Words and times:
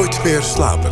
Nooit 0.00 0.24
meer 0.24 0.42
slapen. 0.42 0.90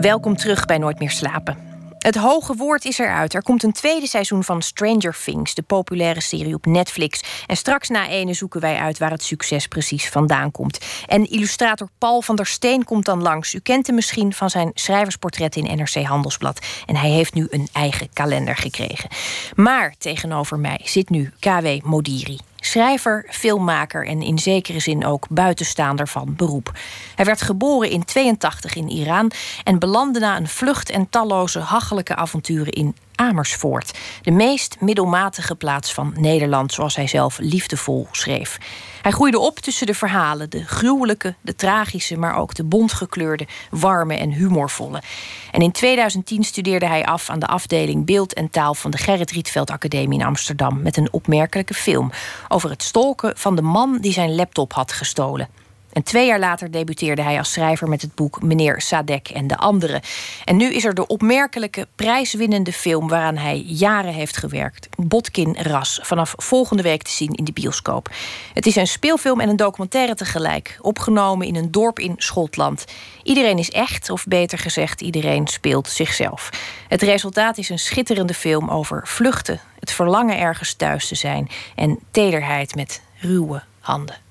Welkom 0.00 0.36
terug 0.36 0.64
bij 0.64 0.78
Nooit 0.78 0.98
meer 0.98 1.10
slapen. 1.10 1.58
Het 1.98 2.16
hoge 2.16 2.54
woord 2.54 2.84
is 2.84 2.98
eruit. 2.98 3.34
Er 3.34 3.42
komt 3.42 3.62
een 3.62 3.72
tweede 3.72 4.06
seizoen 4.06 4.44
van 4.44 4.62
Stranger 4.62 5.16
Things, 5.24 5.54
de 5.54 5.62
populaire 5.62 6.20
serie 6.20 6.54
op 6.54 6.66
Netflix. 6.66 7.22
En 7.46 7.56
straks 7.56 7.88
na 7.88 8.08
ene 8.08 8.34
zoeken 8.34 8.60
wij 8.60 8.76
uit 8.76 8.98
waar 8.98 9.10
het 9.10 9.22
succes 9.22 9.66
precies 9.66 10.08
vandaan 10.08 10.50
komt. 10.50 10.78
En 11.06 11.30
illustrator 11.30 11.88
Paul 11.98 12.22
van 12.22 12.36
der 12.36 12.46
Steen 12.46 12.84
komt 12.84 13.04
dan 13.04 13.22
langs. 13.22 13.54
U 13.54 13.58
kent 13.58 13.86
hem 13.86 13.94
misschien 13.94 14.32
van 14.32 14.50
zijn 14.50 14.70
schrijversportret 14.74 15.56
in 15.56 15.76
NRC 15.76 16.02
Handelsblad. 16.02 16.66
En 16.86 16.96
hij 16.96 17.10
heeft 17.10 17.34
nu 17.34 17.46
een 17.50 17.68
eigen 17.72 18.08
kalender 18.12 18.56
gekregen. 18.56 19.10
Maar 19.54 19.94
tegenover 19.98 20.58
mij 20.58 20.80
zit 20.84 21.10
nu 21.10 21.32
KW 21.38 21.66
Modiri. 21.82 22.38
Schrijver, 22.66 23.26
filmmaker 23.28 24.06
en 24.06 24.22
in 24.22 24.38
zekere 24.38 24.80
zin 24.80 25.04
ook 25.06 25.26
buitenstaander 25.28 26.08
van 26.08 26.34
beroep. 26.36 26.72
Hij 27.14 27.24
werd 27.24 27.42
geboren 27.42 27.90
in 27.90 28.04
82 28.04 28.74
in 28.74 28.88
Iran 28.88 29.30
en 29.64 29.78
belandde 29.78 30.20
na 30.20 30.36
een 30.36 30.48
vlucht 30.48 30.90
en 30.90 31.08
talloze 31.10 31.58
hachelijke 31.58 32.16
avonturen 32.16 32.72
in 32.72 32.94
Amersfoort, 33.14 33.98
de 34.22 34.30
meest 34.30 34.76
middelmatige 34.80 35.54
plaats 35.54 35.92
van 35.92 36.14
Nederland, 36.16 36.72
zoals 36.72 36.96
hij 36.96 37.06
zelf 37.06 37.38
liefdevol 37.38 38.08
schreef. 38.10 38.58
Hij 39.02 39.12
groeide 39.12 39.38
op 39.38 39.58
tussen 39.58 39.86
de 39.86 39.94
verhalen, 39.94 40.50
de 40.50 40.64
gruwelijke, 40.64 41.34
de 41.40 41.54
tragische, 41.54 42.16
maar 42.16 42.36
ook 42.36 42.54
de 42.54 42.64
bontgekleurde, 42.64 43.46
warme 43.70 44.14
en 44.14 44.30
humorvolle. 44.30 45.02
En 45.50 45.60
in 45.60 45.72
2010 45.72 46.44
studeerde 46.44 46.86
hij 46.86 47.04
af 47.04 47.30
aan 47.30 47.38
de 47.38 47.46
afdeling 47.46 48.06
Beeld 48.06 48.32
en 48.32 48.50
Taal 48.50 48.74
van 48.74 48.90
de 48.90 48.98
Gerrit 48.98 49.30
Rietveld 49.30 49.70
Academie 49.70 50.18
in 50.18 50.26
Amsterdam 50.26 50.82
met 50.82 50.96
een 50.96 51.12
opmerkelijke 51.12 51.74
film 51.74 52.10
over 52.48 52.70
het 52.70 52.82
stolken 52.82 53.32
van 53.36 53.56
de 53.56 53.62
man 53.62 53.98
die 54.00 54.12
zijn 54.12 54.34
laptop 54.34 54.72
had 54.72 54.92
gestolen. 54.92 55.48
En 55.94 56.02
twee 56.02 56.26
jaar 56.26 56.38
later 56.38 56.70
debuteerde 56.70 57.22
hij 57.22 57.38
als 57.38 57.52
schrijver 57.52 57.88
met 57.88 58.02
het 58.02 58.14
boek 58.14 58.42
Meneer 58.42 58.80
Sadek 58.80 59.28
en 59.28 59.46
de 59.46 59.56
Anderen. 59.56 60.00
En 60.44 60.56
nu 60.56 60.72
is 60.72 60.84
er 60.84 60.94
de 60.94 61.06
opmerkelijke 61.06 61.86
prijswinnende 61.94 62.72
film 62.72 63.08
waaraan 63.08 63.36
hij 63.36 63.58
jaren 63.66 64.12
heeft 64.12 64.36
gewerkt. 64.36 64.88
Botkin 64.96 65.56
Ras, 65.58 65.98
vanaf 66.02 66.34
volgende 66.36 66.82
week 66.82 67.02
te 67.02 67.10
zien 67.10 67.32
in 67.32 67.44
de 67.44 67.52
bioscoop. 67.52 68.10
Het 68.54 68.66
is 68.66 68.76
een 68.76 68.86
speelfilm 68.86 69.40
en 69.40 69.48
een 69.48 69.56
documentaire 69.56 70.14
tegelijk, 70.14 70.78
opgenomen 70.80 71.46
in 71.46 71.56
een 71.56 71.70
dorp 71.70 71.98
in 71.98 72.14
Schotland. 72.16 72.84
Iedereen 73.22 73.58
is 73.58 73.70
echt, 73.70 74.10
of 74.10 74.24
beter 74.26 74.58
gezegd, 74.58 75.00
iedereen 75.00 75.46
speelt 75.46 75.88
zichzelf. 75.88 76.50
Het 76.88 77.02
resultaat 77.02 77.58
is 77.58 77.68
een 77.68 77.78
schitterende 77.78 78.34
film 78.34 78.68
over 78.68 79.08
vluchten, 79.08 79.60
het 79.80 79.92
verlangen 79.92 80.38
ergens 80.38 80.74
thuis 80.74 81.08
te 81.08 81.14
zijn 81.14 81.48
en 81.74 81.98
tederheid 82.10 82.74
met 82.74 83.02
ruwe 83.20 83.62
handen. 83.80 84.23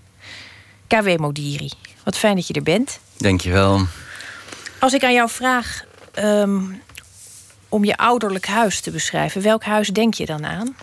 KW 0.94 1.17
Modiri. 1.17 1.72
Wat 2.03 2.17
fijn 2.17 2.36
dat 2.36 2.47
je 2.47 2.53
er 2.53 2.63
bent. 2.63 2.99
Dankjewel. 3.17 3.86
Als 4.80 4.94
ik 4.94 5.03
aan 5.03 5.13
jou 5.13 5.30
vraag 5.30 5.83
ehm, 6.13 6.61
om 7.69 7.83
je 7.83 7.97
ouderlijk 7.97 8.47
huis 8.47 8.80
te 8.80 8.91
beschrijven, 8.91 9.41
welk 9.41 9.63
huis 9.63 9.88
denk 9.88 10.13
je 10.13 10.25
dan 10.25 10.45
aan? 10.45 10.75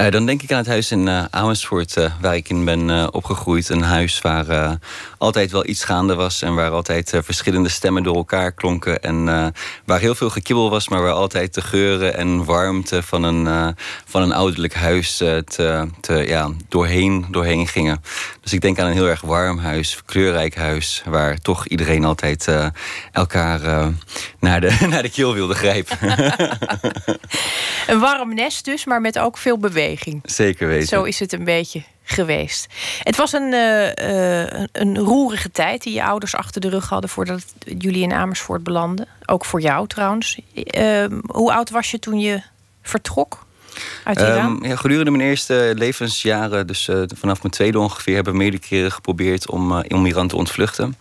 Uh, 0.00 0.10
dan 0.10 0.26
denk 0.26 0.42
ik 0.42 0.52
aan 0.52 0.58
het 0.58 0.66
huis 0.66 0.90
in 0.90 1.06
uh, 1.06 1.24
Amersfoort, 1.30 1.96
uh, 1.96 2.10
waar 2.20 2.36
ik 2.36 2.48
in 2.48 2.64
ben 2.64 3.14
opgegroeid. 3.14 3.68
Een 3.68 3.82
huis 3.82 4.20
waar 4.20 4.78
altijd 5.18 5.50
wel 5.50 5.66
iets 5.66 5.84
gaande 5.84 6.14
was 6.14 6.42
en 6.42 6.54
waar 6.54 6.70
altijd 6.70 7.12
verschillende 7.24 7.68
stemmen 7.68 8.02
door 8.02 8.16
elkaar 8.16 8.52
klonken. 8.52 9.02
En 9.02 9.24
waar 9.84 10.00
heel 10.00 10.14
veel 10.14 10.30
gekibbel 10.30 10.70
was, 10.70 10.88
maar 10.88 11.02
waar 11.02 11.12
altijd 11.12 11.54
de 11.54 11.60
geuren 11.60 12.16
en 12.16 12.44
warmte 12.44 13.02
van 13.02 13.22
een, 13.22 13.74
van 14.04 14.22
een 14.22 14.32
ouderlijk 14.32 14.74
huis 14.74 15.16
te, 15.16 15.44
te, 16.00 16.24
ja, 16.26 16.50
doorheen, 16.68 17.26
doorheen 17.30 17.66
gingen. 17.66 18.02
Dus 18.40 18.52
ik 18.52 18.60
denk 18.60 18.78
aan 18.78 18.86
een 18.86 18.92
heel 18.92 19.08
erg 19.08 19.20
warm 19.20 19.58
huis, 19.58 20.02
kleurrijk 20.04 20.54
huis, 20.54 21.02
waar 21.06 21.38
toch 21.38 21.66
iedereen 21.66 22.04
altijd 22.04 22.48
elkaar 23.12 23.60
naar, 24.40 24.60
de, 24.60 24.76
naar 24.90 25.02
de 25.02 25.10
keel 25.10 25.34
wilde 25.34 25.54
grijpen. 25.54 25.98
een 27.92 27.98
warm 27.98 28.34
nest 28.34 28.64
dus, 28.64 28.84
maar 28.84 29.00
met 29.00 29.18
ook 29.18 29.38
veel 29.38 29.58
beweging. 29.58 29.85
Zeker 30.22 30.66
weten. 30.66 30.88
Zo 30.88 31.02
is 31.02 31.18
het 31.18 31.32
een 31.32 31.44
beetje 31.44 31.82
geweest. 32.02 32.66
Het 33.02 33.16
was 33.16 33.32
een, 33.32 33.52
uh, 33.52 34.64
een 34.72 34.98
roerige 34.98 35.50
tijd 35.50 35.82
die 35.82 35.94
je 35.94 36.04
ouders 36.04 36.34
achter 36.34 36.60
de 36.60 36.68
rug 36.68 36.88
hadden 36.88 37.10
voordat 37.10 37.44
jullie 37.78 38.02
in 38.02 38.12
Amersfoort 38.12 38.62
belanden. 38.62 39.08
Ook 39.26 39.44
voor 39.44 39.60
jou 39.60 39.86
trouwens. 39.86 40.38
Uh, 40.54 41.04
hoe 41.26 41.52
oud 41.52 41.70
was 41.70 41.90
je 41.90 41.98
toen 41.98 42.18
je 42.18 42.42
vertrok? 42.82 43.44
Uit? 44.04 44.20
Um, 44.20 44.64
ja, 44.64 44.76
gedurende 44.76 45.10
mijn 45.10 45.28
eerste 45.28 45.72
levensjaren, 45.76 46.66
dus 46.66 46.88
uh, 46.88 47.02
vanaf 47.14 47.42
mijn 47.42 47.52
tweede 47.52 47.78
ongeveer, 47.78 48.14
hebben 48.14 48.32
we 48.32 48.38
meerdere 48.38 48.62
keren 48.62 48.92
geprobeerd 48.92 49.50
om, 49.50 49.72
om 49.72 50.06
Iran 50.06 50.28
te 50.28 50.36
ontvluchten. 50.36 50.96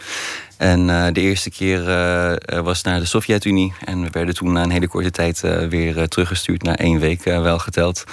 En 0.58 0.88
uh, 0.88 1.08
de 1.12 1.22
eerste 1.22 1.50
keer 1.50 1.88
uh, 1.88 2.60
was 2.60 2.82
naar 2.82 3.00
de 3.00 3.06
Sovjet-Unie. 3.06 3.74
En 3.86 4.02
we 4.02 4.10
werden 4.12 4.36
toen 4.36 4.52
na 4.52 4.64
een 4.64 4.70
hele 4.70 4.88
korte 4.88 5.12
tijd 5.12 5.40
weer 5.70 6.08
teruggestuurd, 6.08 6.64
na 6.64 6.78
één 6.78 7.00
week 7.00 7.24
wel 7.24 7.60
geteld. 7.60 8.04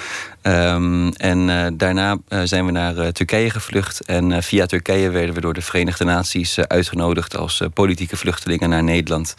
Um, 0.42 1.12
en 1.12 1.74
daarna 1.76 2.16
zijn 2.44 2.66
we 2.66 2.72
naar 2.72 3.12
Turkije 3.12 3.50
gevlucht. 3.50 4.00
En 4.00 4.42
via 4.42 4.66
Turkije 4.66 5.10
werden 5.10 5.34
we 5.34 5.40
door 5.40 5.54
de 5.54 5.62
Verenigde 5.62 6.04
Naties 6.04 6.58
uitgenodigd 6.58 7.36
als 7.36 7.62
politieke 7.74 8.16
vluchtelingen 8.16 8.68
naar 8.68 8.82
Nederland 8.82 9.34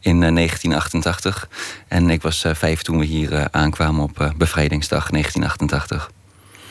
in 0.00 0.20
1988. 0.20 1.48
En 1.88 2.10
ik 2.10 2.22
was 2.22 2.44
vijf 2.52 2.82
toen 2.82 2.98
we 2.98 3.04
hier 3.04 3.48
aankwamen 3.50 4.02
op 4.02 4.32
bevrijdingsdag 4.36 5.10
1988. 5.10 6.10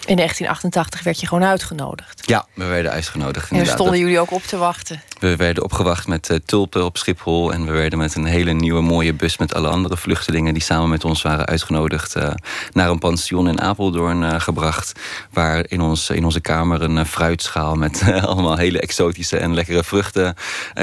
In 0.06 0.16
1988 0.16 1.03
werd 1.03 1.19
je 1.19 1.28
gewoon 1.28 1.44
uitgenodigd. 1.44 2.22
Ja, 2.25 2.46
we 2.53 2.66
werden 2.66 2.91
uitgenodigd. 2.91 3.52
En 3.52 3.66
stonden 3.66 4.00
jullie 4.00 4.19
ook 4.19 4.31
op 4.31 4.44
te 4.44 4.58
wachten? 4.58 5.02
We 5.19 5.36
werden 5.36 5.64
opgewacht 5.64 6.08
met 6.08 6.30
uh, 6.30 6.38
tulpen 6.46 6.86
op 6.86 6.97
Schiphol. 6.97 7.53
En 7.53 7.66
we 7.66 7.72
werden 7.72 8.00
met 8.00 8.16
een 8.16 8.25
hele 8.25 8.52
nieuwe 8.52 8.81
mooie 8.81 9.13
bus 9.13 9.38
met 9.38 9.53
alle 9.53 9.68
andere 9.68 9.97
vluchtelingen... 9.97 10.53
die 10.53 10.63
samen 10.63 10.90
met 10.90 11.06
ons 11.06 11.22
waren 11.22 11.46
uitgenodigd... 11.46 12.16
Uh, 12.16 12.31
naar 12.72 12.90
een 12.90 13.00
pension 13.00 13.47
in 13.47 13.62
Apeldoorn 13.62 14.22
uh, 14.22 14.40
gebracht. 14.40 15.00
Waar 15.31 15.66
in, 15.68 15.81
ons, 15.81 16.09
in 16.09 16.25
onze 16.25 16.42
kamer 16.42 16.81
een 16.81 17.06
fruitschaal... 17.06 17.75
met 17.75 18.03
allemaal 18.22 18.58
hele 18.58 18.80
exotische 18.80 19.38
en 19.38 19.53
lekkere 19.53 19.84
vruchten 19.84 20.36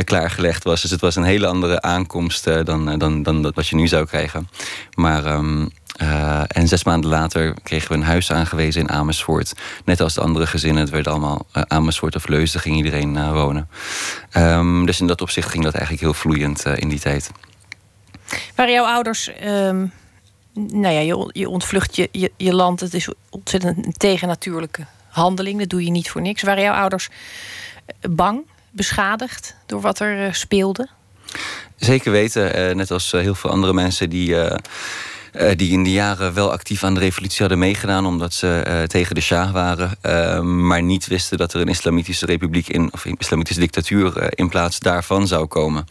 klaargelegd 0.05 0.65
was. 0.65 0.83
Dus 0.83 0.91
het 0.91 1.01
was 1.01 1.17
een 1.17 1.25
hele 1.25 1.47
andere 1.47 1.83
aankomst 1.83 2.45
dan, 2.65 2.99
dan, 2.99 3.23
dan 3.23 3.53
wat 3.55 3.69
je 3.69 3.77
nu 3.77 3.89
zou 3.89 4.07
krijgen. 4.07 4.49
Maar... 4.95 5.27
Um, 5.27 5.71
uh, 6.03 6.43
en 6.47 6.69
zes 6.69 6.85
maanden 6.85 7.11
later 7.11 7.55
kregen 7.63 7.89
we 7.89 7.95
een 7.95 8.03
huis 8.03 8.33
aangewezen 8.33 8.81
in 8.81 8.91
Amersfoort. 8.91 9.53
Net 9.85 10.01
als 10.01 10.15
de 10.15 10.21
andere 10.21 10.47
gezinnen. 10.47 10.83
Het 10.83 10.91
werd 10.91 11.09
allemaal 11.09 11.47
uh, 11.55 11.63
Amersfoort 11.67 12.17
of 12.17 12.29
Leusden 12.29 12.61
ging 12.61 12.77
iedereen 12.77 13.15
uh, 13.17 13.33
wonen. 13.33 13.69
Um, 14.37 14.87
dus 14.87 15.01
in 15.01 15.07
dat 15.07 15.21
opzicht 15.21 15.49
ging 15.49 15.65
dat 15.65 15.73
eigenlijk 15.73 16.03
heel 16.03 16.15
vloeiend 16.15 16.65
in 16.65 16.89
die 16.89 17.01
tijd. 17.01 17.31
Waren 18.55 18.73
jouw 18.73 18.85
ouders... 18.85 19.31
Um, 19.45 19.93
nou 20.53 20.95
ja, 20.95 21.01
je, 21.01 21.31
je 21.33 21.49
ontvlucht 21.49 21.97
je, 21.97 22.09
je, 22.13 22.33
je, 22.37 22.55
land. 22.55 22.81
Het 22.81 22.95
is 22.95 23.09
ontzettend 23.31 23.87
een 23.87 23.93
tegennatuurlijke 23.93 24.87
handeling. 25.09 25.59
Dat 25.59 25.69
doe 25.69 25.85
je 25.85 25.91
niet 25.91 26.11
voor 26.11 26.21
niks. 26.21 26.43
Waren 26.43 26.63
jouw 26.63 26.75
ouders 26.75 27.09
bang, 28.11 28.41
beschadigd 28.71 29.55
door 29.67 29.81
wat 29.81 30.01
er 30.01 30.35
speelde? 30.35 30.89
Zeker 31.77 32.13
weten. 32.13 32.77
net 32.77 32.91
als 32.91 33.11
heel 33.13 33.35
veel 33.35 33.51
andere 33.51 33.73
mensen 33.73 34.11
die 34.11 34.37
uh, 35.33 35.51
die 35.57 35.73
in 35.73 35.83
die 35.83 35.93
jaren 35.93 36.35
wel 36.35 36.53
actief 36.53 36.85
aan 36.85 36.95
de 36.95 37.01
revolutie 37.01 37.39
hadden 37.39 37.59
meegedaan, 37.59 38.07
omdat 38.07 38.35
ze 38.35 38.65
uh, 38.69 38.83
tegen 38.83 39.15
de 39.15 39.21
Shah 39.21 39.51
waren, 39.51 39.91
uh, 40.03 40.41
maar 40.41 40.83
niet 40.83 41.07
wisten 41.07 41.39
dat 41.39 41.53
er 41.53 41.61
een 41.61 41.69
islamitische 41.69 42.27
republiek 42.27 42.69
in, 42.69 42.93
of 42.93 43.05
een 43.05 43.17
islamitische 43.19 43.61
dictatuur 43.61 44.39
in 44.39 44.49
plaats 44.49 44.79
daarvan 44.79 45.27
zou 45.27 45.47
komen. 45.47 45.85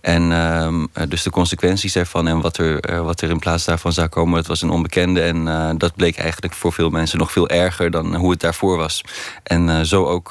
En 0.00 0.32
ehm, 0.32 1.08
dus 1.08 1.22
de 1.22 1.30
consequenties 1.30 1.96
ervan 1.96 2.28
en 2.28 2.40
wat 2.40 2.56
er, 2.56 3.02
wat 3.04 3.20
er 3.20 3.30
in 3.30 3.38
plaats 3.38 3.64
daarvan 3.64 3.92
zou 3.92 4.08
komen, 4.08 4.34
dat 4.34 4.46
was 4.46 4.62
een 4.62 4.70
onbekende. 4.70 5.20
En 5.20 5.44
dat 5.78 5.94
bleek 5.96 6.16
eigenlijk 6.16 6.54
voor 6.54 6.72
veel 6.72 6.90
mensen 6.90 7.18
nog 7.18 7.32
veel 7.32 7.48
erger 7.48 7.90
dan 7.90 8.14
hoe 8.14 8.30
het 8.30 8.40
daarvoor 8.40 8.76
was. 8.76 9.04
En 9.42 9.86
zo 9.86 10.04
ook 10.04 10.30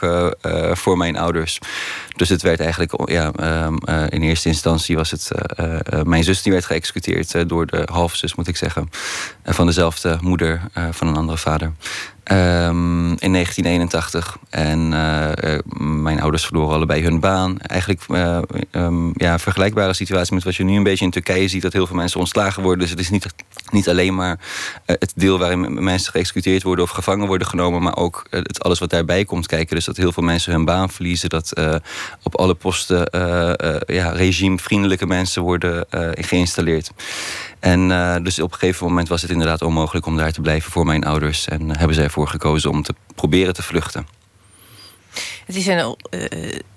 voor 0.73 0.97
mijn 0.97 1.17
ouders. 1.17 1.59
Dus 2.15 2.29
het 2.29 2.41
werd 2.41 2.59
eigenlijk, 2.59 3.09
ja, 3.09 3.31
ehm, 3.31 3.75
in 4.09 4.21
eerste 4.21 4.47
instantie 4.47 4.95
was 4.95 5.11
het 5.11 5.31
mijn 6.03 6.23
zus 6.23 6.41
die 6.41 6.51
werd 6.51 6.65
geëxecuteerd 6.65 7.49
door 7.49 7.65
de 7.65 7.87
halfzus, 7.91 8.35
moet 8.35 8.47
ik 8.47 8.57
zeggen. 8.57 8.89
Van 9.43 9.65
dezelfde 9.65 10.17
moeder 10.21 10.61
van 10.91 11.07
een 11.07 11.15
andere 11.15 11.37
vader. 11.37 11.71
Um, 12.31 13.15
in 13.19 13.31
1981. 13.33 14.37
En 14.49 14.91
uh, 14.91 15.29
mijn 16.01 16.21
ouders 16.21 16.45
verloren 16.45 16.75
allebei 16.75 17.03
hun 17.03 17.19
baan. 17.19 17.59
Eigenlijk 17.59 18.01
uh, 18.09 18.39
ja, 19.13 19.39
vergelijkbare 19.39 19.93
situatie 19.93 20.33
met 20.33 20.43
wat 20.43 20.55
je 20.55 20.63
nu 20.63 20.75
een 20.75 20.83
beetje 20.83 21.05
in 21.05 21.11
Turkije 21.11 21.47
ziet. 21.47 21.61
Dat 21.61 21.73
heel 21.73 21.87
veel 21.87 21.95
mensen 21.95 22.19
ontslagen 22.19 22.63
worden. 22.63 22.79
Dus 22.79 22.89
het 22.89 22.99
is 22.99 23.09
niet, 23.09 23.25
niet 23.71 23.89
alleen 23.89 24.15
maar 24.15 24.39
het 24.85 25.13
deel 25.15 25.39
waarin 25.39 25.83
mensen 25.83 26.11
geëxecuteerd 26.11 26.63
worden 26.63 26.85
of 26.85 26.91
gevangen 26.91 27.27
worden 27.27 27.47
genomen. 27.47 27.81
Maar 27.81 27.97
ook 27.97 28.25
het, 28.29 28.63
alles 28.63 28.79
wat 28.79 28.89
daarbij 28.89 29.25
komt 29.25 29.47
kijken. 29.47 29.75
Dus 29.75 29.85
dat 29.85 29.97
heel 29.97 30.11
veel 30.11 30.23
mensen 30.23 30.51
hun 30.51 30.65
baan 30.65 30.89
verliezen. 30.89 31.29
Dat 31.29 31.53
op 32.23 32.35
alle 32.35 32.53
posten 32.53 33.07
ja, 33.85 34.09
regimevriendelijke 34.09 35.05
mensen 35.05 35.41
worden 35.41 35.85
geïnstalleerd. 36.19 36.91
En 37.63 37.87
dus 38.23 38.39
op 38.39 38.51
een 38.51 38.59
gegeven 38.59 38.87
moment 38.87 39.07
was 39.07 39.21
het 39.21 39.31
inderdaad 39.31 39.61
onmogelijk 39.61 40.05
om 40.05 40.17
daar 40.17 40.31
te 40.31 40.41
blijven 40.41 40.71
voor 40.71 40.85
mijn 40.85 41.03
ouders. 41.03 41.47
En 41.47 41.77
hebben 41.77 41.95
zij 41.95 42.03
ervoor 42.03 42.27
gekozen 42.27 42.69
om 42.69 42.83
te 42.83 42.95
proberen 43.15 43.53
te 43.53 43.63
vluchten. 43.63 44.07
Het 45.45 45.55
is 45.55 45.67
een, 45.67 45.95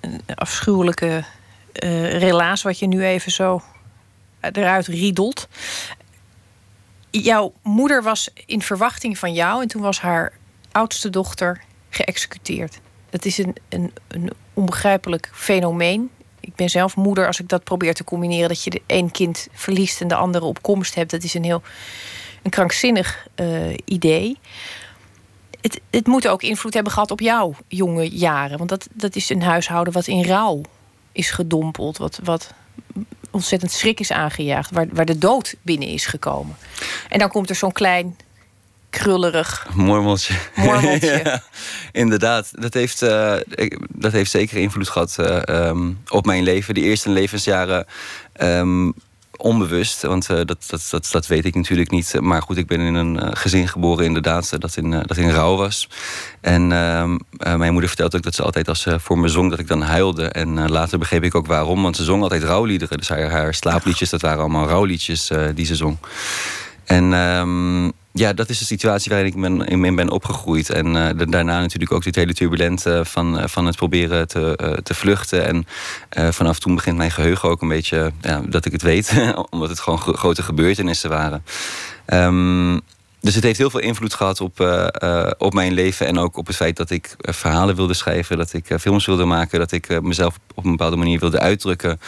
een 0.01 0.21
afschuwelijke 0.35 1.25
relaas 2.19 2.63
wat 2.63 2.79
je 2.79 2.87
nu 2.87 3.05
even 3.05 3.33
zo 3.33 3.63
eruit 4.41 4.87
riedelt. 4.87 5.49
Jouw 7.11 7.53
moeder 7.63 8.03
was 8.03 8.29
in 8.47 8.63
verwachting 8.63 9.19
van 9.19 9.33
jou 9.33 9.63
en 9.63 9.69
toen 9.69 9.83
was 9.83 10.01
haar 10.01 10.33
oudste 10.73 11.11
dochter 11.11 11.61
geëxecuteerd. 11.91 12.81
Dat 13.11 13.25
is 13.25 13.39
een, 13.39 13.57
een, 13.69 13.93
een 14.09 14.31
onbegrijpelijk 14.55 15.31
fenomeen. 15.33 16.11
Ik 16.47 16.55
ben 16.55 16.69
zelf 16.69 16.97
moeder. 16.97 17.27
Als 17.27 17.41
ik 17.41 17.49
dat 17.49 17.65
probeer 17.65 17.95
te 17.95 18.05
combineren, 18.05 18.49
dat 18.49 18.65
je 18.65 18.71
de 18.71 18.83
een 18.87 19.11
kind 19.11 19.49
verliest 19.53 20.01
en 20.01 20.09
de 20.09 20.15
andere 20.15 20.45
op 20.45 20.63
komst 20.63 20.95
hebt, 20.95 21.11
dat 21.11 21.23
is 21.23 21.35
een 21.35 21.45
heel 21.45 21.63
een 22.43 22.51
krankzinnig 22.51 23.27
uh, 23.37 23.75
idee. 23.85 24.39
Het, 25.61 25.81
het 25.91 26.07
moet 26.07 26.29
ook 26.29 26.43
invloed 26.43 26.75
hebben 26.75 26.93
gehad 26.93 27.11
op 27.11 27.21
jouw 27.21 27.55
jonge 27.69 28.09
jaren. 28.09 28.59
Want 28.59 28.71
dat, 28.71 28.89
dat 28.93 29.17
is 29.17 29.29
een 29.29 29.43
huishouden 29.43 29.93
wat 29.93 30.07
in 30.07 30.25
rouw 30.25 30.61
is 31.13 31.31
gedompeld. 31.31 31.97
Wat, 31.97 32.21
wat 32.25 32.55
ontzettend 33.31 33.73
schrik 33.73 34.01
is 34.01 34.13
aangejaagd. 34.13 34.71
Waar, 34.71 34.87
waar 34.93 35.05
de 35.05 35.19
dood 35.19 35.55
binnen 35.63 35.89
is 35.89 36.07
gekomen. 36.07 36.57
En 37.09 37.19
dan 37.19 37.29
komt 37.29 37.51
er 37.51 37.57
zo'n 37.57 37.73
klein 37.73 38.17
krullerig. 39.07 39.67
Mormeltje. 39.75 40.35
Mormeltje. 40.55 41.41
inderdaad, 41.93 42.51
dat 42.53 42.75
heeft, 42.75 43.03
uh, 43.03 43.35
dat 43.89 44.13
heeft 44.13 44.31
zeker 44.31 44.57
invloed 44.57 44.89
gehad 44.89 45.17
uh, 45.21 45.69
um, 45.69 45.99
op 46.09 46.27
mijn 46.27 46.43
leven. 46.43 46.75
De 46.75 46.81
eerste 46.81 47.11
levensjaren 47.11 47.87
um, 48.41 48.95
onbewust, 49.37 50.03
want 50.03 50.31
uh, 50.31 50.37
dat, 50.37 50.65
dat, 50.67 50.89
dat, 50.91 51.09
dat 51.11 51.27
weet 51.27 51.45
ik 51.45 51.55
natuurlijk 51.55 51.91
niet. 51.91 52.21
Maar 52.21 52.43
goed, 52.43 52.57
ik 52.57 52.67
ben 52.67 52.81
in 52.81 52.95
een 52.95 53.37
gezin 53.37 53.69
geboren 53.69 54.05
inderdaad 54.05 54.61
dat 54.61 54.77
in, 54.77 54.91
dat 54.91 55.17
in 55.17 55.31
rouw 55.31 55.57
was. 55.57 55.89
En 56.41 56.73
ehm, 56.73 57.17
mijn 57.59 57.73
moeder 57.73 57.89
vertelde 57.89 58.17
ook 58.17 58.23
dat 58.23 58.35
ze 58.35 58.43
altijd 58.43 58.69
als 58.69 58.81
ze 58.81 59.01
voor 59.01 59.19
me 59.19 59.29
zong... 59.29 59.51
dat 59.51 59.59
ik 59.59 59.69
dan 59.69 59.83
huilde. 59.83 60.29
En 60.29 60.71
later 60.71 60.99
begreep 60.99 61.25
ik 61.25 61.35
ook 61.35 61.47
waarom, 61.47 61.83
want 61.83 61.97
ze 61.97 62.05
zong 62.05 62.23
altijd 62.23 62.43
rouwliederen. 62.43 62.99
Dus 62.99 63.09
haar, 63.09 63.31
haar 63.31 63.55
slaapliedjes, 63.55 64.11
dat 64.11 64.21
waren 64.21 64.41
allemaal 64.41 64.69
rouwliedjes 64.69 65.31
die 65.55 65.67
ze 65.67 65.75
zong. 65.75 65.97
En 66.85 67.13
ja, 68.19 68.33
dat 68.33 68.49
is 68.49 68.59
de 68.59 68.65
situatie 68.65 69.11
waarin 69.11 69.33
ik 69.33 69.41
ben, 69.41 69.67
in 69.67 69.97
ben 69.97 70.11
opgegroeid. 70.11 70.71
En 70.71 70.87
uh, 70.87 71.09
daarna 71.29 71.61
natuurlijk 71.61 71.93
ook 71.93 72.05
dit 72.05 72.15
hele 72.15 72.35
turbulente 72.35 73.01
van, 73.05 73.39
uh, 73.39 73.45
van 73.47 73.67
het 73.67 73.77
proberen 73.77 74.29
te, 74.29 74.79
te 74.83 74.95
vluchten. 74.95 75.47
En 75.47 75.67
vanaf 76.33 76.59
toen 76.59 76.75
begint 76.75 76.97
mijn 76.97 77.11
geheugen 77.11 77.49
ook 77.49 77.63
een 77.63 77.69
beetje 77.69 78.13
dat 78.49 78.65
ik 78.65 78.73
het 78.73 78.83
weet. 78.83 79.13
omdat 79.51 79.69
het 79.69 79.81
gewoon 79.81 79.99
grote 79.99 80.43
gebeurtenissen 80.43 81.11
waren. 81.11 81.45
Um, 82.07 82.81
dus 83.27 83.35
het 83.35 83.45
heeft 83.45 83.59
heel 83.59 83.71
veel 83.71 83.81
invloed 83.81 84.15
gehad 84.15 84.41
op, 84.41 84.61
uh, 84.61 84.87
uh, 85.03 85.31
op 85.39 85.53
mijn 85.53 85.73
leven. 85.73 86.07
En 86.07 86.19
ook 86.19 86.37
op 86.37 86.47
het 86.47 86.57
feit 86.57 86.77
dat 86.77 86.91
ik 86.91 87.17
uh, 87.21 87.35
verhalen 87.35 87.77
wilde 87.77 87.95
schrijven. 87.95 88.37
Dat 88.37 88.53
ik 88.53 88.67
films 88.81 89.07
wilde 89.07 89.25
maken. 89.25 89.59
Dat 89.59 89.73
ik 89.73 90.03
mezelf 90.03 90.39
op 90.55 90.65
een 90.65 90.71
bepaalde 90.71 90.97
manier 90.97 91.19
wilde 91.19 91.41
uitdrukken. 91.41 92.01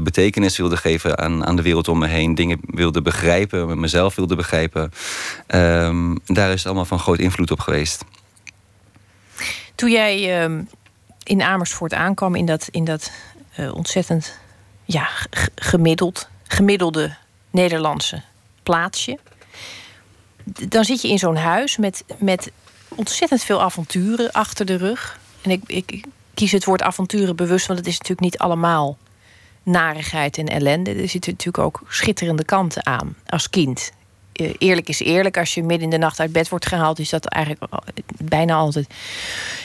betekenis 0.00 0.56
wilde 0.56 0.76
geven 0.76 1.18
aan, 1.18 1.46
aan 1.46 1.56
de 1.56 1.62
wereld 1.62 1.88
om 1.88 1.98
me 1.98 2.06
heen. 2.06 2.34
Dingen 2.34 2.60
wilde 2.66 3.02
begrijpen. 3.02 3.80
Mezelf 3.80 4.14
wilde 4.14 4.36
begrijpen. 4.36 4.92
Um, 5.46 6.18
daar 6.26 6.48
is 6.48 6.56
het 6.56 6.66
allemaal 6.66 6.84
van 6.84 6.98
groot 6.98 7.18
invloed 7.18 7.50
op 7.50 7.60
geweest. 7.60 8.04
Toen 9.74 9.90
jij 9.90 10.42
ehm, 10.42 10.62
in 11.22 11.42
Amersfoort 11.42 11.94
aankwam. 11.94 12.34
In 12.34 12.46
dat, 12.46 12.68
in 12.70 12.84
dat 12.84 13.10
ontzettend 13.72 14.38
ja, 14.84 15.08
gemiddeld, 15.54 16.28
gemiddelde 16.46 17.16
Nederlandse 17.50 18.22
plaatsje 18.62 19.18
dan 20.68 20.84
zit 20.84 21.02
je 21.02 21.08
in 21.08 21.18
zo'n 21.18 21.36
huis 21.36 21.76
met, 21.76 22.04
met 22.18 22.50
ontzettend 22.88 23.42
veel 23.42 23.62
avonturen 23.62 24.32
achter 24.32 24.66
de 24.66 24.76
rug. 24.76 25.18
En 25.42 25.50
ik, 25.50 25.62
ik 25.66 26.04
kies 26.34 26.52
het 26.52 26.64
woord 26.64 26.82
avonturen 26.82 27.36
bewust, 27.36 27.66
want 27.66 27.78
het 27.78 27.88
is 27.88 27.98
natuurlijk 27.98 28.20
niet 28.20 28.38
allemaal 28.38 28.96
narigheid 29.62 30.38
en 30.38 30.46
ellende. 30.46 30.90
Er 30.90 31.08
zitten 31.08 31.32
natuurlijk 31.32 31.64
ook 31.64 31.82
schitterende 31.88 32.44
kanten 32.44 32.86
aan 32.86 33.16
als 33.26 33.50
kind. 33.50 33.92
Eh, 34.32 34.54
eerlijk 34.58 34.88
is 34.88 35.00
eerlijk, 35.00 35.38
als 35.38 35.54
je 35.54 35.62
midden 35.62 35.84
in 35.84 35.90
de 35.90 35.98
nacht 35.98 36.20
uit 36.20 36.32
bed 36.32 36.48
wordt 36.48 36.66
gehaald, 36.66 36.98
is 36.98 37.10
dat 37.10 37.26
eigenlijk 37.26 37.72
bijna 38.22 38.54
altijd. 38.54 38.86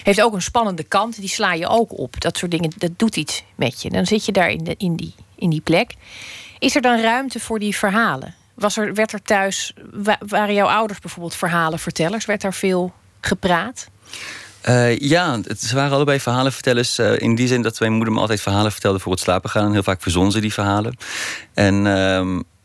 Heeft 0.03 0.21
ook 0.21 0.33
een 0.33 0.41
spannende 0.41 0.83
kant, 0.83 1.19
die 1.19 1.29
sla 1.29 1.53
je 1.53 1.67
ook 1.67 1.97
op. 1.97 2.21
Dat 2.21 2.37
soort 2.37 2.51
dingen, 2.51 2.71
dat 2.77 2.91
doet 2.97 3.15
iets 3.15 3.43
met 3.55 3.81
je. 3.81 3.89
Dan 3.89 4.05
zit 4.05 4.25
je 4.25 4.31
daar 4.31 4.49
in, 4.49 4.75
in, 4.77 4.95
die, 4.95 5.13
in 5.35 5.49
die 5.49 5.61
plek. 5.61 5.95
Is 6.59 6.75
er 6.75 6.81
dan 6.81 7.01
ruimte 7.01 7.39
voor 7.39 7.59
die 7.59 7.75
verhalen? 7.75 8.35
Was 8.57 8.77
er, 8.77 8.93
werd 8.93 9.13
er 9.13 9.21
thuis, 9.21 9.73
waren 10.27 10.53
jouw 10.53 10.67
ouders 10.67 10.99
bijvoorbeeld 10.99 11.35
verhalenvertellers? 11.35 12.25
Werd 12.25 12.41
daar 12.41 12.53
veel 12.53 12.93
gepraat? 13.21 13.89
Uh, 14.69 14.97
ja, 14.97 15.39
het, 15.43 15.61
ze 15.61 15.75
waren 15.75 15.91
allebei 15.91 16.19
verhalenvertellers. 16.19 16.99
Uh, 16.99 17.19
in 17.19 17.35
die 17.35 17.47
zin 17.47 17.61
dat 17.61 17.79
mijn 17.79 17.93
moeder 17.93 18.13
me 18.13 18.19
altijd 18.19 18.41
verhalen 18.41 18.71
vertelde 18.71 18.99
voor 18.99 19.11
het 19.11 19.21
slapen 19.21 19.49
gaan. 19.49 19.71
Heel 19.71 19.83
vaak 19.83 20.01
verzon 20.01 20.31
ze 20.31 20.39
die 20.39 20.53
verhalen. 20.53 20.97
En 21.53 21.85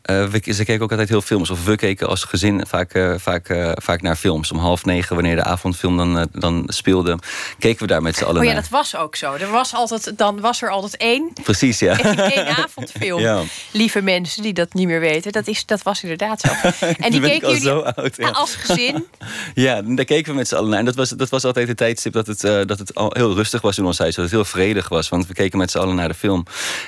uh, 0.09 0.23
uh, 0.23 0.25
we, 0.25 0.53
ze 0.53 0.65
keken 0.65 0.83
ook 0.83 0.91
altijd 0.91 1.09
heel 1.09 1.21
films. 1.21 1.49
Of 1.49 1.65
we 1.65 1.75
keken 1.75 2.07
als 2.07 2.23
gezin 2.23 2.63
vaak, 2.67 2.93
uh, 2.93 3.13
vaak, 3.17 3.49
uh, 3.49 3.71
vaak 3.75 4.01
naar 4.01 4.15
films. 4.15 4.51
Om 4.51 4.57
half 4.57 4.85
negen, 4.85 5.15
wanneer 5.15 5.35
de 5.35 5.43
avondfilm 5.43 5.97
dan, 5.97 6.27
dan 6.31 6.63
speelde, 6.67 7.17
keken 7.59 7.81
we 7.81 7.87
daar 7.87 8.01
met 8.01 8.15
z'n 8.15 8.23
allen 8.23 8.41
Oh 8.41 8.47
ja, 8.47 8.53
dat 8.53 8.69
was 8.69 8.95
ook 8.95 9.15
zo. 9.15 9.33
Er 9.33 9.51
was 9.51 9.73
altijd, 9.73 10.17
dan 10.17 10.39
was 10.39 10.61
er 10.61 10.69
altijd 10.69 10.97
één. 10.97 11.33
Precies, 11.43 11.79
ja. 11.79 11.97
Eén 12.35 12.45
avondfilm. 12.45 13.19
Ja. 13.19 13.41
Lieve 13.71 14.01
mensen 14.01 14.41
die 14.41 14.53
dat 14.53 14.73
niet 14.73 14.87
meer 14.87 14.99
weten. 14.99 15.31
Dat, 15.31 15.47
is, 15.47 15.65
dat 15.65 15.83
was 15.83 16.03
inderdaad 16.03 16.41
zo. 16.41 16.49
En 16.99 17.11
die 17.11 17.21
keken 17.21 17.47
jullie 17.47 17.61
zo 17.61 17.79
oud, 17.79 18.15
ja. 18.15 18.29
als 18.29 18.55
gezin. 18.55 19.05
ja, 19.53 19.81
daar 19.81 20.05
keken 20.05 20.31
we 20.31 20.37
met 20.37 20.47
z'n 20.47 20.55
allen 20.55 20.69
naar. 20.69 20.79
En 20.79 20.85
dat 20.85 20.95
was, 20.95 21.09
dat 21.09 21.29
was 21.29 21.43
altijd 21.43 21.67
het 21.67 21.77
tijdstip 21.77 22.13
dat 22.13 22.27
het, 22.27 22.41
dat 22.41 22.79
het 22.79 22.95
al 22.95 23.11
heel 23.13 23.33
rustig 23.33 23.61
was 23.61 23.77
in 23.77 23.85
ons 23.85 23.97
huis. 23.97 24.15
Dat 24.15 24.23
het 24.23 24.33
heel 24.33 24.45
vredig 24.45 24.89
was. 24.89 25.09
Want 25.09 25.27
we 25.27 25.33
keken 25.33 25.57
met 25.57 25.71
z'n 25.71 25.77
allen 25.77 25.95
naar 25.95 26.07
de 26.07 26.13
film. 26.13 26.45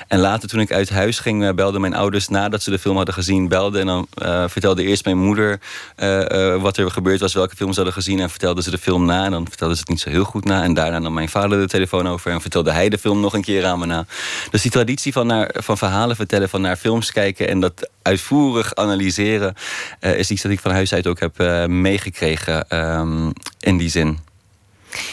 En 0.08 0.18
later 0.18 0.48
toen 0.48 0.60
ik 0.60 0.72
uit 0.72 0.88
huis 0.88 1.18
ging, 1.18 1.54
belden 1.54 1.80
mijn 1.80 1.94
ouders 1.94 2.28
nadat 2.28 2.62
ze 2.62 2.70
de 2.70 2.78
film 2.78 2.96
hadden 2.96 3.05
gezien, 3.12 3.48
belden 3.48 3.80
en 3.80 3.86
dan 3.86 4.06
uh, 4.22 4.44
vertelde 4.48 4.82
eerst 4.82 5.04
mijn 5.04 5.18
moeder 5.18 5.60
uh, 5.96 6.20
uh, 6.20 6.62
wat 6.62 6.76
er 6.76 6.90
gebeurd 6.90 7.20
was, 7.20 7.34
welke 7.34 7.56
films 7.56 7.74
ze 7.74 7.80
hadden 7.82 8.02
gezien. 8.02 8.20
En 8.20 8.30
vertelde 8.30 8.62
ze 8.62 8.70
de 8.70 8.78
film 8.78 9.04
na. 9.04 9.24
En 9.24 9.30
dan 9.30 9.46
vertelde 9.48 9.74
ze 9.74 9.80
het 9.80 9.88
niet 9.88 10.00
zo 10.00 10.10
heel 10.10 10.24
goed 10.24 10.44
na. 10.44 10.62
En 10.62 10.74
daarna 10.74 10.98
nam 10.98 11.14
mijn 11.14 11.28
vader 11.28 11.58
de 11.58 11.68
telefoon 11.68 12.08
over. 12.08 12.30
En 12.30 12.40
vertelde 12.40 12.72
hij 12.72 12.88
de 12.88 12.98
film 12.98 13.20
nog 13.20 13.34
een 13.34 13.42
keer 13.42 13.64
aan 13.64 13.78
me 13.78 13.86
na. 13.86 14.06
Dus 14.50 14.62
die 14.62 14.70
traditie 14.70 15.12
van, 15.12 15.26
naar, 15.26 15.54
van 15.54 15.78
verhalen 15.78 16.16
vertellen, 16.16 16.48
van 16.48 16.60
naar 16.60 16.76
films 16.76 17.12
kijken 17.12 17.48
en 17.48 17.60
dat 17.60 17.90
uitvoerig 18.02 18.74
analyseren, 18.74 19.54
is 20.00 20.30
iets 20.30 20.42
dat 20.42 20.52
ik 20.52 20.60
van 20.60 20.70
huis 20.70 20.92
uit 20.92 21.06
ook 21.06 21.20
heb 21.20 21.68
meegekregen 21.68 22.76
um, 22.98 23.32
in 23.60 23.76
die 23.76 23.88
zin. 23.88 24.18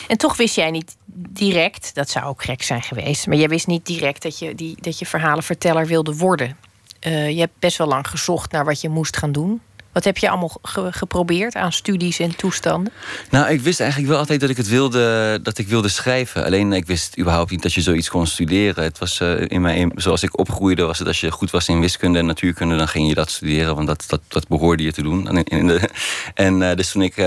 En 0.07 0.17
toch 0.17 0.37
wist 0.37 0.55
jij 0.55 0.71
niet 0.71 0.95
direct, 1.15 1.95
dat 1.95 2.09
zou 2.09 2.25
ook 2.25 2.43
gek 2.43 2.63
zijn 2.63 2.81
geweest, 2.81 3.27
maar 3.27 3.37
jij 3.37 3.49
wist 3.49 3.67
niet 3.67 3.85
direct 3.85 4.21
dat 4.21 4.39
je, 4.39 4.55
die, 4.55 4.75
dat 4.81 4.99
je 4.99 5.05
verhalenverteller 5.05 5.87
wilde 5.87 6.15
worden. 6.15 6.57
Uh, 7.07 7.29
je 7.29 7.39
hebt 7.39 7.59
best 7.59 7.77
wel 7.77 7.87
lang 7.87 8.07
gezocht 8.07 8.51
naar 8.51 8.65
wat 8.65 8.81
je 8.81 8.89
moest 8.89 9.17
gaan 9.17 9.31
doen. 9.31 9.61
Wat 9.91 10.03
heb 10.03 10.17
je 10.17 10.29
allemaal 10.29 10.57
geprobeerd 10.91 11.55
aan 11.55 11.71
studies 11.71 12.19
en 12.19 12.35
toestanden? 12.35 12.93
Nou, 13.29 13.49
ik 13.49 13.61
wist 13.61 13.79
eigenlijk 13.79 14.09
wel 14.09 14.19
altijd 14.19 14.39
dat 14.39 14.49
ik 14.49 14.57
het 14.57 14.67
wilde, 14.67 15.39
dat 15.43 15.57
ik 15.57 15.67
wilde 15.67 15.87
schrijven. 15.87 16.45
Alleen 16.45 16.73
ik 16.73 16.85
wist 16.85 17.19
überhaupt 17.19 17.51
niet 17.51 17.61
dat 17.61 17.73
je 17.73 17.81
zoiets 17.81 18.09
kon 18.09 18.27
studeren. 18.27 18.83
Het 18.83 18.99
was 18.99 19.19
uh, 19.19 19.41
in 19.47 19.61
mijn, 19.61 19.91
zoals 19.95 20.23
ik 20.23 20.39
opgroeide, 20.39 20.83
was 20.83 20.99
het 20.99 21.07
als 21.07 21.19
je 21.19 21.31
goed 21.31 21.51
was 21.51 21.67
in 21.67 21.79
wiskunde 21.79 22.19
en 22.19 22.25
natuurkunde, 22.25 22.75
dan 22.75 22.87
ging 22.87 23.07
je 23.07 23.13
dat 23.13 23.29
studeren, 23.29 23.75
want 23.75 23.87
dat, 23.87 24.03
dat, 24.07 24.21
dat 24.27 24.47
behoorde 24.47 24.83
je 24.83 24.93
te 24.93 25.01
doen. 25.01 25.27
En, 25.27 25.43
in 25.43 25.67
de, 25.67 25.89
en 26.33 26.61
uh, 26.61 26.73
dus 26.73 26.91
toen 26.91 27.01
ik 27.01 27.19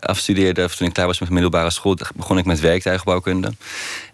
afstudeerde, 0.00 0.64
of 0.64 0.76
toen 0.76 0.86
ik 0.86 0.92
klaar 0.92 1.06
was 1.06 1.20
met 1.20 1.30
middelbare 1.30 1.70
school, 1.70 1.96
begon 2.14 2.38
ik 2.38 2.44
met 2.44 2.60
werktuigbouwkunde. 2.60 3.52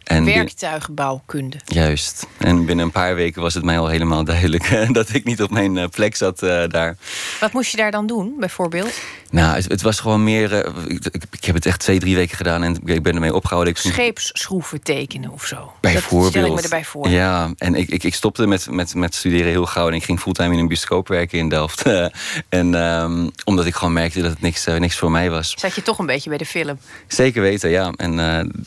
En 0.07 0.25
Werktuigbouwkunde. 0.25 1.57
Juist. 1.65 2.27
En 2.39 2.65
binnen 2.65 2.85
een 2.85 2.91
paar 2.91 3.15
weken 3.15 3.43
was 3.43 3.55
het 3.55 3.65
mij 3.65 3.79
al 3.79 3.89
helemaal 3.89 4.25
duidelijk 4.35 4.95
dat 4.95 5.15
ik 5.15 5.25
niet 5.25 5.43
op 5.43 5.51
mijn 5.51 5.79
eh, 5.79 5.89
plek 5.89 6.17
zat 6.17 6.43
uh, 6.43 6.65
daar. 6.69 6.97
Wat 7.41 7.53
moest 7.53 7.71
je 7.71 7.77
daar 7.77 7.91
dan 7.91 8.07
doen, 8.07 8.35
bijvoorbeeld? 8.39 9.01
Nou, 9.31 9.55
het, 9.55 9.69
het 9.69 9.83
was 9.83 10.01
gewoon 10.01 10.25
meer. 10.25 10.53
Uh, 10.53 10.85
ik, 10.87 11.07
ik, 11.31 11.45
heb 11.45 11.55
het 11.55 11.67
echt 11.67 11.81
twee, 11.81 11.99
drie 11.99 12.15
weken 12.15 12.37
gedaan 12.37 12.63
en 12.63 12.81
ik 12.85 13.03
ben 13.03 13.15
ermee 13.15 13.35
opgehouden. 13.35 13.73
Ik 13.73 13.79
Scheepsschroeven 13.79 14.83
tekenen 14.83 15.31
of 15.31 15.47
zo. 15.47 15.73
Bijvoorbeeld. 15.81 16.33
Dat 16.33 16.43
stel 16.43 16.47
ik 16.47 16.57
me 16.57 16.63
erbij 16.63 16.85
voor. 16.85 17.09
Ja, 17.09 17.51
en 17.59 17.75
ik, 17.75 17.89
ik, 17.89 18.05
ik 18.05 18.15
stopte 18.15 18.47
met, 18.47 18.71
met, 18.71 18.95
met 18.95 19.15
studeren 19.15 19.51
heel 19.51 19.67
gauw 19.67 19.89
en 19.89 19.95
ik 19.95 20.05
ging 20.05 20.21
fulltime 20.21 20.53
in 20.53 20.59
een 20.59 20.69
bioscoop 20.69 21.09
werken 21.09 21.39
in 21.39 21.49
Delft. 21.49 21.83
en 22.49 22.75
um, 22.75 23.31
omdat 23.45 23.67
ik 23.67 23.75
gewoon 23.75 23.93
merkte 23.93 24.21
dat 24.21 24.31
het 24.31 24.41
niks, 24.41 24.65
niks 24.65 24.97
voor 24.97 25.11
mij 25.11 25.31
was. 25.31 25.55
Zat 25.57 25.75
je 25.75 25.83
toch 25.83 25.99
een 25.99 26.07
beetje 26.07 26.29
bij 26.29 26.39
de 26.39 26.47
film? 26.47 26.79
Zeker 27.07 27.43
weten, 27.43 27.71
ja. 27.71 27.93
En 27.97 28.17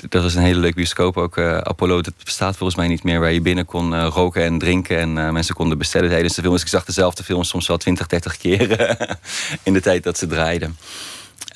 dat 0.09 0.23
was 0.23 0.35
een 0.35 0.43
hele 0.43 0.59
leuke 0.59 0.75
bioscoop 0.75 1.17
ook 1.17 1.28
ook 1.29 1.37
uh, 1.37 1.57
Apollo, 1.57 2.01
dat 2.01 2.13
bestaat 2.23 2.57
volgens 2.57 2.77
mij 2.77 2.87
niet 2.87 3.03
meer, 3.03 3.19
waar 3.19 3.31
je 3.31 3.41
binnen 3.41 3.65
kon 3.65 3.93
uh, 3.93 4.07
roken 4.13 4.43
en 4.43 4.59
drinken 4.59 4.97
en 4.97 5.17
uh, 5.17 5.29
mensen 5.29 5.55
konden 5.55 5.77
bestellen 5.77 6.09
tijdens 6.09 6.35
de 6.35 6.41
film. 6.41 6.53
Dus 6.53 6.61
ik 6.61 6.67
zag 6.67 6.85
dezelfde 6.85 7.23
film 7.23 7.43
soms 7.43 7.67
wel 7.67 7.77
20, 7.77 8.07
30 8.07 8.37
keer 8.37 8.97
in 9.63 9.73
de 9.73 9.81
tijd 9.81 10.03
dat 10.03 10.17
ze 10.17 10.27
draaiden. 10.27 10.77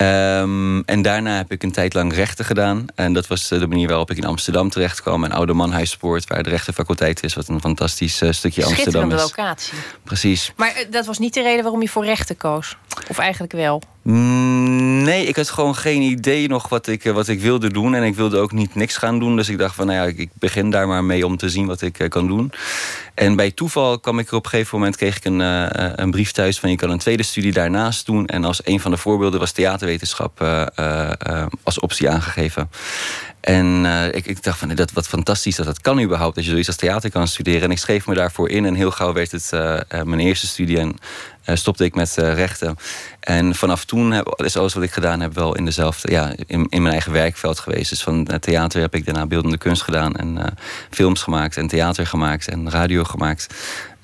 Um, 0.01 0.83
en 0.85 1.01
daarna 1.01 1.35
heb 1.37 1.51
ik 1.51 1.63
een 1.63 1.71
tijd 1.71 1.93
lang 1.93 2.13
rechten 2.13 2.45
gedaan. 2.45 2.85
En 2.95 3.13
dat 3.13 3.27
was 3.27 3.47
de 3.47 3.67
manier 3.67 3.87
waarop 3.87 4.11
ik 4.11 4.17
in 4.17 4.25
Amsterdam 4.25 4.69
terecht 4.69 5.01
kwam. 5.01 5.23
Een 5.23 5.31
oude 5.31 5.53
manhuispoort, 5.53 6.27
waar 6.27 6.43
de 6.43 6.49
rechtenfaculteit 6.49 7.23
is. 7.23 7.33
Wat 7.33 7.47
een 7.47 7.61
fantastisch 7.61 8.21
uh, 8.21 8.31
stukje 8.31 8.65
Amsterdam 8.65 9.11
is. 9.11 9.21
locatie. 9.21 9.77
Precies. 10.03 10.53
Maar 10.55 10.85
dat 10.89 11.05
was 11.05 11.17
niet 11.17 11.33
de 11.33 11.41
reden 11.41 11.63
waarom 11.63 11.81
je 11.81 11.89
voor 11.89 12.05
rechten 12.05 12.37
koos? 12.37 12.77
Of 13.09 13.17
eigenlijk 13.17 13.53
wel? 13.53 13.81
Mm, 14.03 15.03
nee, 15.03 15.25
ik 15.25 15.35
had 15.35 15.49
gewoon 15.49 15.75
geen 15.75 16.01
idee 16.01 16.47
nog 16.47 16.69
wat 16.69 16.87
ik, 16.87 17.03
wat 17.03 17.27
ik 17.27 17.41
wilde 17.41 17.71
doen. 17.71 17.95
En 17.95 18.03
ik 18.03 18.15
wilde 18.15 18.37
ook 18.37 18.51
niet 18.51 18.75
niks 18.75 18.97
gaan 18.97 19.19
doen. 19.19 19.35
Dus 19.35 19.49
ik 19.49 19.57
dacht 19.57 19.75
van, 19.75 19.87
nou 19.87 20.07
ja, 20.07 20.13
ik 20.15 20.29
begin 20.33 20.69
daar 20.69 20.87
maar 20.87 21.03
mee 21.03 21.25
om 21.25 21.37
te 21.37 21.49
zien 21.49 21.65
wat 21.65 21.81
ik 21.81 22.05
kan 22.09 22.27
doen. 22.27 22.51
En 23.13 23.35
bij 23.35 23.51
toeval 23.51 23.99
kwam 23.99 24.19
ik 24.19 24.29
er 24.29 24.35
op 24.35 24.43
een 24.43 24.49
gegeven 24.49 24.77
moment... 24.77 24.95
kreeg 24.95 25.17
ik 25.17 25.25
een, 25.25 25.39
een 26.01 26.11
brief 26.11 26.31
thuis 26.31 26.59
van... 26.59 26.69
je 26.69 26.75
kan 26.75 26.89
een 26.89 26.97
tweede 26.97 27.23
studie 27.23 27.53
daarnaast 27.53 28.05
doen. 28.05 28.25
En 28.25 28.43
als 28.43 28.61
een 28.63 28.79
van 28.79 28.91
de 28.91 28.97
voorbeelden 28.97 29.39
was 29.39 29.51
theaterwetenschap 29.51 30.41
als 31.63 31.79
optie 31.79 32.09
aangegeven. 32.09 32.69
En 33.43 33.83
uh, 33.83 34.05
ik, 34.05 34.25
ik, 34.25 34.43
dacht 34.43 34.59
van, 34.59 34.69
dat, 34.69 34.91
wat 34.91 35.07
fantastisch 35.07 35.55
dat 35.55 35.65
dat 35.65 35.81
kan 35.81 36.01
überhaupt. 36.01 36.35
Dat 36.35 36.43
je 36.43 36.49
zoiets 36.49 36.67
als 36.67 36.77
theater 36.77 37.11
kan 37.11 37.27
studeren. 37.27 37.61
En 37.61 37.71
ik 37.71 37.77
schreef 37.77 38.07
me 38.07 38.13
daarvoor 38.13 38.49
in. 38.49 38.65
En 38.65 38.73
heel 38.73 38.91
gauw 38.91 39.13
werd 39.13 39.31
het 39.31 39.49
uh, 39.53 39.79
mijn 39.89 40.19
eerste 40.19 40.47
studie. 40.47 40.79
En 40.79 40.95
stopte 41.57 41.83
ik 41.83 41.95
met 41.95 42.13
rechten. 42.15 42.75
En 43.19 43.55
vanaf 43.55 43.85
toen 43.85 44.23
is 44.35 44.57
alles 44.57 44.73
wat 44.73 44.83
ik 44.83 44.91
gedaan 44.91 45.19
heb 45.19 45.33
wel 45.33 45.55
in 45.55 45.65
dezelfde... 45.65 46.11
Ja, 46.11 46.33
in, 46.45 46.67
in 46.69 46.81
mijn 46.81 46.93
eigen 46.93 47.11
werkveld 47.11 47.59
geweest. 47.59 47.89
Dus 47.89 48.03
van 48.03 48.27
theater 48.39 48.81
heb 48.81 48.95
ik 48.95 49.05
daarna 49.05 49.25
beeldende 49.25 49.57
kunst 49.57 49.81
gedaan. 49.81 50.15
En 50.15 50.55
films 50.89 51.21
gemaakt. 51.21 51.57
En 51.57 51.67
theater 51.67 52.07
gemaakt. 52.07 52.47
En 52.47 52.69
radio 52.69 53.03
gemaakt. 53.03 53.47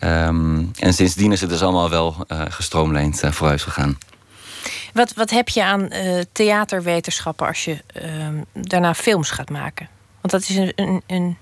Um, 0.03 0.71
en 0.79 0.93
sindsdien 0.93 1.31
is 1.31 1.41
het 1.41 1.49
dus 1.49 1.61
allemaal 1.61 1.89
wel 1.89 2.25
gestroomlijnd 2.49 3.21
vooruit 3.29 3.61
gegaan. 3.61 3.97
Wat, 4.93 5.13
wat 5.13 5.29
heb 5.29 5.49
je 5.49 5.63
aan 5.63 5.93
uh, 5.93 6.21
theaterwetenschappen 6.31 7.47
als 7.47 7.65
je 7.65 7.77
uh, 8.01 8.27
daarna 8.53 8.93
films 8.93 9.31
gaat 9.31 9.49
maken? 9.49 9.89
Want 10.21 10.31
dat, 10.31 10.41
is 10.41 10.55
een, 10.75 11.01
een, 11.07 11.37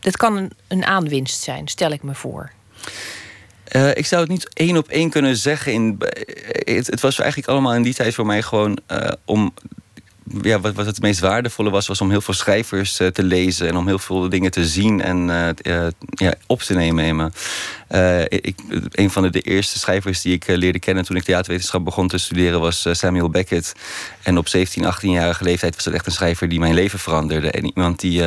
dat 0.00 0.16
kan 0.16 0.36
een, 0.36 0.52
een 0.68 0.84
aanwinst 0.84 1.42
zijn, 1.42 1.68
stel 1.68 1.90
ik 1.90 2.02
me 2.02 2.14
voor. 2.14 2.50
Uh, 3.72 3.88
ik 3.94 4.06
zou 4.06 4.20
het 4.20 4.30
niet 4.30 4.48
één 4.54 4.76
op 4.76 4.88
één 4.88 5.10
kunnen 5.10 5.36
zeggen. 5.36 5.72
In, 5.72 5.96
het, 6.64 6.86
het, 6.86 7.00
was 7.00 7.18
eigenlijk 7.18 7.48
allemaal 7.48 7.74
in 7.74 7.82
die 7.82 7.94
tijd 7.94 8.14
voor 8.14 8.26
mij 8.26 8.42
gewoon 8.42 8.78
om 9.24 9.54
ja, 10.42 10.60
wat, 10.60 10.74
wat 10.74 10.86
het 10.86 11.00
meest 11.00 11.20
waardevolle 11.20 11.70
was, 11.70 11.86
was 11.86 12.00
om 12.00 12.10
heel 12.10 12.20
veel 12.20 12.34
schrijvers 12.34 13.00
uh, 13.00 13.08
te 13.08 13.22
lezen 13.22 13.68
en 13.68 13.76
om 13.76 13.86
heel 13.86 13.98
veel 13.98 14.28
dingen 14.28 14.50
te 14.50 14.66
zien 14.66 15.00
en 15.00 15.28
uh, 15.64 15.86
ja, 16.10 16.34
op 16.46 16.60
te 16.60 16.74
nemen 16.74 17.32
ik, 18.28 18.58
een 18.90 19.10
van 19.10 19.22
de, 19.22 19.30
de, 19.30 19.40
eerste 19.40 19.78
schrijvers 19.78 20.20
die 20.20 20.32
ik 20.32 20.46
leerde 20.46 20.78
kennen 20.78 21.04
toen 21.04 21.16
ik 21.16 21.22
theaterwetenschap 21.22 21.84
begon 21.84 22.08
te 22.08 22.18
studeren 22.18 22.60
was 22.60 22.86
Samuel 22.90 23.30
Beckett. 23.30 23.72
En 24.22 24.38
op 24.38 24.48
17, 24.48 24.84
18-jarige 24.84 25.44
leeftijd 25.44 25.74
was 25.74 25.84
dat 25.84 25.94
echt 25.94 26.06
een 26.06 26.12
schrijver 26.12 26.48
die 26.48 26.58
mijn 26.58 26.74
leven 26.74 26.98
veranderde. 26.98 27.50
En 27.50 27.64
iemand 27.64 28.00
die 28.00 28.22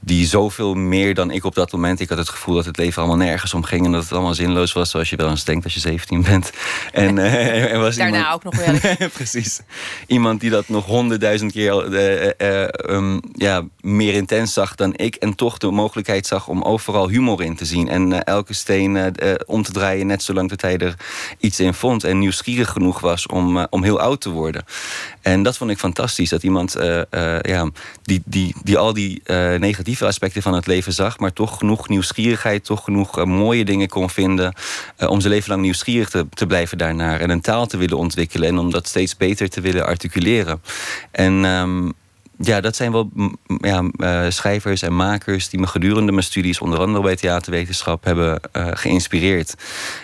die 0.00 0.26
zoveel 0.26 0.74
meer 0.74 1.14
dan 1.14 1.30
ik 1.30 1.44
op 1.44 1.54
dat 1.54 1.72
moment. 1.72 2.00
Ik 2.00 2.08
had 2.08 2.18
het 2.18 2.28
gevoel 2.28 2.54
dat 2.54 2.64
het 2.64 2.76
leven 2.76 3.02
allemaal 3.02 3.26
nergens 3.26 3.54
om 3.54 3.64
ging 3.64 3.84
en 3.84 3.92
dat 3.92 4.02
het 4.02 4.12
allemaal 4.12 4.34
zinloos 4.34 4.72
was, 4.72 4.90
zoals 4.90 5.10
je 5.10 5.16
wel 5.16 5.28
eens 5.28 5.44
denkt 5.44 5.64
als 5.64 5.74
je 5.74 5.80
17 5.80 6.22
bent. 6.22 6.52
En, 6.92 7.16
uh, 7.16 7.80
was 7.82 7.96
Daarna 7.96 8.16
iemand, 8.16 8.34
ook 8.34 8.44
nog 8.44 8.66
wel. 8.66 9.08
precies. 9.08 9.60
Iemand 10.06 10.40
die 10.40 10.50
dat 10.50 10.68
nog 10.68 10.86
honderdduizend 10.86 11.52
keer 11.52 11.92
uh, 11.92 12.30
uh, 12.38 12.68
um, 12.88 13.20
ja, 13.32 13.64
meer 13.80 14.14
intens 14.14 14.52
zag 14.52 14.74
dan 14.74 14.92
ik. 14.96 15.14
En 15.14 15.34
toch 15.34 15.58
de 15.58 15.70
mogelijkheid 15.70 16.26
zag 16.26 16.48
om 16.48 16.62
overal 16.62 17.08
humor 17.08 17.42
in 17.42 17.56
te 17.56 17.64
zien. 17.64 17.88
En 17.88 18.24
elke 18.24 18.54
steen 18.54 19.14
om 19.46 19.62
te 19.62 19.72
draaien, 19.72 20.06
net 20.06 20.22
zolang 20.22 20.48
dat 20.48 20.60
hij 20.60 20.78
er 20.78 20.94
iets 21.38 21.60
in 21.60 21.74
vond. 21.74 22.04
En 22.04 22.18
nieuwsgierig 22.18 22.70
genoeg 22.70 23.00
was 23.00 23.26
om, 23.26 23.66
om 23.70 23.82
heel 23.82 24.00
oud 24.00 24.20
te 24.20 24.30
worden. 24.30 24.64
En 25.20 25.42
dat 25.42 25.56
vond 25.56 25.70
ik 25.70 25.78
fantastisch. 25.78 26.30
Dat 26.30 26.42
iemand 26.42 26.76
ja, 27.42 27.70
die, 28.02 28.22
die, 28.24 28.54
die 28.62 28.78
al 28.78 28.92
die 28.92 29.22
negatieve 29.58 29.89
aspecten 29.98 30.42
van 30.42 30.54
het 30.54 30.66
leven 30.66 30.92
zag, 30.92 31.18
maar 31.18 31.32
toch 31.32 31.58
genoeg 31.58 31.88
nieuwsgierigheid, 31.88 32.64
toch 32.64 32.84
genoeg 32.84 33.18
uh, 33.18 33.24
mooie 33.24 33.64
dingen 33.64 33.88
kon 33.88 34.10
vinden 34.10 34.54
uh, 34.98 35.10
om 35.10 35.20
zijn 35.20 35.32
leven 35.32 35.50
lang 35.50 35.62
nieuwsgierig 35.62 36.10
te, 36.10 36.26
te, 36.34 36.46
blijven 36.46 36.78
daarnaar 36.78 37.20
en 37.20 37.30
een 37.30 37.40
taal 37.40 37.66
te 37.66 37.76
willen 37.76 37.96
ontwikkelen 37.96 38.48
en 38.48 38.58
om 38.58 38.70
dat 38.70 38.86
steeds 38.86 39.16
beter 39.16 39.48
te 39.48 39.60
willen 39.60 39.86
articuleren. 39.86 40.62
En 41.10 41.44
um, 41.44 41.92
ja, 42.38 42.60
dat 42.60 42.76
zijn 42.76 42.92
wel 42.92 43.10
ja, 43.60 43.84
uh, 43.96 44.30
schrijvers 44.30 44.82
en 44.82 44.96
makers 44.96 45.48
die 45.48 45.60
me 45.60 45.66
gedurende 45.66 46.12
mijn 46.12 46.24
studies, 46.24 46.60
onder 46.60 46.78
andere 46.78 47.04
bij 47.04 47.16
theaterwetenschap, 47.16 48.04
hebben 48.04 48.40
geïnspireerd. 48.52 49.54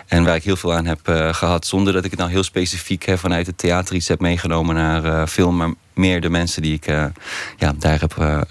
En 0.07 0.25
waar 0.25 0.37
ik 0.37 0.45
heel 0.45 0.57
veel 0.57 0.75
aan 0.75 0.87
heb 0.87 1.01
gehad, 1.31 1.67
zonder 1.67 1.93
dat 1.93 2.05
ik 2.05 2.11
het 2.11 2.19
nou 2.21 2.31
heel 2.33 2.43
specifiek 2.43 3.05
hè, 3.05 3.19
vanuit 3.19 3.47
het 3.47 3.59
theater 3.59 3.95
iets 3.95 4.09
heb 4.09 4.21
meegenomen 4.21 4.75
naar 4.75 5.27
film, 5.27 5.57
maar 5.57 5.73
meer 5.97 6.21
de 6.21 6.31
mensen 6.31 6.63
die 6.63 6.75
ik 6.75 6.87
ja, 7.57 7.73
daar 7.77 8.01
heb 8.01 8.47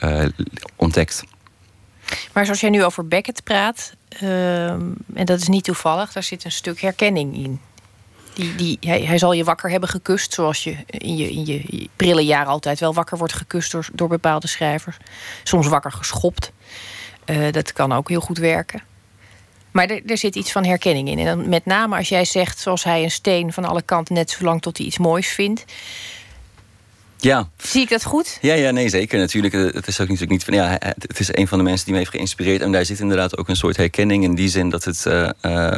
ontdekt. 0.75 1.23
Maar 2.33 2.45
zoals 2.45 2.59
jij 2.59 2.69
nu 2.69 2.83
over 2.83 3.07
Beckett 3.07 3.43
praat, 3.43 3.93
ehm, 4.09 4.81
en 5.13 5.25
dat 5.25 5.41
is 5.41 5.47
niet 5.47 5.63
toevallig, 5.63 6.11
daar 6.11 6.23
zit 6.23 6.45
een 6.45 6.51
stuk 6.51 6.81
herkenning 6.81 7.35
in. 7.35 7.59
Die, 8.33 8.55
die, 8.55 8.77
hij, 8.79 9.01
hij, 9.01 9.17
zal 9.17 9.33
je 9.33 9.43
wakker 9.43 9.69
hebben 9.69 9.89
gekust, 9.89 10.33
zoals 10.33 10.63
je 10.63 10.75
in 10.87 11.15
je, 11.15 11.29
in 11.29 11.89
prille 11.95 12.25
jaren 12.25 12.47
altijd 12.47 12.79
wel 12.79 12.93
wakker 12.93 13.17
wordt 13.17 13.33
gekust 13.33 13.75
door, 13.93 14.07
bepaalde 14.07 14.47
schrijvers. 14.47 14.97
Soms 15.43 15.67
wakker 15.67 15.91
geschopt. 15.91 16.51
Dat 17.51 17.73
kan 17.73 17.91
ook 17.91 18.09
heel 18.09 18.19
goed 18.19 18.37
werken. 18.37 18.81
Maar 19.71 19.89
er, 19.89 20.01
er, 20.05 20.17
zit 20.17 20.35
iets 20.35 20.51
van 20.51 20.65
herkenning 20.65 21.07
in. 21.07 21.19
En 21.19 21.25
dan 21.25 21.49
met 21.49 21.65
name 21.65 21.97
als 21.97 22.09
jij 22.09 22.25
zegt, 22.25 22.59
zoals 22.59 22.83
hij 22.83 23.03
een 23.03 23.11
steen 23.11 23.53
van 23.53 23.65
alle 23.65 23.81
kanten 23.81 24.15
net 24.15 24.29
zo 24.29 24.43
lang 24.43 24.61
tot 24.61 24.77
hij 24.77 24.85
iets 24.85 24.97
moois 24.97 25.27
vindt. 25.27 25.65
Ja. 27.25 27.49
Zie 27.57 27.81
ik 27.81 27.89
dat 27.89 28.03
goed? 28.03 28.37
Ja, 28.41 28.53
ja, 28.53 28.71
nee, 28.71 28.89
zeker. 28.89 29.19
Natuurlijk, 29.19 29.53
het 29.53 29.87
is 29.87 29.99
ook 29.99 30.07
natuurlijk 30.07 30.31
niet 30.31 30.43
van. 30.43 30.53
Ja, 30.53 30.77
het 30.79 31.19
is 31.19 31.35
een 31.35 31.47
van 31.47 31.57
de 31.57 31.63
mensen 31.63 31.85
die 31.85 31.93
me 31.93 31.99
heeft 31.99 32.11
geïnspireerd. 32.11 32.61
En 32.61 32.71
daar 32.71 32.85
zit 32.85 32.99
inderdaad 32.99 33.37
ook 33.37 33.49
een 33.49 33.55
soort 33.55 33.77
herkenning 33.77 34.23
in 34.23 34.35
die 34.35 34.49
zin 34.49 34.69
dat 34.69 34.83
het. 34.83 35.05
Uh, 35.07 35.29
uh, 35.41 35.73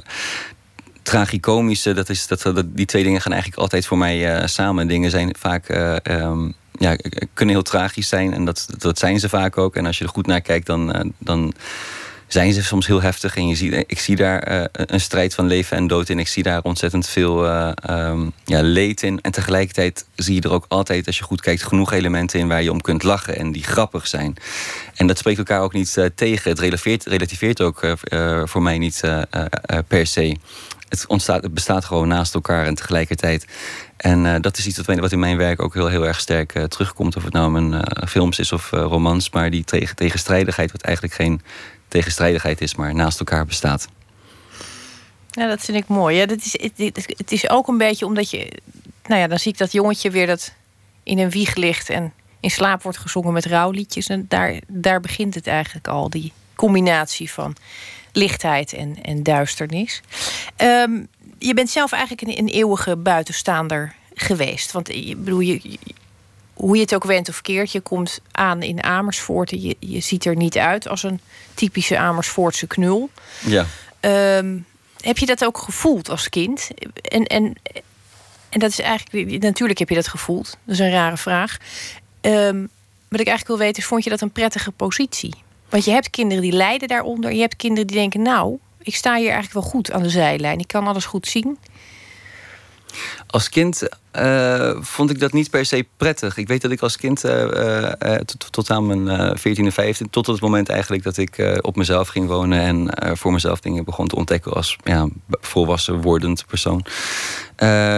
tragicomische, 1.02 1.94
dat 1.94 2.10
is, 2.10 2.28
dat, 2.28 2.42
dat, 2.42 2.66
die 2.68 2.86
twee 2.86 3.04
dingen 3.04 3.22
gaan 3.22 3.32
eigenlijk 3.32 3.62
altijd 3.62 3.86
voor 3.86 3.98
mij 3.98 4.40
uh, 4.40 4.46
samen. 4.46 4.88
Dingen 4.88 5.10
zijn 5.10 5.36
vaak. 5.40 5.70
Um, 6.04 6.54
ja, 6.72 6.96
kunnen 7.34 7.56
heel 7.56 7.64
tragisch 7.64 8.08
zijn 8.08 8.34
en 8.34 8.46
dat, 8.46 8.68
dat 8.78 9.00
zijn 9.00 9.20
ze 9.20 9.30
vaak 9.30 9.58
ook. 9.58 9.76
En 9.76 9.86
als 9.86 9.98
je 9.98 10.04
er 10.04 10.10
goed 10.10 10.28
naar 10.28 10.42
kijkt, 10.42 10.66
dan, 10.66 11.14
dan 11.18 11.54
zijn 12.28 12.54
ze 12.54 12.64
soms 12.64 12.88
heel 12.88 13.02
heftig. 13.02 13.36
En 13.36 13.48
je 13.48 13.56
ziet, 13.56 13.74
ik 13.88 14.00
zie 14.00 14.16
daar 14.16 14.52
uh, 14.52 14.64
een 14.72 15.02
strijd 15.02 15.34
van 15.34 15.48
leven 15.48 15.78
en 15.78 15.88
dood 15.88 16.10
in. 16.10 16.20
Ik 16.20 16.28
zie 16.28 16.44
daar 16.44 16.62
ontzettend 16.62 17.08
veel 17.08 17.46
uh, 17.46 17.72
um, 17.90 18.32
ja, 18.46 18.62
leed 18.62 19.04
in. 19.04 19.22
En 19.22 19.32
tegelijkertijd 19.32 20.06
zie 20.16 20.36
je 20.36 20.42
er 20.42 20.52
ook 20.52 20.66
altijd, 20.68 21.08
als 21.08 21.18
je 21.18 21.24
goed 21.24 21.42
kijkt, 21.42 21.64
genoeg 21.64 21.92
elementen 21.92 22.40
in 22.40 22.48
waar 22.48 22.64
je 22.64 22.72
om 22.72 22.82
kunt 22.82 23.04
lachen 23.04 23.38
en 23.38 23.52
die 23.52 23.64
grappig 23.64 24.08
zijn. 24.08 24.36
En 24.96 25.08
dat 25.08 25.18
spreekt 25.18 25.38
elkaar 25.38 25.62
ook 25.62 25.74
niet 25.74 25.96
uh, 25.98 26.06
tegen. 26.16 26.50
Het 26.50 26.60
relativeert, 26.60 27.06
relativeert 27.06 27.62
ook 27.62 27.96
voor 28.44 28.62
mij 28.62 28.78
niet 28.78 29.02
per 29.88 30.08
se. 30.08 30.36
Het, 30.90 31.06
ontstaat, 31.08 31.44
het 31.44 31.54
bestaat 31.54 31.86
gewoon 31.86 32.08
naast 32.08 32.34
elkaar 32.34 32.66
en 32.66 32.76
tegelijkertijd. 32.76 33.48
En 33.98 34.42
dat 34.42 34.58
is 34.58 34.68
iets 34.68 34.82
wat, 34.86 35.12
in 35.12 35.20
mijn 35.20 35.38
werk 35.38 35.62
ook 35.62 35.74
heel, 35.74 35.88
heel 35.88 36.08
erg 36.08 36.20
sterk 36.20 36.68
terugkomt. 36.68 37.16
Of 37.16 37.24
het 37.24 37.34
nou 37.34 37.58
een 37.58 38.08
films 38.08 38.40
is 38.40 38.52
of 38.52 38.72
romans. 38.72 39.30
Maar 39.30 39.50
die 39.50 39.64
tegen, 39.64 39.96
tegenstrijdigheid, 39.96 40.72
wat 40.72 40.82
eigenlijk 40.82 41.16
geen 41.16 41.42
tegenstrijdigheid 41.88 42.62
is, 42.62 42.76
maar 42.76 42.96
naast 42.96 43.20
elkaar 43.20 43.46
bestaat. 43.46 43.88
Ja, 45.30 45.48
dat 45.48 45.62
vind 45.62 45.78
ik 45.78 45.88
mooi. 45.88 46.18
Ja, 46.18 46.26
dat 46.26 46.38
is, 46.38 46.72
het, 46.76 47.14
het 47.18 47.32
is 47.32 47.50
ook 47.50 47.68
een 47.68 47.78
beetje 47.78 48.06
omdat 48.06 48.30
je. 48.30 48.52
Nou 49.06 49.22
ja, 49.22 49.28
dan 49.28 49.40
zie 49.40 49.52
ik 49.52 49.58
dat 49.58 49.72
jongetje 49.72 50.10
weer 50.10 50.28
dat 50.28 50.54
in 51.04 51.20
een 51.20 51.30
wieg 51.30 51.56
ligt 51.56 51.90
en 51.90 52.14
in 52.40 52.52
slaap 52.52 52.84
wordt 52.84 52.98
gezongen 52.98 53.34
met 53.34 53.46
rouwliedjes. 53.46 54.08
En 54.08 54.26
daar, 54.28 54.60
daar 54.68 55.00
begint 55.00 55.36
het 55.36 55.48
eigenlijk 55.48 55.88
al, 55.88 56.10
die 56.10 56.34
combinatie 56.56 57.32
van 57.32 57.56
lichtheid 58.12 58.74
en, 58.74 59.04
en 59.04 59.24
duisternis. 59.24 60.02
Um, 60.58 61.08
je 61.40 61.54
bent 61.54 61.70
zelf 61.70 61.92
eigenlijk 61.92 62.22
een, 62.22 62.38
een 62.38 62.54
eeuwige 62.54 62.96
buitenstaander 62.96 63.96
geweest. 64.14 64.72
Want 64.72 64.88
je, 64.94 65.16
bedoel, 65.16 65.40
je, 65.40 65.78
hoe 66.58 66.76
je 66.76 66.82
het 66.82 66.96
ook 66.96 67.04
went 67.04 67.30
of 67.30 67.42
keert, 67.42 67.72
je 67.72 67.82
komt 67.82 68.20
aan 68.32 68.62
in 68.62 68.84
Amersfoort 68.84 69.52
en 69.52 69.62
je, 69.62 69.76
je 69.80 70.00
ziet 70.00 70.26
er 70.26 70.36
niet 70.36 70.58
uit 70.58 70.88
als 70.88 71.04
een 71.04 71.20
typische 71.54 71.98
Amersfoortse 71.98 72.68
knul. 72.68 73.10
Ja. 73.46 73.66
Um, 74.40 74.66
heb 75.00 75.18
je 75.18 75.26
dat 75.26 75.46
ook 75.46 75.58
gevoeld 75.58 76.10
als 76.10 76.30
kind? 76.30 76.70
En, 77.02 77.24
en, 77.24 77.56
en 78.50 78.60
dat 78.60 78.70
is 78.70 78.80
eigenlijk, 78.80 79.42
natuurlijk 79.42 79.80
heb 79.80 79.90
je 79.90 79.96
dat 79.96 80.08
gevoeld. 80.08 80.58
Dat 80.64 80.74
is 80.74 80.80
een 80.80 80.92
rare 80.92 81.18
vraag. 81.18 81.58
Um, 82.22 82.70
wat 83.08 83.20
ik 83.20 83.28
eigenlijk 83.28 83.48
wil 83.48 83.68
weten 83.68 83.82
is, 83.82 83.88
vond 83.88 84.04
je 84.04 84.10
dat 84.10 84.22
een 84.22 84.32
prettige 84.32 84.72
positie? 84.72 85.34
Want 85.70 85.86
je 85.86 85.92
hebt 85.92 86.10
kinderen 86.10 86.44
die 86.44 86.52
lijden 86.52 86.88
daaronder. 86.88 87.34
Je 87.34 87.40
hebt 87.40 87.56
kinderen 87.56 87.88
die 87.88 87.98
denken, 87.98 88.22
nou, 88.22 88.58
ik 88.82 88.96
sta 88.96 89.16
hier 89.16 89.32
eigenlijk 89.32 89.54
wel 89.54 89.64
goed 89.72 89.92
aan 89.92 90.04
de 90.04 90.10
zijlijn. 90.10 90.60
Ik 90.60 90.68
kan 90.68 90.88
alles 90.88 91.06
goed 91.06 91.28
zien. 91.28 91.58
Als 93.28 93.50
kind 93.50 93.88
uh, 94.20 94.72
vond 94.80 95.10
ik 95.10 95.20
dat 95.20 95.34
niet 95.34 95.50
per 95.50 95.66
se 95.66 95.88
prettig. 95.98 96.38
Ik 96.38 96.48
weet 96.48 96.62
dat 96.62 96.72
ik 96.72 96.82
als 96.82 96.98
kind 96.98 97.26
uh, 97.26 97.42
uh, 97.44 98.16
tot, 98.16 98.52
tot, 98.52 98.70
aan 98.70 99.04
mijn 99.04 99.38
14e, 99.38 99.68
15, 99.68 100.10
tot 100.10 100.28
het 100.28 100.42
moment 100.42 100.70
eigenlijk 100.70 101.04
dat 101.04 101.18
ik 101.18 101.60
op 101.62 101.76
mezelf 101.76 102.08
ging 102.08 102.28
wonen 102.28 102.60
en 102.60 103.18
voor 103.18 103.32
mezelf 103.32 103.60
dingen 103.60 103.84
begon 103.84 104.08
te 104.08 104.16
ontdekken 104.16 104.54
als 104.54 104.78
ja, 104.84 105.08
volwassen 105.30 106.02
wordend 106.02 106.46
persoon. 106.46 106.86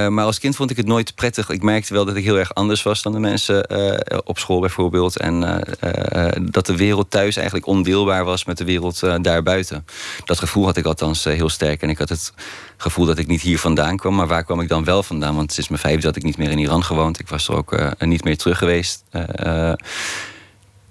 maar 0.09 0.25
als 0.25 0.39
kind 0.39 0.55
vond 0.55 0.71
ik 0.71 0.77
het 0.77 0.85
nooit 0.85 1.15
prettig. 1.15 1.49
Ik 1.49 1.63
merkte 1.63 1.93
wel 1.93 2.05
dat 2.05 2.15
ik 2.15 2.23
heel 2.23 2.37
erg 2.39 2.53
anders 2.53 2.83
was 2.83 3.01
dan 3.01 3.11
de 3.11 3.19
mensen 3.19 3.69
op 4.25 4.39
school 4.39 4.59
bijvoorbeeld. 4.59 5.17
En 5.17 5.63
dat 6.51 6.65
de 6.65 6.75
wereld 6.75 7.11
thuis 7.11 7.35
eigenlijk 7.35 7.67
ondeelbaar 7.67 8.25
was 8.25 8.45
met 8.45 8.57
de 8.57 8.65
wereld 8.65 8.99
daarbuiten. 9.21 9.85
Dat 10.25 10.39
gevoel 10.39 10.65
had 10.65 10.77
ik 10.77 10.85
althans 10.85 11.23
heel 11.23 11.49
sterk. 11.49 11.81
En 11.81 11.89
ik 11.89 11.97
had 11.97 12.09
het 12.09 12.33
gevoel 12.77 13.05
dat 13.05 13.17
ik 13.17 13.27
niet 13.27 13.41
hier 13.41 13.59
vandaan 13.59 13.97
kwam. 13.97 14.15
Maar 14.15 14.27
waar 14.27 14.43
kwam 14.43 14.61
ik 14.61 14.67
dan 14.67 14.83
wel 14.83 15.03
vandaan? 15.03 15.35
Want 15.35 15.57
is 15.57 15.67
mijn 15.67 15.81
vijfde 15.81 16.07
had 16.09 16.17
ik 16.17 16.23
niet 16.23 16.37
meer 16.37 16.51
in 16.51 16.57
Iran 16.57 16.83
gewoond. 16.83 17.19
Ik 17.19 17.27
was 17.27 17.47
er 17.47 17.55
ook 17.55 17.95
niet 17.99 18.23
meer 18.23 18.37
terug 18.37 18.57
geweest. 18.57 19.03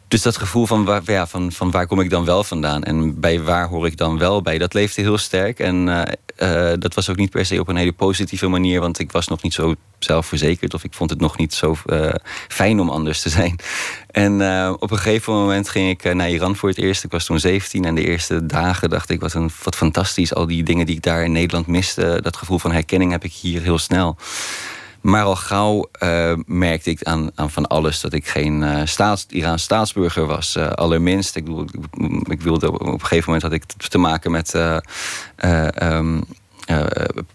Dus 0.08 0.22
dat 0.22 0.36
gevoel 0.36 0.66
van 0.66 0.84
waar, 0.84 1.02
ja, 1.04 1.26
van, 1.26 1.52
van 1.52 1.70
waar 1.70 1.86
kom 1.86 2.00
ik 2.00 2.10
dan 2.10 2.24
wel 2.24 2.44
vandaan 2.44 2.82
en 2.82 3.20
bij 3.20 3.42
waar 3.42 3.68
hoor 3.68 3.86
ik 3.86 3.96
dan 3.96 4.18
wel 4.18 4.42
bij, 4.42 4.58
dat 4.58 4.74
leefde 4.74 5.02
heel 5.02 5.18
sterk. 5.18 5.58
En 5.58 6.06
dat 6.78 6.94
was 6.94 7.10
ook 7.10 7.16
niet 7.16 7.30
per 7.30 7.46
se 7.46 7.60
op 7.60 7.68
een 7.68 7.76
hele 7.76 7.92
positieve 7.92 8.48
manier, 8.48 8.80
want 8.80 8.98
ik 8.98 9.12
was 9.12 9.28
nog 9.28 9.42
niet 9.42 9.54
zo 9.54 9.74
zelfverzekerd 9.98 10.74
of 10.74 10.84
ik 10.84 10.94
vond 10.94 11.10
het 11.10 11.20
nog 11.20 11.36
niet 11.36 11.54
zo 11.54 11.76
fijn 12.48 12.80
om 12.80 12.90
anders 12.90 13.20
te 13.20 13.28
zijn. 13.28 13.56
En 14.10 14.32
op 14.80 14.90
een 14.90 14.98
gegeven 14.98 15.32
moment 15.32 15.68
ging 15.68 15.90
ik 15.90 16.14
naar 16.14 16.30
Iran 16.30 16.56
voor 16.56 16.68
het 16.68 16.78
eerst. 16.78 17.04
Ik 17.04 17.10
was 17.10 17.24
toen 17.24 17.40
17 17.40 17.84
en 17.84 17.94
de 17.94 18.06
eerste 18.06 18.46
dagen 18.46 18.90
dacht 18.90 19.10
ik 19.10 19.20
wat, 19.20 19.34
een, 19.34 19.50
wat 19.62 19.76
fantastisch. 19.76 20.34
Al 20.34 20.46
die 20.46 20.62
dingen 20.62 20.86
die 20.86 20.96
ik 20.96 21.02
daar 21.02 21.24
in 21.24 21.32
Nederland 21.32 21.66
miste, 21.66 22.18
dat 22.22 22.36
gevoel 22.36 22.58
van 22.58 22.72
herkenning 22.72 23.10
heb 23.10 23.24
ik 23.24 23.32
hier 23.32 23.62
heel 23.62 23.78
snel. 23.78 24.16
Maar 25.00 25.24
al 25.24 25.36
gauw 25.36 25.88
uh, 26.02 26.32
merkte 26.46 26.90
ik 26.90 27.02
aan, 27.02 27.30
aan 27.34 27.50
van 27.50 27.66
alles 27.66 28.00
dat 28.00 28.12
ik 28.12 28.28
geen 28.28 28.62
uh, 28.62 28.80
staats, 28.84 29.26
Iraans 29.28 29.62
staatsburger 29.62 30.26
was. 30.26 30.56
Uh, 30.56 30.70
allerminst. 30.70 31.36
Ik, 31.36 31.44
bedoel, 31.44 31.66
ik, 32.24 32.40
wilde 32.40 32.72
op 32.72 32.80
een 32.80 33.00
gegeven 33.00 33.24
moment 33.24 33.42
had 33.42 33.52
ik 33.52 33.64
te 33.64 33.98
maken 33.98 34.30
met 34.30 34.54
um, 35.82 36.24
uh, 36.70 36.84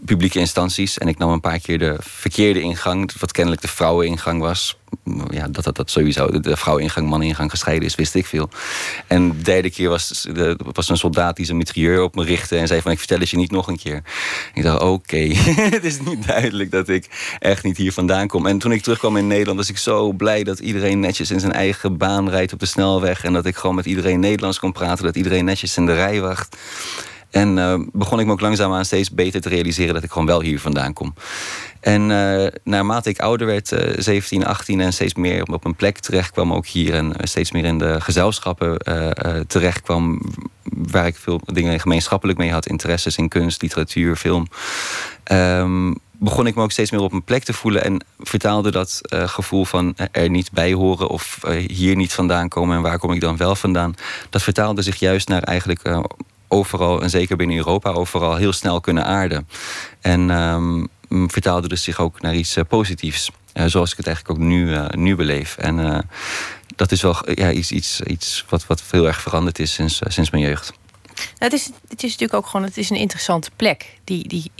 publieke 0.05 0.39
instanties. 0.39 0.97
En 0.97 1.07
ik 1.07 1.17
nam 1.17 1.31
een 1.31 1.39
paar 1.39 1.59
keer 1.59 1.79
de 1.79 1.95
verkeerde 1.99 2.61
ingang, 2.61 3.11
wat 3.19 3.31
kennelijk 3.31 3.61
de 3.61 3.67
vrouweningang 3.67 4.41
was. 4.41 4.77
Ja, 5.29 5.47
dat 5.47 5.63
dat, 5.63 5.75
dat 5.75 5.91
sowieso 5.91 6.39
de 6.39 6.57
vrouweningang, 6.57 7.09
maningang 7.09 7.49
gescheiden 7.49 7.87
is, 7.87 7.95
wist 7.95 8.15
ik 8.15 8.25
veel. 8.25 8.49
En 9.07 9.29
de 9.29 9.41
derde 9.41 9.69
keer 9.69 9.89
was, 9.89 10.27
was 10.73 10.89
een 10.89 10.97
soldaat 10.97 11.35
die 11.35 11.45
zijn 11.45 11.57
mitrailleur 11.57 12.01
op 12.01 12.15
me 12.15 12.23
richtte 12.23 12.57
en 12.57 12.67
zei 12.67 12.81
van 12.81 12.91
ik 12.91 12.97
vertel 12.97 13.19
het 13.19 13.29
je 13.29 13.37
niet 13.37 13.51
nog 13.51 13.67
een 13.67 13.77
keer. 13.77 14.03
Ik 14.53 14.63
dacht 14.63 14.81
oké, 14.81 15.17
het 15.77 15.83
is 15.83 15.99
niet 15.99 16.27
duidelijk 16.27 16.71
dat 16.71 16.89
ik 16.89 17.35
echt 17.39 17.63
niet 17.63 17.77
hier 17.77 17.93
vandaan 17.93 18.27
kom. 18.27 18.47
En 18.47 18.57
toen 18.57 18.71
ik 18.71 18.81
terugkwam 18.81 19.17
in 19.17 19.27
Nederland 19.27 19.57
was 19.57 19.69
ik 19.69 19.77
zo 19.77 20.11
blij 20.11 20.43
dat 20.43 20.59
iedereen 20.59 20.99
netjes 20.99 21.31
in 21.31 21.39
zijn 21.39 21.53
eigen 21.53 21.97
baan 21.97 22.29
rijdt 22.29 22.53
op 22.53 22.59
de 22.59 22.65
snelweg. 22.65 23.23
En 23.23 23.33
dat 23.33 23.45
ik 23.45 23.55
gewoon 23.55 23.75
met 23.75 23.85
iedereen 23.85 24.19
Nederlands 24.19 24.59
kon 24.59 24.71
praten, 24.71 25.05
dat 25.05 25.15
iedereen 25.15 25.45
netjes 25.45 25.77
in 25.77 25.85
de 25.85 25.93
rij 25.93 26.21
wacht. 26.21 26.57
En 27.33 27.57
uh, 27.57 27.75
begon 27.91 28.19
ik 28.19 28.25
me 28.25 28.31
ook 28.31 28.41
langzaamaan 28.41 28.85
steeds 28.85 29.11
beter 29.11 29.41
te 29.41 29.49
realiseren 29.49 29.93
dat 29.93 30.03
ik 30.03 30.11
gewoon 30.11 30.27
wel 30.27 30.41
hier 30.41 30.59
vandaan 30.59 30.93
kom. 30.93 31.13
En 31.79 32.09
uh, 32.09 32.47
naarmate 32.63 33.09
ik 33.09 33.19
ouder 33.19 33.47
werd, 33.47 33.71
uh, 33.71 33.79
17, 33.97 34.45
18 34.45 34.81
en 34.81 34.93
steeds 34.93 35.13
meer 35.13 35.43
op 35.43 35.65
een 35.65 35.75
plek 35.75 35.97
terecht 35.97 36.31
kwam, 36.31 36.53
ook 36.53 36.65
hier 36.65 36.93
en 36.93 37.13
steeds 37.17 37.51
meer 37.51 37.65
in 37.65 37.77
de 37.77 38.01
gezelschappen 38.01 38.77
terecht 39.47 39.81
kwam, 39.81 40.21
waar 40.63 41.05
ik 41.05 41.15
veel 41.15 41.41
dingen 41.45 41.79
gemeenschappelijk 41.79 42.37
mee 42.37 42.51
had, 42.51 42.67
interesses 42.67 43.17
in 43.17 43.29
kunst, 43.29 43.61
literatuur, 43.61 44.15
film. 44.15 44.47
Um, 45.31 45.95
begon 46.11 46.47
ik 46.47 46.55
me 46.55 46.61
ook 46.61 46.71
steeds 46.71 46.91
meer 46.91 47.01
op 47.01 47.13
een 47.13 47.23
plek 47.23 47.43
te 47.43 47.53
voelen 47.53 47.83
en 47.83 48.05
vertaalde 48.19 48.71
dat 48.71 48.99
gevoel 49.09 49.65
van 49.65 49.95
er 50.11 50.29
niet 50.29 50.51
bij 50.51 50.73
horen 50.73 51.07
of 51.07 51.39
hier 51.67 51.95
niet 51.95 52.13
vandaan 52.13 52.49
komen 52.49 52.75
en 52.75 52.81
waar 52.81 52.99
kom 52.99 53.11
ik 53.11 53.21
dan 53.21 53.37
wel 53.37 53.55
vandaan. 53.55 53.95
Dat 54.29 54.43
vertaalde 54.43 54.81
zich 54.81 54.95
juist 54.95 55.27
naar 55.27 55.43
eigenlijk 55.43 55.81
overal, 56.53 57.01
en 57.01 57.09
zeker 57.09 57.35
binnen 57.37 57.57
Europa, 57.57 57.91
overal 57.91 58.35
heel 58.35 58.53
snel 58.53 58.79
kunnen 58.79 59.05
aarden. 59.05 59.47
En 60.01 60.29
um, 60.29 60.89
vertaalde 61.29 61.67
dus 61.67 61.83
zich 61.83 61.99
ook 61.99 62.21
naar 62.21 62.35
iets 62.35 62.57
uh, 62.57 62.63
positiefs. 62.67 63.31
Uh, 63.53 63.65
zoals 63.65 63.91
ik 63.91 63.97
het 63.97 64.07
eigenlijk 64.07 64.39
ook 64.39 64.45
nu, 64.45 64.69
uh, 64.69 64.89
nu 64.89 65.15
beleef. 65.15 65.57
En 65.57 66.05
dat 66.75 66.91
is 66.91 67.01
wel 67.01 67.31
ja, 67.31 67.51
iets, 67.51 67.71
iets, 67.71 68.01
iets 68.01 68.45
wat, 68.49 68.67
wat 68.67 68.83
heel 68.91 69.07
erg 69.07 69.21
veranderd 69.21 69.59
is 69.59 69.73
sinds, 69.73 70.01
sinds 70.07 70.29
mijn 70.29 70.43
jeugd. 70.43 70.73
Nou, 71.15 71.51
het, 71.51 71.53
is, 71.53 71.65
het 71.65 72.03
is 72.03 72.11
natuurlijk 72.11 72.33
ook 72.33 72.47
gewoon 72.47 72.65
het 72.65 72.77
is 72.77 72.89
een 72.89 72.97
interessante 72.97 73.49
plek, 73.55 73.97
die, 74.03 74.27
die, 74.27 74.51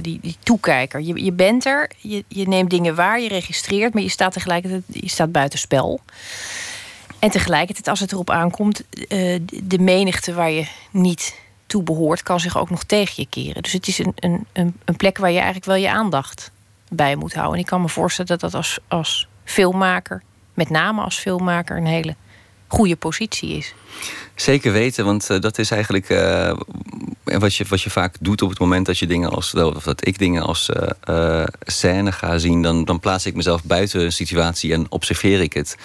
die, 0.00 0.18
die 0.20 0.36
toekijker. 0.42 1.00
Je, 1.00 1.24
je 1.24 1.32
bent 1.32 1.66
er, 1.66 1.90
je, 1.98 2.24
je 2.28 2.48
neemt 2.48 2.70
dingen 2.70 2.94
waar, 2.94 3.20
je 3.20 3.28
registreert, 3.28 3.94
maar 3.94 4.02
je 4.02 4.08
staat 4.08 4.32
tegelijkertijd 4.32 4.82
je 4.86 5.08
staat 5.08 5.32
buitenspel. 5.32 6.00
En 7.18 7.30
tegelijkertijd, 7.30 7.88
als 7.88 8.00
het 8.00 8.12
erop 8.12 8.30
aankomt, 8.30 8.84
de 9.62 9.78
menigte 9.78 10.34
waar 10.34 10.50
je 10.50 10.66
niet 10.90 11.34
toe 11.72 11.82
behoort, 11.82 12.22
kan 12.22 12.40
zich 12.40 12.58
ook 12.58 12.70
nog 12.70 12.84
tegen 12.84 13.14
je 13.16 13.26
keren. 13.28 13.62
Dus 13.62 13.72
het 13.72 13.86
is 13.86 13.98
een, 13.98 14.14
een, 14.52 14.76
een 14.84 14.96
plek 14.96 15.18
waar 15.18 15.30
je 15.30 15.36
eigenlijk 15.36 15.66
wel 15.66 15.76
je 15.76 15.90
aandacht 15.90 16.50
bij 16.88 17.16
moet 17.16 17.34
houden. 17.34 17.54
En 17.54 17.60
ik 17.60 17.66
kan 17.66 17.80
me 17.80 17.88
voorstellen 17.88 18.30
dat 18.30 18.40
dat 18.40 18.54
als, 18.54 18.78
als 18.88 19.28
filmmaker, 19.44 20.22
met 20.54 20.70
name 20.70 21.02
als 21.02 21.18
filmmaker, 21.18 21.76
een 21.76 21.86
hele 21.86 22.14
goede 22.66 22.96
positie 22.96 23.56
is. 23.56 23.74
Zeker 24.34 24.72
weten, 24.72 25.04
want 25.04 25.30
uh, 25.30 25.40
dat 25.40 25.58
is 25.58 25.70
eigenlijk 25.70 26.08
uh, 26.08 26.52
wat, 27.24 27.54
je, 27.54 27.64
wat 27.68 27.82
je 27.82 27.90
vaak 27.90 28.16
doet 28.20 28.42
op 28.42 28.50
het 28.50 28.58
moment 28.58 28.86
dat 28.86 28.98
je 28.98 29.06
dingen 29.06 29.30
als, 29.30 29.50
dat 29.84 30.06
ik 30.06 30.18
dingen 30.18 30.42
als 30.42 30.70
uh, 31.08 31.44
scène 31.60 32.12
ga 32.12 32.38
zien, 32.38 32.62
dan, 32.62 32.84
dan 32.84 33.00
plaats 33.00 33.26
ik 33.26 33.34
mezelf 33.34 33.64
buiten 33.64 34.00
een 34.00 34.12
situatie 34.12 34.72
en 34.72 34.86
observeer 34.88 35.40
ik 35.40 35.52
het. 35.52 35.76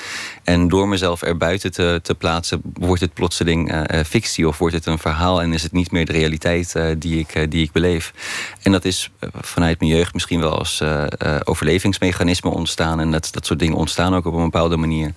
En 0.44 0.68
door 0.68 0.88
mezelf 0.88 1.22
er 1.22 1.38
buiten 1.38 1.72
te, 1.72 2.00
te 2.04 2.16
plaatsen, 2.16 2.62
wordt 2.74 3.02
het 3.02 3.14
plotseling 3.14 3.88
fictie 4.06 4.48
of 4.48 4.58
wordt 4.58 4.76
het 4.76 4.86
een 4.86 5.00
verhaal 5.00 5.42
en 5.42 5.54
is 5.54 5.64
het 5.64 5.72
niet 5.72 5.92
meer 5.92 6.06
de 6.06 6.12
realiteit 6.12 6.76
die, 6.98 7.20
ik, 7.20 7.52
die 7.52 7.64
ik 7.64 7.72
beleef. 7.72 8.14
En 8.62 8.72
dat 8.72 8.86
is 8.86 9.12
vanuit 9.42 9.80
mijn 9.80 9.92
jeugd 9.92 10.14
misschien 10.14 10.40
wel 10.40 10.58
als 10.58 10.82
overlevingsmechanisme 11.44 12.50
ontstaan 12.50 13.00
en 13.00 13.12
dat, 13.12 13.30
dat 13.32 13.46
soort 13.46 13.60
dingen 13.60 13.78
ontstaan 13.78 14.16
ook 14.16 14.26
op 14.26 14.34
een 14.34 14.44
bepaalde 14.44 14.78
manier. 14.78 15.14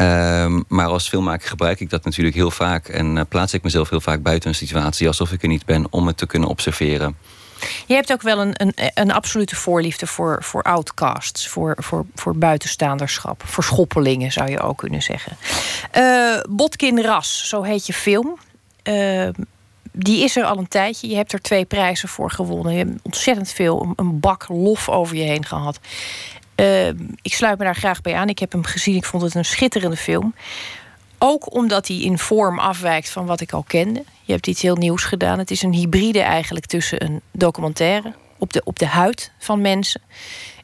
Um, 0.00 0.64
maar 0.68 0.86
als 0.86 1.08
filmmaker 1.08 1.48
gebruik 1.48 1.80
ik 1.80 1.90
dat 1.90 2.04
natuurlijk 2.04 2.17
heel 2.26 2.50
vaak. 2.50 2.88
En 2.88 3.16
uh, 3.16 3.22
plaats 3.28 3.54
ik 3.54 3.62
mezelf 3.62 3.90
heel 3.90 4.00
vaak 4.00 4.22
buiten 4.22 4.48
een 4.48 4.54
situatie 4.54 5.06
alsof 5.06 5.32
ik 5.32 5.42
er 5.42 5.48
niet 5.48 5.66
ben 5.66 5.86
om 5.90 6.06
het 6.06 6.16
te 6.16 6.26
kunnen 6.26 6.48
observeren. 6.48 7.16
Je 7.86 7.94
hebt 7.94 8.12
ook 8.12 8.22
wel 8.22 8.40
een, 8.40 8.52
een, 8.54 8.72
een 8.94 9.12
absolute 9.12 9.56
voorliefde 9.56 10.06
voor, 10.06 10.38
voor 10.40 10.62
outcasts, 10.62 11.48
voor, 11.48 11.76
voor, 11.78 12.06
voor 12.14 12.36
buitenstaanderschap, 12.36 13.42
voor 13.46 13.64
schoppelingen 13.64 14.32
zou 14.32 14.50
je 14.50 14.60
ook 14.60 14.78
kunnen 14.78 15.02
zeggen. 15.02 15.36
Uh, 15.96 16.40
Botkin 16.48 17.02
Ras, 17.02 17.48
zo 17.48 17.62
heet 17.62 17.86
je 17.86 17.92
film. 17.92 18.38
Uh, 18.84 19.28
die 19.92 20.24
is 20.24 20.36
er 20.36 20.44
al 20.44 20.58
een 20.58 20.68
tijdje. 20.68 21.08
Je 21.08 21.16
hebt 21.16 21.32
er 21.32 21.40
twee 21.40 21.64
prijzen 21.64 22.08
voor 22.08 22.30
gewonnen. 22.30 22.72
Je 22.72 22.78
hebt 22.78 23.00
ontzettend 23.02 23.50
veel, 23.50 23.92
een 23.96 24.20
bak 24.20 24.48
lof 24.48 24.88
over 24.88 25.16
je 25.16 25.22
heen 25.22 25.44
gehad. 25.44 25.78
Ik 27.22 27.34
sluit 27.34 27.58
me 27.58 27.64
daar 27.64 27.76
graag 27.76 28.00
bij 28.00 28.14
aan. 28.14 28.28
Ik 28.28 28.38
heb 28.38 28.52
hem 28.52 28.64
gezien. 28.64 28.96
Ik 28.96 29.04
vond 29.04 29.22
het 29.22 29.34
een 29.34 29.44
schitterende 29.44 29.96
film. 29.96 30.34
Ook 31.18 31.54
omdat 31.54 31.88
hij 31.88 31.96
in 31.96 32.18
vorm 32.18 32.58
afwijkt 32.58 33.10
van 33.10 33.26
wat 33.26 33.40
ik 33.40 33.52
al 33.52 33.62
kende. 33.62 34.04
Je 34.22 34.32
hebt 34.32 34.46
iets 34.46 34.62
heel 34.62 34.76
nieuws 34.76 35.04
gedaan. 35.04 35.38
Het 35.38 35.50
is 35.50 35.62
een 35.62 35.72
hybride 35.72 36.20
eigenlijk 36.20 36.66
tussen 36.66 37.04
een 37.04 37.20
documentaire 37.32 38.14
op 38.38 38.52
de, 38.52 38.60
op 38.64 38.78
de 38.78 38.86
huid 38.86 39.32
van 39.38 39.60
mensen 39.60 40.00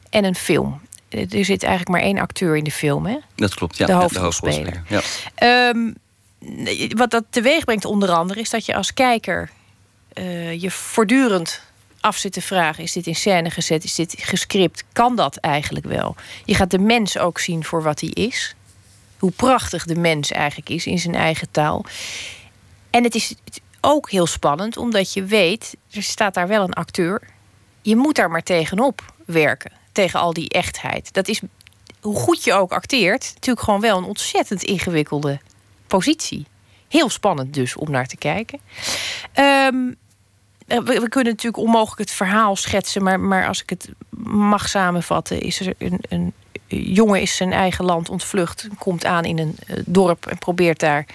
en 0.09 0.23
een 0.23 0.35
film. 0.35 0.81
Er 1.09 1.45
zit 1.45 1.63
eigenlijk 1.63 1.89
maar 1.89 2.01
één 2.01 2.17
acteur 2.17 2.57
in 2.57 2.63
de 2.63 2.71
film, 2.71 3.05
hè? 3.05 3.17
Dat 3.35 3.53
klopt, 3.53 3.77
ja. 3.77 3.85
De 3.85 3.93
hoofdrolspeler. 3.93 4.83
Ja. 4.87 5.69
Um, 5.69 5.95
wat 6.89 7.11
dat 7.11 7.23
teweeg 7.29 7.63
brengt 7.63 7.85
onder 7.85 8.11
andere... 8.11 8.39
is 8.39 8.49
dat 8.49 8.65
je 8.65 8.75
als 8.75 8.93
kijker 8.93 9.49
uh, 10.13 10.61
je 10.61 10.71
voortdurend 10.71 11.61
af 11.99 12.17
zit 12.17 12.33
te 12.33 12.41
vragen: 12.41 12.83
is 12.83 12.91
dit 12.91 13.07
in 13.07 13.15
scène 13.15 13.49
gezet? 13.49 13.83
Is 13.83 13.95
dit 13.95 14.15
gescript? 14.17 14.83
Kan 14.93 15.15
dat 15.15 15.35
eigenlijk 15.35 15.85
wel? 15.85 16.15
Je 16.45 16.55
gaat 16.55 16.71
de 16.71 16.79
mens 16.79 17.17
ook 17.17 17.39
zien 17.39 17.63
voor 17.63 17.83
wat 17.83 17.99
hij 17.99 18.09
is. 18.09 18.55
Hoe 19.19 19.31
prachtig 19.31 19.85
de 19.85 19.95
mens 19.95 20.31
eigenlijk 20.31 20.69
is 20.69 20.85
in 20.85 20.99
zijn 20.99 21.15
eigen 21.15 21.51
taal. 21.51 21.85
En 22.89 23.03
het 23.03 23.15
is 23.15 23.35
ook 23.81 24.09
heel 24.09 24.25
spannend, 24.25 24.77
omdat 24.77 25.13
je 25.13 25.23
weet, 25.23 25.75
er 25.91 26.03
staat 26.03 26.33
daar 26.33 26.47
wel 26.47 26.63
een 26.63 26.73
acteur. 26.73 27.21
Je 27.81 27.95
moet 27.95 28.15
daar 28.15 28.29
maar 28.29 28.43
tegenop 28.43 29.13
werken. 29.25 29.71
Tegen 29.91 30.19
al 30.19 30.33
die 30.33 30.49
echtheid. 30.49 31.13
Dat 31.13 31.27
is, 31.27 31.41
hoe 32.01 32.15
goed 32.15 32.43
je 32.43 32.53
ook 32.53 32.71
acteert, 32.71 33.31
natuurlijk 33.33 33.65
gewoon 33.65 33.81
wel 33.81 33.97
een 33.97 34.03
ontzettend 34.03 34.63
ingewikkelde 34.63 35.39
positie. 35.87 36.45
Heel 36.87 37.09
spannend 37.09 37.53
dus 37.53 37.75
om 37.75 37.91
naar 37.91 38.07
te 38.07 38.17
kijken. 38.17 38.59
Um, 39.35 39.95
we, 40.65 40.83
we, 40.83 41.09
kunnen 41.09 41.33
natuurlijk 41.33 41.63
onmogelijk 41.63 41.99
het 41.99 42.11
verhaal 42.11 42.55
schetsen, 42.55 43.03
maar, 43.03 43.19
maar 43.19 43.47
als 43.47 43.61
ik 43.61 43.69
het 43.69 43.89
mag 44.27 44.69
samenvatten, 44.69 45.39
is 45.39 45.59
er 45.59 45.73
een, 45.77 45.99
een 46.09 46.33
jongen 46.67 47.21
is 47.21 47.35
zijn 47.35 47.53
eigen 47.53 47.85
land 47.85 48.09
ontvlucht, 48.09 48.67
komt 48.77 49.05
aan 49.05 49.23
in 49.23 49.39
een 49.39 49.55
uh, 49.67 49.77
dorp 49.85 50.25
en 50.25 50.37
probeert 50.37 50.79
daar, 50.79 51.05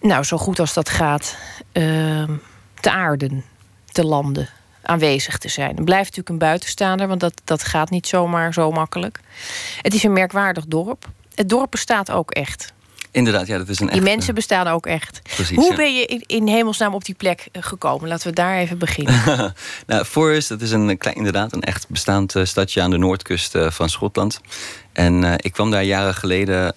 nou 0.00 0.24
zo 0.24 0.36
goed 0.36 0.58
als 0.58 0.74
dat 0.74 0.88
gaat, 0.88 1.36
uh, 1.72 2.28
te 2.80 2.90
aarden, 2.90 3.44
te 3.92 4.04
landen, 4.04 4.48
aanwezig 4.82 5.38
te 5.38 5.48
zijn. 5.48 5.76
Er 5.76 5.84
blijft 5.84 6.04
natuurlijk 6.04 6.28
een 6.28 6.48
buitenstaander, 6.48 7.08
want 7.08 7.20
dat, 7.20 7.40
dat 7.44 7.64
gaat 7.64 7.90
niet 7.90 8.06
zomaar 8.06 8.52
zo 8.52 8.70
makkelijk. 8.70 9.20
Het 9.82 9.94
is 9.94 10.02
een 10.02 10.12
merkwaardig 10.12 10.66
dorp. 10.66 11.08
Het 11.34 11.48
dorp 11.48 11.70
bestaat 11.70 12.10
ook 12.10 12.30
echt. 12.30 12.74
Inderdaad, 13.16 13.46
ja, 13.46 13.58
dat 13.58 13.68
is 13.68 13.80
een 13.80 13.86
Die 13.86 14.00
mensen 14.00 14.34
bestaan 14.34 14.66
ook 14.66 14.86
echt. 14.86 15.20
Precies, 15.34 15.56
Hoe 15.56 15.74
ben 15.74 15.94
je 15.94 16.06
in, 16.06 16.22
in, 16.26 16.48
hemelsnaam 16.48 16.94
op 16.94 17.04
die 17.04 17.14
plek 17.14 17.48
eh, 17.52 17.62
gekomen? 17.62 18.08
Laten 18.08 18.28
we 18.28 18.34
daar 18.34 18.58
even 18.58 18.78
beginnen. 18.78 19.22
nou, 19.86 20.04
Forest, 20.04 20.48
dat 20.48 20.60
is 20.60 20.70
een 20.70 20.98
klein, 20.98 21.16
inderdaad 21.16 21.52
een 21.52 21.62
echt 21.62 21.88
bestaand 21.88 22.34
uh, 22.34 22.44
stadje 22.44 22.82
aan 22.82 22.90
de 22.90 22.98
noordkust 22.98 23.54
van 23.58 23.88
Schotland. 23.88 24.40
En 24.96 25.22
uh, 25.22 25.32
ik 25.36 25.52
kwam 25.52 25.70
daar 25.70 25.84
jaren 25.84 26.14
geleden 26.14 26.74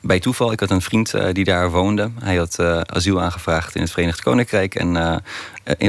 bij 0.00 0.20
toeval. 0.20 0.52
Ik 0.52 0.60
had 0.60 0.70
een 0.70 0.80
vriend 0.80 1.14
die 1.32 1.44
daar 1.44 1.70
woonde. 1.70 2.10
Hij 2.20 2.36
had 2.36 2.58
asiel 2.86 3.20
aangevraagd 3.20 3.74
in 3.74 3.80
het 3.80 3.90
Verenigd 3.90 4.22
Koninkrijk. 4.22 4.74
En 4.74 5.22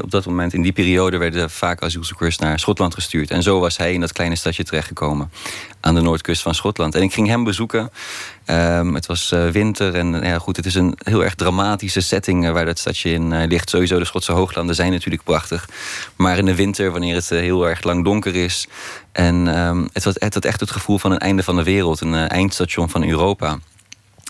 op 0.01 0.11
dat 0.11 0.25
moment, 0.25 0.53
in 0.53 0.61
die 0.61 0.71
periode, 0.71 1.17
werden 1.17 1.49
vaak 1.49 1.83
asielzoekers 1.83 2.37
naar 2.37 2.59
Schotland 2.59 2.93
gestuurd. 2.93 3.31
En 3.31 3.43
zo 3.43 3.59
was 3.59 3.77
hij 3.77 3.93
in 3.93 3.99
dat 3.99 4.11
kleine 4.13 4.35
stadje 4.35 4.63
terechtgekomen 4.63 5.31
aan 5.79 5.95
de 5.95 6.01
noordkust 6.01 6.41
van 6.41 6.55
Schotland. 6.55 6.95
En 6.95 7.01
ik 7.01 7.13
ging 7.13 7.27
hem 7.27 7.43
bezoeken. 7.43 7.91
Ehm, 8.45 8.93
het 8.93 9.05
was 9.05 9.33
winter 9.51 9.95
en 9.95 10.23
ja, 10.23 10.39
goed, 10.39 10.55
het 10.55 10.65
is 10.65 10.75
een 10.75 10.97
heel 11.03 11.23
erg 11.23 11.35
dramatische 11.35 12.01
setting 12.01 12.51
waar 12.51 12.65
dat 12.65 12.79
stadje 12.79 13.09
in 13.09 13.47
ligt. 13.47 13.69
Sowieso 13.69 13.99
de 13.99 14.05
Schotse 14.05 14.31
hooglanden 14.31 14.75
zijn 14.75 14.91
natuurlijk 14.91 15.23
prachtig. 15.23 15.69
Maar 16.15 16.37
in 16.37 16.45
de 16.45 16.55
winter, 16.55 16.91
wanneer 16.91 17.15
het 17.15 17.29
heel 17.29 17.67
erg 17.69 17.83
lang 17.83 18.03
donker 18.03 18.35
is... 18.35 18.67
en 19.15 19.47
ehm, 19.47 19.85
het, 19.93 20.03
had, 20.03 20.15
het 20.19 20.33
had 20.33 20.45
echt 20.45 20.59
het 20.59 20.71
gevoel 20.71 20.97
van 20.97 21.11
een 21.11 21.17
einde 21.17 21.43
van 21.43 21.55
de 21.55 21.63
wereld, 21.63 22.01
een 22.01 22.13
eindstation 22.13 22.89
van 22.89 23.03
Europa... 23.03 23.57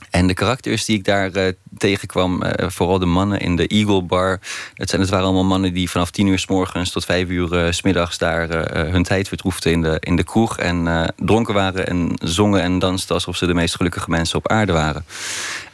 En 0.09 0.27
de 0.27 0.33
karakters 0.33 0.85
die 0.85 0.97
ik 0.97 1.03
daar 1.03 1.37
uh, 1.37 1.47
tegenkwam, 1.77 2.43
uh, 2.43 2.49
vooral 2.69 2.99
de 2.99 3.05
mannen 3.05 3.39
in 3.39 3.55
de 3.55 3.67
Eagle 3.67 4.01
Bar. 4.01 4.39
Het, 4.73 4.89
zijn, 4.89 5.01
het 5.01 5.09
waren 5.09 5.25
allemaal 5.25 5.43
mannen 5.43 5.73
die 5.73 5.89
vanaf 5.89 6.11
tien 6.11 6.27
uur 6.27 6.39
s 6.39 6.47
morgens 6.47 6.91
tot 6.91 7.05
vijf 7.05 7.29
uur 7.29 7.73
s 7.73 7.81
middags 7.81 8.17
daar 8.17 8.49
hun 8.91 9.03
tijd 9.03 9.27
vertroefden 9.27 9.71
in 9.71 9.81
de, 9.81 9.97
in 9.99 10.15
de 10.15 10.23
kroeg. 10.23 10.57
En 10.57 11.13
dronken 11.15 11.53
waren 11.53 11.87
en 11.87 12.11
zongen 12.23 12.61
en 12.61 12.79
dansten 12.79 13.15
alsof 13.15 13.35
ze 13.35 13.45
de 13.45 13.53
meest 13.53 13.75
gelukkige 13.75 14.09
mensen 14.09 14.37
op 14.37 14.47
aarde 14.47 14.71
waren. 14.71 15.05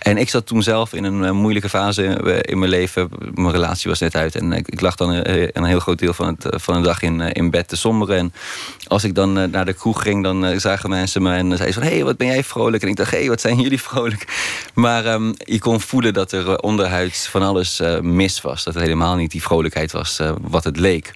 En 0.02 0.18
ik 0.18 0.30
zat 0.30 0.46
toen 0.46 0.64
zelf 0.64 0.94
in 0.94 1.04
een 1.04 1.36
moeilijke 1.36 1.70
fase 1.70 2.04
in 2.42 2.60
mijn 2.60 2.72
leven. 2.72 3.10
Mijn 3.34 3.52
relatie 3.52 3.90
was 3.90 4.00
net 4.00 4.16
uit 4.16 4.36
en 4.36 4.52
ik, 4.52 4.68
ik 4.68 4.82
lag 4.82 4.96
dan 4.96 5.10
een 5.12 5.64
heel 5.64 5.80
groot 5.80 6.00
deel 6.00 6.14
van, 6.14 6.28
het, 6.28 6.62
van 6.62 6.76
de 6.76 6.82
dag 6.82 7.02
in, 7.02 7.22
in 7.22 7.50
bed 7.50 7.68
te 7.68 7.76
somberen. 7.76 8.18
En 8.18 8.34
als 8.88 9.04
ik 9.04 9.16
dan 9.16 9.50
naar 9.50 9.66
de 9.66 9.74
kroeg 9.74 10.02
ging, 10.02 10.24
dan 10.24 10.60
zagen 10.60 10.90
mensen 10.90 11.22
me 11.22 11.36
en 11.36 11.58
zeiden 11.58 11.74
van... 11.74 11.84
hé, 11.84 11.96
hey, 11.96 12.04
wat 12.04 12.18
ben 12.18 12.28
jij 12.28 12.44
vrolijk? 12.44 12.84
En 12.84 12.90
ik 12.90 12.96
dacht, 12.96 13.12
hé, 13.12 13.18
hey, 13.18 13.28
wat 13.28 13.42
zijn 13.42 13.60
jullie 13.60 13.82
vrolijk? 13.82 14.28
Maar 14.74 15.06
um, 15.06 15.34
je 15.38 15.60
kon 15.60 15.82
voelen 15.82 16.14
dat 16.14 16.32
er 16.32 16.50
eh, 16.50 16.58
onderhuids 16.62 17.28
van 17.28 17.42
alles 17.42 17.80
uh, 17.80 18.00
mis 18.00 18.42
was. 18.42 18.64
Dat 18.64 18.74
het 18.74 18.84
helemaal 18.84 19.16
niet 19.16 19.32
die 19.32 19.42
vrolijkheid 19.42 19.92
was 19.92 20.20
wat 20.42 20.64
het 20.64 20.78
leek. 20.78 21.14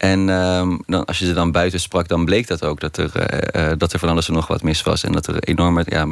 En 0.00 0.28
um, 0.28 0.82
dan, 0.86 1.04
als 1.04 1.18
je 1.18 1.26
ze 1.26 1.32
dan 1.32 1.52
buiten 1.52 1.80
sprak, 1.80 2.08
dan 2.08 2.24
bleek 2.24 2.46
dat 2.46 2.64
ook. 2.64 2.80
Dat 2.80 2.96
er, 2.96 3.10
uh, 3.56 3.72
dat 3.78 3.92
er 3.92 3.98
van 3.98 4.08
alles 4.08 4.28
en 4.28 4.34
nog 4.34 4.46
wat 4.46 4.62
mis 4.62 4.82
was. 4.82 5.04
En 5.04 5.12
dat 5.12 5.26
er 5.26 5.38
enorme 5.38 5.84
ja, 5.86 6.06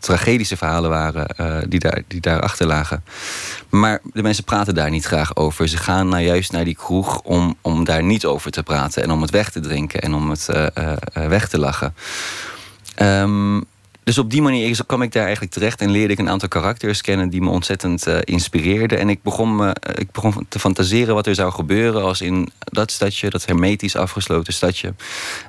tragedische 0.00 0.56
verhalen 0.56 0.90
waren 0.90 1.26
die, 1.68 1.78
daar, 1.78 2.02
die 2.08 2.20
daar 2.20 2.40
achter 2.40 2.66
lagen. 2.66 3.04
Maar 3.68 4.00
de 4.12 4.22
mensen 4.22 4.44
praten 4.44 4.74
daar 4.74 4.90
niet 4.90 5.04
graag 5.04 5.36
over. 5.36 5.68
Ze 5.68 5.76
gaan 5.76 6.08
nou 6.08 6.22
juist 6.22 6.52
naar 6.52 6.64
die 6.64 6.74
kroeg 6.74 7.20
om, 7.20 7.56
om 7.60 7.84
daar 7.84 8.02
niet 8.02 8.26
over 8.26 8.50
te 8.50 8.62
praten. 8.62 9.02
En 9.02 9.10
om 9.10 9.22
het 9.22 9.30
weg 9.30 9.50
te 9.50 9.60
drinken 9.60 10.00
en 10.00 10.14
om 10.14 10.30
het 10.30 10.48
weg 11.12 11.48
te 11.48 11.58
lachen. 11.58 11.94
Um, 13.02 13.64
dus 14.06 14.18
op 14.18 14.30
die 14.30 14.42
manier 14.42 14.84
kwam 14.86 15.02
ik 15.02 15.12
daar 15.12 15.22
eigenlijk 15.22 15.52
terecht 15.52 15.80
en 15.80 15.90
leerde 15.90 16.12
ik 16.12 16.18
een 16.18 16.28
aantal 16.28 16.48
karakters 16.48 17.00
kennen 17.00 17.28
die 17.28 17.40
me 17.40 17.50
ontzettend 17.50 18.08
uh, 18.08 18.18
inspireerden. 18.24 18.98
En 18.98 19.08
ik 19.08 19.22
begon, 19.22 19.64
eh, 19.64 19.70
ik 19.94 20.10
begon 20.10 20.46
te 20.48 20.58
fantaseren 20.58 21.14
wat 21.14 21.26
er 21.26 21.34
zou 21.34 21.52
gebeuren 21.52 22.02
als 22.02 22.20
in 22.20 22.48
dat 22.58 22.90
stadje, 22.90 23.30
dat 23.30 23.46
hermetisch 23.46 23.96
afgesloten 23.96 24.52
stadje, 24.52 24.94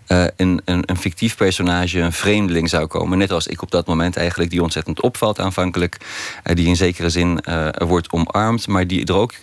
uh, 0.08 0.24
een, 0.36 0.62
een, 0.66 0.84
een, 0.86 0.98
fictief 0.98 1.36
personage, 1.36 2.00
een 2.00 2.14
vreemdeling 2.14 2.70
zou 2.70 2.88
komen. 2.88 3.18
Net 3.18 3.32
als 3.32 3.48
ik 3.48 3.62
op 3.62 3.72
dat 3.72 3.88
moment 3.88 4.18
eigenlijk, 4.18 4.50
die 4.50 4.62
ontzettend 4.62 5.02
opvalt 5.02 5.40
aanvankelijk, 5.40 5.98
die 6.44 6.68
in 6.68 6.76
zekere 6.76 7.10
zin 7.10 7.44
wordt 7.78 8.12
omarmd, 8.12 8.68
maar 8.68 8.88
die 8.88 9.06
er 9.06 9.16
ook, 9.16 9.34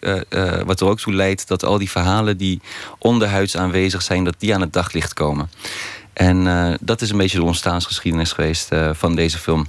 wat 0.65 0.81
er 0.81 0.87
ook 0.87 1.01
toe 1.01 1.13
leidt 1.13 1.49
dat 1.49 1.65
al 1.65 1.79
die 1.79 1.91
verhalen 1.91 2.37
die 2.37 2.61
onderhuids 2.99 3.57
aanwezig 3.57 4.03
zijn, 4.03 4.25
dat 4.25 4.35
die 4.39 4.55
aan 4.55 4.61
het 4.61 4.73
daglicht 4.73 5.13
komen. 5.13 5.51
En 6.15 6.47
uh, 6.47 6.75
dat 6.81 7.01
is 7.01 7.11
een 7.11 7.17
beetje 7.17 7.39
de 7.39 7.45
ontstaansgeschiedenis 7.45 8.33
geweest 8.33 8.73
uh, 8.73 8.91
van 8.93 9.15
deze 9.15 9.39
film. 9.39 9.67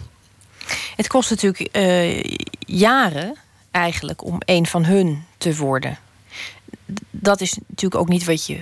Het 0.96 1.08
kost 1.08 1.30
natuurlijk 1.30 1.78
uh, 1.78 2.24
jaren 2.60 3.36
eigenlijk 3.72 4.24
om 4.24 4.38
een 4.46 4.66
van 4.66 4.86
hun 4.86 5.24
te 5.38 5.56
worden. 5.56 5.98
Dat 7.12 7.42
is 7.42 7.58
natuurlijk 7.68 8.02
ook 8.02 8.10
niet 8.10 8.26
wat 8.26 8.46
je 8.46 8.60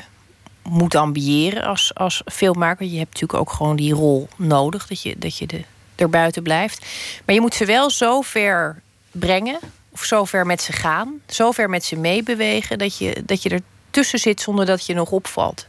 moet 0.63 0.95
ambiëren 0.95 1.63
als, 1.63 1.95
als 1.95 2.21
filmmaker. 2.25 2.85
Je 2.85 2.97
hebt 2.97 3.13
natuurlijk 3.13 3.39
ook 3.39 3.51
gewoon 3.51 3.75
die 3.75 3.93
rol 3.93 4.27
nodig, 4.35 4.87
dat 4.87 5.01
je, 5.01 5.15
dat 5.17 5.37
je 5.37 5.47
de, 5.47 5.63
er 5.95 6.09
buiten 6.09 6.43
blijft. 6.43 6.85
Maar 7.25 7.35
je 7.35 7.41
moet 7.41 7.55
ze 7.55 7.65
wel 7.65 7.89
zo 7.89 8.21
ver 8.21 8.81
brengen, 9.11 9.59
of 9.91 10.03
zo 10.03 10.25
ver 10.25 10.45
met 10.45 10.61
ze 10.61 10.71
gaan, 10.71 11.21
zo 11.27 11.51
ver 11.51 11.69
met 11.69 11.85
ze 11.85 11.95
meebewegen, 11.95 12.77
dat 12.77 12.97
je, 12.97 13.23
dat 13.25 13.43
je 13.43 13.49
er 13.49 13.61
tussen 13.89 14.19
zit 14.19 14.41
zonder 14.41 14.65
dat 14.65 14.85
je 14.85 14.93
nog 14.93 15.11
opvalt. 15.11 15.67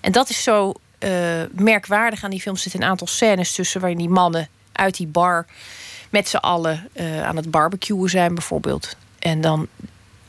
En 0.00 0.12
dat 0.12 0.28
is 0.28 0.42
zo 0.42 0.74
merkwaardig 1.52 2.24
aan 2.24 2.30
die 2.30 2.40
film 2.40 2.56
zitten 2.56 2.82
een 2.82 2.88
aantal 2.88 3.06
scènes 3.06 3.54
tussen 3.54 3.80
waarin 3.80 3.98
die 3.98 4.08
mannen 4.08 4.48
uit 4.72 4.96
die 4.96 5.06
bar 5.06 5.46
met 6.10 6.28
z'n 6.28 6.36
allen 6.36 6.88
uh, 6.94 7.22
aan 7.22 7.36
het 7.36 7.50
barbecuen 7.50 8.08
zijn, 8.08 8.34
bijvoorbeeld. 8.34 8.96
En 9.18 9.40
dan 9.40 9.68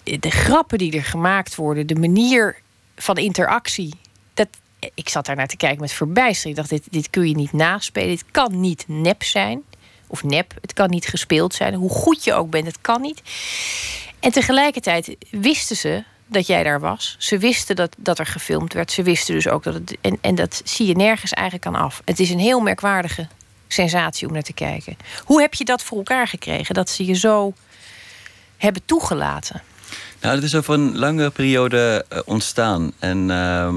de 0.03 0.29
grappen 0.29 0.77
die 0.77 0.91
er 0.91 1.03
gemaakt 1.03 1.55
worden, 1.55 1.87
de 1.87 1.95
manier 1.95 2.55
van 2.95 3.17
interactie. 3.17 3.93
Dat, 4.33 4.47
ik 4.93 5.09
zat 5.09 5.25
daar 5.25 5.35
naar 5.35 5.47
te 5.47 5.57
kijken 5.57 5.81
met 5.81 5.91
verbijstering. 5.91 6.57
Ik 6.57 6.69
dacht, 6.69 6.83
dit, 6.83 6.93
dit 6.93 7.09
kun 7.09 7.27
je 7.27 7.35
niet 7.35 7.53
naspelen. 7.53 8.07
Dit 8.07 8.25
kan 8.31 8.59
niet 8.59 8.83
nep 8.87 9.23
zijn. 9.23 9.61
Of 10.07 10.23
nep, 10.23 10.53
het 10.61 10.73
kan 10.73 10.89
niet 10.89 11.07
gespeeld 11.07 11.53
zijn. 11.53 11.73
Hoe 11.73 11.89
goed 11.89 12.23
je 12.23 12.33
ook 12.33 12.49
bent, 12.49 12.67
het 12.67 12.81
kan 12.81 13.01
niet. 13.01 13.21
En 14.19 14.31
tegelijkertijd 14.31 15.15
wisten 15.29 15.75
ze 15.75 16.03
dat 16.27 16.47
jij 16.47 16.63
daar 16.63 16.79
was. 16.79 17.15
Ze 17.19 17.37
wisten 17.37 17.75
dat, 17.75 17.95
dat 17.97 18.19
er 18.19 18.25
gefilmd 18.25 18.73
werd. 18.73 18.91
Ze 18.91 19.03
wisten 19.03 19.33
dus 19.33 19.47
ook 19.47 19.63
dat 19.63 19.73
het. 19.73 19.97
En, 20.01 20.17
en 20.21 20.35
dat 20.35 20.61
zie 20.63 20.87
je 20.87 20.95
nergens 20.95 21.31
eigenlijk 21.31 21.67
aan 21.67 21.75
af. 21.75 22.01
Het 22.05 22.19
is 22.19 22.29
een 22.29 22.39
heel 22.39 22.59
merkwaardige 22.59 23.27
sensatie 23.67 24.27
om 24.27 24.33
naar 24.33 24.41
te 24.41 24.53
kijken. 24.53 24.97
Hoe 25.23 25.41
heb 25.41 25.53
je 25.53 25.65
dat 25.65 25.83
voor 25.83 25.97
elkaar 25.97 26.27
gekregen? 26.27 26.75
Dat 26.75 26.89
ze 26.89 27.05
je 27.05 27.13
zo 27.13 27.53
hebben 28.57 28.81
toegelaten? 28.85 29.61
Nou, 30.21 30.35
dat 30.35 30.43
is 30.43 30.55
over 30.55 30.73
een 30.73 30.97
lange 30.97 31.29
periode 31.29 32.05
uh, 32.13 32.19
ontstaan. 32.25 32.91
En 32.99 33.29
uh, 33.29 33.69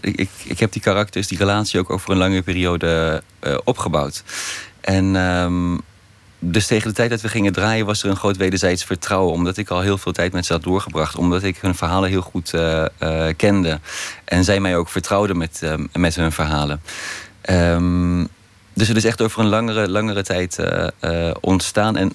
ik, 0.00 0.30
ik 0.44 0.58
heb 0.58 0.72
die 0.72 0.82
karakters, 0.82 1.26
die 1.26 1.38
relatie 1.38 1.80
ook 1.80 1.90
over 1.90 2.10
een 2.10 2.16
lange 2.16 2.42
periode 2.42 3.22
uh, 3.40 3.56
opgebouwd. 3.64 4.22
En 4.80 5.14
um, 5.14 5.80
dus 6.52 6.66
tegen 6.66 6.88
de 6.88 6.94
tijd 6.94 7.10
dat 7.10 7.20
we 7.20 7.28
gingen 7.28 7.52
draaien 7.52 7.86
was 7.86 8.02
er 8.02 8.10
een 8.10 8.16
groot 8.16 8.36
wederzijds 8.36 8.84
vertrouwen. 8.84 9.32
Omdat 9.32 9.56
ik 9.56 9.68
al 9.68 9.80
heel 9.80 9.98
veel 9.98 10.12
tijd 10.12 10.32
met 10.32 10.46
ze 10.46 10.52
had 10.52 10.62
doorgebracht. 10.62 11.16
Omdat 11.16 11.42
ik 11.42 11.56
hun 11.56 11.74
verhalen 11.74 12.08
heel 12.10 12.20
goed 12.20 12.52
uh, 12.54 12.84
uh, 13.02 13.26
kende. 13.36 13.80
En 14.24 14.44
zij 14.44 14.60
mij 14.60 14.76
ook 14.76 14.88
vertrouwden 14.88 15.36
met, 15.36 15.60
uh, 15.64 15.74
met 15.92 16.14
hun 16.14 16.32
verhalen. 16.32 16.82
Um, 17.50 18.28
dus 18.72 18.88
het 18.88 18.96
is 18.96 19.04
echt 19.04 19.22
over 19.22 19.40
een 19.40 19.48
langere, 19.48 19.88
langere 19.88 20.22
tijd 20.22 20.58
ontstaan. 21.40 21.96
En 21.96 22.12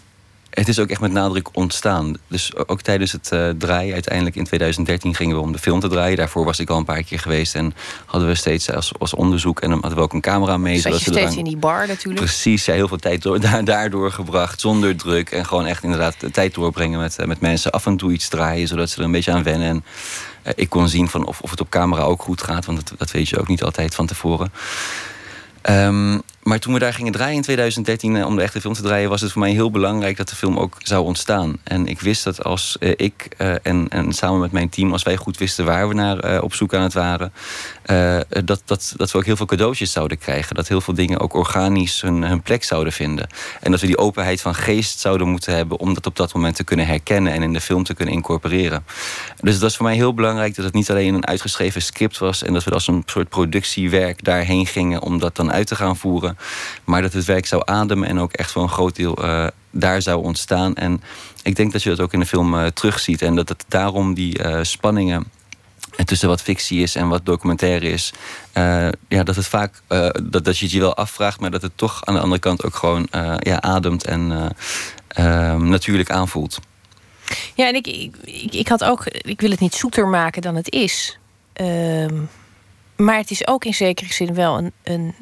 het 0.50 0.68
is 0.68 0.80
ook 0.80 0.90
echt 0.90 1.02
met 1.02 1.12
nadruk 1.12 1.50
ontstaan. 1.52 2.16
Dus 2.28 2.56
ook 2.56 2.82
tijdens 2.82 3.12
het 3.12 3.30
uh, 3.34 3.50
draaien, 3.50 3.94
uiteindelijk 3.94 4.36
in 4.36 4.44
2013 4.44 5.16
gingen 5.16 5.36
we 5.36 5.42
om 5.42 5.52
de 5.52 5.58
film 5.58 5.80
te 5.80 5.88
draaien. 5.88 6.18
Daarvoor 6.18 6.46
was 6.46 6.60
ik 6.60 6.70
al 6.70 6.78
een 6.78 6.86
paar 6.86 7.04
keer 7.04 7.20
geweest 7.20 7.56
en 7.56 7.74
hadden 8.06 8.30
we 8.30 8.36
steeds 8.36 8.72
als, 8.72 8.92
als 9.00 9.14
onderzoek 9.14 9.60
en 9.60 9.72
hadden 9.72 9.96
we 9.96 10.02
ook 10.02 10.14
een 10.14 10.22
camera 10.22 10.58
mee. 10.58 10.80
Zat 10.80 11.04
je 11.04 11.12
steeds 11.12 11.36
in 11.36 11.44
die 11.44 11.58
bar 11.58 11.88
natuurlijk? 11.88 12.26
Precies, 12.26 12.66
ja, 12.66 12.74
heel 12.74 12.88
veel 12.88 12.98
tijd 12.98 13.22
door, 13.22 13.40
daar, 13.50 13.64
daardoor 13.64 14.12
gebracht, 14.12 14.60
zonder 14.60 14.96
druk. 14.96 15.32
En 15.32 15.46
gewoon 15.46 15.66
echt 15.66 15.84
inderdaad 15.84 16.16
tijd 16.32 16.54
doorbrengen 16.54 17.00
met, 17.00 17.18
eh, 17.18 17.26
met 17.26 17.40
mensen. 17.40 17.72
Af 17.72 17.86
en 17.86 17.98
toe 17.98 18.12
iets 18.12 18.28
draaien, 18.28 18.68
zodat 18.68 18.90
ze 18.90 18.98
er 18.98 19.04
een 19.04 19.12
beetje 19.12 19.32
aan 19.32 19.44
wennen. 19.44 19.68
En 19.68 19.84
uh, 20.46 20.54
ik 20.56 20.70
kon 20.70 20.90
zien 20.90 21.10
van 21.10 21.26
of, 21.26 21.42
of 21.42 21.50
het 21.50 21.62
op 21.62 21.70
camera 21.70 22.02
ook 22.02 22.22
goed 22.22 22.42
gaat, 22.42 22.66
want 22.66 22.78
dat, 22.88 23.00
dat 23.00 23.12
weet 23.12 23.30
je 23.30 23.40
ook 23.40 23.48
niet 23.48 23.64
altijd 23.64 23.96
van 23.96 24.06
tevoren. 24.06 24.52
Um, 25.70 26.22
maar 26.44 26.60
toen 26.60 26.74
we 26.74 26.80
daar 26.80 26.94
gingen 26.94 27.12
draaien 27.12 27.36
in 27.36 27.42
2013 27.42 28.16
eh, 28.16 28.26
om 28.26 28.36
de 28.36 28.42
echte 28.42 28.62
film 28.62 28.74
te 28.74 28.82
draaien, 28.82 29.10
was 29.10 29.22
het 29.22 29.32
voor 29.32 29.42
mij 29.42 29.52
heel 29.52 29.72
belangrijk 29.72 30.18
dat 30.18 30.30
de 30.30 30.36
film 30.36 30.58
ook 30.58 30.76
zou 30.78 31.06
ontstaan. 31.06 31.58
En 31.64 31.88
ik 31.88 32.00
wist 32.00 32.24
dat 32.24 32.44
als 32.44 32.78
eh, 32.80 32.92
ik 32.96 33.28
eh, 33.38 33.54
en, 33.64 33.88
en 33.90 34.14
samen 34.14 34.40
met 34.40 34.52
mijn 34.52 34.70
team, 34.70 34.92
als 34.92 35.04
wij 35.04 35.16
goed 35.16 35.38
wisten 35.38 35.66
waar 35.66 35.88
we 35.88 35.94
naar 35.94 36.42
op 36.42 36.54
zoek 36.54 36.74
aan 36.74 36.82
het 36.82 36.94
waren, 36.94 37.34
dat, 38.46 38.62
dat, 38.66 38.94
dat 38.98 39.12
we 39.12 39.18
ook 39.18 39.26
heel 39.26 39.36
veel 39.36 39.46
cadeautjes 39.46 39.92
zouden 39.92 40.18
krijgen. 40.18 40.56
Dat 40.56 40.68
heel 40.68 40.82
veel 40.82 40.94
dingen 40.94 41.20
ook 41.20 41.34
organisch 41.34 42.02
hun, 42.02 42.24
hun 42.24 42.42
plek 42.42 42.64
zouden 42.64 42.94
vinden. 42.94 43.28
En 43.62 43.72
dat 43.72 43.82
we 43.82 43.88
die 43.88 43.98
openheid 43.98 44.42
van 44.42 44.56
geest 44.56 45.00
zouden 45.00 45.28
moeten 45.28 45.56
hebben 45.56 45.80
om 45.80 45.94
dat 45.94 46.06
op 46.06 46.16
dat 46.16 46.34
moment 46.34 46.56
te 46.56 46.64
kunnen 46.64 46.88
herkennen 46.88 47.34
en 47.34 47.44
in 47.44 47.54
de 47.54 47.62
film 47.62 47.84
te 47.84 47.94
kunnen 47.94 48.14
incorporeren. 48.14 48.86
Dus 49.42 49.54
het 49.54 49.62
was 49.62 49.76
voor 49.76 49.86
mij 49.86 49.96
heel 49.96 50.14
belangrijk 50.14 50.56
dat 50.56 50.66
het 50.66 50.74
niet 50.74 50.90
alleen 50.90 51.14
een 51.14 51.28
uitgeschreven 51.28 51.82
script 51.82 52.18
was 52.18 52.44
en 52.44 52.54
dat 52.54 52.64
we 52.64 52.72
als 52.72 52.88
een 52.88 53.04
soort 53.06 53.30
productiewerk 53.30 54.24
daarheen 54.24 54.66
gingen 54.66 55.02
om 55.02 55.20
dat 55.20 55.36
dan 55.36 55.52
uit 55.52 55.68
te 55.68 55.76
gaan 55.76 55.98
voeren. 55.98 56.29
Maar 56.84 57.02
dat 57.02 57.14
het 57.14 57.26
werk 57.26 57.46
zou 57.46 57.62
ademen 57.66 58.08
en 58.08 58.20
ook 58.20 58.34
echt 58.34 58.52
voor 58.52 58.62
een 58.62 58.70
groot 58.70 58.96
deel 58.96 59.26
uh, 59.26 59.48
daar 59.72 60.02
zou 60.02 60.24
ontstaan. 60.24 60.76
En 60.76 61.02
ik 61.44 61.56
denk 61.56 61.72
dat 61.72 61.84
je 61.84 61.90
dat 61.90 62.00
ook 62.00 62.14
in 62.14 62.20
de 62.20 62.26
film 62.26 62.54
uh, 62.54 62.66
terugziet. 62.66 63.22
En 63.22 63.36
dat 63.36 63.50
het 63.50 63.66
daarom 63.68 64.14
die 64.14 64.44
uh, 64.44 64.60
spanningen 64.62 65.32
tussen 66.06 66.28
wat 66.28 66.42
fictie 66.42 66.82
is 66.82 66.96
en 66.96 67.08
wat 67.08 67.26
documentaire 67.26 67.90
is. 67.90 68.14
ja, 69.08 69.24
dat 69.24 69.36
het 69.36 69.48
vaak 69.48 69.82
dat, 70.24 70.46
dat 70.46 70.58
je 70.58 70.66
het 70.66 70.74
je 70.74 70.80
wel 70.80 70.96
afvraagt, 70.96 71.40
maar 71.40 71.52
dat 71.52 71.62
het 71.62 71.72
toch 71.76 72.06
aan 72.06 72.14
de 72.14 72.20
andere 72.20 72.42
kant 72.42 72.64
ook 72.64 72.76
gewoon 72.76 73.08
ja, 73.40 73.62
ademt 73.62 74.06
en 74.06 74.54
ehm, 75.08 75.70
natuurlijk 75.70 76.12
aanvoelt. 76.12 76.60
Ja, 77.56 77.68
en 77.68 77.76
ik, 77.76 77.88
ik, 77.88 78.54
ik, 78.54 78.68
had 78.68 78.84
ook, 78.84 79.06
ik 79.06 79.42
wil 79.42 79.50
het 79.50 79.60
niet 79.60 79.74
zoeter 79.74 80.08
maken 80.08 80.42
dan 80.42 80.56
het 80.56 80.72
is. 80.72 81.18
Ehm, 81.54 82.16
maar 82.96 83.18
het 83.18 83.32
is 83.32 83.48
ook 83.48 83.66
in 83.66 83.74
zekere 83.74 84.14
zin 84.14 84.34
wel 84.34 84.58
een, 84.58 84.72
een, 84.84 85.16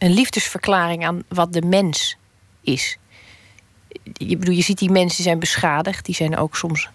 een 0.00 0.12
liefdesverklaring 0.12 1.06
aan 1.06 1.22
wat 1.28 1.52
de 1.52 1.62
mens 1.62 2.16
is. 2.60 2.96
Je, 4.12 4.36
bedoel, 4.36 4.54
je 4.54 4.62
ziet 4.62 4.78
die 4.78 4.90
mensen 4.90 5.16
die 5.16 5.26
zijn 5.26 5.38
beschadigd, 5.38 6.04
die 6.04 6.14
zijn 6.14 6.36
ook 6.36 6.56
soms 6.56 6.88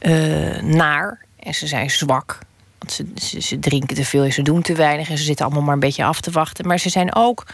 uh, 0.00 0.60
naar. 0.60 1.24
en 1.40 1.54
ze 1.54 1.66
zijn 1.66 1.90
zwak. 1.90 2.38
Want 2.78 2.92
ze, 2.92 3.06
ze, 3.14 3.40
ze, 3.40 3.58
drinken 3.58 3.96
te 3.96 4.04
veel 4.04 4.24
en 4.24 4.32
ze 4.32 4.42
doen 4.42 4.62
te 4.62 4.74
weinig 4.74 5.10
en 5.10 5.18
ze 5.18 5.24
zitten 5.24 5.44
allemaal 5.44 5.62
maar 5.62 5.74
een 5.74 5.80
beetje 5.80 6.04
af 6.04 6.20
te 6.20 6.30
wachten. 6.30 6.66
Maar 6.66 6.78
ze 6.78 6.88
zijn 6.88 7.14
ook, 7.14 7.46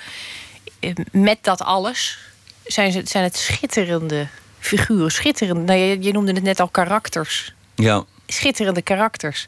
eh, 0.81 0.93
met 1.13 1.39
dat 1.41 1.63
alles, 1.63 2.19
zijn, 2.65 2.93
ze, 2.93 3.01
zijn 3.05 3.25
het 3.25 3.37
schitterende 3.37 4.27
figuren. 4.59 5.11
Schitterende, 5.11 5.63
nou, 5.63 5.79
je, 5.79 6.03
je 6.03 6.13
noemde 6.13 6.33
het 6.33 6.43
net 6.43 6.61
al 6.61 6.69
karakters. 6.69 7.55
Ja. 7.75 8.05
Schitterende 8.27 8.83
karakters. 8.83 9.47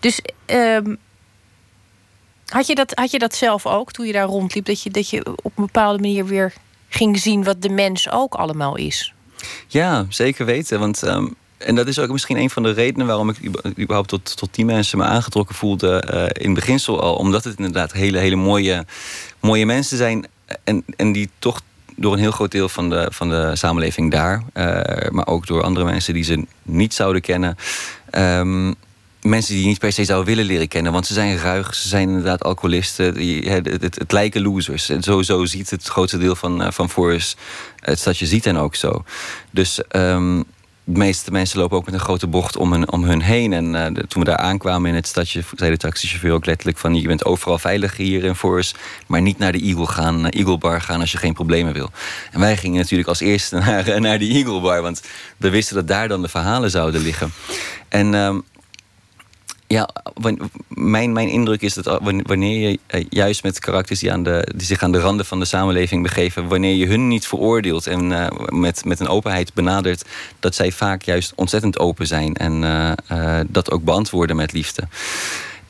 Dus 0.00 0.20
um, 0.46 0.98
had, 2.52 2.66
je 2.66 2.74
dat, 2.74 2.92
had 2.94 3.10
je 3.10 3.18
dat 3.18 3.34
zelf 3.34 3.66
ook 3.66 3.92
toen 3.92 4.06
je 4.06 4.12
daar 4.12 4.26
rondliep? 4.26 4.64
Dat 4.64 4.82
je, 4.82 4.90
dat 4.90 5.10
je 5.10 5.26
op 5.42 5.52
een 5.58 5.64
bepaalde 5.64 6.00
manier 6.00 6.26
weer 6.26 6.52
ging 6.88 7.18
zien 7.18 7.44
wat 7.44 7.62
de 7.62 7.68
mens 7.68 8.10
ook 8.10 8.34
allemaal 8.34 8.76
is? 8.76 9.14
Ja, 9.68 10.06
zeker 10.08 10.44
weten. 10.44 10.80
Want 10.80 11.02
um, 11.02 11.34
en 11.58 11.74
dat 11.74 11.86
is 11.86 11.98
ook 11.98 12.10
misschien 12.10 12.36
een 12.36 12.50
van 12.50 12.62
de 12.62 12.70
redenen 12.70 13.06
waarom 13.06 13.28
ik 13.28 13.36
überhaupt 13.78 14.08
tot, 14.08 14.36
tot 14.36 14.54
die 14.54 14.64
mensen 14.64 14.98
me 14.98 15.04
aangetrokken 15.04 15.54
voelde 15.54 16.04
uh, 16.14 16.44
in 16.44 16.54
beginsel 16.54 17.00
al. 17.00 17.14
Omdat 17.14 17.44
het 17.44 17.56
inderdaad 17.56 17.92
hele, 17.92 18.18
hele 18.18 18.36
mooie, 18.36 18.86
mooie 19.40 19.66
mensen 19.66 19.96
zijn. 19.96 20.26
En, 20.64 20.84
en 20.96 21.12
die 21.12 21.30
toch 21.38 21.60
door 21.96 22.12
een 22.12 22.18
heel 22.18 22.30
groot 22.30 22.50
deel 22.50 22.68
van 22.68 22.90
de, 22.90 23.06
van 23.10 23.28
de 23.28 23.56
samenleving 23.56 24.10
daar, 24.10 24.42
uh, 24.54 25.10
maar 25.10 25.26
ook 25.26 25.46
door 25.46 25.62
andere 25.62 25.84
mensen 25.84 26.14
die 26.14 26.24
ze 26.24 26.44
niet 26.62 26.94
zouden 26.94 27.22
kennen. 27.22 27.56
Um, 28.10 28.74
mensen 29.22 29.52
die 29.54 29.62
je 29.62 29.68
niet 29.68 29.78
per 29.78 29.92
se 29.92 30.04
zou 30.04 30.24
willen 30.24 30.44
leren 30.44 30.68
kennen. 30.68 30.92
Want 30.92 31.06
ze 31.06 31.14
zijn 31.14 31.38
ruig, 31.38 31.74
ze 31.74 31.88
zijn 31.88 32.08
inderdaad 32.08 32.44
alcoholisten. 32.44 33.14
Die, 33.14 33.50
het, 33.50 33.66
het, 33.66 33.98
het, 33.98 34.12
lijken 34.12 34.42
losers. 34.42 34.88
En 34.88 35.02
sowieso 35.02 35.44
ziet 35.44 35.70
het 35.70 35.86
grootste 35.86 36.18
deel 36.18 36.34
van, 36.34 36.62
uh, 36.62 36.70
van 36.70 36.90
Forest 36.90 37.38
het 37.80 37.98
stadje 37.98 38.26
ziet 38.26 38.46
en 38.46 38.56
ook 38.56 38.74
zo. 38.74 39.04
Dus 39.50 39.80
um, 39.96 40.44
de 40.84 40.98
meeste 40.98 41.30
mensen 41.30 41.58
lopen 41.58 41.76
ook 41.76 41.84
met 41.84 41.94
een 41.94 42.00
grote 42.00 42.26
bocht 42.26 42.56
om 42.56 42.72
hun, 42.72 42.92
om 42.92 43.04
hun 43.04 43.22
heen. 43.22 43.52
En 43.52 43.74
uh, 43.74 43.84
toen 43.84 44.22
we 44.22 44.24
daar 44.24 44.36
aankwamen 44.36 44.90
in 44.90 44.96
het 44.96 45.06
stadje, 45.06 45.42
zei 45.54 45.70
de 45.70 45.76
taxichauffeur 45.76 46.32
ook 46.32 46.46
letterlijk 46.46 46.78
van... 46.78 46.94
je 46.94 47.06
bent 47.06 47.24
overal 47.24 47.58
veilig 47.58 47.96
hier 47.96 48.24
in 48.24 48.34
Forest, 48.34 48.78
maar 49.06 49.22
niet 49.22 49.38
naar 49.38 49.52
de 49.52 49.60
Eagle 49.60 49.86
gaan, 49.86 50.20
naar 50.20 50.30
Eagle 50.30 50.58
Bar 50.58 50.80
gaan 50.80 51.00
als 51.00 51.12
je 51.12 51.18
geen 51.18 51.34
problemen 51.34 51.72
wil. 51.72 51.90
En 52.30 52.40
wij 52.40 52.56
gingen 52.56 52.78
natuurlijk 52.78 53.08
als 53.08 53.20
eerste 53.20 53.56
naar, 53.64 54.00
naar 54.00 54.18
de 54.18 54.28
Eagle 54.28 54.60
Bar, 54.60 54.82
want 54.82 55.02
we 55.36 55.50
wisten 55.50 55.76
dat 55.76 55.88
daar 55.88 56.08
dan 56.08 56.22
de 56.22 56.28
verhalen 56.28 56.70
zouden 56.70 57.00
liggen. 57.00 57.32
En 57.88 58.14
um, 58.14 58.44
ja, 59.72 59.88
mijn, 60.68 61.12
mijn 61.12 61.28
indruk 61.28 61.62
is 61.62 61.74
dat 61.74 62.00
wanneer 62.26 62.70
je 62.70 62.78
eh, 62.86 63.04
juist 63.08 63.42
met 63.42 63.58
karakters 63.58 64.00
die, 64.00 64.12
aan 64.12 64.22
de, 64.22 64.48
die 64.56 64.66
zich 64.66 64.82
aan 64.82 64.92
de 64.92 65.00
randen 65.00 65.26
van 65.26 65.38
de 65.38 65.44
samenleving 65.44 66.02
begeven, 66.02 66.48
wanneer 66.48 66.74
je 66.74 66.86
hun 66.86 67.08
niet 67.08 67.26
veroordeelt 67.26 67.86
en 67.86 68.10
uh, 68.10 68.26
met, 68.48 68.84
met 68.84 69.00
een 69.00 69.08
openheid 69.08 69.54
benadert, 69.54 70.04
dat 70.40 70.54
zij 70.54 70.72
vaak 70.72 71.02
juist 71.02 71.32
ontzettend 71.34 71.78
open 71.78 72.06
zijn 72.06 72.34
en 72.34 72.62
uh, 72.62 73.40
dat 73.48 73.70
ook 73.70 73.84
beantwoorden 73.84 74.36
met 74.36 74.52
liefde. 74.52 74.88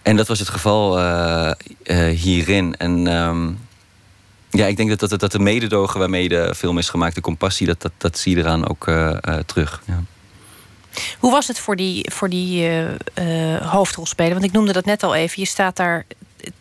En 0.03 0.17
dat 0.17 0.29
was 0.29 0.38
het 0.38 0.49
geval 0.49 0.99
hierin. 2.11 2.77
En 2.77 3.07
um, 3.07 3.59
ja, 4.51 4.67
ik 4.67 4.77
denk 4.77 4.99
dat, 4.99 5.11
dat, 5.11 5.21
dat 5.21 5.33
de 5.33 5.38
mededogen 5.38 5.99
waarmee 5.99 6.29
de 6.29 6.55
film 6.57 6.79
is 6.79 6.88
gemaakt, 6.88 7.15
de 7.15 7.21
compassie, 7.21 7.67
dat, 7.67 7.83
dat, 7.83 7.93
dat 7.99 8.19
zie 8.19 8.37
je 8.37 8.43
eraan 8.43 8.69
ook 8.69 8.85
terug. 9.47 9.83
Ja. 9.87 10.03
Hoe 11.19 11.31
was 11.31 11.49
het 11.49 11.59
voor 11.59 11.77
die, 11.77 12.11
voor 12.11 12.29
die 12.29 12.69
uh, 12.69 12.91
uh, 13.19 13.73
hoofdrolspeler? 13.73 14.33
Want 14.33 14.45
ik 14.45 14.53
noemde 14.53 14.73
dat 14.73 14.85
net 14.85 15.03
al 15.03 15.15
even. 15.15 15.41
Je 15.41 15.49
staat 15.49 15.77
daar 15.77 16.05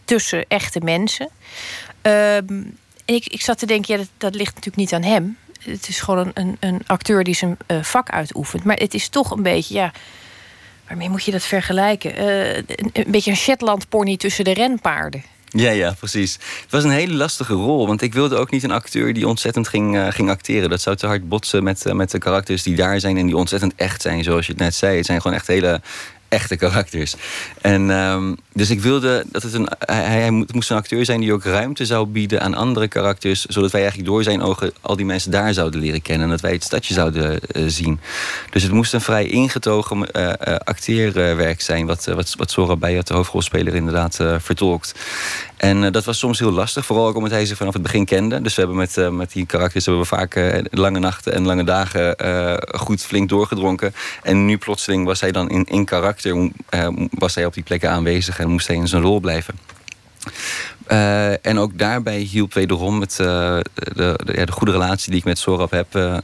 tussen 0.06 0.46
echte 0.48 0.80
mensen. 0.84 1.30
Ehm, 2.02 2.62
ik, 3.06 3.28
ik 3.28 3.42
zat 3.42 3.58
te 3.58 3.66
denken, 3.66 3.94
ja, 3.94 4.00
dat, 4.00 4.10
dat, 4.18 4.36
ligt 4.36 4.56
natuurlijk 4.56 4.78
niet 4.78 4.94
aan 4.94 5.12
hem. 5.12 5.38
Het 5.60 5.88
is 5.88 6.00
gewoon 6.00 6.32
een, 6.34 6.58
een, 6.60 6.82
acteur 6.86 7.24
die 7.24 7.36
zijn 7.36 7.58
uh, 7.68 7.84
vak 7.84 8.10
uitoefent. 8.10 8.64
Maar 8.64 8.78
het 8.78 8.94
is 8.94 9.10
toch 9.10 9.32
een 9.32 9.44
beetje, 9.44 9.74
ja, 9.74 9.92
waarmee 10.88 11.10
moet 11.10 11.24
je 11.24 11.32
dat 11.32 11.44
vergelijken? 11.44 12.28
een, 12.28 12.90
een 12.94 13.12
beetje 13.12 13.32
een 13.32 13.38
Shetland 13.38 13.90
pony 13.90 14.18
tussen 14.18 14.44
de 14.44 14.54
renpaarden. 14.54 15.24
Ja, 15.54 15.72
ja, 15.72 15.96
precies. 16.00 16.34
Het 16.34 16.72
was 16.72 16.84
een 16.84 16.90
hele 16.90 17.14
lastige 17.14 17.54
rol. 17.54 17.88
Want 17.88 18.02
ik 18.02 18.14
wilde 18.14 18.36
ook 18.36 18.52
niet 18.52 18.64
een 18.64 18.72
acteur 18.72 19.14
die 19.14 19.28
ontzettend 19.28 19.68
ging, 19.68 19.96
uh, 19.96 20.08
ging 20.10 20.30
acteren. 20.30 20.70
Dat 20.70 20.82
zou 20.82 20.96
te 20.96 21.06
hard 21.06 21.30
botsen 21.30 21.64
met, 21.64 21.86
uh, 21.88 21.94
met 21.94 22.12
de 22.12 22.18
karakters 22.18 22.64
die 22.64 22.76
daar 22.76 23.00
zijn 23.00 23.18
en 23.18 23.26
die 23.26 23.38
ontzettend 23.38 23.74
echt 23.76 24.02
zijn, 24.02 24.24
zoals 24.24 24.46
je 24.46 24.52
het 24.52 24.62
net 24.62 24.76
zei. 24.76 24.98
Het 24.98 25.06
zijn 25.06 25.22
gewoon 25.22 25.38
echt 25.38 25.48
hele 25.48 25.82
echte 26.28 26.56
karakters. 26.56 27.16
En 27.62 27.90
um, 27.90 28.38
dus 28.54 28.70
ik 28.70 28.82
wilde 28.82 29.24
dat 29.32 29.44
het 29.44 29.54
een. 29.54 29.68
Hij, 29.80 30.32
moest 30.32 30.70
een 30.70 30.78
acteur 30.78 31.06
zijn 31.06 31.20
die 31.20 31.34
ook 31.34 31.44
ruimte 31.44 31.86
zou 31.86 32.06
bieden 32.06 32.42
aan 32.42 32.54
andere 32.54 32.88
karakters. 32.88 33.46
Zodat 33.46 33.72
wij 33.72 33.82
eigenlijk 33.82 34.10
door 34.10 34.24
zijn 34.24 34.42
ogen 34.42 34.72
al 34.82 34.96
die 34.96 35.06
mensen 35.06 35.32
daar 35.32 35.54
zouden 35.54 35.80
leren 35.80 36.02
kennen. 36.02 36.26
En 36.26 36.32
dat 36.32 36.42
wij 36.42 36.52
het 36.52 36.64
stadje 36.64 36.94
zouden 36.94 37.40
uh, 37.56 37.64
zien. 37.68 38.00
Dus 38.50 38.64
het 38.64 38.72
moest 38.72 38.94
een 38.94 39.02
vrij 39.02 39.26
ingetogen 39.26 39.98
uh, 39.98 40.24
uh, 40.24 40.56
acteerwerk 40.56 41.62
zijn. 41.62 41.86
Wat, 41.86 42.06
wat, 42.06 42.34
wat 42.38 42.52
Sora 42.52 42.76
Bijert, 42.76 43.08
de 43.08 43.14
hoofdrolspeler, 43.14 43.76
inderdaad 43.76 44.20
vertolkt. 44.38 44.96
En 45.58 45.92
dat 45.92 46.06
was 46.06 46.20
soms 46.20 46.40
heel 46.40 46.52
lastig. 46.52 46.86
Vooral 46.86 47.08
ook 47.08 47.16
omdat 47.16 47.32
hij 47.32 47.46
ze 47.46 47.56
vanaf 47.56 47.74
het 47.74 47.82
begin 47.82 48.06
kende. 48.06 48.42
Dus 48.42 48.56
we 48.56 48.62
hebben 48.62 48.80
met, 48.80 49.12
met 49.12 49.32
die 49.32 49.46
karakters 49.46 49.86
hebben 49.86 50.04
we 50.04 50.10
vaak 50.10 50.62
lange 50.72 51.00
nachten 51.00 51.34
en 51.34 51.46
lange 51.46 51.64
dagen 51.64 52.16
goed 52.80 53.02
flink 53.02 53.30
doorgedronken. 53.30 53.94
En 54.24 54.46
nu 54.46 54.58
plotseling 54.58 55.06
was 55.06 55.22
hij 55.22 55.32
dan 55.32 55.50
in, 55.50 55.66
in 55.66 55.86
karakter. 55.86 56.52
was 57.12 57.36
hij 57.36 57.46
op 57.46 57.54
die 57.54 57.64
plekken 57.64 57.90
aanwezig 57.90 58.40
en 58.42 58.50
moest 58.50 58.68
hij 58.68 58.76
in 58.76 58.88
zijn 58.88 59.02
rol 59.02 59.20
blijven. 59.20 59.56
Uh, 60.88 61.46
en 61.46 61.60
ook 61.60 61.78
daarbij 61.78 62.20
hielp 62.20 62.54
wederom 62.54 63.00
met 63.00 63.18
uh, 63.22 63.28
de, 63.74 64.20
de, 64.24 64.34
ja, 64.34 64.46
de, 64.46 64.52
goede 64.52 64.72
relatie 64.72 65.10
die 65.12 65.20
ik 65.20 65.26
met 65.26 65.38
Sorab 65.38 65.72
heb. 65.72 65.96
Uh, 65.96 66.18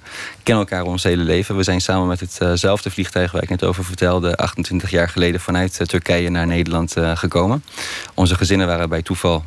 kennen 0.47 0.67
elkaar 0.67 0.85
ons 0.85 1.03
hele 1.03 1.23
leven. 1.23 1.57
We 1.57 1.63
zijn 1.63 1.81
samen 1.81 2.07
met 2.07 2.19
hetzelfde 2.19 2.91
vliegtuig 2.91 3.31
waar 3.31 3.43
ik 3.43 3.49
net 3.49 3.63
over 3.63 3.85
vertelde... 3.85 4.37
28 4.37 4.89
jaar 4.89 5.09
geleden 5.09 5.39
vanuit 5.39 5.79
Turkije 5.85 6.29
naar 6.29 6.47
Nederland 6.47 6.95
gekomen. 7.13 7.63
Onze 8.13 8.35
gezinnen 8.35 8.67
waren 8.67 8.89
bij 8.89 9.01
toeval 9.01 9.43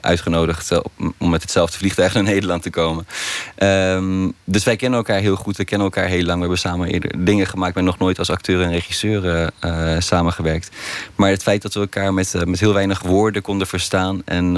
uitgenodigd... 0.00 0.80
om 1.18 1.30
met 1.30 1.42
hetzelfde 1.42 1.78
vliegtuig 1.78 2.14
naar 2.14 2.22
Nederland 2.22 2.62
te 2.62 2.70
komen. 2.70 3.06
Um, 3.58 4.32
dus 4.44 4.64
wij 4.64 4.76
kennen 4.76 4.98
elkaar 4.98 5.20
heel 5.20 5.36
goed. 5.36 5.56
We 5.56 5.64
kennen 5.64 5.86
elkaar 5.86 6.08
heel 6.08 6.24
lang. 6.24 6.34
We 6.34 6.40
hebben 6.40 6.58
samen 6.58 6.88
eerder 6.88 7.24
dingen 7.24 7.46
gemaakt... 7.46 7.74
maar 7.74 7.84
nog 7.84 7.98
nooit 7.98 8.18
als 8.18 8.30
acteur 8.30 8.62
en 8.62 8.70
regisseur 8.70 9.50
samengewerkt. 9.98 10.70
Maar 11.14 11.30
het 11.30 11.42
feit 11.42 11.62
dat 11.62 11.74
we 11.74 11.80
elkaar 11.80 12.14
met, 12.14 12.34
met 12.44 12.60
heel 12.60 12.74
weinig 12.74 13.00
woorden 13.00 13.42
konden 13.42 13.66
verstaan... 13.66 14.22
en 14.24 14.56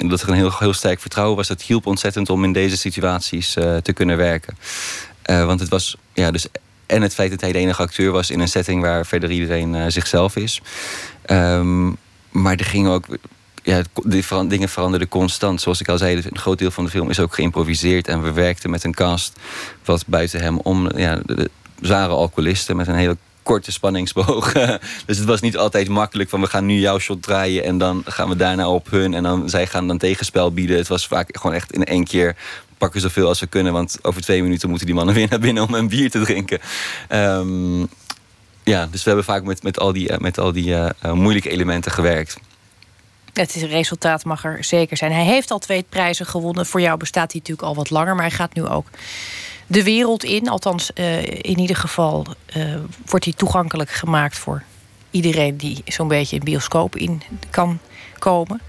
Ehm, 0.00 0.08
dat 0.08 0.22
er 0.22 0.28
een 0.28 0.34
heel, 0.34 0.52
heel 0.58 0.72
sterk 0.72 1.00
vertrouwen 1.00 1.36
was. 1.36 1.48
Dat 1.48 1.62
hielp 1.62 1.86
ontzettend 1.86 2.30
om 2.30 2.44
in 2.44 2.52
deze 2.52 2.76
situaties 2.76 3.56
uh, 3.56 3.76
te 3.76 3.92
kunnen 3.92 4.16
werken. 4.16 4.56
Uh, 5.30 5.46
want 5.46 5.60
het 5.60 5.68
was, 5.68 5.96
ja, 6.14 6.30
dus. 6.30 6.46
En 6.86 7.02
het 7.02 7.14
feit 7.14 7.30
dat 7.30 7.40
hij 7.40 7.52
de 7.52 7.58
enige 7.58 7.82
acteur 7.82 8.12
was 8.12 8.30
in 8.30 8.40
een 8.40 8.48
setting 8.48 8.82
waar 8.82 9.06
verder 9.06 9.30
iedereen 9.30 9.74
uh, 9.74 9.84
zichzelf 9.88 10.36
is. 10.36 10.60
Um, 11.26 11.96
maar 12.30 12.56
er 12.56 12.64
ging 12.64 12.88
ook. 12.88 13.04
Ja, 13.62 13.82
die 14.04 14.24
dingen 14.46 14.68
veranderden 14.68 15.08
constant. 15.08 15.60
Zoals 15.60 15.80
ik 15.80 15.88
al 15.88 15.98
zei, 15.98 16.16
een 16.16 16.38
groot 16.38 16.58
deel 16.58 16.70
van 16.70 16.84
de 16.84 16.90
film 16.90 17.10
is 17.10 17.20
ook 17.20 17.34
geïmproviseerd. 17.34 18.08
En 18.08 18.22
we 18.22 18.32
werkten 18.32 18.70
met 18.70 18.84
een 18.84 18.94
cast 18.94 19.38
wat 19.84 20.06
buiten 20.06 20.40
hem 20.40 20.58
om. 20.58 20.98
Ja, 20.98 21.20
de, 21.26 21.50
zware 21.80 22.12
alcoholisten 22.12 22.76
met 22.76 22.88
een 22.88 22.94
hele 22.94 23.16
korte 23.50 23.72
spanningsboog. 23.72 24.52
dus 25.06 25.18
het 25.18 25.24
was 25.24 25.40
niet 25.40 25.56
altijd 25.56 25.88
makkelijk 25.88 26.28
van 26.28 26.40
we 26.40 26.46
gaan 26.46 26.66
nu 26.66 26.78
jouw 26.78 26.98
shot 26.98 27.22
draaien 27.22 27.64
en 27.64 27.78
dan 27.78 28.02
gaan 28.06 28.28
we 28.28 28.36
daarna 28.36 28.68
op 28.68 28.90
hun 28.90 29.14
en 29.14 29.22
dan 29.22 29.48
zij 29.48 29.66
gaan 29.66 29.86
dan 29.86 29.98
tegenspel 29.98 30.52
bieden. 30.52 30.76
Het 30.76 30.88
was 30.88 31.06
vaak 31.06 31.36
gewoon 31.36 31.56
echt 31.56 31.72
in 31.72 31.84
één 31.84 32.04
keer 32.04 32.36
pakken 32.78 33.00
zoveel 33.00 33.28
als 33.28 33.40
we 33.40 33.46
kunnen, 33.46 33.72
want 33.72 33.98
over 34.02 34.22
twee 34.22 34.42
minuten 34.42 34.68
moeten 34.68 34.86
die 34.86 34.94
mannen 34.94 35.14
weer 35.18 35.26
naar 35.30 35.38
binnen 35.38 35.62
om 35.62 35.74
een 35.74 35.88
bier 35.88 36.10
te 36.10 36.20
drinken. 36.20 36.58
Um, 37.08 37.88
ja, 38.64 38.86
dus 38.86 39.02
we 39.02 39.08
hebben 39.08 39.24
vaak 39.24 39.42
met, 39.42 39.62
met 39.62 39.78
al 39.78 39.92
die, 39.92 40.08
eh, 40.08 40.18
met 40.18 40.38
al 40.38 40.52
die 40.52 40.68
uh, 40.68 40.88
moeilijke 41.12 41.50
elementen 41.50 41.92
gewerkt. 41.92 42.36
Het 43.32 43.52
resultaat 43.52 44.24
mag 44.24 44.44
er 44.44 44.64
zeker 44.64 44.96
zijn. 44.96 45.12
Hij 45.12 45.24
heeft 45.24 45.50
al 45.50 45.58
twee 45.58 45.84
prijzen 45.88 46.26
gewonnen. 46.26 46.66
Voor 46.66 46.80
jou 46.80 46.96
bestaat 46.96 47.32
hij 47.32 47.40
natuurlijk 47.40 47.68
al 47.68 47.74
wat 47.74 47.90
langer, 47.90 48.14
maar 48.14 48.26
hij 48.26 48.36
gaat 48.36 48.54
nu 48.54 48.66
ook 48.66 48.86
de 49.70 49.82
wereld 49.82 50.24
in. 50.24 50.48
Althans, 50.48 50.90
uh, 50.94 51.22
in 51.22 51.58
ieder 51.58 51.76
geval 51.76 52.26
uh, 52.56 52.74
wordt 53.06 53.24
hij 53.24 53.34
toegankelijk 53.36 53.90
gemaakt 53.90 54.38
voor 54.38 54.62
iedereen 55.10 55.56
die 55.56 55.82
zo'n 55.84 56.08
beetje 56.08 56.36
in 56.36 56.44
bioscoop 56.44 56.96
in 56.96 57.22
kan 57.50 57.78
komen. 58.18 58.60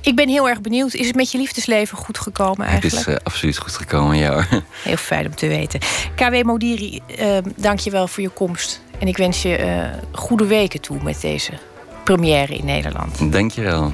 Ik 0.00 0.16
ben 0.16 0.28
heel 0.28 0.48
erg 0.48 0.60
benieuwd. 0.60 0.94
Is 0.94 1.06
het 1.06 1.16
met 1.16 1.30
je 1.30 1.38
liefdesleven 1.38 1.98
goed 1.98 2.18
gekomen 2.18 2.66
eigenlijk? 2.66 2.96
Het 2.96 3.06
is 3.06 3.14
uh, 3.14 3.20
absoluut 3.22 3.58
goed 3.58 3.72
gekomen, 3.72 4.16
ja 4.16 4.46
Heel 4.82 4.96
fijn 4.96 5.26
om 5.26 5.34
te 5.34 5.46
weten. 5.46 5.80
KW 6.14 6.42
Modiri, 6.42 7.00
dank 7.56 7.78
je 7.78 7.90
wel 7.90 8.08
voor 8.08 8.22
je 8.22 8.28
komst. 8.28 8.82
En 8.98 9.08
ik 9.08 9.16
wens 9.16 9.42
je 9.42 9.90
goede 10.12 10.46
weken 10.46 10.80
toe 10.80 11.02
met 11.02 11.20
deze 11.20 11.52
première 12.04 12.56
in 12.56 12.64
Nederland. 12.64 13.32
Dank 13.32 13.50
je 13.50 13.62
wel. 13.62 13.92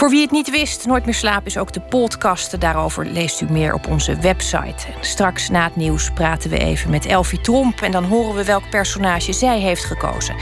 Voor 0.00 0.10
wie 0.10 0.20
het 0.20 0.30
niet 0.30 0.50
wist, 0.50 0.86
Nooit 0.86 1.04
meer 1.04 1.14
slapen 1.14 1.46
is 1.46 1.58
ook 1.58 1.72
de 1.72 1.80
podcast. 1.80 2.60
Daarover 2.60 3.06
leest 3.06 3.40
u 3.40 3.46
meer 3.50 3.74
op 3.74 3.86
onze 3.86 4.16
website. 4.16 4.86
Straks 5.00 5.48
na 5.48 5.64
het 5.64 5.76
nieuws 5.76 6.10
praten 6.10 6.50
we 6.50 6.58
even 6.58 6.90
met 6.90 7.06
Elfie 7.06 7.40
Tromp... 7.40 7.80
en 7.80 7.92
dan 7.92 8.04
horen 8.04 8.34
we 8.34 8.44
welk 8.44 8.70
personage 8.70 9.32
zij 9.32 9.58
heeft 9.58 9.84
gekozen. 9.84 10.34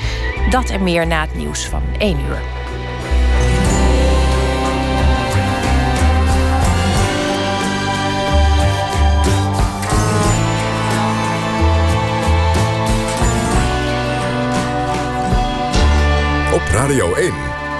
Dat 0.50 0.70
en 0.70 0.82
meer 0.82 1.06
na 1.06 1.20
het 1.20 1.34
nieuws 1.34 1.66
van 1.66 1.82
1 1.98 2.20
uur. 2.20 2.40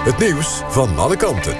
Het 0.09 0.17
nieuws 0.17 0.61
van 0.67 0.97
alle 0.97 1.15
kanten. 1.15 1.57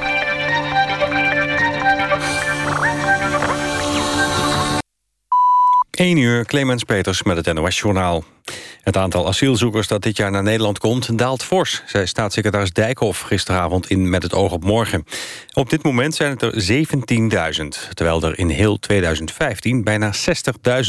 1 5.91 6.17
uur, 6.17 6.45
Clemens 6.45 6.83
Peters 6.83 7.23
met 7.23 7.45
het 7.45 7.55
NOS 7.55 7.79
Journaal. 7.79 8.23
Het 8.81 8.97
aantal 8.97 9.27
asielzoekers 9.27 9.87
dat 9.87 10.01
dit 10.01 10.17
jaar 10.17 10.31
naar 10.31 10.43
Nederland 10.43 10.79
komt 10.79 11.17
daalt 11.17 11.43
fors... 11.43 11.83
zei 11.85 12.07
staatssecretaris 12.07 12.71
Dijkhoff 12.71 13.21
gisteravond 13.21 13.89
in 13.89 14.09
Met 14.09 14.23
het 14.23 14.33
oog 14.33 14.51
op 14.51 14.63
morgen. 14.63 15.03
Op 15.53 15.69
dit 15.69 15.83
moment 15.83 16.15
zijn 16.15 16.37
het 16.37 16.41
er 16.41 16.85
17.000... 17.61 17.93
terwijl 17.93 18.23
er 18.23 18.39
in 18.39 18.49
heel 18.49 18.79
2015 18.79 19.83
bijna 19.83 20.13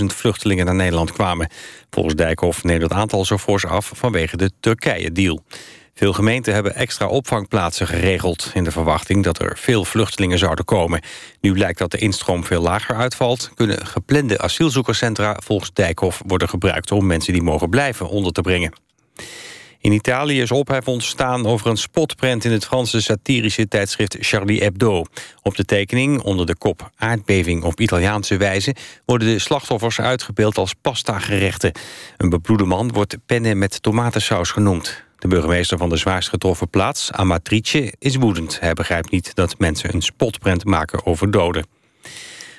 60.000 0.00 0.04
vluchtelingen 0.06 0.64
naar 0.64 0.74
Nederland 0.74 1.12
kwamen. 1.12 1.50
Volgens 1.90 2.14
Dijkhoff 2.14 2.64
neemt 2.64 2.82
het 2.82 2.92
aantal 2.92 3.24
zo 3.24 3.38
fors 3.38 3.66
af 3.66 3.92
vanwege 3.94 4.36
de 4.36 4.50
Turkije-deal. 4.60 5.42
Veel 6.00 6.12
gemeenten 6.12 6.54
hebben 6.54 6.74
extra 6.74 7.06
opvangplaatsen 7.06 7.86
geregeld... 7.86 8.50
in 8.54 8.64
de 8.64 8.70
verwachting 8.70 9.24
dat 9.24 9.42
er 9.42 9.58
veel 9.58 9.84
vluchtelingen 9.84 10.38
zouden 10.38 10.64
komen. 10.64 11.02
Nu 11.40 11.58
lijkt 11.58 11.78
dat 11.78 11.90
de 11.90 11.98
instroom 11.98 12.44
veel 12.44 12.62
lager 12.62 12.96
uitvalt... 12.96 13.50
kunnen 13.54 13.86
geplande 13.86 14.38
asielzoekerscentra 14.38 15.36
volgens 15.44 15.72
Dijkhoff 15.72 16.22
worden 16.26 16.48
gebruikt... 16.48 16.92
om 16.92 17.06
mensen 17.06 17.32
die 17.32 17.42
mogen 17.42 17.68
blijven 17.68 18.08
onder 18.08 18.32
te 18.32 18.40
brengen. 18.40 18.72
In 19.80 19.92
Italië 19.92 20.40
is 20.40 20.50
ophef 20.50 20.88
ontstaan 20.88 21.46
over 21.46 21.70
een 21.70 21.76
spotprent 21.76 22.44
in 22.44 22.52
het 22.52 22.64
Franse 22.64 23.00
satirische 23.00 23.68
tijdschrift 23.68 24.16
Charlie 24.20 24.62
Hebdo. 24.62 25.04
Op 25.42 25.56
de 25.56 25.64
tekening, 25.64 26.20
onder 26.20 26.46
de 26.46 26.56
kop 26.56 26.90
aardbeving 26.96 27.62
op 27.62 27.80
Italiaanse 27.80 28.36
wijze... 28.36 28.74
worden 29.04 29.28
de 29.28 29.38
slachtoffers 29.38 30.00
uitgebeeld 30.00 30.58
als 30.58 30.74
pasta-gerechten. 30.80 31.72
Een 32.16 32.28
bebloede 32.28 32.64
man 32.64 32.92
wordt 32.92 33.16
penne 33.26 33.54
met 33.54 33.82
tomatensaus 33.82 34.50
genoemd. 34.50 35.08
De 35.20 35.28
burgemeester 35.28 35.78
van 35.78 35.88
de 35.88 35.96
zwaarst 35.96 36.28
getroffen 36.28 36.68
plaats, 36.68 37.12
Amatrice, 37.12 37.94
is 37.98 38.16
woedend. 38.16 38.60
Hij 38.60 38.72
begrijpt 38.72 39.10
niet 39.10 39.34
dat 39.34 39.58
mensen 39.58 39.94
een 39.94 40.02
spotprent 40.02 40.64
maken 40.64 41.06
over 41.06 41.30
doden. 41.30 41.66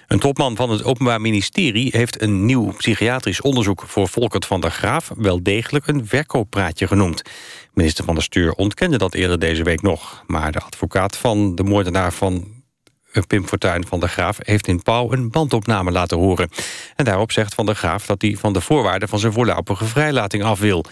Een 0.07 0.19
topman 0.19 0.55
van 0.55 0.69
het 0.69 0.83
Openbaar 0.83 1.21
Ministerie 1.21 1.89
heeft 1.91 2.21
een 2.21 2.45
nieuw 2.45 2.73
psychiatrisch 2.77 3.41
onderzoek 3.41 3.83
voor 3.87 4.07
Volkert 4.07 4.45
van 4.45 4.61
der 4.61 4.71
Graaf 4.71 5.11
wel 5.15 5.43
degelijk 5.43 5.87
een 5.87 6.07
verkooppraatje 6.07 6.87
genoemd. 6.87 7.21
Minister 7.73 8.05
van 8.05 8.15
de 8.15 8.21
Stuur 8.21 8.51
ontkende 8.51 8.97
dat 8.97 9.13
eerder 9.13 9.39
deze 9.39 9.63
week 9.63 9.81
nog. 9.81 10.23
Maar 10.27 10.51
de 10.51 10.59
advocaat 10.59 11.17
van 11.17 11.55
de 11.55 11.63
moordenaar 11.63 12.13
van 12.13 12.47
eh, 13.11 13.23
Pim 13.27 13.47
Fortuyn 13.47 13.87
van 13.87 13.99
der 13.99 14.09
Graaf 14.09 14.37
heeft 14.41 14.67
in 14.67 14.81
Pauw 14.81 15.11
een 15.11 15.29
bandopname 15.29 15.91
laten 15.91 16.17
horen. 16.17 16.49
En 16.95 17.05
daarop 17.05 17.31
zegt 17.31 17.53
Van 17.53 17.65
der 17.65 17.75
Graaf 17.75 18.05
dat 18.05 18.21
hij 18.21 18.35
van 18.39 18.53
de 18.53 18.61
voorwaarden 18.61 19.09
van 19.09 19.19
zijn 19.19 19.33
voorlopige 19.33 19.85
vrijlating 19.85 20.43
af 20.43 20.59
wil. 20.59 20.85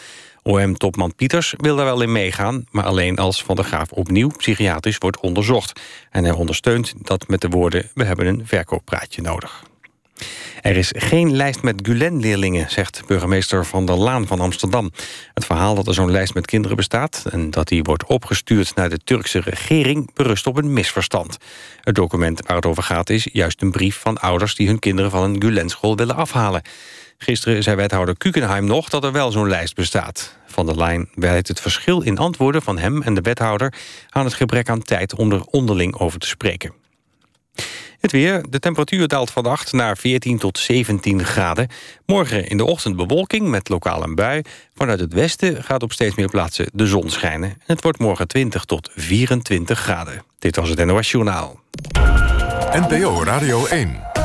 OM-topman 0.43 1.15
Pieters 1.15 1.54
wil 1.58 1.75
daar 1.75 1.86
wel 1.86 2.02
in 2.02 2.12
meegaan... 2.12 2.65
maar 2.71 2.86
alleen 2.86 3.17
als 3.17 3.43
Van 3.43 3.56
der 3.56 3.65
Graaf 3.65 3.91
opnieuw 3.91 4.30
psychiatrisch 4.38 4.97
wordt 4.97 5.19
onderzocht. 5.19 5.82
En 6.12 6.23
hij 6.23 6.34
ondersteunt 6.34 6.93
dat 6.97 7.28
met 7.28 7.41
de 7.41 7.49
woorden... 7.49 7.89
we 7.93 8.04
hebben 8.04 8.25
een 8.25 8.47
verkooppraatje 8.47 9.21
nodig. 9.21 9.63
Er 10.62 10.78
is 10.78 10.93
geen 10.97 11.36
lijst 11.36 11.62
met 11.62 11.80
Gulen-leerlingen, 11.84 12.69
zegt 12.69 13.04
burgemeester 13.08 13.65
Van 13.65 13.86
der 13.86 13.95
Laan 13.95 14.28
van 14.28 14.39
Amsterdam. 14.39 14.91
Het 15.34 15.45
verhaal 15.45 15.75
dat 15.75 15.88
er 15.88 15.93
zo'n 15.93 16.12
lijst 16.12 16.34
met 16.34 16.45
kinderen 16.45 16.78
bestaat... 16.78 17.25
en 17.30 17.49
dat 17.49 17.67
die 17.67 17.84
wordt 17.84 18.06
opgestuurd 18.06 18.75
naar 18.75 18.89
de 18.89 18.99
Turkse 19.04 19.39
regering... 19.39 20.13
berust 20.13 20.47
op 20.47 20.58
een 20.58 20.73
misverstand. 20.73 21.38
Het 21.82 21.95
document 21.95 22.41
waar 22.47 22.56
het 22.56 22.65
over 22.65 22.84
gaat 22.84 23.10
is 23.10 23.28
juist 23.32 23.62
een 23.62 23.71
brief 23.71 23.99
van 23.99 24.17
ouders... 24.17 24.56
die 24.56 24.67
hun 24.67 24.80
kinderen 24.80 25.12
van 25.12 25.23
een 25.23 25.41
Gulen-school 25.41 25.95
willen 25.95 26.15
afhalen. 26.15 26.62
Gisteren 27.21 27.63
zei 27.63 27.75
wethouder 27.75 28.17
Kukenheim 28.17 28.65
nog 28.65 28.89
dat 28.89 29.03
er 29.03 29.12
wel 29.12 29.32
zo'n 29.32 29.47
lijst 29.47 29.75
bestaat. 29.75 30.38
Van 30.45 30.65
der 30.65 30.77
Lijn 30.77 31.10
wijt 31.13 31.47
het 31.47 31.60
verschil 31.62 32.01
in 32.01 32.17
antwoorden 32.17 32.62
van 32.62 32.77
hem 32.77 33.01
en 33.01 33.13
de 33.13 33.21
wethouder... 33.21 33.73
aan 34.10 34.25
het 34.25 34.34
gebrek 34.34 34.69
aan 34.69 34.82
tijd 34.82 35.15
om 35.15 35.32
er 35.32 35.43
onderling 35.43 35.95
over 35.95 36.19
te 36.19 36.27
spreken. 36.27 36.73
Het 37.99 38.12
weer. 38.12 38.45
De 38.49 38.60
temperatuur 38.60 39.08
daalt 39.08 39.32
vannacht 39.32 39.71
naar 39.71 39.97
14 39.97 40.38
tot 40.38 40.58
17 40.58 41.25
graden. 41.25 41.67
Morgen 42.05 42.47
in 42.47 42.58
de 42.58 42.65
ochtend 42.65 42.95
bewolking 42.95 43.47
met 43.47 43.69
lokaal 43.69 44.03
een 44.03 44.15
bui. 44.15 44.41
Vanuit 44.73 44.99
het 44.99 45.13
westen 45.13 45.63
gaat 45.63 45.84
op 45.84 45.91
steeds 45.91 46.15
meer 46.15 46.29
plaatsen 46.29 46.69
de 46.73 46.88
zon 46.88 47.10
schijnen. 47.10 47.62
Het 47.65 47.84
wordt 47.84 47.99
morgen 47.99 48.27
20 48.27 48.65
tot 48.65 48.89
24 48.95 49.79
graden. 49.79 50.23
Dit 50.39 50.55
was 50.55 50.69
het 50.69 50.86
NOS 50.86 51.12
Journaal. 51.12 51.60
NPO 52.71 53.23
Radio 53.23 53.65
1. 53.65 54.18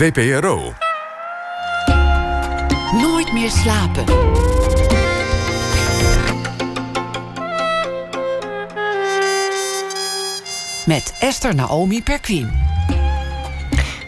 VPRO. 0.00 0.72
Nooit 2.92 3.32
meer 3.32 3.50
slapen. 3.50 4.04
Met 10.86 11.16
Esther 11.18 11.54
Naomi 11.54 12.02
Perquin. 12.02 12.50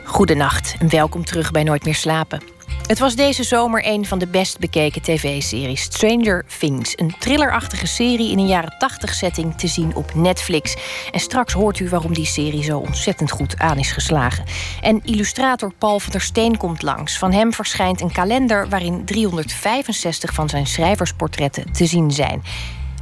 Goedenacht 0.05 0.76
en 0.78 0.88
welkom 0.88 1.24
terug 1.24 1.50
bij 1.50 1.62
Nooit 1.62 1.85
meer 1.85 1.94
slapen. 1.94 2.51
Het 2.92 3.00
was 3.00 3.14
deze 3.14 3.42
zomer 3.42 3.87
een 3.87 4.07
van 4.07 4.18
de 4.18 4.26
best 4.26 4.59
bekeken 4.59 5.02
tv-series. 5.02 5.83
Stranger 5.83 6.44
Things, 6.59 6.92
een 6.96 7.14
thrillerachtige 7.18 7.87
serie 7.87 8.31
in 8.31 8.38
een 8.38 8.46
jaren 8.46 8.74
80 8.78 9.14
setting 9.14 9.59
te 9.59 9.66
zien 9.66 9.94
op 9.94 10.14
Netflix. 10.14 10.76
En 11.11 11.20
straks 11.20 11.52
hoort 11.52 11.78
u 11.78 11.88
waarom 11.88 12.14
die 12.14 12.26
serie 12.26 12.62
zo 12.62 12.78
ontzettend 12.78 13.31
goed 13.31 13.59
aan 13.59 13.78
is 13.78 13.92
geslagen. 13.92 14.44
En 14.81 15.00
illustrator 15.05 15.72
Paul 15.78 16.00
van 16.00 16.12
der 16.12 16.20
Steen 16.20 16.57
komt 16.57 16.83
langs. 16.83 17.18
Van 17.18 17.33
hem 17.33 17.52
verschijnt 17.52 18.00
een 18.00 18.12
kalender 18.12 18.68
waarin 18.68 19.05
365 19.05 20.35
van 20.35 20.48
zijn 20.48 20.66
schrijversportretten 20.66 21.72
te 21.72 21.87
zien 21.87 22.11
zijn. 22.11 22.42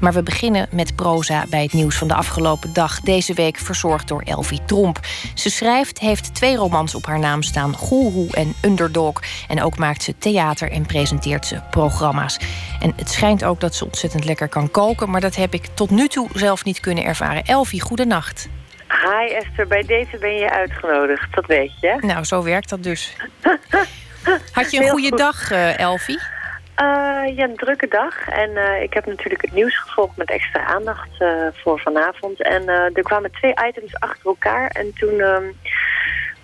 Maar 0.00 0.12
we 0.12 0.22
beginnen 0.22 0.68
met 0.70 0.96
proza 0.96 1.44
bij 1.50 1.62
het 1.62 1.72
nieuws 1.72 1.96
van 1.96 2.08
de 2.08 2.14
afgelopen 2.14 2.72
dag. 2.72 3.00
Deze 3.00 3.34
week 3.34 3.56
verzorgd 3.56 4.08
door 4.08 4.22
Elvie 4.22 4.64
Tromp. 4.64 4.98
Ze 5.34 5.50
schrijft, 5.50 5.98
heeft 5.98 6.34
twee 6.34 6.56
romans 6.56 6.94
op 6.94 7.06
haar 7.06 7.18
naam 7.18 7.42
staan: 7.42 7.76
Goeroe 7.76 8.32
en 8.32 8.54
Underdog. 8.64 9.22
En 9.48 9.62
ook 9.62 9.78
maakt 9.78 10.02
ze 10.02 10.18
theater 10.18 10.70
en 10.70 10.86
presenteert 10.86 11.46
ze 11.46 11.60
programma's. 11.70 12.38
En 12.80 12.92
het 12.96 13.10
schijnt 13.10 13.44
ook 13.44 13.60
dat 13.60 13.74
ze 13.74 13.84
ontzettend 13.84 14.24
lekker 14.24 14.48
kan 14.48 14.70
koken. 14.70 15.10
Maar 15.10 15.20
dat 15.20 15.36
heb 15.36 15.54
ik 15.54 15.66
tot 15.74 15.90
nu 15.90 16.08
toe 16.08 16.28
zelf 16.32 16.64
niet 16.64 16.80
kunnen 16.80 17.04
ervaren. 17.04 17.44
Elvie, 17.44 17.80
goedenacht. 17.80 18.48
Hi 18.88 19.34
Esther, 19.34 19.66
bij 19.66 19.82
deze 19.82 20.18
ben 20.18 20.34
je 20.34 20.50
uitgenodigd, 20.50 21.34
dat 21.34 21.46
weet 21.46 21.72
je. 21.80 21.96
Nou, 22.00 22.24
zo 22.24 22.42
werkt 22.42 22.68
dat 22.68 22.82
dus. 22.82 23.16
Had 24.52 24.70
je 24.70 24.82
een 24.82 24.88
goede 24.88 25.16
dag, 25.16 25.52
uh, 25.52 25.78
Elfie? 25.78 26.18
Uh, 26.80 27.36
ja, 27.36 27.44
een 27.44 27.56
drukke 27.56 27.88
dag. 27.88 28.28
En 28.28 28.50
uh, 28.50 28.82
ik 28.82 28.94
heb 28.94 29.06
natuurlijk 29.06 29.42
het 29.42 29.52
nieuws 29.52 29.78
gevolgd 29.78 30.16
met 30.16 30.30
extra 30.30 30.64
aandacht 30.64 31.10
uh, 31.18 31.46
voor 31.52 31.80
vanavond. 31.80 32.42
En 32.42 32.68
er 32.68 33.02
kwamen 33.02 33.30
twee 33.30 33.54
items 33.68 33.98
achter 33.98 34.26
elkaar. 34.26 34.70
En 34.70 34.92
toen 34.94 35.20
um, 35.20 35.56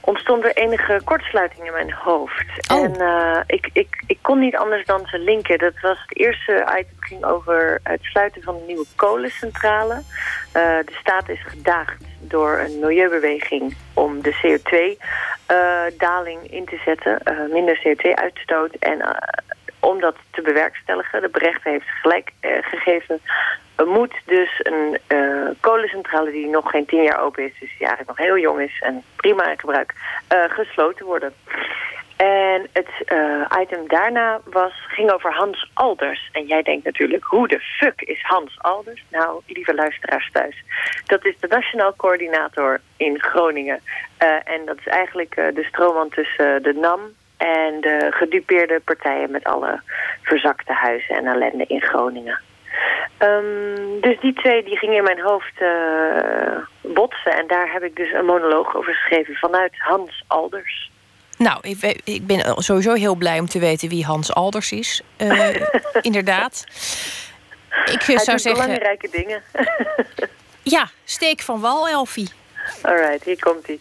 ontstond 0.00 0.44
er 0.44 0.56
enige 0.56 1.00
kortsluiting 1.04 1.66
in 1.66 1.72
mijn 1.72 1.92
hoofd. 1.92 2.70
Oh. 2.72 2.82
En 2.82 2.92
ik, 3.46 3.70
ik, 3.72 4.02
ik 4.06 4.18
kon 4.22 4.38
niet 4.38 4.56
anders 4.56 4.84
dan 4.84 5.06
ze 5.06 5.18
linken. 5.18 5.58
Dat 5.58 5.80
was 5.80 5.98
het 6.06 6.18
eerste 6.18 6.66
item 6.78 6.96
ging 7.00 7.24
over 7.24 7.80
het 7.82 8.02
sluiten 8.02 8.42
van 8.42 8.54
een 8.54 8.66
nieuwe 8.66 8.86
kolencentrale. 8.96 10.02
de 10.52 10.96
staat 11.00 11.28
is 11.28 11.42
gedaagd 11.46 12.02
door 12.20 12.58
een 12.58 12.78
milieubeweging 12.78 13.76
om 13.94 14.22
de 14.22 14.34
CO2-daling 14.42 16.50
in 16.50 16.64
te 16.64 16.80
zetten. 16.84 17.18
minder 17.50 17.80
CO2-uitstoot 17.86 18.74
en 18.74 19.02
om 19.86 20.00
dat 20.00 20.16
te 20.30 20.42
bewerkstelligen. 20.42 21.20
De 21.20 21.28
berechter 21.28 21.70
heeft 21.70 21.88
gelijk 22.02 22.32
uh, 22.40 22.50
gegeven. 22.60 23.20
Moet 23.84 24.14
dus 24.24 24.60
een 24.62 24.98
uh, 25.08 25.48
kolencentrale 25.60 26.30
die 26.30 26.46
nog 26.48 26.70
geen 26.70 26.86
tien 26.86 27.02
jaar 27.02 27.20
open 27.20 27.44
is... 27.44 27.58
dus 27.60 27.70
die 27.78 27.86
eigenlijk 27.86 28.08
nog 28.08 28.26
heel 28.26 28.38
jong 28.38 28.60
is 28.60 28.80
en 28.80 29.02
prima 29.16 29.50
in 29.50 29.58
gebruik... 29.58 29.94
Uh, 30.32 30.44
gesloten 30.48 31.06
worden. 31.06 31.34
En 32.16 32.66
het 32.72 32.88
item 33.60 33.88
daarna 33.88 34.40
was, 34.44 34.72
ging 34.88 35.10
over 35.10 35.32
Hans 35.32 35.70
Alders. 35.74 36.28
En 36.32 36.46
jij 36.46 36.62
denkt 36.62 36.84
natuurlijk, 36.84 37.24
hoe 37.24 37.48
de 37.48 37.60
fuck 37.60 38.00
is 38.00 38.22
Hans 38.22 38.58
Alders? 38.58 39.04
Nou, 39.10 39.40
lieve 39.46 39.74
luisteraars 39.74 40.30
thuis. 40.32 40.64
Dat 41.06 41.24
is 41.24 41.34
de 41.40 41.46
Nationaal 41.46 41.96
Coördinator 41.96 42.80
in 42.96 43.20
Groningen. 43.20 43.80
en 44.44 44.64
dat 44.64 44.78
is 44.78 44.86
eigenlijk 44.86 45.34
de 45.34 45.64
stroomman 45.68 46.08
tussen 46.08 46.62
de 46.62 46.74
NAM 46.74 47.00
en 47.36 47.80
de 47.80 48.06
gedupeerde 48.10 48.80
partijen 48.84 49.30
met 49.30 49.44
alle 49.44 49.80
verzakte 50.22 50.72
huizen 50.72 51.16
en 51.16 51.26
ellende 51.26 51.64
in 51.66 51.82
Groningen. 51.82 52.40
Um, 53.18 54.00
dus 54.00 54.20
die 54.20 54.32
twee 54.32 54.62
die 54.64 54.78
gingen 54.78 54.96
in 54.96 55.02
mijn 55.04 55.20
hoofd 55.20 55.60
uh, 55.60 56.58
botsen. 56.80 57.32
En 57.32 57.46
daar 57.46 57.72
heb 57.72 57.82
ik 57.82 57.96
dus 57.96 58.12
een 58.12 58.24
monoloog 58.24 58.76
over 58.76 58.94
geschreven 58.94 59.34
vanuit 59.34 59.72
Hans 59.78 60.24
Alders. 60.26 60.90
Nou, 61.38 61.58
ik, 61.60 62.00
ik 62.04 62.26
ben 62.26 62.62
sowieso 62.62 62.92
heel 62.92 63.14
blij 63.14 63.38
om 63.38 63.48
te 63.48 63.58
weten 63.58 63.88
wie 63.88 64.04
Hans 64.04 64.34
Alders 64.34 64.72
is. 64.72 65.02
Uh, 65.18 65.54
inderdaad. 66.00 66.64
Ik 67.84 68.02
Hij 68.02 68.18
zou 68.18 68.38
zeggen. 68.38 68.62
belangrijke 68.62 69.08
dingen. 69.10 69.42
ja, 70.76 70.88
steek 71.04 71.40
van 71.40 71.60
wal, 71.60 71.88
Elfie. 71.88 72.28
Alright, 72.82 73.24
hier 73.24 73.38
komt 73.38 73.66
hij. 73.66 73.78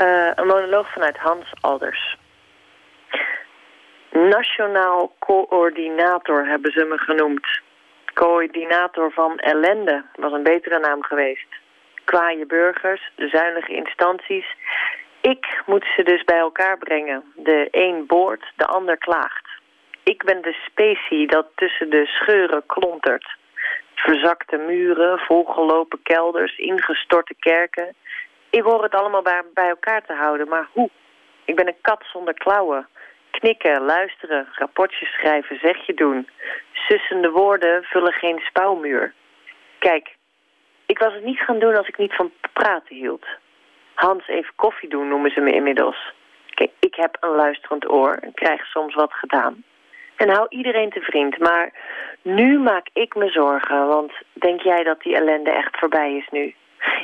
Uh, 0.00 0.30
een 0.34 0.46
monoloog 0.46 0.92
vanuit 0.92 1.16
Hans 1.16 1.46
Alders. 1.60 2.16
Nationaal 4.10 5.14
coördinator 5.18 6.46
hebben 6.46 6.72
ze 6.72 6.84
me 6.84 6.98
genoemd. 6.98 7.60
Coördinator 8.12 9.12
van 9.12 9.38
ellende 9.38 10.04
was 10.14 10.32
een 10.32 10.42
betere 10.42 10.78
naam 10.78 11.02
geweest. 11.02 11.46
Kwaaie 12.04 12.46
burgers, 12.46 13.10
zuinige 13.16 13.74
instanties. 13.74 14.46
Ik 15.20 15.62
moet 15.66 15.86
ze 15.96 16.02
dus 16.02 16.24
bij 16.24 16.38
elkaar 16.38 16.78
brengen. 16.78 17.24
De 17.34 17.68
een 17.70 18.06
boort, 18.06 18.52
de 18.56 18.66
ander 18.66 18.96
klaagt. 18.98 19.48
Ik 20.02 20.24
ben 20.24 20.42
de 20.42 20.56
specie 20.66 21.26
dat 21.26 21.46
tussen 21.54 21.90
de 21.90 22.06
scheuren 22.06 22.66
klontert. 22.66 23.36
Verzakte 23.94 24.56
muren, 24.56 25.18
volgelopen 25.18 26.02
kelders, 26.02 26.58
ingestorte 26.58 27.34
kerken. 27.38 27.94
Ik 28.50 28.62
hoor 28.62 28.82
het 28.82 28.94
allemaal 28.94 29.22
bij 29.54 29.68
elkaar 29.68 30.04
te 30.06 30.12
houden, 30.12 30.48
maar 30.48 30.68
hoe? 30.72 30.90
Ik 31.44 31.56
ben 31.56 31.66
een 31.66 31.80
kat 31.80 32.04
zonder 32.12 32.34
klauwen. 32.34 32.88
Knikken, 33.38 33.82
luisteren, 33.82 34.46
rapportjes 34.52 35.12
schrijven, 35.12 35.58
zegje 35.58 35.94
doen. 35.94 36.28
Sussende 36.72 37.30
woorden 37.30 37.82
vullen 37.82 38.12
geen 38.12 38.38
spouwmuur. 38.38 39.12
Kijk, 39.78 40.16
ik 40.86 40.98
was 40.98 41.14
het 41.14 41.24
niet 41.24 41.40
gaan 41.40 41.58
doen 41.58 41.76
als 41.76 41.88
ik 41.88 41.98
niet 41.98 42.14
van 42.14 42.32
praten 42.52 42.96
hield. 42.96 43.26
Hans 43.94 44.28
even 44.28 44.52
koffie 44.56 44.88
doen 44.88 45.08
noemen 45.08 45.30
ze 45.30 45.40
me 45.40 45.50
inmiddels. 45.50 46.12
Kijk, 46.54 46.70
ik 46.80 46.94
heb 46.94 47.16
een 47.20 47.34
luisterend 47.34 47.90
oor 47.90 48.14
en 48.14 48.34
krijg 48.34 48.66
soms 48.66 48.94
wat 48.94 49.12
gedaan. 49.12 49.64
En 50.16 50.28
hou 50.28 50.46
iedereen 50.48 50.90
te 50.90 51.00
vriend, 51.00 51.38
maar 51.38 51.72
nu 52.22 52.58
maak 52.58 52.86
ik 52.92 53.14
me 53.14 53.30
zorgen, 53.30 53.86
want 53.86 54.12
denk 54.32 54.60
jij 54.60 54.82
dat 54.82 55.00
die 55.02 55.16
ellende 55.16 55.50
echt 55.50 55.78
voorbij 55.78 56.16
is 56.16 56.28
nu? 56.30 56.54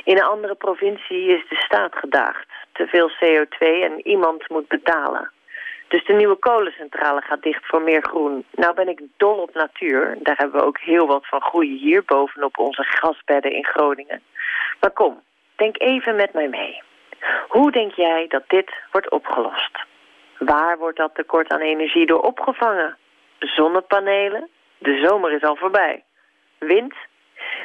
In 0.03 0.17
een 0.17 0.23
andere 0.23 0.55
provincie 0.55 1.27
is 1.27 1.49
de 1.49 1.55
staat 1.55 1.95
gedaagd. 1.95 2.47
Te 2.71 2.87
veel 2.87 3.09
CO2 3.09 3.57
en 3.59 4.07
iemand 4.07 4.49
moet 4.49 4.67
betalen. 4.67 5.31
Dus 5.91 6.05
de 6.05 6.13
nieuwe 6.13 6.35
kolencentrale 6.35 7.21
gaat 7.21 7.41
dicht 7.41 7.65
voor 7.65 7.81
meer 7.81 8.01
groen. 8.01 8.45
Nou 8.51 8.73
ben 8.73 8.87
ik 8.87 9.01
dol 9.17 9.37
op 9.37 9.53
natuur. 9.53 10.17
Daar 10.19 10.37
hebben 10.37 10.59
we 10.59 10.65
ook 10.67 10.79
heel 10.79 11.07
wat 11.07 11.27
van 11.27 11.41
groeien 11.41 11.77
hier 11.77 12.03
bovenop 12.05 12.57
onze 12.57 12.83
gasbedden 12.83 13.51
in 13.51 13.65
Groningen. 13.65 14.21
Maar 14.79 14.91
kom, 14.91 15.21
denk 15.55 15.79
even 15.79 16.15
met 16.15 16.33
mij 16.33 16.47
mee. 16.47 16.81
Hoe 17.47 17.71
denk 17.71 17.93
jij 17.93 18.25
dat 18.27 18.43
dit 18.47 18.71
wordt 18.91 19.09
opgelost? 19.09 19.85
Waar 20.37 20.77
wordt 20.77 20.97
dat 20.97 21.15
tekort 21.15 21.51
aan 21.51 21.59
energie 21.59 22.05
door 22.05 22.21
opgevangen? 22.21 22.97
Zonnepanelen? 23.39 24.49
De 24.77 25.05
zomer 25.07 25.31
is 25.31 25.43
al 25.43 25.55
voorbij. 25.55 26.03
Wind? 26.57 26.95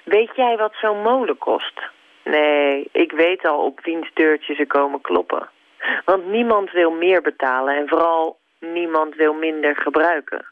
Weet 0.04 0.36
jij 0.36 0.56
wat 0.56 0.74
zo'n 0.80 1.02
molen 1.02 1.38
kost? 1.38 1.80
Nee, 2.24 2.88
ik 2.92 3.12
weet 3.12 3.46
al 3.46 3.64
op 3.64 3.80
wiens 3.80 4.10
deurtje 4.14 4.54
ze 4.54 4.66
komen 4.66 5.00
kloppen. 5.00 5.48
Want 6.04 6.26
niemand 6.26 6.70
wil 6.70 6.90
meer 6.90 7.22
betalen 7.22 7.76
en 7.76 7.88
vooral 7.88 8.38
niemand 8.58 9.14
wil 9.14 9.32
minder 9.34 9.76
gebruiken. 9.76 10.46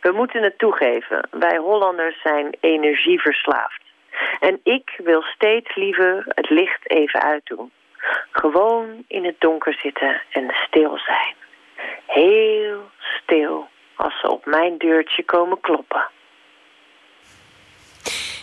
We 0.00 0.12
moeten 0.12 0.42
het 0.42 0.58
toegeven, 0.58 1.28
wij 1.30 1.56
Hollanders 1.56 2.20
zijn 2.22 2.56
energieverslaafd. 2.60 3.82
En 4.40 4.60
ik 4.62 5.00
wil 5.04 5.22
steeds 5.22 5.74
liever 5.74 6.22
het 6.28 6.50
licht 6.50 6.90
even 6.90 7.22
uitdoen. 7.22 7.70
Gewoon 8.30 9.04
in 9.08 9.24
het 9.24 9.40
donker 9.40 9.78
zitten 9.82 10.22
en 10.30 10.54
stil 10.66 10.98
zijn. 10.98 11.34
Heel 12.06 12.90
stil 13.22 13.68
als 13.96 14.20
ze 14.20 14.30
op 14.30 14.46
mijn 14.46 14.78
deurtje 14.78 15.24
komen 15.24 15.60
kloppen. 15.60 16.10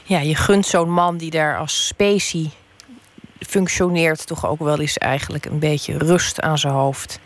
Ja, 0.04 0.20
je 0.20 0.36
gunt 0.36 0.66
zo'n 0.66 0.92
man 0.92 1.18
die 1.18 1.32
daar 1.32 1.58
als 1.58 1.88
specie 1.88 2.52
functioneert... 3.40 4.28
toch 4.28 4.48
ook 4.48 4.60
wel 4.60 4.80
eens 4.80 4.98
eigenlijk 4.98 5.46
een 5.46 5.60
beetje 5.60 5.98
rust 5.98 6.42
aan 6.42 6.58
zijn 6.58 6.74
hoofd. 6.74 7.20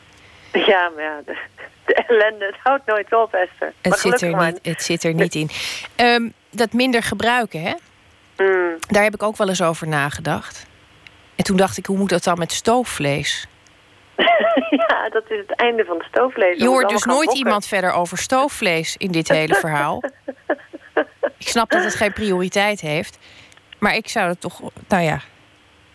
Ja, 0.52 0.92
maar 0.96 1.04
ja, 1.04 1.22
de, 1.26 1.38
de 1.86 1.94
ellende, 1.94 2.46
het 2.46 2.56
houdt 2.64 2.86
nooit 2.86 3.14
op, 3.14 3.34
Esther. 3.34 3.74
Het, 3.82 3.90
Maar 3.90 3.98
zit 3.98 4.22
er, 4.22 4.46
niet, 4.46 4.60
het 4.62 4.84
zit 4.84 5.04
er 5.04 5.14
niet 5.14 5.36
in. 5.36 5.50
Ehm, 5.96 6.30
dat 6.52 6.74
minder 6.74 7.04
gebruiken, 7.04 7.62
hè? 7.62 7.74
Mm, 8.38 8.78
Daar 8.88 9.04
heb 9.04 9.14
ik 9.14 9.24
ook 9.24 9.38
wel 9.38 9.50
eens 9.50 9.62
over 9.62 9.88
nagedacht. 9.88 10.66
En 11.36 11.44
toen 11.44 11.58
dacht 11.58 11.78
ik, 11.78 11.86
hoe 11.86 11.98
moet 11.98 12.10
dat 12.10 12.24
dan 12.24 12.38
met 12.38 12.52
stoofvlees? 12.52 13.48
ja, 14.88 15.10
dat 15.10 15.24
is 15.30 15.38
het 15.48 15.56
einde 15.56 15.86
van 15.86 15.98
de 15.98 16.06
stoofvlees. 16.12 16.60
Je 16.60 16.68
hoort 16.68 16.90
dus 16.90 17.04
nooit 17.04 17.34
iemand 17.34 17.66
verder 17.68 17.92
over 17.92 18.18
stoofvlees 18.18 18.98
in 18.98 19.12
dit 19.12 19.28
hele 19.28 19.56
verhaal. 19.56 20.04
Ik 21.38 21.48
snap 21.48 21.70
dat 21.70 21.84
het 21.84 21.96
geen 21.96 22.14
prioriteit 22.14 22.82
heeft. 22.82 23.18
Maar 23.78 23.96
ik 23.96 24.08
zou 24.08 24.28
het 24.30 24.42
toch, 24.42 24.62
nou 24.88 25.04
ja, 25.04 25.22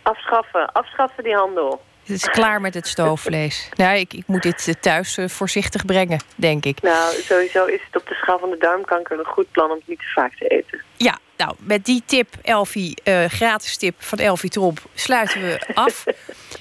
Afschaffen, 0.04 0.72
afschaffen 0.72 1.24
die 1.24 1.34
handel. 1.34 1.82
het 2.00 2.16
is 2.16 2.28
klaar 2.30 2.60
met 2.60 2.74
het 2.74 2.86
stoofvlees. 2.86 3.68
Nou, 3.76 3.96
ik, 3.96 4.12
ik 4.12 4.26
moet 4.26 4.42
dit 4.42 4.68
eh, 4.68 4.74
thuis 4.74 5.16
eh, 5.16 5.28
voorzichtig 5.28 5.84
brengen, 5.84 6.20
denk 6.36 6.64
ik. 6.64 6.82
Nou, 6.82 7.14
sowieso 7.14 7.64
is 7.64 7.80
het 7.86 8.02
op 8.02 8.08
de 8.08 8.14
schaal 8.14 8.38
van 8.38 8.50
de 8.50 8.56
darmkanker 8.58 9.18
een 9.18 9.24
goed 9.24 9.50
plan 9.50 9.70
om 9.70 9.76
het 9.76 9.88
niet 9.88 9.98
te 9.98 10.12
vaak 10.14 10.34
te 10.34 10.46
eten. 10.46 10.82
Ja, 10.96 11.18
nou, 11.36 11.54
met 11.58 11.84
die 11.84 12.02
tip, 12.06 12.34
Elfie, 12.42 12.96
eh, 13.02 13.24
gratis 13.24 13.76
tip 13.76 13.94
van 13.98 14.18
Elfie 14.18 14.50
Tromp, 14.50 14.80
sluiten 14.94 15.40
we 15.40 15.60
af. 15.74 16.04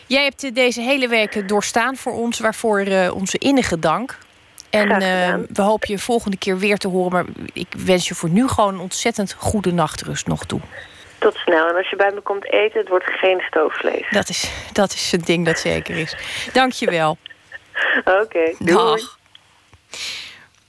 Jij 0.07 0.23
hebt 0.23 0.55
deze 0.55 0.81
hele 0.81 1.07
week 1.07 1.47
doorstaan 1.47 1.95
voor 1.95 2.13
ons, 2.13 2.39
waarvoor 2.39 2.79
onze 3.13 3.37
innige 3.37 3.79
dank. 3.79 4.17
En 4.69 4.87
we 5.53 5.61
hopen 5.61 5.91
je 5.91 5.99
volgende 5.99 6.37
keer 6.37 6.57
weer 6.57 6.77
te 6.77 6.87
horen. 6.87 7.11
Maar 7.11 7.25
ik 7.53 7.67
wens 7.85 8.07
je 8.07 8.15
voor 8.15 8.29
nu 8.29 8.47
gewoon 8.47 8.73
een 8.73 8.79
ontzettend 8.79 9.33
goede 9.33 9.71
nachtrust 9.71 10.27
nog 10.27 10.45
toe. 10.45 10.59
Tot 11.23 11.35
snel. 11.35 11.67
En 11.67 11.75
als 11.75 11.89
je 11.89 11.95
bij 11.95 12.11
me 12.13 12.21
komt 12.21 12.51
eten, 12.51 12.79
het 12.79 12.89
wordt 12.89 13.05
geen 13.05 13.39
stoofvlees. 13.39 14.09
Dat 14.09 14.29
is, 14.29 14.51
dat 14.73 14.93
is 14.93 15.11
het 15.11 15.25
ding 15.25 15.45
dat 15.45 15.59
zeker 15.59 15.97
is. 15.97 16.15
Dank 16.53 16.71
je 16.71 16.91
wel. 16.91 17.17
Oké, 18.21 18.53
doei. 18.59 18.73
Dag. 18.73 19.17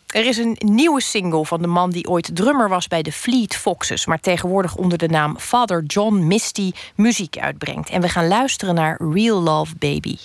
Er 0.07 0.27
is 0.27 0.37
een 0.37 0.57
nieuwe 0.59 1.01
single 1.01 1.45
van 1.45 1.63
de 1.63 1.69
man 1.69 1.91
die 1.91 2.09
ooit 2.09 2.37
drummer 2.37 2.69
was 2.69 2.89
bij 2.89 3.03
de 3.03 3.13
Fleet 3.13 3.57
Foxes, 3.57 4.07
maar 4.07 4.21
tegenwoordig 4.21 4.77
onder 4.77 4.99
de 4.99 5.09
naam 5.09 5.39
Father 5.39 5.83
John 5.83 6.27
Misty 6.27 6.73
muziek 6.97 7.39
uitbrengt. 7.39 7.91
En 7.91 8.01
we 8.01 8.09
gaan 8.09 8.29
luisteren 8.29 8.75
naar 8.75 9.01
Real 9.13 9.43
Love 9.43 9.75
Baby. 9.79 10.17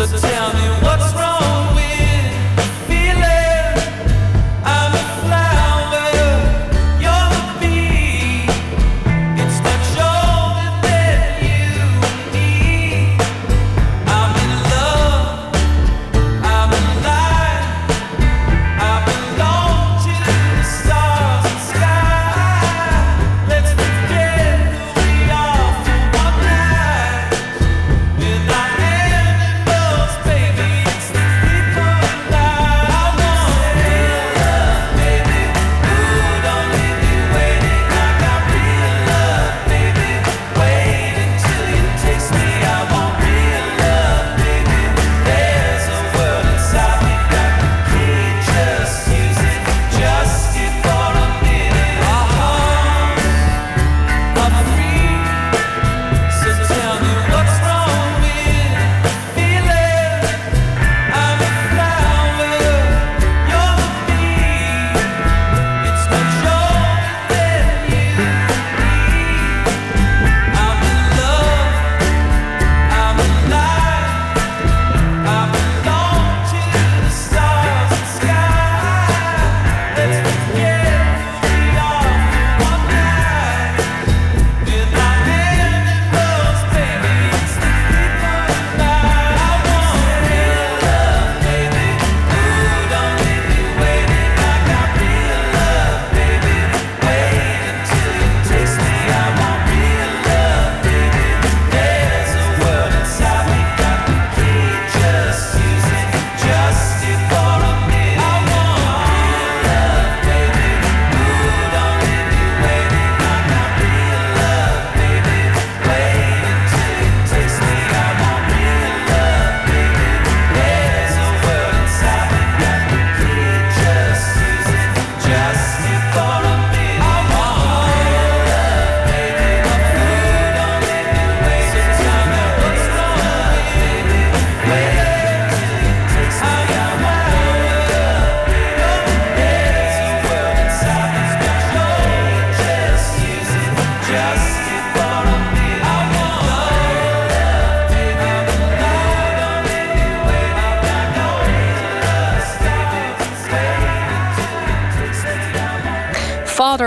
So 0.00 0.16
tell 0.16 0.54
me 0.54 0.79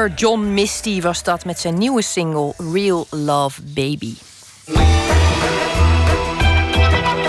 Father 0.03 0.17
John 0.17 0.53
Misty 0.53 1.01
was 1.01 1.23
dat 1.23 1.45
met 1.45 1.59
zijn 1.59 1.77
nieuwe 1.77 2.01
single 2.01 2.53
Real 2.73 3.07
Love 3.09 3.61
Baby. 3.61 4.13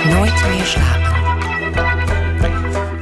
Nooit 0.09 0.49
meer 0.49 0.65
slapen. 0.65 1.05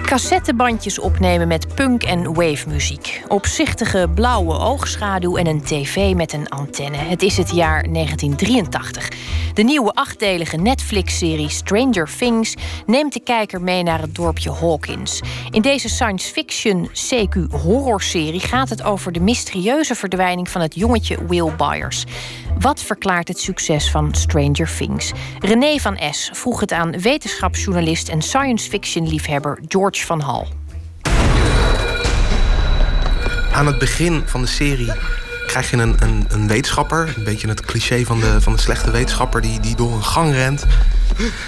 Cassettebandjes 0.03 0.99
opnemen 0.99 1.49
met 1.49 1.75
punk- 1.75 2.03
en 2.03 2.35
wave-muziek. 2.35 3.23
Opzichtige 3.29 4.09
blauwe 4.15 4.59
oogschaduw 4.59 5.37
en 5.37 5.47
een 5.47 5.63
tv 5.63 6.15
met 6.15 6.33
een 6.33 6.49
antenne. 6.49 6.97
Het 6.97 7.23
is 7.23 7.37
het 7.37 7.51
jaar 7.51 7.93
1983. 7.93 9.09
De 9.55 9.63
nieuwe 9.63 9.93
achtdelige 9.93 10.57
Netflix-serie 10.57 11.49
Stranger 11.49 12.09
Things 12.19 12.55
neemt 12.87 13.13
de 13.13 13.21
kijker 13.21 13.61
mee 13.61 13.83
naar 13.83 14.01
het 14.01 14.15
dorpje 14.15 14.51
Hawkins. 14.51 15.21
In 15.51 15.63
deze 15.63 15.89
science 15.89 16.33
fiction 16.33 16.89
CQ 16.89 17.51
horrorserie 17.51 18.41
gaat 18.41 18.69
het 18.69 18.83
over 18.83 19.13
de 19.13 19.21
mysterieuze 19.21 19.95
verdwijning 19.95 20.49
van 20.49 20.61
het 20.61 20.75
jongetje 20.75 21.27
Will 21.27 21.53
Byers. 21.57 22.05
Wat 22.59 22.83
verklaart 22.83 23.29
het 23.29 23.41
succes 23.41 23.91
van 23.91 24.15
Stranger 24.15 24.77
Things? 24.77 25.13
René 25.39 25.79
van 25.79 25.99
S. 26.11 26.31
vroeg 26.33 26.61
het 26.61 26.73
aan 26.73 27.01
wetenschapsjournalist 27.01 28.09
en 28.09 28.23
science 28.23 28.69
fiction 28.69 29.09
liefhebber 29.09 29.59
George 29.69 30.07
van 30.07 30.21
Hal. 30.21 30.47
Aan 33.53 33.67
het 33.67 33.79
begin 33.79 34.23
van 34.27 34.41
de 34.41 34.47
serie 34.47 34.93
krijg 35.53 35.71
je 35.71 35.77
een, 35.77 35.97
een, 35.99 36.27
een 36.29 36.49
wetenschapper. 36.49 37.13
Een 37.17 37.25
beetje 37.25 37.49
het 37.49 37.61
cliché 37.61 38.05
van 38.05 38.21
de, 38.21 38.41
van 38.41 38.53
de 38.53 38.61
slechte 38.61 38.91
wetenschapper 38.91 39.41
die, 39.41 39.61
die 39.61 39.77
door 39.77 39.93
een 39.93 40.05
gang 40.05 40.33
rent. 40.33 40.65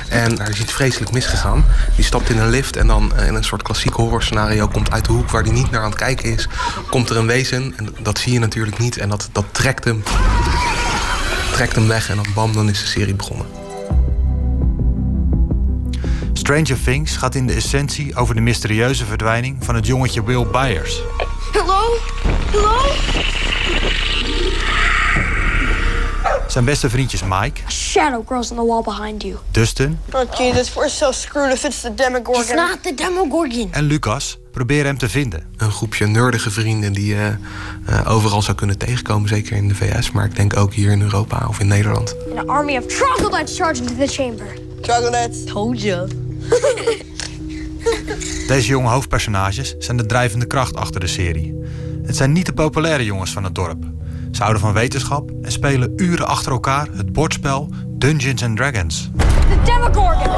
En 0.09 0.39
is 0.39 0.61
iets 0.61 0.73
vreselijk 0.73 1.13
misgegaan. 1.13 1.65
Die 1.97 2.05
stapt 2.05 2.31
in 2.31 2.39
een 2.39 2.51
lift 2.51 2.77
en 2.77 2.87
dan 2.87 3.13
in 3.19 3.35
een 3.35 3.45
soort 3.45 3.63
klassiek 3.63 3.93
horrorscenario... 3.93 4.69
komt 4.69 4.91
uit 4.91 5.05
de 5.05 5.13
hoek 5.13 5.31
waar 5.31 5.43
hij 5.43 5.53
niet 5.53 5.71
naar 5.71 5.81
aan 5.81 5.91
het 5.91 5.99
kijken 5.99 6.33
is... 6.33 6.49
komt 6.91 7.11
er 7.11 7.17
een 7.17 7.27
wezen 7.27 7.75
en 7.77 7.95
dat 8.03 8.19
zie 8.19 8.33
je 8.33 8.39
natuurlijk 8.39 8.79
niet. 8.79 8.97
En 8.99 9.09
dat, 9.09 9.29
dat 9.33 9.45
trekt 9.53 9.85
hem 9.85 10.03
trekt 11.53 11.75
hem 11.75 11.89
weg 11.89 12.11
en 12.11 12.17
dan 12.17 12.27
bam, 12.35 12.53
dan 12.53 12.69
is 12.69 12.81
de 12.81 12.87
serie 12.87 13.15
begonnen. 13.15 13.64
Stranger 16.45 16.77
Things 16.85 17.17
gaat 17.17 17.35
in 17.35 17.47
de 17.47 17.53
essentie 17.53 18.17
over 18.17 18.35
de 18.35 18.41
mysterieuze 18.41 19.05
verdwijning 19.05 19.57
van 19.65 19.75
het 19.75 19.87
jongetje 19.87 20.25
Will 20.25 20.47
Byers. 20.47 21.01
Hello? 21.53 21.81
Hello? 22.51 22.77
Zijn 26.49 26.65
beste 26.65 26.91
vriendjes 26.91 27.23
Mike, 27.29 27.61
Shadow 27.69 28.27
grows 28.27 28.51
on 28.51 28.57
the 28.57 28.65
wall 28.67 28.83
behind 28.83 29.23
you. 29.23 29.37
Dustin 29.51 29.99
Oh, 30.13 30.23
Jesus, 30.39 30.75
we're 30.75 30.89
so 30.89 31.13
screwed 31.13 31.53
if 31.53 31.65
it's 31.65 31.81
the 31.81 31.95
Demogorgon. 31.95 32.43
It's 32.43 32.55
not 32.55 32.79
the 32.83 32.95
Demogorgon. 32.95 33.69
en 33.73 33.85
Lucas 33.85 34.39
proberen 34.53 34.87
hem 34.87 34.99
te 34.99 35.09
vinden. 35.09 35.47
Een 35.57 35.71
groepje 35.71 36.07
nerdige 36.07 36.51
vrienden 36.51 36.93
die 36.93 37.07
je 37.07 37.35
uh, 37.91 38.13
overal 38.13 38.43
zou 38.43 38.57
kunnen 38.57 38.79
tegenkomen. 38.79 39.29
Zeker 39.29 39.57
in 39.57 39.69
de 39.69 39.75
VS, 39.75 40.11
maar 40.11 40.25
ik 40.25 40.37
denk 40.37 40.57
ook 40.57 40.73
hier 40.75 40.91
in 40.91 41.03
Europa 41.03 41.47
of 41.49 41.61
in 41.61 41.67
Nederland. 41.67 42.15
An 42.37 42.49
army 42.49 42.77
of 42.77 42.87
troglodytes 42.87 43.57
charged 43.57 43.81
into 43.91 44.07
the 44.07 44.13
chamber. 44.13 44.47
Troglodytes. 44.81 45.45
Told 45.45 45.83
you. 45.83 46.09
Deze 48.47 48.69
jonge 48.69 48.89
hoofdpersonages 48.89 49.75
zijn 49.79 49.97
de 49.97 50.07
drijvende 50.07 50.47
kracht 50.47 50.77
achter 50.77 51.01
de 51.01 51.07
serie. 51.07 51.55
Het 52.03 52.17
zijn 52.17 52.33
niet 52.33 52.47
de 52.47 52.53
populaire 52.53 53.05
jongens 53.05 53.33
van 53.33 53.45
het 53.45 53.55
dorp. 53.55 53.85
Ze 54.33 54.41
houden 54.41 54.63
van 54.63 54.73
wetenschap 54.73 55.31
en 55.43 55.53
spelen 55.53 55.93
uren 55.97 56.27
achter 56.27 56.53
elkaar 56.53 56.89
het 56.93 57.13
bordspel 57.13 57.69
Dungeons 57.89 58.43
and 58.43 58.57
Dragons. 58.57 59.11
The 59.17 59.63
Demogorgon! 59.65 60.35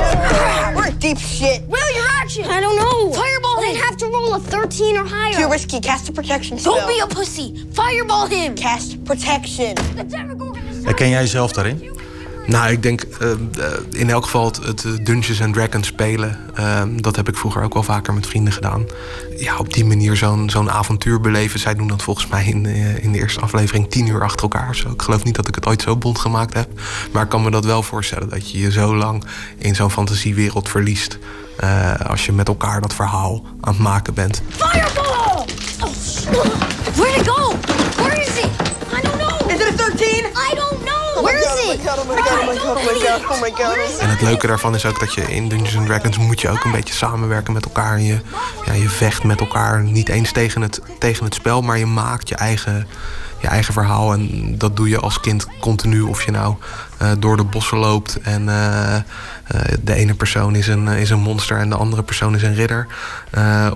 We're 0.74 0.96
deep 0.98 1.18
shit. 1.18 1.62
Will, 1.68 1.94
your 1.94 2.08
action! 2.22 2.44
I 2.44 2.60
don't 2.60 2.78
know. 2.78 3.12
Fireball 3.12 3.62
him! 3.62 3.76
have 3.76 3.96
to 3.96 4.06
roll 4.06 4.34
a 4.34 4.38
13 4.38 4.96
or 4.96 5.04
higher. 5.04 5.40
Too 5.40 5.50
risky. 5.50 5.80
Cast 5.80 6.08
a 6.08 6.12
protection 6.12 6.58
spell. 6.58 6.74
Don't 6.74 6.86
be 6.86 7.00
a 7.00 7.06
pussy. 7.06 7.54
Fireball 7.72 8.26
him! 8.26 8.54
Cast 8.54 9.04
protection. 9.04 9.74
The 9.74 10.06
Demogorgon 10.06 10.62
is... 10.70 10.84
Herken 10.84 11.08
jij 11.08 11.20
jezelf 11.20 11.52
daarin? 11.52 11.95
Nou, 12.46 12.70
ik 12.70 12.82
denk 12.82 13.02
uh, 13.22 13.30
in 13.90 14.10
elk 14.10 14.24
geval 14.24 14.44
het, 14.44 14.82
het 14.82 15.06
Dungeons 15.06 15.42
and 15.42 15.54
Dragons 15.54 15.86
spelen. 15.86 16.38
Uh, 16.58 16.82
dat 16.96 17.16
heb 17.16 17.28
ik 17.28 17.36
vroeger 17.36 17.62
ook 17.62 17.74
wel 17.74 17.82
vaker 17.82 18.14
met 18.14 18.26
vrienden 18.26 18.52
gedaan. 18.52 18.86
Ja, 19.36 19.58
op 19.58 19.72
die 19.72 19.84
manier 19.84 20.16
zo'n 20.16 20.50
zo'n 20.50 20.70
avontuur 20.70 21.20
beleven. 21.20 21.60
Zij 21.60 21.74
doen 21.74 21.88
dat 21.88 22.02
volgens 22.02 22.26
mij 22.26 22.44
in, 22.44 22.64
uh, 22.64 23.04
in 23.04 23.12
de 23.12 23.18
eerste 23.18 23.40
aflevering 23.40 23.90
tien 23.90 24.06
uur 24.06 24.22
achter 24.22 24.42
elkaar. 24.42 24.74
Zo. 24.74 24.90
Ik 24.90 25.02
geloof 25.02 25.24
niet 25.24 25.34
dat 25.34 25.48
ik 25.48 25.54
het 25.54 25.66
ooit 25.66 25.82
zo 25.82 25.96
bond 25.96 26.18
gemaakt 26.18 26.54
heb. 26.54 26.68
Maar 27.12 27.22
ik 27.22 27.28
kan 27.28 27.42
me 27.42 27.50
dat 27.50 27.64
wel 27.64 27.82
voorstellen. 27.82 28.28
Dat 28.28 28.50
je 28.50 28.58
je 28.58 28.70
zo 28.70 28.96
lang 28.96 29.24
in 29.58 29.74
zo'n 29.74 29.90
fantasiewereld 29.90 30.68
verliest. 30.68 31.18
als 32.06 32.26
je 32.26 32.32
met 32.32 32.48
elkaar 32.48 32.80
dat 32.80 32.94
verhaal 32.94 33.44
aan 33.60 33.72
het 33.72 33.82
maken 33.82 34.14
bent. 34.14 34.42
Fireball! 34.48 35.44
Oh, 35.80 36.44
where'd 36.94 37.20
it 37.20 37.28
go? 37.28 37.54
Where 37.96 38.20
is 38.20 38.38
it? 38.38 38.50
I 38.92 39.00
don't 39.02 39.18
know. 39.18 39.50
Is 39.50 39.60
it 39.60 39.68
a 39.68 39.76
13? 39.76 40.24
I 40.34 40.54
don't 40.54 40.84
know. 40.84 40.95
En 44.00 44.08
het 44.08 44.20
leuke 44.20 44.46
daarvan 44.46 44.74
is 44.74 44.86
ook 44.86 45.00
dat 45.00 45.14
je 45.14 45.22
in 45.22 45.48
Dungeons 45.48 45.76
and 45.76 45.86
Dragons 45.86 46.18
moet 46.18 46.40
je 46.40 46.48
ook 46.48 46.64
een 46.64 46.70
beetje 46.70 46.94
samenwerken 46.94 47.52
met 47.52 47.64
elkaar. 47.64 48.00
Je, 48.00 48.20
ja, 48.66 48.72
je 48.72 48.88
vecht 48.88 49.24
met 49.24 49.40
elkaar 49.40 49.82
niet 49.82 50.08
eens 50.08 50.32
tegen 50.32 50.62
het, 50.62 50.80
tegen 50.98 51.24
het 51.24 51.34
spel, 51.34 51.62
maar 51.62 51.78
je 51.78 51.86
maakt 51.86 52.28
je 52.28 52.34
eigen, 52.34 52.86
je 53.38 53.46
eigen 53.48 53.72
verhaal. 53.72 54.12
En 54.12 54.54
dat 54.58 54.76
doe 54.76 54.88
je 54.88 55.00
als 55.00 55.20
kind 55.20 55.46
continu. 55.60 56.00
Of 56.00 56.24
je 56.24 56.30
nou 56.30 56.54
uh, 57.02 57.10
door 57.18 57.36
de 57.36 57.44
bossen 57.44 57.78
loopt 57.78 58.20
en 58.20 58.42
uh, 58.42 58.94
uh, 58.94 59.00
de 59.82 59.94
ene 59.94 60.14
persoon 60.14 60.54
is 60.54 60.68
een, 60.68 60.88
is 60.88 61.10
een 61.10 61.20
monster 61.20 61.58
en 61.58 61.68
de 61.68 61.76
andere 61.76 62.02
persoon 62.02 62.34
is 62.34 62.42
een 62.42 62.54
ridder. 62.54 62.86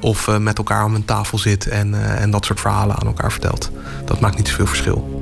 of 0.01 0.39
met 0.39 0.59
elkaar 0.59 0.85
om 0.85 0.95
een 0.95 1.05
tafel 1.05 1.39
zit 1.39 1.69
en, 1.69 2.19
en 2.19 2.31
dat 2.31 2.45
soort 2.45 2.61
verhalen 2.61 2.97
aan 2.97 3.07
elkaar 3.07 3.31
vertelt. 3.31 3.71
Dat 4.05 4.21
maakt 4.21 4.37
niet 4.37 4.49
zoveel 4.49 4.67
verschil. 4.67 5.19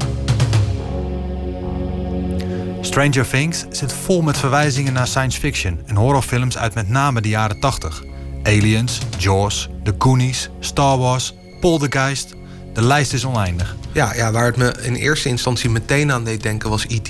Stranger 2.81 3.29
Things 3.29 3.65
zit 3.71 3.93
vol 3.93 4.23
met 4.23 4.39
verwijzingen 4.39 4.93
naar 4.93 5.07
science 5.07 5.39
fiction 5.39 5.81
en 5.87 5.97
horrorfilms 5.97 6.59
uit 6.59 6.75
met 6.75 6.89
name 6.89 7.21
de 7.21 7.29
jaren 7.29 7.61
80. 7.61 8.03
Aliens, 8.43 8.99
Jaws, 9.17 9.69
The 9.85 9.95
Goonies, 9.99 10.51
Star 10.61 10.99
Wars, 10.99 11.35
Poltergeist. 11.61 12.35
De 12.75 12.83
lijst 12.83 13.13
is 13.13 13.25
oneindig. 13.25 13.77
Ja, 13.93 14.15
ja, 14.15 14.33
waar 14.33 14.47
het 14.47 14.57
me 14.57 14.75
in 14.83 14.95
eerste 14.95 15.29
instantie 15.29 15.71
meteen 15.71 16.13
aan 16.13 16.25
deed 16.25 16.43
denken 16.43 16.71
was 16.71 16.85
E.T. 16.89 17.09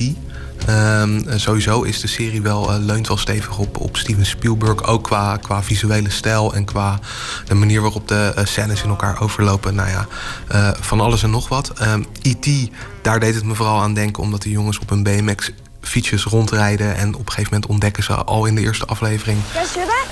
Um, 0.69 1.25
sowieso 1.37 1.83
is 1.83 2.01
de 2.01 2.07
serie 2.07 2.43
wel, 2.43 2.71
uh, 2.71 2.77
leunt 2.79 3.09
wel 3.09 3.17
stevig 3.17 3.59
op, 3.59 3.77
op 3.77 3.97
Steven 3.97 4.27
Spielberg. 4.27 4.85
Ook 4.85 5.05
qua, 5.05 5.37
qua 5.37 5.63
visuele 5.63 6.11
stijl 6.11 6.55
en 6.55 6.65
qua 6.65 6.99
de 7.45 7.55
manier 7.55 7.81
waarop 7.81 8.09
de 8.09 8.33
uh, 8.39 8.45
scènes 8.45 8.83
in 8.83 8.89
elkaar 8.89 9.21
overlopen. 9.21 9.75
Nou 9.75 9.89
ja, 9.89 10.07
uh, 10.53 10.71
van 10.81 11.01
alles 11.01 11.23
en 11.23 11.31
nog 11.31 11.49
wat. 11.49 11.73
Um, 11.83 12.07
E.T., 12.23 12.71
daar 13.03 13.21
deed 13.21 13.35
het 13.35 13.45
me 13.45 13.55
vooral 13.55 13.81
aan 13.81 13.95
denken 13.95 14.23
omdat 14.23 14.43
de 14.43 14.51
jongens 14.51 14.79
op 14.79 14.91
een 14.91 15.03
BMX 15.03 15.51
fietsjes 15.81 16.25
rondrijden. 16.25 16.97
En 16.97 17.15
op 17.15 17.21
een 17.21 17.33
gegeven 17.33 17.53
moment 17.53 17.71
ontdekken 17.71 18.03
ze 18.03 18.15
al 18.15 18.47
in 18.47 18.55
de 18.55 18.61
eerste 18.61 18.87
aflevering 18.87 19.39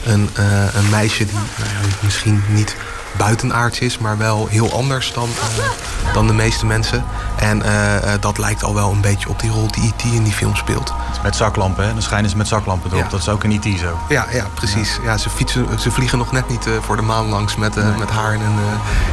een, 0.04 0.28
een 0.74 0.90
meisje 0.90 1.24
die 1.24 1.34
nou 1.34 1.68
ja, 1.68 1.96
misschien 2.04 2.42
niet 2.48 2.76
buitenaards 3.16 3.78
is, 3.78 3.98
maar 3.98 4.18
wel 4.18 4.46
heel 4.46 4.72
anders 4.72 5.12
dan, 5.12 5.28
uh, 5.28 6.14
dan 6.14 6.26
de 6.26 6.32
meeste 6.32 6.66
mensen. 6.66 7.04
En 7.38 7.58
uh, 7.58 8.12
dat 8.20 8.38
lijkt 8.38 8.62
al 8.62 8.74
wel 8.74 8.90
een 8.90 9.00
beetje 9.00 9.28
op 9.28 9.40
die 9.40 9.50
rol 9.50 9.66
die 9.70 9.84
E.T. 9.84 10.02
in 10.02 10.22
die 10.22 10.32
film 10.32 10.56
speelt. 10.56 10.92
Met 11.22 11.36
zaklampen, 11.36 11.84
hè? 11.84 11.92
Dan 11.92 12.02
schijnen 12.02 12.30
ze 12.30 12.36
met 12.36 12.48
zaklampen 12.48 12.90
erop. 12.90 13.04
Ja. 13.04 13.10
Dat 13.10 13.20
is 13.20 13.28
ook 13.28 13.44
in 13.44 13.50
E.T. 13.50 13.78
zo. 13.78 13.98
Ja, 14.08 14.26
ja 14.32 14.46
precies. 14.54 14.98
Ja. 15.04 15.16
ze, 15.16 15.30
fietsen, 15.30 15.80
ze 15.80 15.90
vliegen 15.90 16.18
nog 16.18 16.32
net 16.32 16.48
niet 16.48 16.68
voor 16.80 16.96
de 16.96 17.02
maan 17.02 17.26
langs 17.26 17.56
met, 17.56 17.74
nee. 17.74 17.84
met 17.98 18.10
haar 18.10 18.34
in 18.34 18.40
een, 18.40 18.58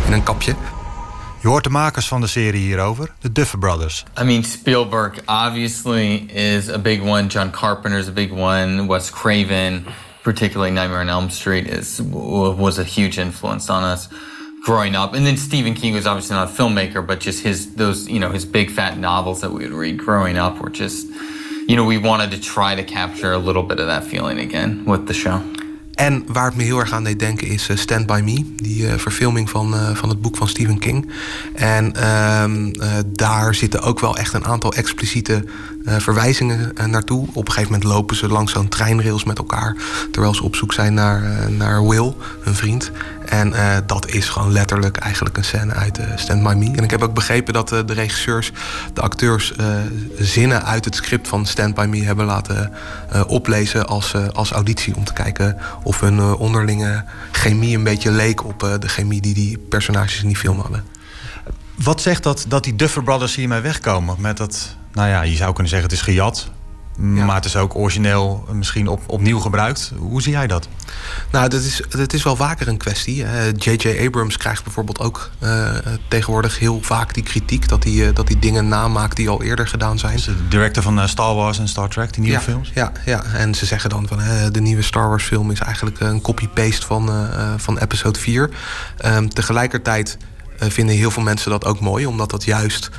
in 0.06 0.14
een 0.14 0.24
kapje. 0.24 0.56
Je 1.44 1.50
hoort 1.50 1.64
de 1.64 1.70
makers 1.70 2.08
van 2.08 2.22
de 2.22 2.28
serie 2.28 2.62
hierover, 2.62 3.10
de 3.20 3.32
Duffer 3.32 3.60
Brothers. 3.60 4.04
I 4.22 4.24
mean, 4.24 4.44
Spielberg 4.44 5.14
obviously 5.26 6.16
is 6.34 6.70
a 6.70 6.80
big 6.80 7.02
one. 7.02 7.28
John 7.28 7.50
Carpenter 7.50 8.00
is 8.00 8.08
a 8.08 8.12
big 8.12 8.32
one. 8.32 8.88
Wes 8.88 9.12
Craven, 9.12 9.86
particularly 10.24 10.72
Nightmare 10.72 11.02
on 11.02 11.10
Elm 11.10 11.30
Street, 11.30 11.68
is 11.68 12.02
was 12.02 12.80
a 12.80 12.84
huge 12.84 13.20
influence 13.20 13.70
on 13.70 13.84
us 13.84 14.10
growing 14.64 14.96
up. 14.96 15.14
And 15.14 15.26
then 15.26 15.38
Stephen 15.38 15.74
King 15.74 15.94
was 15.94 16.08
obviously 16.08 16.36
not 16.36 16.50
a 16.50 16.52
filmmaker, 16.52 17.06
but 17.06 17.20
just 17.20 17.44
his 17.44 17.76
those 17.76 18.10
you 18.10 18.20
know 18.20 18.32
his 18.32 18.46
big 18.46 18.72
fat 18.72 18.98
novels 18.98 19.42
that 19.42 19.52
we 19.52 19.64
would 19.64 19.74
read 19.74 19.98
growing 19.98 20.38
up 20.38 20.60
were 20.60 20.70
just 20.70 21.08
you 21.68 21.76
know 21.76 21.86
we 21.86 21.98
wanted 21.98 22.32
to 22.32 22.40
try 22.42 22.76
to 22.76 22.84
capture 22.84 23.34
a 23.34 23.38
little 23.38 23.64
bit 23.64 23.80
of 23.80 23.88
that 23.88 24.04
feeling 24.04 24.40
again 24.40 24.86
with 24.86 25.08
the 25.08 25.14
show. 25.14 25.42
En 25.94 26.24
waar 26.28 26.46
het 26.46 26.56
me 26.56 26.64
heel 26.64 26.80
erg 26.80 26.92
aan 26.92 27.04
deed 27.04 27.20
denken 27.20 27.48
is 27.48 27.70
uh, 27.70 27.78
Stand 27.78 28.06
By 28.06 28.22
Me. 28.24 28.54
Die 28.56 28.86
uh, 28.86 28.94
verfilming 28.98 29.50
van, 29.50 29.74
uh, 29.74 29.96
van 29.96 30.10
het 30.10 30.22
boek 30.22 30.38
van 30.38 30.48
Stephen 30.48 30.80
King. 30.80 31.12
En 31.54 31.96
ehm, 31.96 32.72
daar 33.08 33.56
zitten 33.56 33.82
ook 33.82 34.00
wel 34.00 34.18
echt 34.18 34.34
een 34.34 34.46
aantal 34.46 34.74
expliciete 34.74 35.44
verwijzingen 35.86 36.72
naartoe. 36.86 37.28
Op 37.34 37.48
een 37.48 37.52
gegeven 37.54 37.72
moment 37.72 37.92
lopen 37.92 38.16
ze 38.16 38.28
langs 38.28 38.52
zo'n 38.52 38.68
treinrails 38.68 39.24
met 39.24 39.38
elkaar. 39.38 39.76
Terwijl 40.12 40.36
ze 40.36 40.44
op 40.44 40.56
zoek 40.56 40.74
zijn 40.74 40.94
naar, 40.94 41.52
naar 41.52 41.88
Will, 41.88 42.14
hun 42.42 42.56
vriend. 42.56 42.92
En 43.26 43.54
dat 43.86 44.08
is 44.08 44.30
gewoon 44.30 44.52
letterlijk 44.52 44.98
eigenlijk 44.98 45.38
een 45.38 45.44
scène 45.44 45.74
uit 45.74 46.00
Stand 46.16 46.44
By 46.44 46.54
Me. 46.58 46.72
En 46.76 46.84
ik 46.84 46.92
heb 46.92 47.04
ook 47.04 47.14
begrepen 47.14 47.54
dat 47.54 47.70
de 47.70 47.84
regisseurs, 47.88 48.52
de 48.94 49.02
acteurs... 49.02 49.54
zinnen 50.20 50.64
uit 50.66 50.86
het 50.86 50.96
script 50.96 51.28
van 51.28 51.46
Stand 51.46 51.76
By 51.76 51.86
Me 51.90 52.04
hebben 52.04 52.26
laten 52.26 52.72
oplezen 53.28 53.88
als, 53.88 54.14
als 54.34 54.52
auditie. 54.52 54.96
Om 54.96 55.04
te 55.04 55.14
kijken 55.14 55.58
of 55.84 56.00
hun 56.00 56.22
onderlinge 56.22 57.04
chemie 57.32 57.78
een 57.78 57.84
beetje 57.84 58.12
leek 58.12 58.44
op 58.46 58.78
de 58.80 58.88
chemie 58.88 59.22
die 59.22 59.34
die 59.34 59.58
personages 59.58 60.22
in 60.22 60.28
die 60.28 60.38
film 60.38 60.60
hadden. 60.60 60.84
Wat 61.76 62.02
zegt 62.02 62.24
dat 62.24 62.46
dat 62.48 62.64
die 62.64 62.76
Duffer 62.76 63.04
Brothers 63.04 63.36
hiermee 63.36 63.62
wegkomen? 63.62 64.16
Met 64.20 64.38
dat, 64.38 64.76
nou 64.94 65.10
ja, 65.10 65.22
je 65.22 65.36
zou 65.36 65.54
kunnen 65.54 65.70
zeggen 65.70 65.90
het 65.90 65.98
is 65.98 66.04
gejat. 66.06 66.52
Maar 66.98 67.36
het 67.36 67.46
is 67.46 67.56
ook 67.56 67.76
origineel 67.76 68.48
misschien 68.52 68.88
op, 68.88 69.02
opnieuw 69.08 69.40
gebruikt. 69.40 69.92
Hoe 69.98 70.22
zie 70.22 70.32
jij 70.32 70.48
dat? 70.48 70.68
Nou, 71.32 71.50
dat 71.50 71.62
is, 71.62 71.82
dat 71.90 72.14
is 72.14 72.24
wel 72.24 72.36
vaker 72.36 72.68
een 72.68 72.78
kwestie. 72.78 73.26
J.J. 73.58 74.06
Abrams 74.06 74.38
krijgt 74.38 74.64
bijvoorbeeld 74.64 75.00
ook 75.00 75.30
uh, 75.44 75.70
tegenwoordig 76.08 76.60
heel 76.60 76.82
vaak 76.82 77.14
die 77.14 77.24
kritiek... 77.24 77.68
dat 77.68 77.84
hij, 77.84 77.94
uh, 77.94 78.14
dat 78.14 78.28
hij 78.28 78.40
dingen 78.40 78.68
namaakt 78.68 79.16
die 79.16 79.30
al 79.30 79.44
eerder 79.44 79.68
gedaan 79.68 80.00
zijn. 80.00 80.16
Dus 80.16 80.26
de 80.26 80.48
director 80.48 80.84
van 80.84 81.10
Star 81.10 81.36
Wars 81.36 81.60
en 81.60 81.68
Star 81.68 81.90
Trek, 81.90 82.14
die 82.14 82.22
nieuwe 82.22 82.38
ja, 82.38 82.44
films? 82.44 82.72
Ja, 82.74 82.92
ja, 83.06 83.24
en 83.24 83.56
ze 83.56 83.66
zeggen 83.66 83.90
dan 83.90 84.08
van 84.08 84.20
de 84.52 84.62
nieuwe 84.62 84.82
Star 84.82 85.08
Wars 85.10 85.24
film... 85.24 85.52
is 85.52 85.60
eigenlijk 85.60 86.00
een 86.00 86.22
copy-paste 86.22 86.86
van, 86.86 87.30
van 87.58 87.78
episode 87.78 88.20
4. 88.20 88.50
Um, 89.06 89.30
tegelijkertijd 89.30 90.18
vinden 90.72 90.96
heel 90.96 91.12
veel 91.12 91.24
mensen 91.24 91.52
dat 91.52 91.66
ook 91.66 91.80
mooi... 91.80 92.06
omdat 92.06 92.30
dat 92.30 92.44
juist 92.44 92.90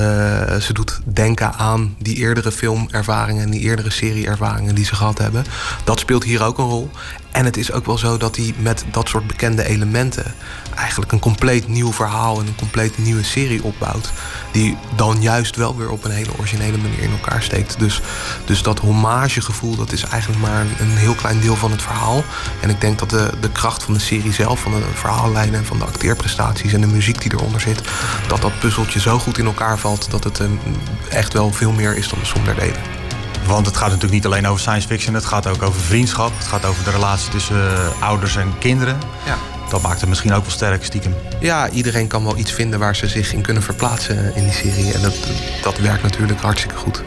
uh, 0.00 0.06
ze 0.54 0.72
doet 0.72 1.00
denken 1.04 1.54
aan 1.54 1.94
die 1.98 2.16
eerdere 2.16 2.52
filmervaringen 2.52 3.42
en 3.42 3.50
die 3.50 3.60
eerdere 3.60 3.90
serieervaringen 3.90 4.74
die 4.74 4.84
ze 4.84 4.94
gehad 4.94 5.18
hebben. 5.18 5.44
Dat 5.84 5.98
speelt 5.98 6.24
hier 6.24 6.42
ook 6.42 6.58
een 6.58 6.64
rol. 6.64 6.90
En 7.32 7.44
het 7.44 7.56
is 7.56 7.72
ook 7.72 7.86
wel 7.86 7.98
zo 7.98 8.16
dat 8.16 8.36
hij 8.36 8.54
met 8.58 8.84
dat 8.90 9.08
soort 9.08 9.26
bekende 9.26 9.64
elementen 9.64 10.34
eigenlijk 10.74 11.12
een 11.12 11.18
compleet 11.18 11.68
nieuw 11.68 11.92
verhaal 11.92 12.40
en 12.40 12.46
een 12.46 12.54
compleet 12.54 12.98
nieuwe 12.98 13.22
serie 13.22 13.62
opbouwt. 13.62 14.12
Die 14.52 14.76
dan 14.96 15.16
juist 15.20 15.56
wel 15.56 15.76
weer 15.76 15.90
op 15.90 16.04
een 16.04 16.10
hele 16.10 16.38
originele 16.38 16.76
manier 16.76 16.98
in 16.98 17.10
elkaar 17.10 17.42
steekt. 17.42 17.78
Dus, 17.78 18.00
dus 18.44 18.62
dat 18.62 18.78
hommagegevoel, 18.78 19.76
dat 19.76 19.92
is 19.92 20.04
eigenlijk 20.04 20.40
maar 20.40 20.60
een, 20.60 20.96
heel 20.96 21.14
klein 21.14 21.40
deel 21.40 21.56
van 21.56 21.70
het 21.70 21.82
verhaal. 21.82 22.24
En 22.60 22.70
ik 22.70 22.80
denk 22.80 22.98
dat 22.98 23.10
de, 23.10 23.30
de 23.40 23.50
kracht 23.50 23.82
van 23.82 23.94
de 23.94 24.00
serie 24.00 24.32
zelf, 24.32 24.60
van 24.60 24.72
de 24.72 24.82
verhaallijn 24.94 25.54
en 25.54 25.64
van 25.64 25.78
de 25.78 25.84
acteerprestaties 25.84 26.72
en 26.72 26.80
de 26.80 26.86
muziek 26.86 27.20
die 27.20 27.32
eronder 27.32 27.60
zit, 27.60 27.80
dat 28.28 28.40
dat 28.40 28.58
puzzeltje 28.58 29.00
zo 29.00 29.18
goed 29.18 29.38
in 29.38 29.46
elkaar 29.46 29.78
valt 29.78 30.10
dat 30.10 30.24
het 30.24 30.38
um, 30.38 30.60
echt 31.08 31.32
wel 31.32 31.52
veel 31.52 31.72
meer 31.72 31.96
is 31.96 32.08
dan 32.08 32.18
de 32.18 32.26
som 32.26 32.44
der 32.44 32.54
delen. 32.54 33.01
Want 33.46 33.66
het 33.66 33.76
gaat 33.76 33.88
natuurlijk 33.88 34.12
niet 34.12 34.26
alleen 34.26 34.46
over 34.46 34.60
science 34.60 34.88
fiction, 34.88 35.14
het 35.14 35.24
gaat 35.24 35.46
ook 35.46 35.62
over 35.62 35.80
vriendschap. 35.80 36.32
Het 36.38 36.46
gaat 36.46 36.64
over 36.64 36.84
de 36.84 36.90
relatie 36.90 37.30
tussen 37.30 37.56
uh, 37.56 38.02
ouders 38.02 38.36
en 38.36 38.58
kinderen. 38.58 38.98
Ja. 39.26 39.36
Dat 39.70 39.82
maakt 39.82 40.00
het 40.00 40.08
misschien 40.08 40.32
ook 40.32 40.42
wel 40.42 40.50
sterk, 40.50 40.84
stiekem. 40.84 41.14
Ja, 41.40 41.70
iedereen 41.70 42.06
kan 42.06 42.24
wel 42.24 42.36
iets 42.36 42.52
vinden 42.52 42.78
waar 42.78 42.96
ze 42.96 43.06
zich 43.06 43.32
in 43.32 43.42
kunnen 43.42 43.62
verplaatsen 43.62 44.34
in 44.34 44.42
die 44.42 44.52
serie. 44.52 44.92
En 44.92 45.02
dat, 45.02 45.14
dat 45.62 45.78
werkt 45.78 46.02
natuurlijk 46.02 46.40
hartstikke 46.40 46.76
goed. 46.76 47.02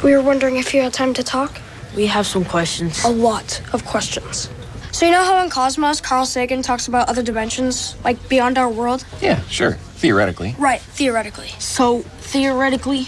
We 0.00 0.08
were 0.08 0.22
wondering 0.22 0.58
if 0.58 0.72
you 0.72 0.82
had 0.82 0.92
time 0.92 1.12
to 1.12 1.22
talk. 1.22 1.50
We 1.94 2.08
have 2.08 2.24
some 2.24 2.44
questions. 2.44 3.04
A 3.04 3.10
lot 3.10 3.60
of 3.72 3.84
questions. 3.84 4.48
So 4.90 5.06
you 5.06 5.16
know 5.16 5.24
how 5.24 5.42
in 5.42 5.48
Cosmos, 5.50 6.00
Carl 6.00 6.26
Sagan 6.26 6.60
talks 6.60 6.88
about 6.88 7.08
other 7.08 7.24
dimensions, 7.24 7.96
like 8.04 8.18
beyond 8.28 8.58
our 8.58 8.74
world? 8.74 9.04
Yeah, 9.20 9.38
sure. 9.48 9.76
Theoretically. 9.96 10.54
Right, 10.58 10.82
theoretically. 10.96 11.54
So, 11.58 12.04
theoretically, 12.20 13.06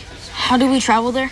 how 0.49 0.59
do 0.59 0.70
we 0.70 0.80
travel 0.80 1.12
there? 1.12 1.30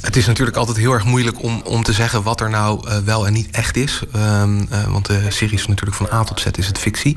Het 0.00 0.16
is 0.16 0.26
natuurlijk 0.26 0.56
altijd 0.56 0.76
heel 0.76 0.92
erg 0.92 1.04
moeilijk 1.04 1.42
om, 1.42 1.60
om 1.64 1.82
te 1.82 1.92
zeggen 1.92 2.22
wat 2.22 2.40
er 2.40 2.50
nou 2.50 2.88
uh, 2.88 2.98
wel 2.98 3.26
en 3.26 3.32
niet 3.32 3.50
echt 3.50 3.76
is. 3.76 4.00
Um, 4.16 4.68
uh, 4.72 4.84
want 4.86 5.06
de 5.06 5.26
serie 5.28 5.54
is 5.54 5.66
natuurlijk 5.66 5.96
van 5.96 6.08
A 6.12 6.24
tot 6.24 6.40
Z 6.40 6.46
is 6.56 6.66
het 6.66 6.78
fictie. 6.78 7.16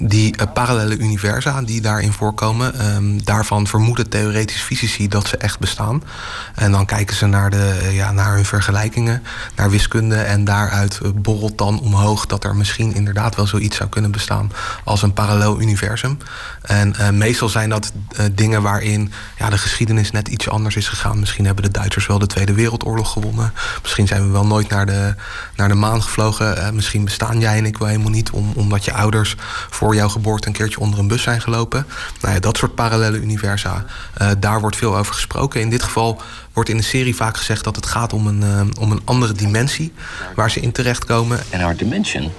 Die 0.00 0.34
uh, 0.40 0.46
parallele 0.54 0.96
universa 0.96 1.62
die 1.62 1.80
daarin 1.80 2.12
voorkomen, 2.12 2.94
um, 2.94 3.24
daarvan 3.24 3.66
vermoeden 3.66 4.08
theoretisch 4.08 4.62
fysici 4.62 5.08
dat 5.08 5.28
ze 5.28 5.36
echt 5.36 5.58
bestaan. 5.58 6.02
En 6.54 6.72
dan 6.72 6.86
kijken 6.86 7.16
ze 7.16 7.26
naar, 7.26 7.50
de, 7.50 7.90
ja, 7.92 8.12
naar 8.12 8.34
hun 8.34 8.44
vergelijkingen, 8.44 9.22
naar 9.56 9.70
wiskunde. 9.70 10.16
En 10.16 10.44
daaruit 10.44 11.00
borrelt 11.14 11.58
dan 11.58 11.80
omhoog 11.80 12.26
dat 12.26 12.44
er 12.44 12.56
misschien 12.56 12.94
inderdaad 12.94 13.36
wel 13.36 13.46
zoiets 13.46 13.76
zou 13.76 13.88
kunnen 13.88 14.10
bestaan 14.10 14.52
als 14.84 15.02
een 15.02 15.12
parallel 15.12 15.60
universum. 15.60 16.18
En 16.62 16.94
meestal 17.12 17.48
zijn 17.48 17.68
dat 17.68 17.92
dingen 18.32 18.62
waarin 18.62 19.12
ja, 19.38 19.50
de 19.50 19.58
geschiedenis 19.58 20.10
net 20.10 20.28
iets 20.28 20.48
anders 20.48 20.76
is 20.76 20.88
gegaan. 20.88 21.18
Misschien 21.18 21.44
hebben 21.46 21.64
de 21.64 21.70
Duitsers 21.70 22.06
wel 22.06 22.18
de 22.18 22.26
Tweede 22.26 22.52
Wereldoorlog 22.52 23.12
gewonnen. 23.12 23.52
Misschien 23.82 24.06
zijn 24.06 24.22
we 24.22 24.28
wel 24.28 24.46
nooit 24.46 24.68
naar 24.68 24.86
de, 24.86 25.14
naar 25.56 25.68
de 25.68 25.74
maan 25.74 26.02
gevlogen. 26.02 26.74
Misschien 26.74 27.04
bestaan 27.04 27.40
jij 27.40 27.58
en 27.58 27.66
ik 27.66 27.78
wel 27.78 27.88
helemaal 27.88 28.10
niet, 28.10 28.30
om, 28.30 28.52
omdat 28.54 28.84
je 28.84 28.92
ouders 28.92 29.36
voor 29.70 29.87
jouw 29.94 30.08
geboorte 30.08 30.46
een 30.46 30.52
keertje 30.52 30.80
onder 30.80 30.98
een 30.98 31.08
bus 31.08 31.22
zijn 31.22 31.40
gelopen. 31.40 31.86
Nou 32.20 32.34
ja, 32.34 32.40
dat 32.40 32.56
soort 32.56 32.74
parallele 32.74 33.18
universa, 33.18 33.84
daar 34.38 34.60
wordt 34.60 34.76
veel 34.76 34.96
over 34.96 35.14
gesproken. 35.14 35.60
In 35.60 35.70
dit 35.70 35.82
geval 35.82 36.22
wordt 36.52 36.68
in 36.70 36.76
de 36.76 36.82
serie 36.82 37.16
vaak 37.16 37.36
gezegd 37.36 37.64
dat 37.64 37.76
het 37.76 37.86
gaat 37.86 38.12
om 38.12 38.26
een, 38.26 38.72
om 38.80 38.92
een 38.92 39.02
andere 39.04 39.32
dimensie 39.32 39.92
waar 40.34 40.50
ze 40.50 40.60
in 40.60 40.72
terechtkomen. 40.72 41.40
And 41.52 41.62
our 41.62 41.76
dimension 41.76 42.32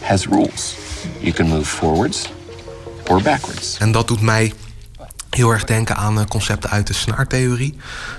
has 0.00 0.26
rules. 0.26 0.74
You 1.20 1.32
can 1.32 1.46
move 1.46 1.64
forwards 1.64 2.32
or 3.06 3.22
backwards. 3.22 3.78
En 3.78 3.92
dat 3.92 4.08
doet 4.08 4.20
mij 4.20 4.52
heel 5.30 5.50
erg 5.50 5.64
denken 5.64 5.96
aan 5.96 6.28
concepten 6.28 6.70
uit 6.70 6.86
de 6.86 6.92
snaartheorie. 6.92 7.76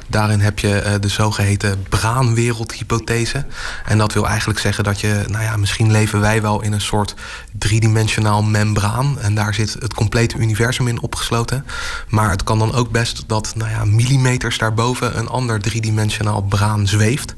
Daarin 0.07 0.39
heb 0.39 0.59
je 0.59 0.97
de 0.99 1.07
zogeheten 1.07 1.83
braanwereldhypothese. 1.89 3.45
En 3.85 3.97
dat 3.97 4.13
wil 4.13 4.27
eigenlijk 4.27 4.59
zeggen 4.59 4.83
dat 4.83 4.99
je, 4.99 5.23
nou 5.27 5.43
ja, 5.43 5.57
misschien 5.57 5.91
leven 5.91 6.19
wij 6.19 6.41
wel 6.41 6.61
in 6.61 6.73
een 6.73 6.81
soort 6.81 7.15
driedimensionaal 7.51 8.43
membraan. 8.43 9.19
En 9.19 9.35
daar 9.35 9.53
zit 9.53 9.73
het 9.79 9.93
complete 9.93 10.37
universum 10.37 10.87
in 10.87 11.01
opgesloten. 11.01 11.65
Maar 12.07 12.29
het 12.29 12.43
kan 12.43 12.59
dan 12.59 12.73
ook 12.73 12.91
best 12.91 13.23
dat, 13.27 13.53
nou 13.55 13.71
ja, 13.71 13.85
millimeters 13.85 14.57
daarboven 14.57 15.17
een 15.17 15.27
ander 15.27 15.59
driedimensionaal 15.59 16.41
braan 16.41 16.87
zweeft. 16.87 17.33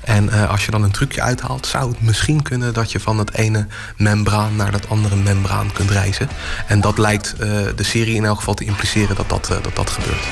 En 0.00 0.24
uh, 0.24 0.50
als 0.50 0.64
je 0.64 0.70
dan 0.70 0.82
een 0.82 0.90
trucje 0.90 1.22
uithaalt, 1.22 1.66
zou 1.66 1.90
het 1.90 2.02
misschien 2.02 2.42
kunnen 2.42 2.74
dat 2.74 2.92
je 2.92 3.00
van 3.00 3.18
het 3.18 3.34
ene 3.34 3.66
membraan 3.96 4.56
naar 4.56 4.70
dat 4.70 4.88
andere 4.88 5.16
membraan 5.16 5.72
kunt 5.72 5.90
reizen. 5.90 6.28
En 6.66 6.80
dat 6.80 6.98
lijkt 6.98 7.34
uh, 7.34 7.48
de 7.76 7.82
serie 7.82 8.14
in 8.14 8.24
elk 8.24 8.36
geval 8.36 8.54
te 8.54 8.64
impliceren 8.64 9.16
dat 9.16 9.28
dat, 9.28 9.46
dat, 9.46 9.76
dat 9.76 9.90
gebeurt. 9.90 10.24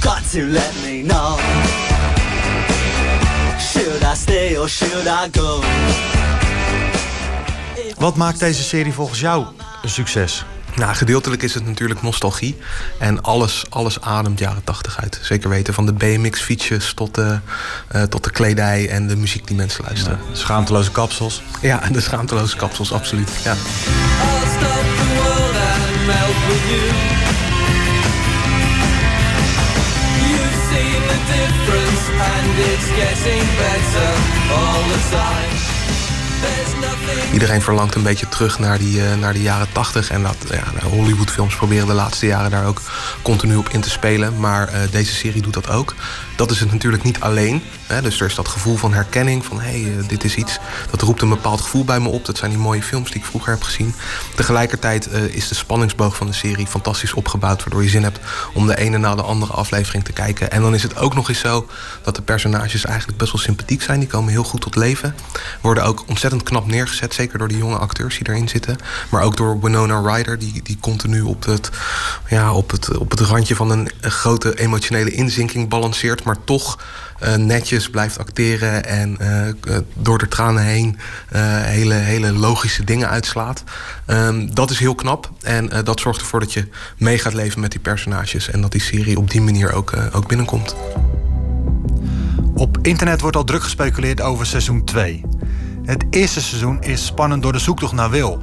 Got 0.00 0.30
to 0.32 0.40
let 0.40 0.72
me 0.84 1.02
know. 1.02 1.38
Should 3.58 4.02
I 4.02 4.14
stay 4.14 4.58
or 4.58 4.68
should 4.68 5.06
I 5.06 5.38
go? 5.38 5.60
Wat 7.98 8.16
maakt 8.16 8.38
deze 8.38 8.62
serie 8.62 8.92
volgens 8.92 9.20
jou 9.20 9.46
een 9.82 9.88
succes? 9.88 10.44
Nou, 10.76 10.94
gedeeltelijk 10.94 11.42
is 11.42 11.54
het 11.54 11.66
natuurlijk 11.66 12.02
nostalgie. 12.02 12.56
En 12.98 13.22
alles, 13.22 13.64
alles 13.68 14.00
ademt 14.00 14.38
jaren 14.38 14.64
tachtig 14.64 15.00
uit. 15.00 15.18
Zeker 15.22 15.48
weten, 15.48 15.74
van 15.74 15.86
de 15.86 15.92
BMX-fietsjes 15.92 16.92
tot 16.94 17.14
de, 17.14 17.38
uh, 17.94 18.02
tot 18.02 18.24
de 18.24 18.30
kledij 18.30 18.88
en 18.88 19.06
de 19.06 19.16
muziek 19.16 19.46
die 19.46 19.56
mensen 19.56 19.84
luisteren. 19.84 20.18
Ja, 20.28 20.36
schaamteloze 20.36 20.90
kapsels. 20.90 21.42
Ja, 21.60 21.82
de 21.92 22.00
schaamteloze 22.00 22.56
kapsels, 22.56 22.92
absoluut. 22.92 23.30
Ja. 23.44 23.54
getting 33.24 33.46
better 33.56 34.10
all 34.52 34.82
the 34.88 35.00
time. 35.10 35.52
There's 36.42 36.74
no 36.74 36.95
Iedereen 37.32 37.62
verlangt 37.62 37.94
een 37.94 38.02
beetje 38.02 38.28
terug 38.28 38.58
naar, 38.58 38.78
die, 38.78 38.98
uh, 38.98 39.14
naar 39.14 39.32
de 39.32 39.42
jaren 39.42 39.66
80. 39.72 40.10
En 40.10 40.22
dat, 40.22 40.36
ja, 40.50 40.88
Hollywoodfilms 40.88 41.56
proberen 41.56 41.86
de 41.86 41.92
laatste 41.92 42.26
jaren 42.26 42.50
daar 42.50 42.66
ook 42.66 42.80
continu 43.22 43.56
op 43.56 43.68
in 43.68 43.80
te 43.80 43.90
spelen. 43.90 44.40
Maar 44.40 44.72
uh, 44.72 44.78
deze 44.90 45.14
serie 45.14 45.42
doet 45.42 45.54
dat 45.54 45.68
ook. 45.68 45.94
Dat 46.36 46.50
is 46.50 46.60
het 46.60 46.72
natuurlijk 46.72 47.02
niet 47.02 47.20
alleen. 47.20 47.62
Hè? 47.86 48.02
Dus 48.02 48.20
er 48.20 48.26
is 48.26 48.34
dat 48.34 48.48
gevoel 48.48 48.76
van 48.76 48.92
herkenning. 48.92 49.44
Van 49.44 49.60
hé, 49.60 49.70
hey, 49.70 49.80
uh, 49.80 50.08
dit 50.08 50.24
is 50.24 50.34
iets. 50.34 50.58
Dat 50.90 51.02
roept 51.02 51.22
een 51.22 51.28
bepaald 51.28 51.60
gevoel 51.60 51.84
bij 51.84 52.00
me 52.00 52.08
op. 52.08 52.24
Dat 52.24 52.38
zijn 52.38 52.50
die 52.50 52.60
mooie 52.60 52.82
films 52.82 53.10
die 53.10 53.20
ik 53.20 53.26
vroeger 53.26 53.52
heb 53.52 53.62
gezien. 53.62 53.94
Tegelijkertijd 54.34 55.08
is 55.12 55.48
de 55.48 55.54
spanningsboog 55.54 56.16
van 56.16 56.26
de 56.26 56.32
serie 56.32 56.66
fantastisch 56.66 57.14
opgebouwd. 57.14 57.60
Waardoor 57.60 57.82
je 57.82 57.88
zin 57.88 58.02
hebt 58.02 58.20
om 58.52 58.66
de 58.66 58.78
ene 58.78 58.98
na 58.98 59.14
de 59.14 59.22
andere 59.22 59.52
aflevering 59.52 60.04
te 60.04 60.12
kijken. 60.12 60.50
En 60.50 60.62
dan 60.62 60.74
is 60.74 60.82
het 60.82 60.96
ook 60.96 61.14
nog 61.14 61.28
eens 61.28 61.38
zo 61.38 61.66
dat 62.02 62.16
de 62.16 62.22
personages 62.22 62.84
eigenlijk 62.84 63.18
best 63.18 63.32
wel 63.32 63.40
sympathiek 63.40 63.82
zijn. 63.82 63.98
Die 63.98 64.08
komen 64.08 64.30
heel 64.30 64.44
goed 64.44 64.60
tot 64.60 64.76
leven. 64.76 65.14
Worden 65.60 65.84
ook 65.84 66.04
ontzettend 66.06 66.42
knap 66.42 66.66
neergezet. 66.66 66.95
Zeker 66.96 67.38
door 67.38 67.48
de 67.48 67.56
jonge 67.56 67.76
acteurs 67.76 68.18
die 68.18 68.28
erin 68.28 68.48
zitten. 68.48 68.76
Maar 69.10 69.22
ook 69.22 69.36
door 69.36 69.60
Winona 69.60 70.14
Ryder. 70.14 70.38
Die, 70.38 70.62
die 70.62 70.78
continu 70.80 71.20
op 71.20 71.44
het, 71.44 71.70
ja, 72.28 72.52
op, 72.52 72.70
het, 72.70 72.96
op 72.96 73.10
het 73.10 73.20
randje 73.20 73.56
van 73.56 73.70
een, 73.70 73.90
grote 74.00 74.58
emotionele 74.58 75.10
inzinking 75.10 75.68
balanceert. 75.68 76.24
Maar 76.24 76.36
toch 76.44 76.78
uh, 77.22 77.34
netjes 77.34 77.90
blijft 77.90 78.18
acteren. 78.18 78.84
En 78.84 79.16
uh, 79.20 79.78
door 79.94 80.18
de 80.18 80.28
tranen 80.28 80.62
heen 80.62 80.98
hele, 81.28 81.94
hele 81.94 82.32
logische 82.32 82.84
dingen 82.84 83.08
uitslaat. 83.08 83.64
Um, 84.06 84.54
dat 84.54 84.70
is 84.70 84.78
heel 84.78 84.94
knap. 84.94 85.30
En 85.42 85.84
dat 85.84 86.00
zorgt 86.00 86.20
ervoor 86.20 86.40
dat 86.40 86.52
je 86.52 86.68
mee 86.98 87.18
gaat 87.18 87.34
leven 87.34 87.60
met 87.60 87.70
die 87.70 87.80
personages. 87.80 88.50
En 88.50 88.60
dat 88.60 88.72
die 88.72 88.80
serie 88.80 89.18
op 89.18 89.30
die 89.30 89.40
manier 89.40 89.72
ook, 89.72 89.92
ook 90.12 90.28
binnenkomt. 90.28 90.74
Op 92.56 92.78
internet 92.82 93.20
wordt 93.20 93.36
al 93.36 93.44
druk 93.44 93.62
gespeculeerd 93.62 94.20
over 94.20 94.46
seizoen 94.46 94.84
2. 94.84 95.24
Het 95.86 96.04
eerste 96.10 96.42
seizoen 96.42 96.82
is 96.82 97.06
spannend 97.06 97.42
door 97.42 97.52
de 97.52 97.58
zoektocht 97.58 97.92
naar 97.92 98.10
Will. 98.10 98.36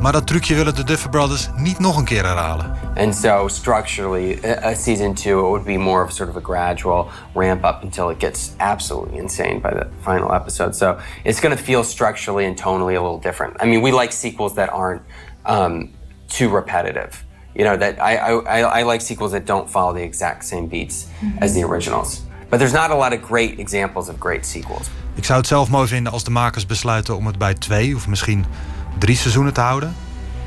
Maar 0.00 0.12
dat 0.12 0.26
trucje 0.26 0.54
willen 0.54 0.74
de 0.74 0.84
Duffer 0.84 1.10
Brothers 1.10 1.48
niet 1.56 1.78
nog 1.78 1.96
een 1.98 2.04
keer 2.04 2.24
herhalen. 2.26 2.72
And 2.96 3.14
so 3.16 3.48
structurally, 3.48 4.38
a 4.64 4.74
season 4.74 5.14
two, 5.14 5.38
it 5.38 5.42
would 5.48 5.64
be 5.64 5.78
more 5.78 6.04
of 6.04 6.12
sort 6.12 6.28
of 6.28 6.36
a 6.36 6.40
gradual 6.42 7.06
ramp 7.34 7.64
up 7.64 7.82
until 7.82 8.08
it 8.10 8.16
gets 8.18 8.50
absolutely 8.56 9.18
insane 9.18 9.60
by 9.60 9.68
the 9.70 9.86
final 10.02 10.32
episode. 10.34 10.74
So 10.76 10.96
it's 11.22 11.40
going 11.40 11.56
to 11.56 11.62
feel 11.62 11.84
structurally 11.84 12.46
and 12.46 12.60
tonally 12.60 12.96
a 12.96 13.00
little 13.02 13.20
different. 13.20 13.62
I 13.62 13.66
mean, 13.66 13.82
we 13.82 13.92
like 14.00 14.12
sequels 14.12 14.54
that 14.54 14.68
aren't 14.72 15.02
um, 15.46 15.88
too 16.28 16.54
repetitive. 16.56 17.10
You 17.54 17.64
know 17.64 17.76
that 17.78 17.94
I, 18.00 18.16
I 18.16 18.60
I- 18.60 18.80
I 18.80 18.84
like 18.84 19.00
sequels 19.00 19.30
that 19.30 19.46
don't 19.46 19.70
follow 19.70 19.94
the 19.94 20.02
exact 20.02 20.44
same 20.44 20.66
beats 20.66 21.06
as 21.40 21.52
the 21.52 21.62
originals. 21.64 22.22
But 22.50 22.58
there's 22.58 22.72
not 22.72 22.90
a 22.90 22.94
lot 22.96 23.12
of 23.12 23.20
great 23.28 23.58
examples 23.58 24.08
of 24.08 24.16
great 24.18 24.44
sequels. 24.44 24.90
Ik 25.14 25.24
zou 25.24 25.38
het 25.38 25.48
zelf 25.48 25.68
mooi 25.68 25.88
vinden 25.88 26.12
als 26.12 26.24
de 26.24 26.30
makers 26.30 26.66
besluiten 26.66 27.16
om 27.16 27.26
het 27.26 27.38
bij 27.38 27.54
twee 27.54 27.96
of 27.96 28.08
misschien 28.08 28.44
drie 28.98 29.16
seizoenen 29.16 29.52
te 29.52 29.60
houden. 29.60 29.94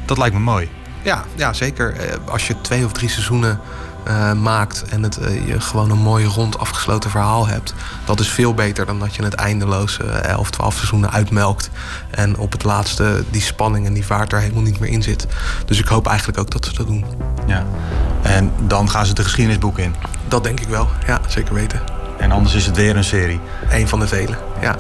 Dat 0.06 0.18
lijkt 0.18 0.36
me 0.36 0.42
mooi. 0.42 0.70
Ja, 1.02 1.24
ja 1.36 1.54
zeker. 1.54 1.96
Eh, 1.96 2.18
Als 2.26 2.48
je 2.48 2.62
twee 2.62 2.86
of 2.86 2.92
drie 2.92 3.10
seizoenen 3.10 3.60
eh, 4.04 4.34
maakt 4.34 4.84
en 4.90 5.04
het, 5.04 5.18
eh, 5.18 5.48
je 5.48 5.62
gewoon 5.62 5.90
een 5.92 5.98
mooi 5.98 6.26
rond 6.26 6.60
afgesloten 6.60 7.10
verhaal 7.10 7.48
hebt, 7.48 7.74
dat 8.06 8.20
is 8.20 8.30
veel 8.30 8.54
beter 8.54 8.86
dan 8.86 9.00
dat 9.00 9.16
je 9.16 9.24
het 9.24 9.34
eindeloos 9.34 10.00
eh, 10.00 10.24
11, 10.24 10.50
12 10.50 10.76
seizoenen 10.76 11.12
uitmelkt. 11.12 11.70
En 12.10 12.38
op 12.38 12.52
het 12.52 12.64
laatste 12.64 13.24
die 13.30 13.42
spanning 13.42 13.86
en 13.86 13.94
die 13.94 14.06
vaart 14.06 14.34
er 14.34 14.40
helemaal 14.40 14.64
niet 14.64 14.80
meer 14.80 14.90
in 14.90 15.04
zit. 15.04 15.28
Dus 15.66 15.80
ik 15.80 15.88
hoop 15.88 16.08
eigenlijk 16.08 16.38
ook 16.40 16.52
dat 16.52 16.66
ze 16.66 16.74
dat 16.74 16.88
doen. 16.88 17.06
Ja. 17.48 17.66
En 18.22 18.52
dan 18.68 18.90
gaan 18.90 19.06
ze 19.06 19.14
de 19.14 19.24
geschiedenisboeken 19.24 19.84
in. 19.84 19.96
Dat 20.28 20.44
denk 20.44 20.60
ik 20.60 20.68
wel, 20.68 20.90
ja, 21.08 21.22
zeker 21.28 21.54
weten. 21.54 21.82
En 22.20 22.32
anders 22.32 22.54
is 22.54 22.66
het 22.66 22.76
weer 22.76 22.96
een 22.96 23.04
serie. 23.04 23.40
Een 23.70 23.88
van 23.88 24.00
de 24.00 24.08
vele, 24.08 24.38
ja. 24.62 24.76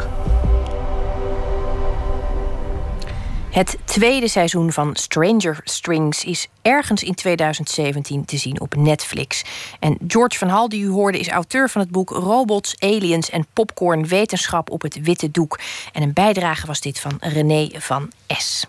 Het 3.57 3.77
tweede 3.85 4.27
seizoen 4.27 4.71
van 4.71 4.95
Stranger 4.95 5.59
Strings 5.63 6.23
is 6.23 6.47
ergens 6.61 7.03
in 7.03 7.15
2017 7.15 8.25
te 8.25 8.37
zien 8.37 8.61
op 8.61 8.75
Netflix. 8.75 9.43
En 9.79 9.97
George 10.07 10.37
van 10.37 10.47
Hal, 10.47 10.69
die 10.69 10.83
u 10.83 10.89
hoorde, 10.89 11.19
is 11.19 11.27
auteur 11.27 11.69
van 11.69 11.81
het 11.81 11.91
boek 11.91 12.09
Robots, 12.09 12.75
Aliens 12.79 13.29
en 13.29 13.47
Popcorn 13.53 14.07
Wetenschap 14.07 14.69
op 14.69 14.81
het 14.81 15.01
Witte 15.01 15.31
Doek. 15.31 15.59
En 15.93 16.01
een 16.01 16.13
bijdrage 16.13 16.67
was 16.67 16.81
dit 16.81 16.99
van 16.99 17.17
René 17.19 17.69
van 17.73 18.11
S. 18.27 18.65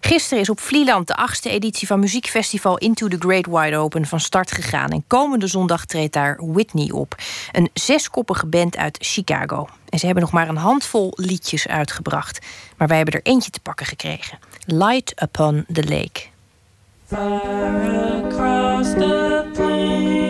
Gisteren 0.00 0.40
is 0.42 0.50
op 0.50 0.60
Vlieland 0.60 1.06
de 1.06 1.14
achtste 1.14 1.50
editie 1.50 1.86
van 1.86 2.00
muziekfestival 2.00 2.78
Into 2.78 3.08
the 3.08 3.16
Great 3.18 3.46
Wide 3.46 3.76
Open 3.76 4.06
van 4.06 4.20
start 4.20 4.52
gegaan. 4.52 4.90
En 4.90 5.04
komende 5.06 5.46
zondag 5.46 5.84
treedt 5.84 6.12
daar 6.12 6.38
Whitney 6.42 6.90
op. 6.90 7.14
Een 7.52 7.70
zeskoppige 7.74 8.46
band 8.46 8.76
uit 8.76 8.98
Chicago. 9.00 9.68
En 9.88 9.98
ze 9.98 10.04
hebben 10.04 10.22
nog 10.22 10.32
maar 10.32 10.48
een 10.48 10.56
handvol 10.56 11.12
liedjes 11.14 11.68
uitgebracht. 11.68 12.46
Maar 12.76 12.88
wij 12.88 12.96
hebben 12.96 13.14
er 13.14 13.22
eentje 13.22 13.50
te 13.50 13.60
pakken 13.60 13.86
gekregen. 13.86 14.38
Light 14.66 15.22
Upon 15.22 15.64
the 15.72 15.84
Lake. 15.84 16.28
Across 18.22 18.90
the 18.92 20.29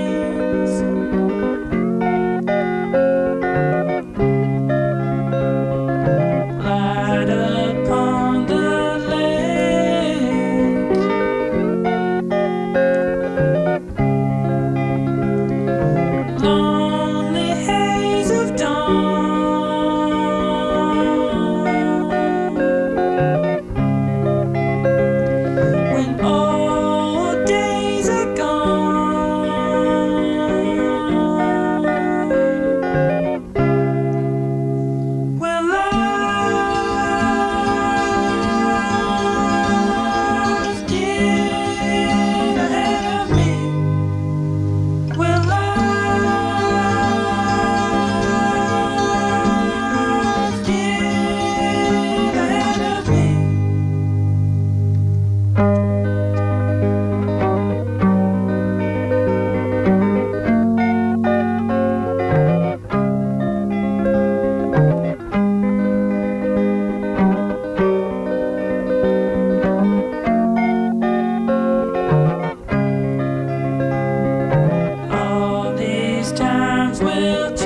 times 77.20 77.52
will 77.52 77.59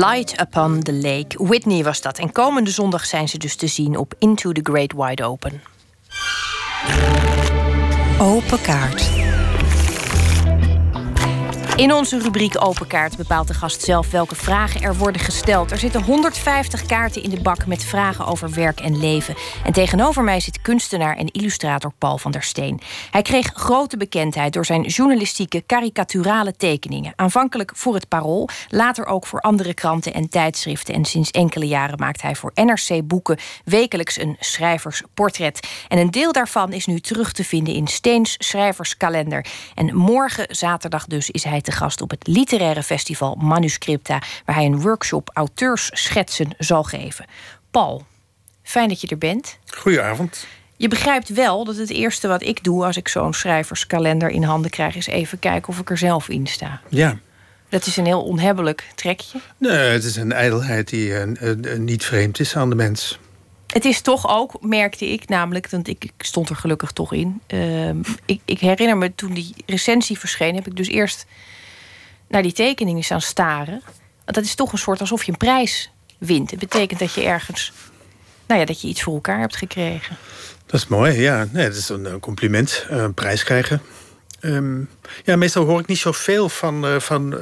Light 0.00 0.40
Upon 0.40 0.82
the 0.82 0.92
Lake. 0.92 1.44
Whitney 1.44 1.84
was 1.84 2.00
dat. 2.00 2.18
En 2.18 2.32
komende 2.32 2.70
zondag 2.70 3.04
zijn 3.04 3.28
ze 3.28 3.38
dus 3.38 3.56
te 3.56 3.66
zien 3.66 3.96
op 3.96 4.14
Into 4.18 4.52
the 4.52 4.60
Great 4.62 4.92
Wide 4.92 5.24
Open. 5.24 5.62
Open 8.18 8.60
kaart. 8.60 9.10
In 11.76 11.92
onze 11.92 12.18
rubriek 12.18 12.64
Open 12.64 12.86
Kaart 12.86 13.16
bepaalt 13.16 13.48
de 13.48 13.54
gast 13.54 13.82
zelf 13.82 14.10
welke 14.10 14.34
vragen 14.34 14.80
er 14.80 14.96
worden 14.96 15.20
gesteld. 15.20 15.70
Er 15.70 15.78
zitten 15.78 16.02
150 16.44 16.86
kaarten 16.86 17.22
in 17.22 17.30
de 17.30 17.40
bak 17.40 17.66
met 17.66 17.84
vragen 17.84 18.26
over 18.26 18.52
werk 18.52 18.80
en 18.80 19.00
leven. 19.00 19.34
En 19.64 19.72
tegenover 19.72 20.22
mij 20.22 20.40
zit 20.40 20.60
kunstenaar 20.62 21.16
en 21.16 21.26
illustrator 21.26 21.92
Paul 21.98 22.18
van 22.18 22.30
der 22.30 22.42
Steen. 22.42 22.80
Hij 23.10 23.22
kreeg 23.22 23.50
grote 23.54 23.96
bekendheid 23.96 24.52
door 24.52 24.64
zijn 24.64 24.82
journalistieke 24.82 25.60
karikaturale 25.60 26.56
tekeningen. 26.56 27.12
Aanvankelijk 27.16 27.72
voor 27.74 27.94
het 27.94 28.08
Parool, 28.08 28.48
later 28.68 29.06
ook 29.06 29.26
voor 29.26 29.40
andere 29.40 29.74
kranten 29.74 30.14
en 30.14 30.28
tijdschriften. 30.28 30.94
En 30.94 31.04
sinds 31.04 31.30
enkele 31.30 31.66
jaren 31.66 31.98
maakt 31.98 32.22
hij 32.22 32.36
voor 32.36 32.52
NRC 32.54 33.06
Boeken 33.06 33.38
wekelijks 33.64 34.18
een 34.18 34.36
schrijversportret. 34.38 35.68
En 35.88 35.98
een 35.98 36.10
deel 36.10 36.32
daarvan 36.32 36.72
is 36.72 36.86
nu 36.86 37.00
terug 37.00 37.32
te 37.32 37.44
vinden 37.44 37.74
in 37.74 37.86
Steens 37.86 38.34
schrijverskalender. 38.38 39.46
En 39.74 39.96
morgen, 39.96 40.46
zaterdag 40.48 41.06
dus, 41.06 41.30
is 41.30 41.44
hij 41.44 41.60
te 41.60 41.72
gast 41.72 42.00
op 42.00 42.10
het 42.10 42.26
literaire 42.26 42.82
festival 42.82 43.34
Manuscripta, 43.34 44.22
waar 44.44 44.56
hij 44.56 44.64
een 44.64 44.80
workshop 44.80 45.30
auteursschetsen 46.30 46.66
zal 46.66 46.82
geven. 46.82 47.24
Paul, 47.70 48.06
fijn 48.62 48.88
dat 48.88 49.00
je 49.00 49.06
er 49.06 49.18
bent. 49.18 49.58
Goedenavond. 49.66 50.46
Je 50.76 50.88
begrijpt 50.88 51.28
wel 51.28 51.64
dat 51.64 51.76
het 51.76 51.90
eerste 51.90 52.28
wat 52.28 52.42
ik 52.42 52.64
doe 52.64 52.84
als 52.84 52.96
ik 52.96 53.08
zo'n 53.08 53.34
schrijverskalender 53.34 54.28
in 54.30 54.42
handen 54.42 54.70
krijg, 54.70 54.96
is 54.96 55.06
even 55.06 55.38
kijken 55.38 55.68
of 55.68 55.78
ik 55.78 55.90
er 55.90 55.98
zelf 55.98 56.28
in 56.28 56.46
sta. 56.46 56.80
Ja. 56.88 57.18
Dat 57.68 57.86
is 57.86 57.96
een 57.96 58.06
heel 58.06 58.22
onhebbelijk 58.22 58.88
trekje. 58.94 59.40
Nee, 59.58 59.72
het 59.72 60.04
is 60.04 60.16
een 60.16 60.32
ijdelheid 60.32 60.88
die 60.88 61.16
eh, 61.16 61.78
niet 61.78 62.04
vreemd 62.04 62.40
is 62.40 62.56
aan 62.56 62.68
de 62.68 62.74
mens. 62.74 63.18
Het 63.66 63.84
is 63.84 64.00
toch 64.00 64.28
ook, 64.28 64.56
merkte 64.60 65.06
ik 65.06 65.28
namelijk, 65.28 65.70
want 65.70 65.88
ik, 65.88 66.04
ik 66.04 66.12
stond 66.18 66.48
er 66.48 66.56
gelukkig 66.56 66.90
toch 66.90 67.12
in. 67.12 67.40
Ehm, 67.46 68.00
ik, 68.24 68.40
ik 68.44 68.60
herinner 68.60 68.96
me 68.96 69.14
toen 69.14 69.34
die 69.34 69.54
recensie 69.66 70.18
verscheen, 70.18 70.54
heb 70.54 70.66
ik 70.66 70.76
dus 70.76 70.88
eerst 70.88 71.26
naar 72.28 72.42
die 72.42 72.52
tekeningen 72.52 73.04
staan 73.04 73.20
staren. 73.20 73.82
Want 74.24 74.34
dat 74.34 74.44
is 74.44 74.54
toch 74.54 74.72
een 74.72 74.78
soort 74.78 75.00
alsof 75.00 75.24
je 75.24 75.32
een 75.32 75.38
prijs 75.38 75.90
wint. 76.20 76.50
Het 76.50 76.60
betekent 76.60 77.00
dat 77.00 77.14
je 77.14 77.22
ergens, 77.22 77.72
nou 78.46 78.60
ja, 78.60 78.66
dat 78.66 78.80
je 78.80 78.88
iets 78.88 79.02
voor 79.02 79.14
elkaar 79.14 79.38
hebt 79.38 79.56
gekregen. 79.56 80.16
Dat 80.66 80.80
is 80.80 80.86
mooi, 80.86 81.20
ja. 81.20 81.46
Nee, 81.52 81.66
dat 81.66 81.76
is 81.76 81.88
een 81.88 82.06
eh, 82.06 82.14
compliment, 82.20 82.86
eh, 82.90 82.96
een 82.96 83.14
prijs 83.14 83.44
krijgen. 83.44 83.82
Ehm, 84.40 84.80
ja, 85.24 85.36
meestal 85.36 85.64
hoor 85.64 85.80
ik 85.80 85.86
niet 85.86 85.98
zoveel 85.98 86.48
van, 86.48 86.86
eh, 86.86 87.00
van, 87.00 87.40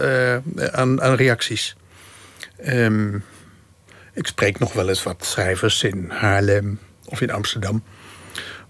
aan, 0.72 1.02
aan 1.02 1.14
reacties. 1.14 1.76
Ehm, 2.56 3.14
ik 4.12 4.26
spreek 4.26 4.58
nog 4.58 4.72
wel 4.72 4.88
eens 4.88 5.02
wat 5.02 5.24
schrijvers 5.24 5.82
in 5.82 6.10
Haarlem 6.10 6.78
of 7.04 7.20
in 7.20 7.30
Amsterdam. 7.30 7.82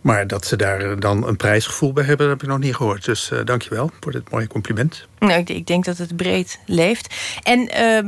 Maar 0.01 0.27
dat 0.27 0.47
ze 0.47 0.57
daar 0.57 1.01
dan 1.01 1.27
een 1.27 1.37
prijsgevoel 1.37 1.93
bij 1.93 2.05
hebben, 2.05 2.27
dat 2.27 2.35
heb 2.35 2.45
ik 2.45 2.55
nog 2.55 2.65
niet 2.65 2.77
gehoord. 2.77 3.05
Dus 3.05 3.31
uh, 3.31 3.45
dankjewel 3.45 3.91
voor 4.01 4.13
dit 4.13 4.31
mooie 4.31 4.47
compliment. 4.47 5.07
Nou, 5.19 5.33
ik, 5.33 5.49
ik 5.49 5.67
denk 5.67 5.85
dat 5.85 5.99
het 5.99 6.17
breed 6.17 6.59
leeft. 6.67 7.15
En 7.43 7.69
ehm, 7.69 8.07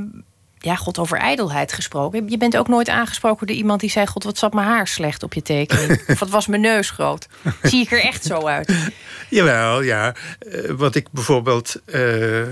ja, 0.62 0.76
god, 0.76 0.98
over 0.98 1.18
ijdelheid 1.18 1.72
gesproken. 1.72 2.28
Je 2.28 2.36
bent 2.36 2.56
ook 2.56 2.68
nooit 2.68 2.88
aangesproken 2.88 3.46
door 3.46 3.56
iemand 3.56 3.80
die 3.80 3.90
zei... 3.90 4.06
god, 4.06 4.24
wat 4.24 4.38
zat 4.38 4.52
mijn 4.52 4.66
haar 4.66 4.86
slecht 4.86 5.22
op 5.22 5.34
je 5.34 5.42
tekening. 5.42 6.02
of 6.08 6.18
wat 6.18 6.30
was 6.30 6.46
mijn 6.46 6.60
neus 6.60 6.90
groot. 6.90 7.26
Zie 7.62 7.80
ik 7.82 7.92
er 7.92 8.02
echt 8.02 8.24
zo 8.24 8.46
uit? 8.46 8.74
Jawel, 9.28 9.82
ja. 9.82 10.14
Eh, 10.38 10.70
wat 10.70 10.94
ik 10.94 11.10
bijvoorbeeld 11.10 11.80
eh, 11.84 12.40
eh, 12.40 12.48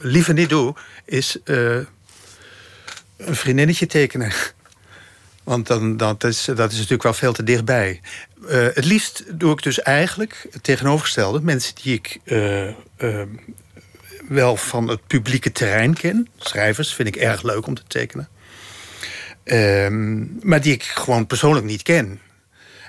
liever 0.00 0.34
niet 0.34 0.48
doe, 0.48 0.74
is 1.04 1.38
een 1.44 1.86
vriendinnetje 3.16 3.86
tekenen. 3.86 4.32
Want 5.44 5.66
dan, 5.66 5.96
dat, 5.96 6.24
is, 6.24 6.44
dat 6.44 6.70
is 6.70 6.76
natuurlijk 6.76 7.02
wel 7.02 7.12
veel 7.12 7.32
te 7.32 7.42
dichtbij. 7.42 8.00
Het 8.48 8.84
liefst 8.84 9.24
doe 9.38 9.52
ik 9.52 9.62
dus 9.62 9.82
eigenlijk 9.82 10.46
het 10.50 10.62
tegenovergestelde. 10.62 11.40
Mensen 11.40 11.74
die 11.82 11.94
ik 11.94 12.20
wel 14.28 14.56
van 14.56 14.88
het 14.88 15.06
publieke 15.06 15.52
terrein 15.52 15.94
ken. 15.94 16.28
Schrijvers 16.38 16.94
vind 16.94 17.08
ik 17.08 17.16
erg 17.16 17.42
leuk 17.42 17.66
om 17.66 17.74
te 17.74 17.82
tekenen. 17.86 18.28
Ehm, 19.44 20.24
maar 20.48 20.60
die 20.60 20.72
ik 20.72 20.82
gewoon 20.82 21.26
persoonlijk 21.26 21.66
niet 21.66 21.82
ken. 21.82 22.20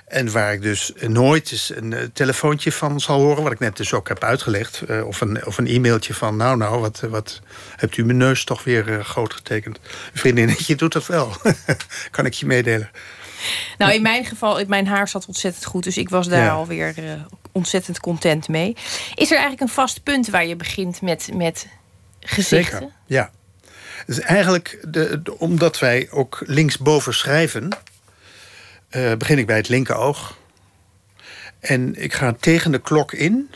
En 0.06 0.32
waar 0.32 0.52
ik 0.52 0.62
dus 0.62 0.92
nooit 1.08 1.52
eens 1.52 1.72
een 1.74 1.92
eh, 1.92 2.04
telefoontje 2.12 2.72
van 2.72 3.00
zal 3.00 3.20
horen... 3.20 3.42
wat 3.42 3.52
ik 3.52 3.58
net 3.58 3.76
dus 3.76 3.92
ook 3.92 4.08
heb 4.08 4.24
uitgelegd. 4.24 4.80
eh, 4.82 5.06
of, 5.06 5.20
een, 5.20 5.46
of 5.46 5.58
een 5.58 5.66
e-mailtje 5.66 6.14
van... 6.14 6.36
nou, 6.36 6.56
nou, 6.56 6.80
wat, 6.80 7.00
wat 7.00 7.40
hebt 7.76 7.96
u 7.96 8.04
mijn 8.04 8.16
neus 8.18 8.44
toch 8.44 8.64
weer 8.64 8.92
eh, 8.98 9.04
groot 9.04 9.34
getekend? 9.34 9.78
Vriendinnetje 10.14 10.74
doet 10.76 10.92
dat 10.92 11.06
wel. 11.06 11.32
kan 12.10 12.26
ik 12.26 12.32
je 12.34 12.46
meedelen. 12.46 12.90
Nou, 13.78 13.92
in 13.92 14.02
mijn 14.02 14.24
geval, 14.24 14.64
mijn 14.66 14.86
haar 14.86 15.08
zat 15.08 15.26
ontzettend 15.26 15.64
goed. 15.64 15.84
Dus 15.84 15.96
ik 15.96 16.08
was 16.08 16.28
daar 16.28 16.44
Ja. 16.44 16.50
alweer 16.50 16.94
uh, 16.98 17.12
ontzettend 17.56 18.00
content 18.00 18.48
mee. 18.48 18.76
Is 19.14 19.26
er 19.30 19.36
eigenlijk 19.38 19.60
een 19.60 19.68
vast 19.68 20.02
punt 20.02 20.28
waar 20.28 20.46
je 20.46 20.56
begint 20.56 21.02
met, 21.02 21.28
met 21.34 21.66
gezichten? 22.20 22.78
Zeker, 22.78 22.94
ja. 23.06 23.30
Dus 24.06 24.20
eigenlijk, 24.20 24.78
de, 24.88 25.22
omdat 25.38 25.78
wij 25.78 26.08
ook 26.10 26.42
linksboven 26.46 27.14
schrijven... 27.14 27.68
eh, 28.88 29.12
begin 29.14 29.38
ik 29.38 29.46
bij 29.46 29.56
het 29.56 29.68
linkeroog. 29.68 30.38
En 31.60 32.02
ik 32.02 32.14
ga 32.14 32.36
tegen 32.40 32.72
de 32.72 32.78
klok 32.80 33.12
in. 33.12 33.50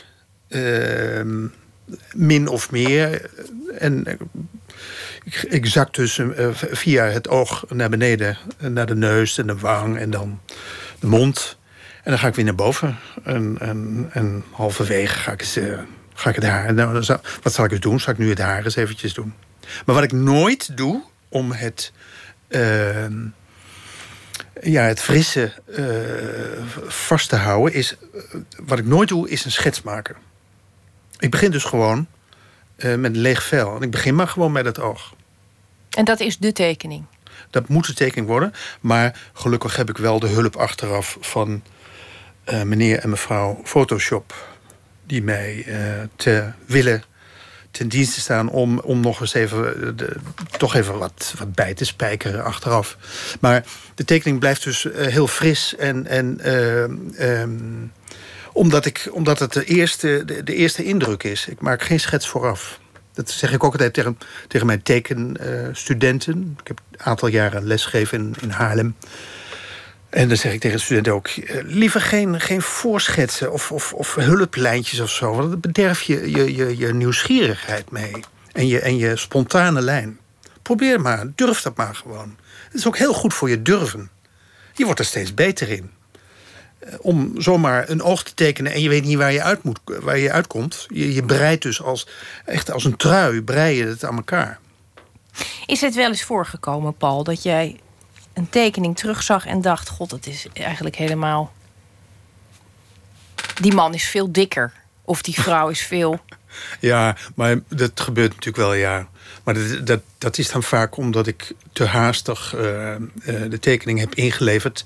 ehm, 0.47 1.45
min 2.13 2.47
of 2.47 2.71
meer. 2.71 3.29
En 3.79 4.05
eh, 4.05 4.13
ik, 5.49 5.65
zak 5.65 5.93
dus 5.93 6.17
eh, 6.17 6.47
via 6.53 7.03
het 7.03 7.27
oog 7.29 7.65
naar 7.69 7.89
beneden. 7.89 8.37
eh, 8.59 8.67
Naar 8.67 8.85
de 8.85 8.95
neus 8.95 9.37
en 9.37 9.47
de 9.47 9.57
wang 9.57 9.97
en 9.97 10.09
dan 10.09 10.39
de 10.99 11.07
mond. 11.07 11.57
En 12.03 12.11
dan 12.11 12.19
ga 12.19 12.27
ik 12.27 12.35
weer 12.35 12.45
naar 12.45 12.55
boven. 12.55 12.97
En, 13.23 13.55
en, 13.59 14.09
en 14.13 14.43
halverwege 14.51 15.15
ga 15.15 15.31
ik, 15.31 15.41
eens, 15.41 15.55
eh, 15.55 15.79
ga 16.13 16.29
ik 16.29 16.35
het 16.35 16.43
haar... 16.45 16.73
Nou, 16.73 17.03
zal- 17.03 17.21
wat 17.41 17.53
zal 17.53 17.65
ik 17.65 17.71
eens 17.71 17.79
doen? 17.79 17.99
Zal 17.99 18.13
ik 18.13 18.19
nu 18.19 18.29
het 18.29 18.39
haar 18.39 18.63
eens 18.63 18.75
eventjes 18.75 19.13
doen? 19.13 19.33
Maar 19.85 19.95
wat 19.95 20.03
ik 20.03 20.11
nooit 20.11 20.77
doe 20.77 21.03
om 21.29 21.51
het... 21.51 21.91
ehm, 22.47 23.13
ja, 24.61 24.83
het 24.83 24.99
frisse 24.99 25.53
eh, 25.75 25.85
vast 26.87 27.29
te 27.29 27.35
houden 27.35 27.73
is... 27.73 27.97
eh, 27.97 28.21
wat 28.57 28.79
ik 28.79 28.85
nooit 28.85 29.09
doe, 29.09 29.29
is 29.29 29.45
een 29.45 29.51
schets 29.51 29.81
maken. 29.81 30.15
Ik 31.19 31.31
begin 31.31 31.51
dus 31.51 31.63
gewoon 31.63 32.07
met 32.75 33.03
een 33.03 33.17
leeg 33.17 33.43
vel. 33.43 33.75
En 33.75 33.81
ik 33.81 33.91
begin 33.91 34.15
maar 34.15 34.27
gewoon 34.27 34.51
met 34.51 34.65
het 34.65 34.79
oog. 34.79 35.13
En 35.89 36.05
dat 36.05 36.19
is 36.19 36.37
de 36.37 36.51
tekening. 36.51 37.05
Dat 37.49 37.67
moet 37.67 37.87
een 37.87 37.93
tekening 37.93 38.27
worden. 38.27 38.53
Maar 38.79 39.19
gelukkig 39.33 39.75
heb 39.75 39.89
ik 39.89 39.97
wel 39.97 40.19
de 40.19 40.27
hulp 40.27 40.55
achteraf 40.55 41.17
van 41.19 41.63
eh, 42.43 42.61
meneer 42.61 42.99
en 42.99 43.09
mevrouw 43.09 43.61
Photoshop. 43.63 44.49
Die 45.05 45.23
mij 45.23 45.63
eh, 45.67 45.75
te 46.15 46.51
willen 46.65 47.03
ten 47.71 47.87
dienste 47.87 48.19
staan 48.19 48.49
om, 48.49 48.79
om 48.79 48.99
nog 48.99 49.21
eens 49.21 49.33
even, 49.33 49.83
eh, 49.83 49.89
de, 49.95 50.15
toch 50.57 50.75
even 50.75 50.97
wat, 50.97 51.33
wat 51.37 51.53
bij 51.53 51.73
te 51.73 51.85
spijkeren 51.85 52.43
achteraf. 52.43 52.97
Maar 53.39 53.63
de 53.95 54.05
tekening 54.05 54.39
blijft 54.39 54.63
dus 54.63 54.87
heel 54.95 55.27
fris. 55.27 55.75
En, 55.75 56.07
en 56.07 56.39
eh, 56.39 56.83
ehm, 57.41 57.51
omdat, 58.53 58.85
ik, 58.85 59.09
omdat 59.11 59.39
het 59.39 59.53
de 59.53 59.65
eerste, 59.65 60.25
de, 60.43 60.55
eerste 60.55 60.83
indruk 60.83 61.23
is. 61.23 61.47
Ik 61.47 61.61
maak 61.61 61.83
geen 61.83 61.99
schets 61.99 62.27
vooraf. 62.27 62.79
Dat 63.13 63.29
zeg 63.29 63.53
ik 63.53 63.63
ook 63.63 63.71
altijd 63.71 63.93
tegen, 63.93 64.17
tegen 64.47 64.67
mijn 64.67 64.81
tekenstudenten. 64.81 66.57
ik 66.61 66.67
heb 66.67 66.81
een 66.91 67.05
aantal 67.05 67.27
jaren 67.27 67.67
lesgegeven 67.67 68.17
in, 68.17 68.35
in 68.41 68.49
Haarlem. 68.49 68.95
En 70.11 70.27
dan 70.27 70.37
zeg 70.37 70.53
ik 70.53 70.59
tegen 70.59 70.77
de 70.77 70.83
studenten 70.83 71.13
ook... 71.13 71.27
eh, 71.27 71.57
liever 71.63 72.01
geen, 72.01 72.39
geen 72.39 72.61
voorschetsen 72.61 73.51
of, 73.51 73.71
of, 73.71 73.93
of 73.93 74.15
hulplijntjes 74.15 74.99
of 74.99 75.09
zo. 75.09 75.35
Want 75.35 75.49
dat 75.49 75.61
bederf 75.61 76.01
je, 76.01 76.31
je, 76.31 76.77
je, 76.77 76.93
nieuwsgierigheid 76.93 77.91
mee. 77.91 78.13
En 78.51 78.67
je, 78.67 78.79
en 78.79 78.97
je 78.97 79.15
spontane 79.15 79.81
lijn. 79.81 80.19
Probeer 80.61 81.01
maar, 81.01 81.25
durf 81.35 81.61
dat 81.61 81.77
maar 81.77 81.95
gewoon. 81.95 82.37
Het 82.63 82.73
is 82.73 82.87
ook 82.87 82.97
heel 82.97 83.13
goed 83.13 83.33
voor 83.33 83.49
je 83.49 83.61
durven. 83.61 84.09
Je 84.73 84.85
wordt 84.85 84.99
er 84.99 85.05
steeds 85.05 85.33
beter 85.33 85.69
in. 85.69 85.91
Eh, 86.79 86.93
Om 87.01 87.33
zomaar 87.41 87.89
een 87.89 88.01
oog 88.01 88.23
te 88.23 88.33
tekenen 88.33 88.71
en 88.73 88.81
je 88.81 88.89
weet 88.89 89.03
niet 89.03 89.17
waar 89.17 89.31
je, 89.31 89.41
uit 89.43 89.63
moet, 89.63 89.79
waar 89.85 90.17
je 90.17 90.31
uitkomt. 90.31 90.85
Je, 90.89 91.13
je 91.13 91.23
breidt 91.23 91.63
dus 91.63 91.81
als, 91.81 92.07
echt 92.45 92.71
als 92.71 92.83
een 92.85 92.97
trui, 92.97 93.41
brei 93.41 93.75
je 93.77 93.85
het 93.85 94.03
aan 94.03 94.15
elkaar. 94.15 94.59
Is 95.65 95.81
het 95.81 95.95
wel 95.95 96.07
eens 96.07 96.23
voorgekomen, 96.23 96.93
Paul, 96.97 97.23
dat 97.23 97.43
jij 97.43 97.79
een 98.33 98.49
tekening 98.49 98.97
terugzag 98.97 99.45
en 99.45 99.61
dacht: 99.61 99.89
God, 99.89 100.09
dat 100.09 100.25
is 100.25 100.47
eigenlijk 100.53 100.95
helemaal. 100.95 101.51
Die 103.61 103.73
man 103.73 103.93
is 103.93 104.07
veel 104.07 104.31
dikker. 104.31 104.73
Of 105.01 105.21
die 105.21 105.41
vrouw 105.41 105.69
is 105.69 105.81
veel. 105.81 106.19
Ja, 106.79 107.17
maar 107.35 107.59
dat 107.67 107.99
gebeurt 107.99 108.29
natuurlijk 108.29 108.57
wel, 108.57 108.73
ja. 108.73 109.07
Maar 109.43 109.53
dat, 109.53 109.87
dat, 109.87 110.01
dat 110.17 110.37
is 110.37 110.51
dan 110.51 110.63
vaak 110.63 110.97
omdat 110.97 111.27
ik 111.27 111.53
te 111.73 111.85
haastig 111.85 112.55
eh, 112.55 112.95
eh, 112.95 113.01
de 113.23 113.59
tekening 113.59 113.99
heb 113.99 114.15
ingeleverd. 114.15 114.85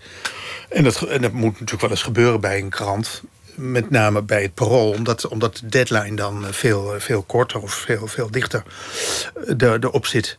En 0.70 0.84
dat, 0.84 1.02
en 1.02 1.22
dat 1.22 1.32
moet 1.32 1.52
natuurlijk 1.52 1.82
wel 1.82 1.90
eens 1.90 2.04
gebeuren 2.04 2.42
bij 2.42 2.60
een 2.60 2.70
krant. 2.70 3.22
Met 3.56 3.90
name 3.90 4.22
bij 4.22 4.42
het 4.42 4.54
parool, 4.54 4.92
omdat, 4.92 5.28
omdat 5.28 5.56
de 5.56 5.68
deadline 5.68 6.16
dan 6.16 6.46
eh, 6.46 6.52
veel, 6.52 6.94
veel 6.98 7.24
korter 7.24 7.62
of 7.62 7.74
veel, 7.74 8.08
veel 8.08 8.32
dichter 8.32 8.64
erop 9.58 10.06
zit. 10.06 10.38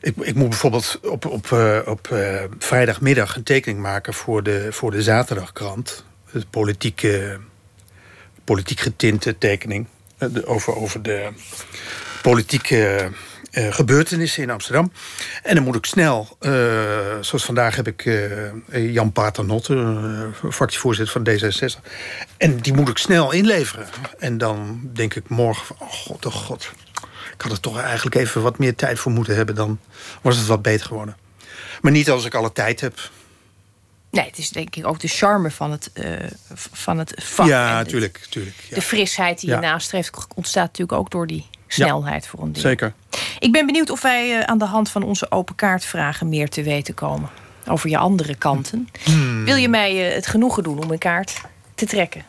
Ik, 0.00 0.16
ik 0.16 0.34
moet 0.34 0.48
bijvoorbeeld 0.48 1.00
op, 1.02 1.26
op, 1.26 1.52
eh, 1.52 1.78
op 1.86 2.10
eh, 2.10 2.44
vrijdagmiddag 2.58 3.36
een 3.36 3.42
tekening 3.42 3.80
maken 3.80 4.14
voor 4.14 4.42
de, 4.42 4.68
voor 4.70 4.90
de 4.90 5.02
zaterdagkrant. 5.02 6.04
Het 6.30 6.50
politieke, 6.50 7.40
politiek 8.44 8.80
getinte 8.80 9.38
tekening. 9.38 9.86
eh, 10.18 10.28
over, 10.44 10.76
over 10.76 11.02
de 11.02 11.28
politieke 12.22 13.10
eh, 13.50 13.72
gebeurtenissen 13.72 14.42
in 14.42 14.50
Amsterdam. 14.50 14.92
En 15.42 15.54
dan 15.54 15.64
moet 15.64 15.76
ik 15.76 15.84
snel, 15.84 16.36
zoals 17.20 17.44
vandaag 17.44 17.76
heb 17.76 17.86
ik 17.86 18.06
eh, 18.06 18.92
Jan 18.92 19.12
Paternotte, 19.12 20.28
fractievoorzitter 20.50 21.12
van 21.12 21.28
D66. 21.28 21.80
En 22.36 22.56
die 22.56 22.72
moet 22.74 22.88
ik 22.88 22.98
snel 22.98 23.32
inleveren. 23.32 23.86
En 24.18 24.38
dan 24.38 24.90
denk 24.92 25.14
ik 25.14 25.28
morgen, 25.28 25.76
oh 25.78 25.92
god, 25.92 26.26
oh 26.26 26.32
god. 26.34 26.70
Ik 27.40 27.46
had 27.46 27.52
er 27.54 27.60
toch 27.62 27.78
eigenlijk 27.80 28.16
even 28.16 28.42
wat 28.42 28.58
meer 28.58 28.74
tijd 28.74 28.98
voor 28.98 29.12
moeten 29.12 29.36
hebben. 29.36 29.54
Dan 29.54 29.78
was 30.20 30.36
het 30.36 30.46
wat 30.46 30.62
beter 30.62 30.86
geworden. 30.86 31.16
Maar 31.80 31.92
niet 31.92 32.10
als 32.10 32.24
ik 32.24 32.34
alle 32.34 32.52
tijd 32.52 32.80
heb. 32.80 33.10
Nee, 34.10 34.24
het 34.24 34.38
is 34.38 34.48
denk 34.50 34.76
ik 34.76 34.86
ook 34.86 35.00
de 35.00 35.08
charme 35.08 35.50
van 35.50 35.70
het, 35.70 35.90
v- 36.54 36.66
van 36.72 36.98
het 36.98 37.12
vak. 37.16 37.46
ja, 37.46 37.82
de- 37.84 37.90
tuurlijk. 37.90 38.26
Ja. 38.30 38.74
De 38.74 38.82
frisheid 38.82 39.40
die 39.40 39.48
Ja. 39.50 39.54
je 39.60 39.66
nastreeft 39.66 40.10
ontstaat 40.34 40.66
natuurlijk 40.66 40.98
ook 40.98 41.10
door 41.10 41.26
die 41.26 41.46
snelheid 41.66 42.26
voor 42.26 42.38
een 42.40 42.52
ding. 42.52 42.64
Zeker. 42.64 42.92
Ik 43.38 43.52
ben 43.52 43.66
benieuwd 43.66 43.90
of 43.90 44.02
wij 44.02 44.38
eh, 44.38 44.44
aan 44.44 44.58
de 44.58 44.64
hand 44.64 44.88
van 44.90 45.02
onze 45.02 45.30
open 45.30 45.54
kaartvragen 45.54 46.28
meer 46.28 46.48
te 46.48 46.62
weten 46.62 46.94
komen. 46.94 47.28
Over 47.66 47.90
je 47.90 47.98
andere 47.98 48.34
kanten. 48.34 48.88
Hmm. 49.04 49.44
Wil 49.44 49.56
je 49.56 49.68
mij 49.68 50.08
eh, 50.08 50.14
het 50.14 50.26
genoegen 50.26 50.62
doen 50.62 50.82
om 50.82 50.90
een 50.90 50.98
kaart 50.98 51.40
te 51.74 51.86
trekken? 51.86 52.24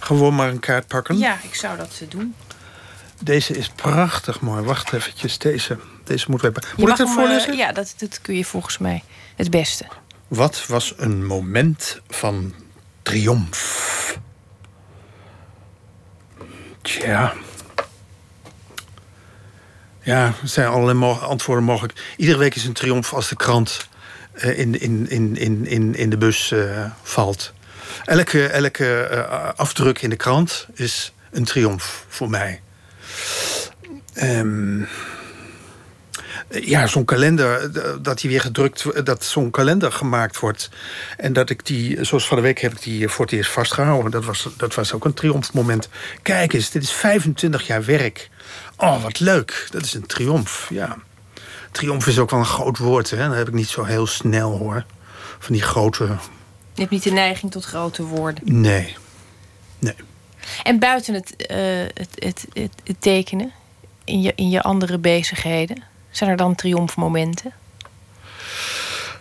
Gewoon 0.00 0.34
maar 0.34 0.48
een 0.48 0.60
kaart 0.60 0.86
pakken. 0.86 1.18
Ja, 1.18 1.36
ik 1.42 1.54
zou 1.54 1.76
dat 1.76 2.02
doen. 2.08 2.34
Deze 3.22 3.56
is 3.56 3.68
prachtig 3.68 4.40
mooi. 4.40 4.62
Wacht 4.62 4.92
eventjes, 4.92 5.38
deze, 5.38 5.78
deze 6.04 6.26
moeten 6.30 6.52
we 6.52 6.60
Moet 6.76 6.88
ik 6.90 6.96
het 6.96 7.06
eh, 7.06 7.14
voorlezen? 7.14 7.56
ja, 7.56 7.72
dat, 7.72 7.94
dat 7.96 8.20
kun 8.20 8.36
je 8.36 8.44
volgens 8.44 8.78
mij 8.78 9.02
het 9.36 9.50
beste. 9.50 9.84
Wat 10.28 10.66
was 10.66 10.94
een 10.96 11.26
moment 11.26 12.00
van 12.08 12.54
triomf? 13.02 14.18
Tja. 16.82 17.32
Ja, 20.00 20.26
er 20.26 20.48
zijn 20.48 20.68
allerlei 20.68 20.98
mo- 20.98 21.18
antwoorden 21.18 21.64
mogelijk. 21.64 22.14
Iedere 22.16 22.38
week 22.38 22.54
is 22.54 22.64
een 22.64 22.72
triomf 22.72 23.12
als 23.14 23.28
de 23.28 23.36
krant 23.36 23.88
eh, 24.32 24.58
in, 24.58 24.80
in, 24.80 25.10
in, 25.10 25.36
in, 25.36 25.66
in, 25.66 25.94
in 25.94 26.10
de 26.10 26.16
bus 26.18 26.50
eh, 26.52 26.84
valt. 27.02 27.52
Elke, 28.04 28.46
elke 28.46 29.26
afdruk 29.56 30.02
in 30.02 30.10
de 30.10 30.16
krant 30.16 30.66
is 30.74 31.12
een 31.30 31.44
triomf 31.44 32.04
voor 32.08 32.30
mij. 32.30 32.60
Ehm, 34.14 34.82
ja, 36.48 36.86
zo'n 36.86 37.04
kalender, 37.04 37.70
dat 38.02 38.20
die 38.20 38.30
weer 38.30 38.40
gedrukt, 38.40 39.06
dat 39.06 39.24
zo'n 39.24 39.50
kalender 39.50 39.92
gemaakt 39.92 40.38
wordt. 40.38 40.70
En 41.16 41.32
dat 41.32 41.50
ik 41.50 41.66
die, 41.66 42.04
zoals 42.04 42.26
van 42.26 42.36
de 42.36 42.42
week 42.42 42.60
heb 42.60 42.72
ik 42.72 42.82
die 42.82 43.08
voor 43.08 43.24
het 43.24 43.34
eerst 43.34 43.50
vastgehouden. 43.50 44.10
Dat 44.10 44.24
was, 44.24 44.48
dat 44.56 44.74
was 44.74 44.92
ook 44.92 45.04
een 45.04 45.14
triomfmoment. 45.14 45.88
Kijk 46.22 46.52
eens, 46.52 46.70
dit 46.70 46.82
is 46.82 46.92
25 46.92 47.66
jaar 47.66 47.84
werk. 47.84 48.30
Oh, 48.76 49.02
wat 49.02 49.20
leuk. 49.20 49.66
Dat 49.70 49.82
is 49.82 49.94
een 49.94 50.06
triomf, 50.06 50.66
ja. 50.70 50.96
Triomf 51.70 52.06
is 52.06 52.18
ook 52.18 52.30
wel 52.30 52.40
een 52.40 52.46
groot 52.46 52.78
woord, 52.78 53.10
hè. 53.10 53.28
Dat 53.28 53.36
heb 53.36 53.48
ik 53.48 53.54
niet 53.54 53.68
zo 53.68 53.84
heel 53.84 54.06
snel, 54.06 54.58
hoor. 54.58 54.84
Van 55.38 55.52
die 55.52 55.62
grote... 55.62 56.04
Je 56.74 56.80
hebt 56.80 56.90
niet 56.90 57.02
de 57.02 57.10
neiging 57.10 57.52
tot 57.52 57.64
grote 57.64 58.02
woorden. 58.02 58.42
Nee. 58.44 58.96
En 60.62 60.78
buiten 60.78 61.14
het, 61.14 61.36
eh, 61.36 61.58
het, 61.94 62.10
het, 62.14 62.46
het, 62.52 62.72
het 62.84 63.00
tekenen, 63.00 63.52
in 64.04 64.22
je, 64.22 64.32
in 64.36 64.50
je 64.50 64.62
andere 64.62 64.98
bezigheden, 64.98 65.82
zijn 66.10 66.30
er 66.30 66.36
dan 66.36 66.54
triomfmomenten? 66.54 67.52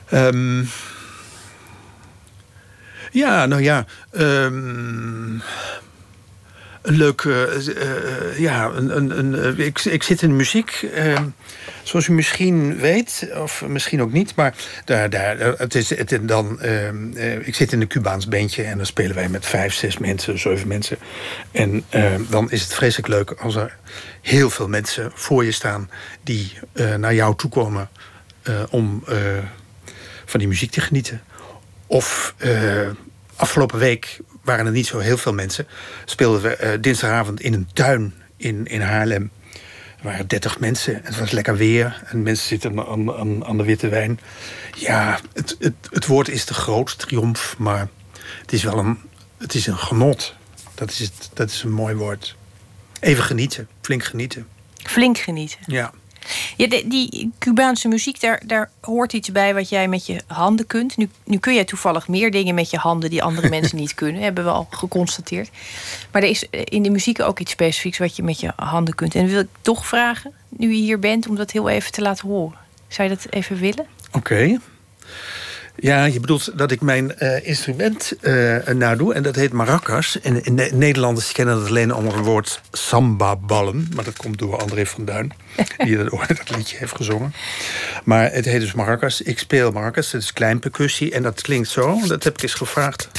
Ehm, 0.09 0.63
ja, 3.11 3.45
nou 3.45 3.61
ja. 3.61 3.85
ehm, 4.11 5.39
leuk. 6.81 7.21
eh, 7.21 7.67
eh, 7.67 8.39
ja, 8.39 8.65
een, 8.65 8.95
een, 8.97 9.17
een, 9.19 9.57
eh, 9.57 9.65
ik, 9.65 9.79
ik 9.79 10.03
zit 10.03 10.21
in 10.21 10.29
de 10.29 10.35
muziek. 10.35 10.87
ehm, 10.95 11.25
zoals 11.83 12.07
u 12.07 12.11
misschien 12.13 12.77
weet, 12.77 13.29
of 13.35 13.63
misschien 13.67 14.01
ook 14.01 14.11
niet. 14.11 14.35
Maar 14.35 14.53
daar, 14.85 15.09
daar, 15.09 15.37
eh, 15.39 15.51
het 15.57 15.75
is, 15.75 15.89
het 15.89 16.19
dan, 16.21 16.61
ehm, 16.61 17.13
eh, 17.13 17.47
ik 17.47 17.55
zit 17.55 17.71
in 17.71 17.81
een 17.81 17.87
Cubaans 17.87 18.27
bandje. 18.27 18.63
En 18.63 18.77
dan 18.77 18.85
spelen 18.85 19.15
wij 19.15 19.29
met 19.29 19.45
vijf, 19.45 19.73
zes 19.73 19.97
mensen, 19.97 20.39
zeven 20.39 20.67
mensen. 20.67 20.97
En 21.51 21.83
ehm, 21.89 22.21
dan 22.29 22.51
is 22.51 22.61
het 22.61 22.73
vreselijk 22.73 23.07
leuk 23.07 23.31
als 23.31 23.55
er 23.55 23.77
heel 24.21 24.49
veel 24.49 24.67
mensen 24.67 25.11
voor 25.13 25.45
je 25.45 25.51
staan. 25.51 25.89
die 26.23 26.53
eh, 26.73 26.95
naar 26.95 27.13
jou 27.13 27.35
toe 27.35 27.49
komen. 27.49 27.89
eh, 28.43 28.63
om 28.69 29.03
eh, 29.07 29.15
van 30.25 30.39
die 30.39 30.49
muziek 30.49 30.71
te 30.71 30.81
genieten. 30.81 31.21
Of 31.87 32.33
eh, 32.37 32.89
afgelopen 33.35 33.79
week 33.79 34.19
waren 34.43 34.65
er 34.65 34.71
niet 34.71 34.87
zo 34.87 34.99
heel 34.99 35.17
veel 35.17 35.33
mensen. 35.33 35.67
Speelden 36.05 36.41
we 36.41 36.55
eh, 36.55 36.81
dinsdagavond 36.81 37.41
in 37.41 37.53
een 37.53 37.69
tuin 37.73 38.13
in, 38.37 38.65
in 38.65 38.81
Haarlem. 38.81 39.31
Er 39.97 40.07
waren 40.07 40.27
30 40.27 40.59
mensen. 40.59 41.01
Het 41.03 41.19
was 41.19 41.31
lekker 41.31 41.55
weer. 41.55 42.03
En 42.05 42.23
mensen 42.23 42.47
zitten 42.47 42.87
aan, 42.87 43.13
aan, 43.13 43.45
aan 43.45 43.57
de 43.57 43.63
witte 43.63 43.89
wijn. 43.89 44.19
Ja, 44.75 45.19
het, 45.33 45.55
het, 45.59 45.73
het 45.91 46.05
woord 46.05 46.29
is 46.29 46.43
te 46.43 46.53
groot, 46.53 46.99
triomf. 46.99 47.55
Maar 47.57 47.87
het 48.41 48.53
is 48.53 48.63
wel 48.63 48.77
een, 48.77 48.97
het 49.37 49.53
is 49.53 49.67
een 49.67 49.77
genot. 49.77 50.35
Dat 50.73 50.89
is, 50.89 50.99
het, 50.99 51.29
dat 51.33 51.49
is 51.49 51.63
een 51.63 51.71
mooi 51.71 51.95
woord. 51.95 52.35
Even 52.99 53.23
genieten, 53.23 53.67
flink 53.81 54.03
genieten. 54.03 54.47
Flink 54.75 55.17
genieten. 55.17 55.59
Ja. 55.65 55.91
Ja, 56.57 56.67
de- 56.67 56.83
die 56.87 57.31
Cubaanse 57.39 57.87
muziek, 57.87 58.19
daar, 58.21 58.41
daar 58.45 58.69
hoort 58.81 59.13
iets 59.13 59.31
bij 59.31 59.53
wat 59.53 59.69
jij 59.69 59.87
met 59.87 60.05
je 60.05 60.21
handen 60.27 60.67
kunt. 60.67 60.97
Nu, 60.97 61.09
nu 61.23 61.37
kun 61.37 61.53
jij 61.53 61.65
toevallig 61.65 62.07
meer 62.07 62.31
dingen 62.31 62.55
met 62.55 62.69
je 62.69 62.77
handen 62.77 63.09
die 63.09 63.23
andere 63.23 63.49
mensen 63.59 63.77
niet 63.77 63.93
kunnen, 63.95 64.21
hebben 64.21 64.43
we 64.43 64.49
al 64.49 64.67
geconstateerd. 64.69 65.49
Maar 66.11 66.21
er 66.23 66.29
is 66.29 66.49
eh, 66.49 66.61
in 66.63 66.83
de 66.83 66.89
muziek 66.89 67.21
ook 67.21 67.39
iets 67.39 67.51
specifieks 67.51 67.97
wat 67.97 68.15
je 68.15 68.23
met 68.23 68.39
je 68.39 68.53
handen 68.55 68.95
kunt. 68.95 69.15
En 69.15 69.27
wil 69.27 69.39
ik 69.39 69.47
toch 69.61 69.87
vragen, 69.87 70.31
nu 70.49 70.67
je 70.73 70.81
hier 70.81 70.99
bent, 70.99 71.27
om 71.27 71.35
dat 71.35 71.51
heel 71.51 71.69
even 71.69 71.91
te 71.91 72.01
laten 72.01 72.27
horen. 72.27 72.57
Zou 72.87 73.09
je 73.09 73.15
dat 73.15 73.25
even 73.29 73.57
willen? 73.57 73.85
Oké. 74.11 74.59
Ja, 75.81 76.05
je 76.05 76.19
bedoelt 76.19 76.57
dat 76.57 76.71
ik 76.71 76.81
mijn 76.81 77.17
eh, 77.17 77.47
instrument 77.47 78.13
eh 78.21 78.67
nadoe. 78.67 79.13
En 79.13 79.23
dat 79.23 79.35
heet 79.35 79.51
maracas. 79.53 80.19
En 80.19 80.43
in 80.43 80.53
Ne- 80.53 80.69
Nederlanders 80.73 81.31
kennen 81.31 81.55
dat 81.59 81.67
alleen 81.67 81.93
onder 81.93 82.15
het 82.15 82.25
woord 82.25 82.61
samba-ballen. 82.71 83.87
Maar 83.95 84.03
dat 84.03 84.17
komt 84.17 84.37
door 84.39 84.57
André 84.57 84.85
van 84.85 85.05
Duin. 85.05 85.31
Die 85.77 85.97
dat, 85.97 86.09
dat 86.27 86.55
liedje 86.55 86.77
heeft 86.77 86.95
gezongen. 86.95 87.33
Maar 88.03 88.31
het 88.31 88.45
heet 88.45 88.59
dus 88.61 88.73
maracas. 88.73 89.21
Ik 89.21 89.39
speel 89.39 89.71
maracas. 89.71 90.11
Dat 90.11 90.21
is 90.21 90.33
klein 90.33 90.59
percussie. 90.59 91.11
En 91.11 91.23
dat 91.23 91.41
klinkt 91.41 91.69
zo. 91.69 91.99
Dat 92.07 92.23
heb 92.23 92.33
ik 92.35 92.43
eens 92.43 92.53
gevraagd. 92.53 93.09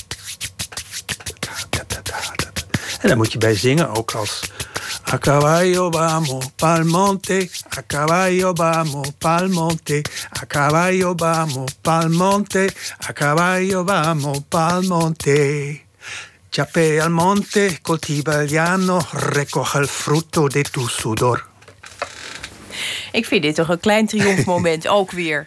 En 3.01 3.09
daar 3.09 3.17
moet 3.17 3.33
je 3.33 3.39
bij 3.39 3.55
zingen 3.55 3.89
ook 3.97 4.11
als... 4.11 4.41
A 5.13 5.19
caballo 5.19 5.91
vamos 5.91 6.47
pa'l 6.57 6.85
monte, 6.85 7.51
a 7.77 7.83
caballo 7.83 8.55
vamos 8.55 9.13
pa'l 9.19 9.51
monte, 9.51 10.03
a 10.31 10.47
caballo 10.47 11.15
vamos 11.15 11.71
pa'l 11.83 12.09
monte, 12.09 12.73
a 12.99 13.13
caballo 13.13 13.85
vamos 13.85 14.41
pa'l 14.49 14.83
monte. 14.89 15.83
Chapea 16.51 17.05
al 17.05 17.11
monte, 17.11 17.81
coltiva 17.83 18.41
el 18.41 18.49
llano, 18.49 19.07
recoge 19.13 19.79
el 19.81 19.87
fruto 19.87 20.49
de 20.49 20.63
tu 20.63 20.89
sudor. 20.89 21.47
Ik 23.13 23.27
vind 23.27 23.43
dit 23.43 23.55
toch 23.55 23.69
een 23.69 23.81
klein 23.81 24.07
triomfmoment 24.07 24.89
ook 24.99 25.11
weer. 25.11 25.47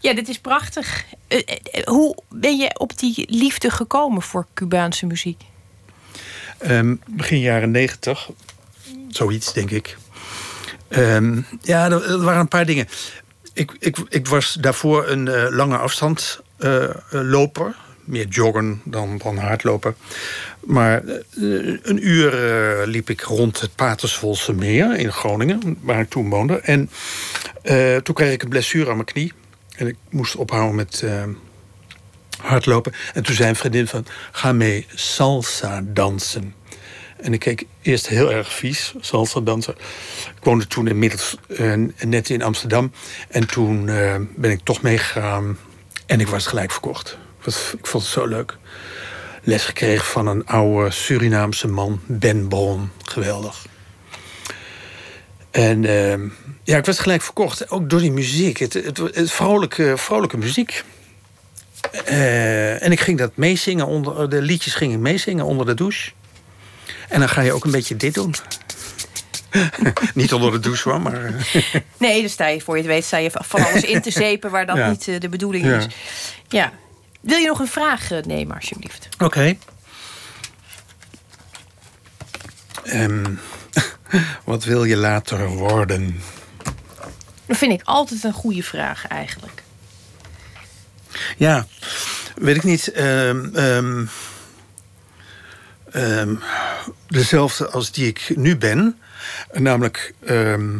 Ja, 0.00 0.14
dit 0.14 0.28
is 0.28 0.38
prachtig. 0.38 1.04
Eh, 1.28 1.38
eh, 1.38 1.84
hoe 1.84 2.16
ben 2.28 2.56
je 2.56 2.78
op 2.78 2.98
die 2.98 3.26
liefde 3.28 3.70
gekomen 3.70 4.22
voor 4.22 4.46
Cubaanse 4.54 5.06
muziek? 5.06 5.42
Ehm, 6.58 6.94
begin 7.06 7.40
jaren 7.40 7.70
negentig. 7.70 8.28
Zoiets, 9.14 9.52
denk 9.52 9.70
ik. 9.70 9.96
Ehm, 10.88 11.40
ja, 11.62 11.90
er, 11.90 12.22
waren 12.22 12.40
een 12.40 12.48
paar 12.48 12.66
dingen. 12.66 12.88
Ik, 13.52 13.76
ik, 13.78 13.96
ik 14.08 14.26
was 14.26 14.56
daarvoor 14.60 15.08
een 15.08 15.28
eh, 15.28 15.46
lange 15.50 15.76
afstand 15.76 16.40
eh, 16.58 16.84
eh, 16.84 16.94
loper. 17.10 17.76
Meer 18.04 18.26
joggen 18.26 18.80
dan, 18.84 19.18
dan 19.18 19.36
hardlopen. 19.36 19.96
Maar 20.64 21.02
een 21.82 22.08
uur 22.08 22.32
liep 22.86 23.10
ik 23.10 23.20
rond 23.20 23.60
het 23.60 23.74
Paterswolse 23.74 24.52
meer 24.52 24.96
in 24.96 25.12
Groningen, 25.12 25.78
waar 25.80 26.00
ik 26.00 26.10
toen 26.10 26.28
woonde. 26.28 26.58
En 26.58 26.90
toen 28.02 28.14
kreeg 28.14 28.32
ik 28.32 28.42
een 28.42 28.48
blessure 28.48 28.90
aan 28.90 28.94
mijn 28.94 29.06
knie. 29.06 29.32
En 29.76 29.86
ik 29.86 29.96
moest 30.10 30.36
ophouden 30.36 30.74
met 30.74 31.04
hardlopen. 32.40 32.92
En 33.14 33.22
toen 33.22 33.34
zei 33.34 33.48
een 33.48 33.56
vriendin 33.56 33.86
van, 33.86 34.06
ga 34.32 34.52
mee 34.52 34.86
salsa 34.94 35.82
dansen. 35.84 36.54
En 37.16 37.32
ik 37.32 37.40
keek 37.40 37.66
eerst 37.82 38.08
heel 38.08 38.32
erg 38.32 38.52
vies, 38.52 38.94
salsa 39.00 39.40
dansen. 39.40 39.74
Ik 40.36 40.44
woonde 40.44 40.66
toen 40.66 40.86
inmiddels 40.88 41.36
eh, 41.48 41.72
net 41.98 42.30
in 42.30 42.42
Amsterdam. 42.42 42.92
En 43.28 43.46
toen 43.46 43.88
eh, 43.88 44.14
ben 44.36 44.50
ik 44.50 44.60
toch 44.62 44.82
meegegaan. 44.82 45.58
En 46.06 46.20
ik 46.20 46.28
was 46.28 46.46
gelijk 46.46 46.70
verkocht. 46.70 47.18
Ik, 47.44 47.54
ik 47.78 47.86
vond 47.86 48.02
het 48.02 48.12
zo 48.12 48.26
leuk. 48.26 48.56
Les 49.42 49.64
gekregen 49.64 50.04
van 50.04 50.26
een 50.26 50.46
oude 50.46 50.90
Surinaamse 50.90 51.68
man, 51.68 52.00
Ben 52.06 52.48
Bron. 52.48 52.90
Geweldig. 53.04 53.66
En 55.50 55.84
eh, 55.84 56.18
ja, 56.62 56.76
ik 56.76 56.84
was 56.84 56.98
gelijk 56.98 57.22
verkocht. 57.22 57.70
Ook 57.70 57.90
door 57.90 58.00
die 58.00 58.12
muziek. 58.12 58.58
Het, 58.58 58.72
het, 58.72 59.30
vrolijke, 59.30 59.92
vrolijke 59.96 60.36
muziek. 60.36 60.84
En 62.04 62.92
ik 62.92 63.00
ging 63.00 63.18
dat 63.18 63.36
meezingen. 63.36 63.86
Onder, 63.86 64.30
de 64.30 64.42
liedjes 64.42 64.74
ging 64.74 64.92
ik 64.92 64.98
meezingen 64.98 65.44
onder 65.44 65.66
de 65.66 65.74
douche. 65.74 66.10
En 67.14 67.20
dan 67.20 67.28
ga 67.28 67.40
je 67.40 67.52
ook 67.52 67.64
een 67.64 67.70
beetje 67.70 67.96
dit 67.96 68.14
doen. 68.14 68.34
niet 70.14 70.32
onder 70.32 70.52
de 70.52 70.60
douche 70.60 70.88
hoor, 70.88 71.00
maar... 71.00 71.32
Nee, 71.98 72.20
dan 72.20 72.30
sta 72.30 72.46
je, 72.46 72.60
voor 72.60 72.74
je 72.76 72.82
het 72.82 72.90
weet, 72.90 73.04
sta 73.04 73.16
je 73.16 73.30
van 73.32 73.64
alles 73.64 73.82
in 73.82 74.02
te 74.02 74.10
zeepen 74.10 74.50
waar 74.50 74.66
dat 74.66 74.76
Ja. 74.76 74.90
niet 74.90 75.08
eh, 75.08 75.20
de 75.20 75.28
bedoeling 75.28 75.64
Ja. 75.64 75.76
is. 75.76 75.86
Ja. 76.48 76.72
Wil 77.20 77.38
je 77.38 77.46
nog 77.46 77.58
een 77.58 77.66
vraag 77.68 78.10
eh, 78.10 78.22
nemen, 78.22 78.54
alsjeblieft? 78.56 79.08
Oké. 79.18 79.56
Ehm, 82.84 83.34
wat 84.44 84.64
wil 84.64 84.84
je 84.84 84.96
later 84.96 85.46
worden? 85.48 86.20
Dat 87.46 87.56
vind 87.56 87.72
ik 87.72 87.80
altijd 87.84 88.24
een 88.24 88.32
goede 88.32 88.62
vraag 88.62 89.06
eigenlijk. 89.06 89.62
Ja, 91.36 91.66
weet 92.34 92.56
ik 92.56 92.62
niet. 92.64 92.92
ehm, 92.92 94.04
ehm, 95.94 96.34
dezelfde 97.08 97.68
als 97.68 97.92
die 97.92 98.06
ik 98.06 98.32
nu 98.36 98.56
ben. 98.56 98.98
Namelijk 99.52 100.14
ehm, 100.24 100.78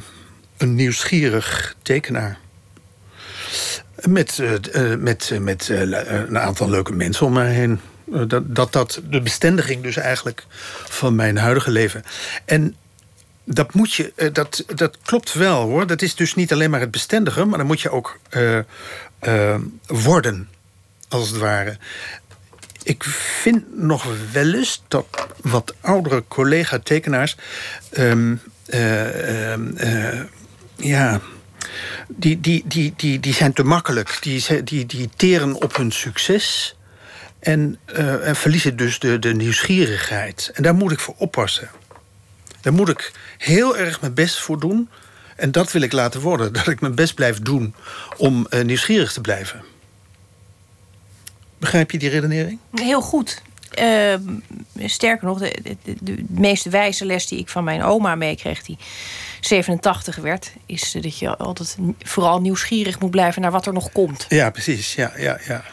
een 0.57 0.75
nieuwsgierig 0.75 1.75
tekenaar. 1.83 2.39
Met, 4.03 4.39
eh, 4.39 4.93
eh, 4.93 4.99
met, 4.99 5.31
eh, 5.31 5.39
met 5.39 5.69
een 5.69 6.39
aantal 6.39 6.71
leuke 6.71 6.93
mensen 6.93 7.27
om 7.27 7.33
mij 7.33 7.53
heen. 7.53 7.81
Dat, 8.27 8.55
dat 8.55 8.73
dat 8.73 9.03
de 9.11 9.21
bestendiging 9.21 9.83
dus 9.83 9.97
eigenlijk 9.97 10.47
van 10.85 11.15
mijn 11.15 11.37
huidige 11.37 11.71
leven. 11.71 12.05
En 12.45 12.77
dat 13.45 13.75
moet 13.75 13.95
je, 13.95 14.31
dat, 14.33 14.65
dat 14.75 14.99
klopt 15.03 15.33
wel 15.33 15.63
hoor. 15.63 15.87
Dat 15.87 16.03
is 16.03 16.15
dus 16.15 16.35
niet 16.35 16.53
alleen 16.53 16.71
maar 16.71 16.81
het 16.81 16.91
bestendigen, 16.91 17.49
maar 17.49 17.59
dan 17.59 17.67
moet 17.67 17.81
je 17.81 17.91
ook 17.91 18.19
worden, 19.87 20.49
als 21.09 21.29
het 21.29 21.39
ware. 21.39 21.77
Ik 22.85 23.05
vind 23.05 23.77
nog 23.77 24.07
wel 24.33 24.55
eens 24.55 24.83
dat 24.89 25.07
wat 25.43 25.75
oudere 25.81 26.25
collega-tekenaars. 26.29 27.37
ehm, 27.91 28.35
eh, 28.67 29.53
ehm, 29.53 29.77
eh, 29.77 30.21
ja. 30.77 31.21
Die, 32.09 32.41
die, 32.41 32.65
die, 32.67 32.93
die, 32.97 33.21
die 33.21 33.35
zijn 33.35 33.53
te 33.53 33.63
makkelijk. 33.63 34.19
Die, 34.21 34.63
die, 34.63 34.87
die 34.87 35.11
teren 35.17 35.55
op 35.55 35.77
hun 35.77 35.93
succes. 35.93 36.77
En, 37.41 37.79
eh, 37.85 38.29
en 38.29 38.37
verliezen 38.37 38.77
dus 38.77 38.99
de, 38.99 39.19
de 39.19 39.35
nieuwsgierigheid. 39.35 40.51
En 40.55 40.63
daar 40.63 40.75
moet 40.75 40.93
ik 40.93 41.01
voor 41.01 41.15
oppassen. 41.19 41.71
Daar 42.61 42.73
moet 42.73 42.89
ik 42.89 43.13
heel 43.39 43.77
erg 43.77 44.01
mijn 44.01 44.15
best 44.15 44.41
voor 44.41 44.61
doen. 44.61 44.89
En 45.37 45.53
dat 45.53 45.73
wil 45.73 45.83
ik 45.83 45.93
laten 45.93 46.21
worden. 46.21 46.53
Dat 46.63 46.67
ik 46.67 46.81
mijn 46.81 46.95
best 46.95 47.15
blijf 47.15 47.39
doen 47.39 47.75
om 48.17 48.47
eh, 48.51 48.65
nieuwsgierig 48.65 49.13
te 49.13 49.21
blijven. 49.21 49.65
Begrijp 51.65 51.91
je 51.91 51.99
die 51.99 52.09
redenering? 52.09 52.59
Heel 52.75 53.01
goed. 53.01 53.43
Eh, 53.71 54.15
sterker 54.85 55.27
nog, 55.27 55.39
de, 55.39 55.77
de, 55.83 55.97
de, 56.01 56.25
meest 56.29 56.65
wijze 56.65 57.05
les 57.05 57.27
die 57.27 57.39
ik 57.39 57.49
van 57.49 57.65
mijn 57.65 57.83
oma 57.83 58.15
meekreeg, 58.15 58.63
die 58.63 58.79
87 59.41 60.17
werd, 60.17 60.53
is 60.67 60.95
eh, 60.95 61.03
dat 61.03 61.19
je 61.19 61.37
altijd 61.37 61.77
vooral 62.03 62.41
nieuwsgierig 62.41 63.01
moet 63.01 63.11
blijven 63.11 63.43
naar 63.43 63.51
wat 63.51 63.67
er 63.67 63.73
nog 63.73 63.93
komt. 63.93 64.27
Ja, 64.29 64.51
precies. 64.51 64.95
Ja, 64.95 65.13
ja, 65.17 65.39
ja. 65.47 65.65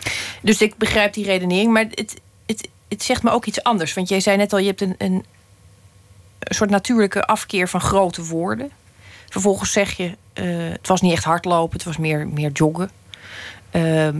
Dus 0.41 0.61
ik 0.61 0.77
begrijp 0.77 1.13
die 1.13 1.25
redenering, 1.25 1.71
maar 1.71 1.85
het, 1.89 2.21
het, 2.45 2.69
het 2.87 3.03
zegt 3.03 3.23
me 3.23 3.31
ook 3.31 3.45
iets 3.45 3.63
anders. 3.63 3.93
Want 3.93 4.09
jij 4.09 4.19
zei 4.19 4.37
net 4.37 4.53
al, 4.53 4.59
je 4.59 4.67
hebt 4.67 4.81
een, 4.81 4.95
een, 4.97 5.25
een 6.39 6.55
soort 6.55 6.69
natuurlijke 6.69 7.25
afkeer 7.25 7.69
van 7.69 7.81
grote 7.81 8.23
woorden. 8.23 8.71
Vervolgens 9.29 9.71
zeg 9.71 9.91
je, 9.97 10.17
eh, 10.33 10.45
het 10.71 10.87
was 10.87 11.01
niet 11.01 11.13
echt 11.13 11.23
hardlopen, 11.23 11.77
het 11.77 11.85
was 11.85 11.97
meer, 11.97 12.27
meer 12.27 12.51
joggen. 12.51 12.91
Ehm, 13.71 14.15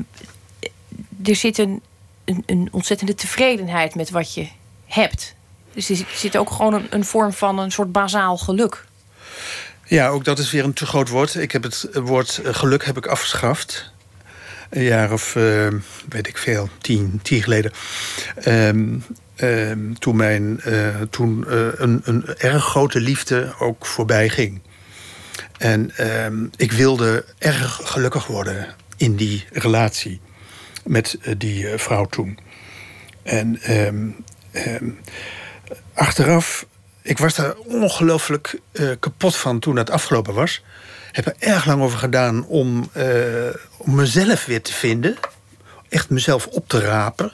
er 1.24 1.36
zit 1.36 1.58
een, 1.58 1.82
een, 2.26 2.44
een 2.46 2.68
ontzettende 2.72 3.16
tevredenheid 3.16 3.96
met 3.96 4.10
wat 4.10 4.34
je 4.34 4.48
hebt. 4.86 5.36
Dus 5.74 5.90
er 5.90 6.06
zit- 6.14 6.38
ook 6.38 6.50
gewoon 6.52 6.74
een, 6.74 6.88
een 6.90 7.06
vorm 7.06 7.34
van 7.34 7.60
een 7.60 7.72
soort 7.72 7.92
bazaal 7.92 8.38
geluk. 8.38 8.86
Ja, 9.86 10.08
ook 10.08 10.24
dat 10.26 10.40
is 10.40 10.52
weer 10.52 10.64
een 10.64 10.74
te 10.74 10.86
groot 10.86 11.10
woord. 11.10 11.36
Ik 11.36 11.52
heb 11.52 11.64
het 11.64 11.90
woord 11.94 12.38
eh, 12.38 12.54
geluk 12.54 12.86
heb 12.86 12.98
ik 12.98 13.06
afgeschaft. 13.06 13.92
Een 14.70 14.84
jaar 14.84 15.12
of, 15.12 15.36
eh, 15.36 15.68
weet 16.10 16.28
ik 16.28 16.38
veel, 16.38 16.70
tien, 16.82 17.20
tien 17.24 17.44
geleden. 17.44 17.72
Ehm, 18.36 19.00
ehm, 19.36 19.94
toen 19.94 20.16
mijn, 20.16 20.62
eh, 20.62 21.02
toen 21.10 21.46
een, 21.84 22.02
een 22.04 22.26
erg 22.38 22.64
grote 22.64 23.00
liefde 23.00 23.54
ook 23.60 23.86
voorbij 23.86 24.30
ging. 24.30 24.62
En 25.58 25.92
ehm, 25.98 26.46
ik 26.56 26.72
wilde 26.72 27.26
erg 27.38 27.80
gelukkig 27.84 28.28
worden 28.28 28.76
in 28.98 29.16
die 29.16 29.46
relatie 29.52 30.22
met 30.84 31.18
eh, 31.22 31.34
die 31.38 31.70
eh, 31.70 31.80
vrouw 31.80 32.06
toen. 32.06 32.40
En 33.24 33.62
ehm, 33.62 34.10
ehm, 34.52 34.90
achteraf, 35.94 36.66
ik 37.02 37.18
was 37.18 37.36
daar 37.36 37.56
ongelooflijk 37.56 38.60
eh, 38.72 38.90
kapot 39.00 39.36
van 39.36 39.60
toen 39.60 39.76
het 39.76 39.90
afgelopen 39.90 40.34
was. 40.34 40.64
Heb 41.12 41.26
er 41.26 41.36
erg 41.40 41.66
lang 41.66 41.82
over 41.82 41.98
gedaan 41.98 42.46
om, 42.46 42.90
om 43.78 43.96
mezelf 43.96 44.46
weer 44.46 44.62
te 44.62 44.74
vinden. 44.74 45.18
Echt 45.90 46.10
mezelf 46.10 46.48
op 46.48 46.68
te 46.68 46.80
rapen. 46.80 47.32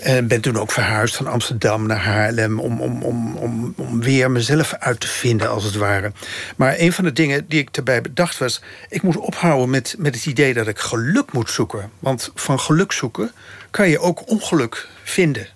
En 0.00 0.26
ben 0.28 0.40
toen 0.40 0.58
ook 0.58 0.72
verhuisd 0.72 1.16
van 1.16 1.26
Amsterdam 1.26 1.86
naar 1.86 2.02
Haarlem... 2.02 2.60
om, 2.60 2.80
om, 2.80 3.02
om, 3.02 3.36
om, 3.36 3.74
om 3.76 4.00
weer 4.00 4.30
mezelf 4.30 4.74
uit 4.78 5.00
te 5.00 5.06
vinden, 5.06 5.50
als 5.50 5.64
het 5.64 5.74
ware. 5.74 6.12
Maar 6.56 6.74
een 6.78 6.92
van 6.92 7.04
de 7.04 7.12
dingen 7.12 7.48
die 7.48 7.60
ik 7.60 7.76
erbij 7.76 8.00
bedacht 8.00 8.38
was... 8.38 8.62
ik 8.88 9.02
moet 9.02 9.16
ophouden 9.16 9.70
met, 9.70 9.94
met 9.98 10.14
het 10.14 10.26
idee 10.26 10.54
dat 10.54 10.66
ik 10.66 10.78
geluk 10.78 11.32
moet 11.32 11.50
zoeken. 11.50 11.90
Want 11.98 12.30
van 12.34 12.60
geluk 12.60 12.92
zoeken 12.92 13.32
kan 13.70 13.88
je 13.88 13.98
ook 13.98 14.28
ongeluk 14.30 14.88
vinden. 15.02 15.46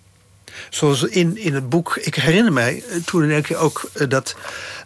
Zoals 0.71 1.03
in, 1.03 1.37
in 1.37 1.55
het 1.55 1.69
boek... 1.69 1.97
Ik 1.97 2.15
herinner 2.15 2.53
mij 2.53 2.83
eh, 2.91 2.97
toen 3.05 3.23
in 3.23 3.31
één 3.31 3.43
keer 3.43 3.57
ook 3.57 3.91
eh, 3.95 4.09
dat... 4.09 4.37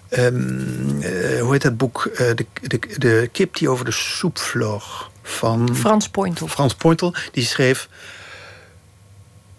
ehm, 0.09 1.01
eh, 1.01 1.40
hoe 1.40 1.52
heet 1.52 1.62
dat 1.62 1.77
boek? 1.77 2.10
Eh, 2.14 2.27
de, 2.35 2.47
de, 2.62 2.78
de 2.98 3.28
kip 3.32 3.56
die 3.56 3.68
over 3.68 3.85
de 3.85 3.93
soep 3.93 4.39
vloog. 4.39 5.10
Van 5.22 5.77
Frans 5.77 6.09
Pointel. 6.09 6.48
Frans 6.48 6.74
Pointel. 6.74 7.14
Die 7.32 7.44
schreef... 7.44 7.89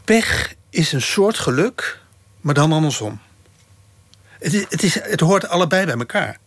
Pech 0.03 0.53
is 0.69 0.91
een 0.91 1.01
soort 1.01 1.37
geluk, 1.37 1.99
maar 2.41 2.53
dan 2.53 2.71
andersom. 2.71 3.19
Het, 4.39 4.53
is, 4.53 4.65
het, 4.69 4.83
is, 4.83 4.93
het 5.01 5.19
hoort 5.19 5.47
allebei 5.47 5.85
bij 5.85 5.95
elkaar. 5.95 6.37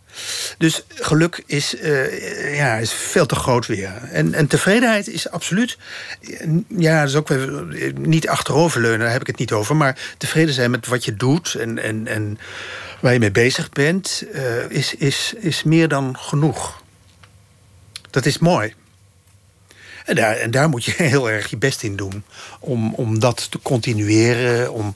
Dus 0.58 0.84
geluk 0.88 1.42
is, 1.46 1.76
eh, 1.76 2.56
ja, 2.56 2.76
is 2.76 2.92
veel 2.92 3.26
te 3.26 3.34
groot 3.34 3.66
weer. 3.66 3.92
En, 4.10 4.34
en 4.34 4.46
tevredenheid 4.46 5.08
is 5.08 5.30
absoluut... 5.30 5.78
Ja, 6.68 7.02
is 7.02 7.14
ook 7.14 7.28
weer 7.28 7.92
niet 7.98 8.28
achteroverleunen, 8.28 9.00
daar 9.00 9.10
heb 9.10 9.20
ik 9.20 9.26
het 9.26 9.38
niet 9.38 9.52
over. 9.52 9.76
Maar 9.76 10.14
tevreden 10.18 10.54
zijn 10.54 10.70
met 10.70 10.86
wat 10.86 11.04
je 11.04 11.16
doet 11.16 11.54
en, 11.54 11.78
en, 11.78 12.06
en 12.06 12.38
waar 13.00 13.12
je 13.12 13.18
mee 13.18 13.30
bezig 13.30 13.70
bent... 13.70 14.24
eh, 14.32 14.70
is, 14.70 14.94
is, 14.94 15.34
is 15.36 15.62
meer 15.62 15.88
dan 15.88 16.18
genoeg. 16.18 16.82
Dat 18.10 18.26
is 18.26 18.38
mooi. 18.38 18.74
En 20.04 20.14
daar, 20.14 20.36
en 20.36 20.50
daar 20.50 20.68
moet 20.68 20.84
je 20.84 20.92
heel 21.02 21.30
erg 21.30 21.50
je 21.50 21.56
best 21.56 21.82
in 21.82 21.96
doen. 21.96 22.24
Om, 22.60 22.94
om 22.94 23.18
dat 23.18 23.50
te 23.50 23.58
continueren. 23.58 24.72
Om, 24.72 24.94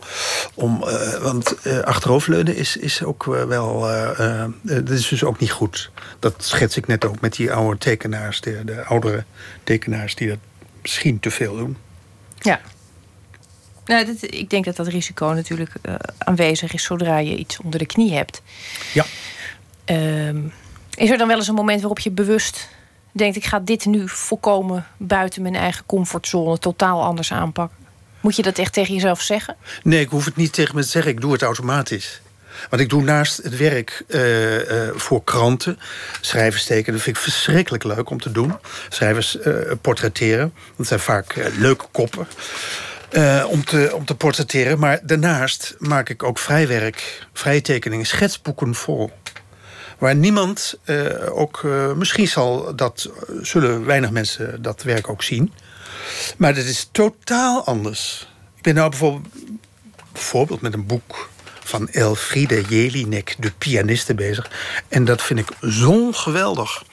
om, 0.54 0.82
eh, 0.82 1.14
want 1.14 1.54
eh, 1.62 1.78
achteroverleunen 1.78 2.56
is, 2.56 2.76
is 2.76 3.02
ook 3.02 3.36
eh, 3.36 3.44
wel. 3.44 3.90
eh, 3.90 4.44
dat 4.60 4.90
is 4.90 5.08
dus 5.08 5.24
ook 5.24 5.38
niet 5.38 5.50
goed. 5.50 5.90
Dat 6.18 6.34
schets 6.38 6.76
ik 6.76 6.86
net 6.86 7.04
ook 7.04 7.20
met 7.20 7.36
die 7.36 7.52
oude 7.52 7.78
tekenaars. 7.78 8.40
De, 8.40 8.64
de 8.64 8.84
oudere 8.84 9.24
tekenaars 9.64 10.14
die 10.14 10.28
dat 10.28 10.38
misschien 10.82 11.20
te 11.20 11.30
veel 11.30 11.56
doen. 11.56 11.76
Ja. 12.38 12.60
Nou, 13.84 14.06
dat, 14.06 14.16
ik 14.20 14.50
denk 14.50 14.64
dat 14.64 14.76
dat 14.76 14.86
risico 14.86 15.26
natuurlijk 15.26 15.72
aanwezig 16.18 16.72
is 16.72 16.82
zodra 16.82 17.18
je 17.18 17.36
iets 17.36 17.58
onder 17.60 17.78
de 17.78 17.86
knie 17.86 18.12
hebt. 18.14 18.42
Ja. 18.92 19.04
Ehm, 19.84 20.38
is 20.94 21.10
er 21.10 21.18
dan 21.18 21.28
wel 21.28 21.36
eens 21.36 21.48
een 21.48 21.54
moment 21.54 21.80
waarop 21.80 21.98
je 21.98 22.10
bewust 22.10 22.68
denkt: 23.18 23.36
ik 23.36 23.44
ga 23.44 23.60
dit 23.60 23.84
nu 23.84 24.08
volkomen 24.08 24.86
buiten 24.96 25.42
mijn 25.42 25.54
eigen 25.54 25.86
comfortzone 25.86 26.58
totaal 26.58 27.02
anders 27.02 27.32
aanpakken? 27.32 27.76
Moet 28.20 28.36
je 28.36 28.42
dat 28.42 28.58
echt 28.58 28.72
tegen 28.72 28.94
jezelf 28.94 29.20
zeggen? 29.20 29.56
Nee, 29.82 30.00
ik 30.00 30.08
hoef 30.08 30.24
het 30.24 30.36
niet 30.36 30.52
tegen 30.52 30.74
me 30.74 30.82
te 30.82 30.88
zeggen. 30.88 31.12
Ik 31.12 31.20
doe 31.20 31.32
het 31.32 31.42
automatisch. 31.42 32.20
Want 32.70 32.82
ik 32.82 32.88
doe 32.88 33.02
naast 33.02 33.36
het 33.36 33.56
werk 33.56 34.04
eh, 34.08 34.86
eh, 34.88 34.94
voor 34.94 35.24
kranten, 35.24 35.78
schrijvers 36.20 36.64
tekenen. 36.64 36.94
Dat 36.94 37.02
vind 37.02 37.16
ik 37.16 37.22
verschrikkelijk 37.22 37.84
leuk 37.84 38.10
om 38.10 38.20
te 38.20 38.32
doen. 38.32 38.54
Schrijvers 38.88 39.38
eh, 39.38 39.52
portretteren. 39.80 40.52
Dat 40.76 40.86
zijn 40.86 41.00
vaak 41.00 41.34
leuke 41.58 41.86
koppen. 41.92 42.26
om, 43.48 43.64
te, 43.64 43.90
om 43.94 44.04
te 44.04 44.14
portretteren. 44.14 44.78
Maar 44.78 45.00
daarnaast 45.02 45.74
maak 45.78 46.08
ik 46.08 46.22
ook 46.22 46.38
vrijwerk, 46.38 47.26
vrije 47.32 47.60
tekeningen, 47.60 48.06
schetsboeken 48.06 48.74
vol. 48.74 49.10
Waar 49.98 50.14
niemand, 50.14 50.78
eh, 50.84 51.38
ook 51.38 51.60
eh, 51.64 51.92
misschien 51.92 52.28
zal 52.28 52.76
dat, 52.76 53.10
zullen 53.42 53.84
weinig 53.84 54.10
mensen 54.10 54.62
dat 54.62 54.82
werk 54.82 55.08
ook 55.08 55.22
zien. 55.22 55.52
Maar 56.36 56.54
dat 56.54 56.64
is 56.64 56.88
totaal 56.92 57.64
anders. 57.64 58.28
Ik 58.56 58.62
ben 58.62 58.74
nou 58.74 59.20
bijvoorbeeld, 60.12 60.60
met 60.60 60.74
een 60.74 60.86
boek 60.86 61.28
van 61.64 61.88
Elfriede 61.88 62.62
Jelinek, 62.68 63.36
de 63.38 63.52
pianiste, 63.58 64.14
bezig. 64.14 64.50
En 64.88 65.04
dat 65.04 65.22
vind 65.22 65.38
ik 65.38 65.48
zo 65.70 66.12
geweldig. 66.12 66.84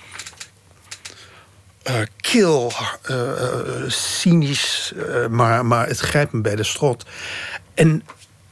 Eh, 1.84 2.02
kil, 2.32 2.72
eh, 3.02 3.42
eh, 3.42 3.90
cynisch, 3.90 4.94
eh, 5.10 5.28
maar, 5.28 5.66
maar 5.66 5.88
het 5.88 6.00
grijpt 6.00 6.32
me 6.32 6.42
bij 6.42 6.56
de 6.56 6.64
strot. 6.64 7.06
En 7.74 8.04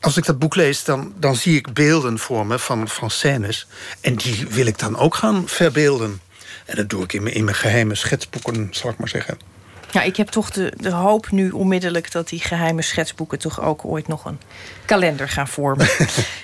als 0.04 0.18
ik 0.18 0.26
dat 0.26 0.40
boek 0.40 0.56
lees, 0.56 0.84
dan, 0.84 1.14
dan 1.16 1.36
zie 1.36 1.58
ik 1.58 1.74
beelden 1.74 2.20
voor 2.20 2.46
me 2.46 2.60
van, 2.60 2.88
van 2.88 3.10
scènes. 3.10 3.68
En 4.02 4.16
die 4.16 4.48
wil 4.50 4.66
ik 4.66 4.80
dan 4.80 4.98
ook 4.98 5.16
gaan 5.16 5.48
verbeelden. 5.48 6.22
En 6.66 6.76
dat 6.76 6.90
doe 6.90 7.04
ik 7.04 7.14
in 7.14 7.24
mijn, 7.24 7.36
in 7.36 7.44
mijn 7.44 7.56
geheime 7.56 7.96
schetsboeken, 7.96 8.68
zal 8.72 8.90
ik 8.90 8.98
maar 8.98 9.08
zeggen. 9.08 9.38
Ja, 9.92 10.02
ik 10.02 10.16
heb 10.16 10.28
toch 10.28 10.52
de, 10.52 10.74
de 10.78 10.92
hoop 10.92 11.32
nu 11.32 11.50
onmiddellijk 11.50 12.12
dat 12.12 12.30
die 12.30 12.40
geheime 12.40 12.82
schetsboeken 12.82 13.40
toch 13.40 13.62
ook 13.62 13.86
ooit 13.86 14.08
nog 14.08 14.26
een 14.26 14.40
kalender 14.86 15.30
gaan 15.30 15.48
vormen. 15.48 15.88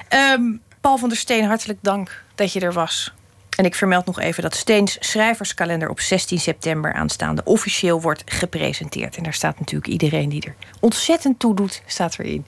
Ehm, 0.07 0.41
Paul 0.81 0.97
van 0.97 1.09
der 1.09 1.17
Steen, 1.17 1.45
hartelijk 1.45 1.79
dank 1.81 2.23
dat 2.35 2.53
je 2.53 2.59
er 2.59 2.73
was. 2.73 3.13
En 3.57 3.65
ik 3.65 3.75
vermeld 3.75 4.05
nog 4.05 4.19
even 4.19 4.43
dat 4.43 4.55
Steens 4.55 4.97
schrijverskalender 4.99 5.89
op 5.89 5.99
16 5.99 6.39
september 6.39 6.93
aanstaande 6.93 7.43
officieel 7.43 8.01
wordt 8.01 8.23
gepresenteerd. 8.25 9.17
En 9.17 9.23
daar 9.23 9.33
staat 9.33 9.59
natuurlijk 9.59 9.91
iedereen 9.91 10.29
die 10.29 10.45
er 10.45 10.55
ontzettend 10.79 11.39
toe 11.39 11.55
doet, 11.55 11.81
staat 11.85 12.19
erin. 12.19 12.45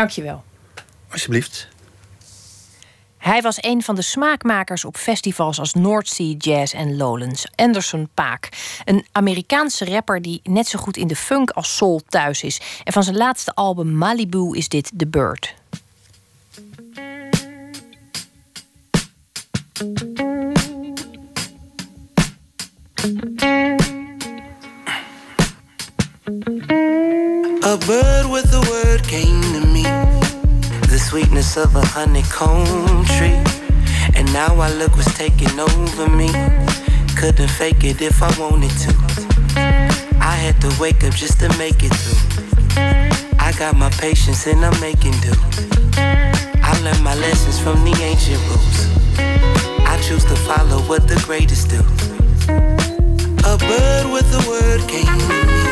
Dankjewel. 0.00 0.44
Alsjeblieft. 1.10 1.68
Hij 3.18 3.42
was 3.42 3.56
een 3.60 3.82
van 3.82 3.94
de 3.94 4.02
smaakmakers 4.02 4.84
op 4.84 4.96
festivals 4.96 5.58
als 5.58 5.74
North 5.74 6.08
Sea 6.08 6.34
Jazz 6.38 6.74
en 6.74 6.96
Lowlands. 6.96 7.46
Anderson 7.54 8.08
Paak, 8.14 8.48
een 8.84 9.06
Amerikaanse 9.12 9.84
rapper 9.84 10.22
die 10.22 10.40
net 10.42 10.68
zo 10.68 10.78
goed 10.78 10.96
in 10.96 11.06
de 11.06 11.16
funk 11.16 11.50
als 11.50 11.76
soul 11.76 12.00
thuis 12.08 12.42
is. 12.42 12.60
En 12.84 12.92
van 12.92 13.02
zijn 13.02 13.16
laatste 13.16 13.54
album 13.54 13.92
Malibu 13.96 14.56
is 14.56 14.68
dit 14.68 14.90
The 14.96 15.06
Bird. 15.06 15.54
A 27.62 27.76
bird 27.86 28.26
with 28.30 28.52
a 28.54 28.60
word 28.68 29.02
came. 29.06 29.40
The 29.52 29.59
sweetness 31.10 31.56
of 31.56 31.74
a 31.74 31.84
honeycomb 31.86 33.04
tree. 33.16 33.34
And 34.14 34.32
now 34.32 34.54
I 34.60 34.72
look 34.74 34.94
what's 34.94 35.12
taking 35.18 35.58
over 35.58 36.08
me. 36.08 36.30
Couldn't 37.16 37.50
fake 37.50 37.82
it 37.82 38.00
if 38.00 38.22
I 38.22 38.30
wanted 38.38 38.70
to. 38.84 38.94
I 40.20 40.36
had 40.44 40.60
to 40.60 40.70
wake 40.78 41.02
up 41.02 41.12
just 41.12 41.40
to 41.40 41.48
make 41.58 41.82
it 41.82 41.92
through. 42.00 42.22
I 43.40 43.50
got 43.58 43.74
my 43.74 43.90
patience 43.98 44.46
and 44.46 44.64
I'm 44.64 44.78
making 44.80 45.18
do. 45.18 45.34
I 46.62 46.78
learned 46.84 47.02
my 47.02 47.16
lessons 47.16 47.58
from 47.58 47.82
the 47.82 47.94
ancient 48.00 48.40
rules. 48.46 48.78
I 49.92 50.00
choose 50.06 50.24
to 50.26 50.36
follow 50.36 50.78
what 50.82 51.08
the 51.08 51.20
greatest 51.26 51.70
do. 51.70 51.82
A 53.50 53.58
bird 53.58 54.06
with 54.14 54.30
a 54.38 54.42
word 54.48 54.80
came 54.88 55.18
to 55.26 55.34
me. 55.50 55.62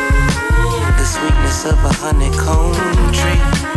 The 0.99 1.05
sweetness 1.05 1.63
of 1.63 1.79
a 1.85 1.93
honeycomb 2.03 2.75
tree. 3.13 3.69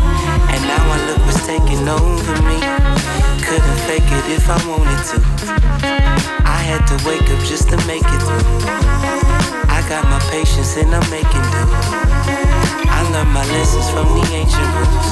Now 0.68 0.82
I 0.94 0.98
look 1.08 1.18
what's 1.26 1.46
taking 1.46 1.86
over 1.88 2.34
me. 2.48 2.58
Couldn't 3.46 3.78
fake 3.88 4.08
it 4.18 4.26
if 4.36 4.48
I 4.48 4.58
wanted 4.68 5.02
to. 5.12 5.18
I 6.46 6.60
had 6.62 6.82
to 6.90 6.96
wake 7.06 7.28
up 7.34 7.40
just 7.44 7.68
to 7.70 7.76
make 7.86 8.04
it 8.04 8.22
through. 8.22 8.66
I 9.68 9.84
got 9.88 10.04
my 10.04 10.20
patience 10.30 10.76
and 10.76 10.94
I'm 10.94 11.08
making 11.10 11.44
do. 11.52 11.62
I 12.88 13.00
learned 13.12 13.32
my 13.32 13.44
lessons 13.52 13.88
from 13.90 14.06
the 14.16 14.24
ancient 14.32 14.68
rules. 14.78 15.08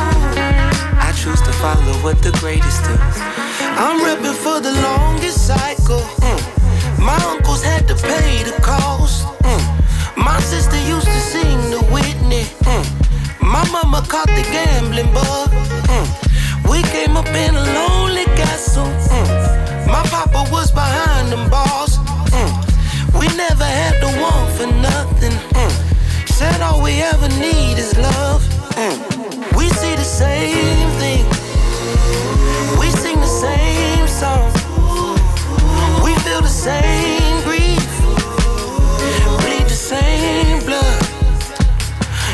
I 1.07 1.13
choose 1.17 1.41
to 1.43 1.53
follow 1.61 1.95
what 2.05 2.23
the 2.23 2.33
greatest 2.41 2.85
do. 2.85 2.95
I'm 3.77 3.99
repping 4.07 4.35
for 4.45 4.61
the 4.61 4.73
longest 4.83 5.47
cycle. 5.47 6.01
mm. 6.25 6.41
My 6.99 7.17
uncles 7.33 7.63
had 7.63 7.89
to 7.89 7.95
pay 7.95 8.43
the 8.45 8.57
cost. 8.63 9.27
mm. 9.43 9.63
My 10.17 10.39
sister 10.41 10.79
used 10.87 11.07
to 11.07 11.21
sing 11.33 11.59
the 11.71 11.81
Whitney. 11.93 12.45
mm. 12.65 13.10
My 13.51 13.65
mama 13.71 14.03
caught 14.09 14.29
the 14.29 14.43
gambling 14.53 15.13
bug. 15.13 15.51
mm. 15.91 16.07
We 16.71 16.83
came 16.95 17.17
up 17.17 17.27
in 17.27 17.55
a 17.55 17.65
lonely 17.79 18.25
castle. 18.39 18.87
mm. 18.87 19.87
My 19.87 20.03
papa 20.15 20.47
was 20.53 20.71
behind 20.71 21.33
them 21.33 21.51
bars. 21.51 21.99
mm. 21.99 22.51
We 23.19 23.27
never 23.37 23.65
had 23.65 24.01
to 24.03 24.09
want 24.23 24.49
for 24.57 24.67
nothing. 24.67 25.33
mm. 25.59 25.73
Said 26.29 26.61
all 26.61 26.83
we 26.83 26.93
ever 27.03 27.29
need 27.29 27.79
is 27.79 27.97
love. 27.99 28.43
mm. 28.79 29.57
We 29.57 29.69
see 29.69 29.95
the 29.97 30.05
same 30.23 30.89
thing. 31.03 31.25
We 32.79 32.89
sing 33.03 33.19
the 33.21 33.27
same 33.45 34.07
song. 34.07 34.53
We 36.05 36.15
feel 36.25 36.41
the 36.41 36.49
same 36.69 37.20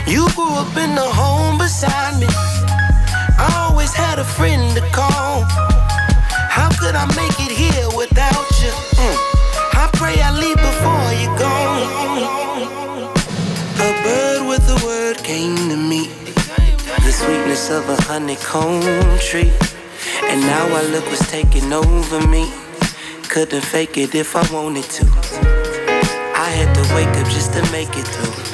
You 0.07 0.29
grew 0.37 0.55
up 0.55 0.77
in 0.77 0.95
the 0.95 1.03
home 1.03 1.59
beside 1.59 2.21
me. 2.21 2.29
I 2.31 3.69
always 3.69 3.93
had 3.93 4.21
a 4.21 4.25
friend 4.25 4.63
to 4.77 4.83
call. 4.93 5.43
How 6.49 6.71
could 6.79 6.95
I 6.95 7.07
make 7.17 7.35
it 7.41 7.51
here 7.51 7.89
without 7.91 8.47
you? 8.63 8.71
Mm. 9.03 9.17
I 9.75 9.91
pray 9.95 10.15
I 10.23 10.31
leave 10.31 10.57
before 10.63 11.11
you 11.19 11.27
go. 11.37 11.55
A 13.83 13.91
bird 14.05 14.47
with 14.47 14.65
a 14.71 14.87
word 14.87 15.19
came 15.25 15.57
to 15.71 15.77
me. 15.77 16.07
The 17.05 17.11
sweetness 17.11 17.71
of 17.71 17.89
a 17.89 18.01
honeycomb 18.03 19.19
tree. 19.19 19.53
And 20.23 20.41
now 20.41 20.67
I 20.69 20.83
look 20.83 21.05
what's 21.07 21.29
taking 21.29 21.73
over 21.73 22.25
me. 22.29 22.53
Couldn't 23.29 23.65
fake 23.65 23.99
it 23.99 24.15
if 24.15 24.37
I 24.37 24.47
wanted 24.55 24.85
to. 24.85 25.05
I 26.37 26.49
had 26.49 26.73
to 26.77 26.95
wake 26.95 27.09
up 27.09 27.27
just 27.27 27.53
to 27.55 27.63
make 27.73 27.91
it 27.97 28.07
through. 28.07 28.47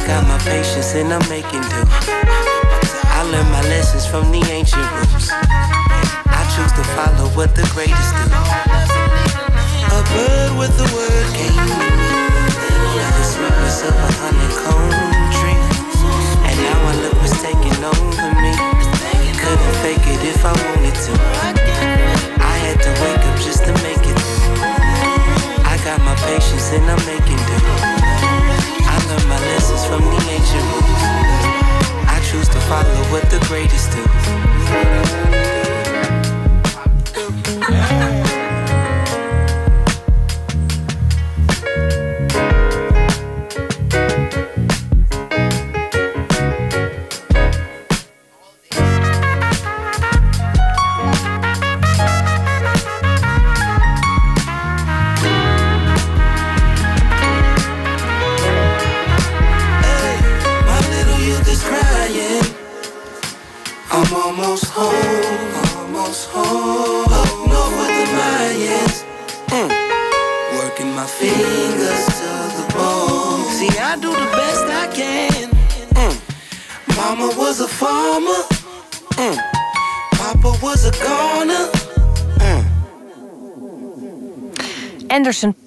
I 0.00 0.06
got 0.06 0.26
my 0.26 0.38
patience 0.48 0.94
and 0.94 1.12
I'm 1.12 1.20
making 1.28 1.60
do. 1.60 1.80
I 1.84 3.20
learned 3.28 3.52
my 3.52 3.60
lessons 3.68 4.06
from 4.06 4.32
the 4.32 4.40
ancient 4.48 4.80
rules. 4.96 5.28
I 5.28 6.42
choose 6.56 6.72
to 6.72 6.84
follow 6.96 7.28
what 7.36 7.54
the 7.54 7.68
greatest 7.76 8.10
do. 8.16 8.24
A 9.92 10.00
bird 10.08 10.52
with 10.56 10.72
a 10.80 10.88
word 10.96 11.26
came 11.36 11.52
to 11.52 11.84
me. 12.00 12.12
The 12.96 13.24
sweetness 13.28 13.84
of 13.84 13.92
a 13.92 14.10
honeycomb 14.24 14.88
tree. 15.36 15.60
And 16.48 16.56
now 16.64 16.80
I 16.80 16.94
look 17.04 17.20
what's 17.20 17.36
taking 17.44 17.76
over 17.84 18.28
me. 18.40 18.56
Couldn't 19.36 19.76
fake 19.84 20.06
it 20.16 20.22
if 20.32 20.40
I 20.48 20.56
wanted 20.64 20.96
to. 20.96 21.12
I 22.40 22.56
had 22.64 22.80
to 22.80 22.90
wake 23.04 23.24
up 23.28 23.36
just 23.36 23.68
to 23.68 23.72
make 23.84 24.00
it. 24.00 24.16
I 25.68 25.76
got 25.84 26.00
my 26.00 26.16
patience 26.24 26.72
and 26.72 26.88
I'm 26.88 27.04
making. 27.04 27.39
I 28.92 28.98
my 29.28 29.38
lessons 29.50 29.84
from 29.84 30.02
the 30.02 30.20
ancient. 30.36 30.66
I 32.08 32.20
choose 32.28 32.48
to 32.48 32.60
follow 32.68 33.02
what 33.12 33.24
the 33.30 33.38
greatest 33.46 33.92
do. 33.92 35.59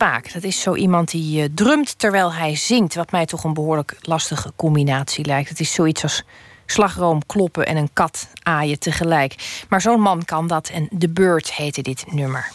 Dat 0.04 0.44
is 0.44 0.62
zo 0.62 0.76
iemand 0.76 1.12
die 1.12 1.42
eh, 1.42 1.50
drumt 1.56 2.00
terwijl 2.00 2.34
hij 2.34 2.56
zingt. 2.56 2.96
Wat 2.96 3.12
mij 3.12 3.26
toch 3.26 3.44
een 3.44 3.54
behoorlijk 3.54 3.98
lastige 4.02 4.52
combinatie 4.56 5.26
lijkt. 5.26 5.50
Het 5.50 5.60
is 5.60 5.74
zoiets 5.74 6.04
als 6.04 6.24
slagroom 6.66 7.26
kloppen 7.26 7.66
en 7.66 7.78
een 7.78 7.90
kat 7.94 8.28
aaien 8.42 8.80
tegelijk. 8.80 9.64
Maar 9.70 9.82
zo'n 9.82 10.00
man 10.00 10.26
kan 10.26 10.48
dat 10.48 10.70
en 10.70 10.90
The 10.98 11.10
Bird 11.10 11.54
heette 11.54 11.82
dit 11.82 12.14
nummer. 12.14 12.52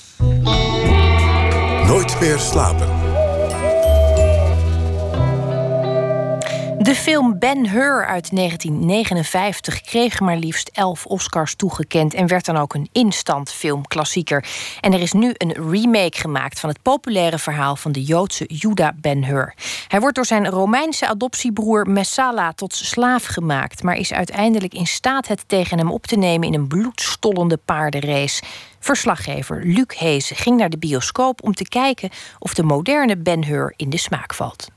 De 6.89 6.95
film 6.95 7.39
Ben 7.39 7.69
Hur 7.69 8.07
uit 8.07 8.37
1959 8.37 9.81
kreeg 9.81 10.21
maar 10.21 10.37
liefst 10.37 10.71
elf 10.73 11.07
Oscars 11.07 11.55
toegekend 11.55 12.15
en 12.15 12.27
werd 12.27 12.45
dan 12.45 12.57
ook 12.57 12.75
een 12.75 12.89
instant 12.93 13.53
filmklassieker. 13.53 14.45
En 14.81 14.93
er 14.93 15.01
is 15.01 15.13
nu 15.13 15.35
een 15.37 15.71
remake 15.71 16.19
gemaakt 16.19 16.61
van 16.61 16.69
het 16.69 16.83
populaire 16.83 17.39
verhaal 17.39 17.77
van 17.77 17.93
de 17.93 18.03
Joodse 18.03 18.45
Judah 18.47 18.93
Ben 19.01 19.25
Hur. 19.25 19.55
Hij 19.89 20.01
wordt 20.01 20.15
door 20.15 20.27
zijn 20.27 20.49
Romeinse 20.49 21.09
adoptiebroer 21.09 21.91
Messala 21.91 22.53
tot 22.53 22.75
slaaf 22.75 23.25
gemaakt, 23.25 23.83
maar 23.83 23.97
is 23.97 24.13
uiteindelijk 24.13 24.75
in 24.75 24.87
staat 24.87 25.29
het 25.29 25.45
tegen 25.47 25.79
hem 25.79 25.91
op 25.91 26.07
te 26.07 26.17
nemen 26.17 26.49
in 26.49 26.55
een 26.55 26.69
bloedstollende 26.69 27.57
paardenrace. 27.65 28.43
Verslaggever 28.79 29.61
Luc 29.65 29.99
Hees 29.99 30.31
ging 30.35 30.57
naar 30.57 30.71
de 30.71 30.79
bioscoop 30.79 31.43
om 31.43 31.55
te 31.55 31.69
kijken 31.69 32.11
of 32.39 32.55
de 32.55 32.63
moderne 32.63 33.17
Ben 33.17 33.45
Hur 33.45 33.75
in 33.77 33.91
de 33.91 33.99
smaak 33.99 34.35
valt. 34.35 34.77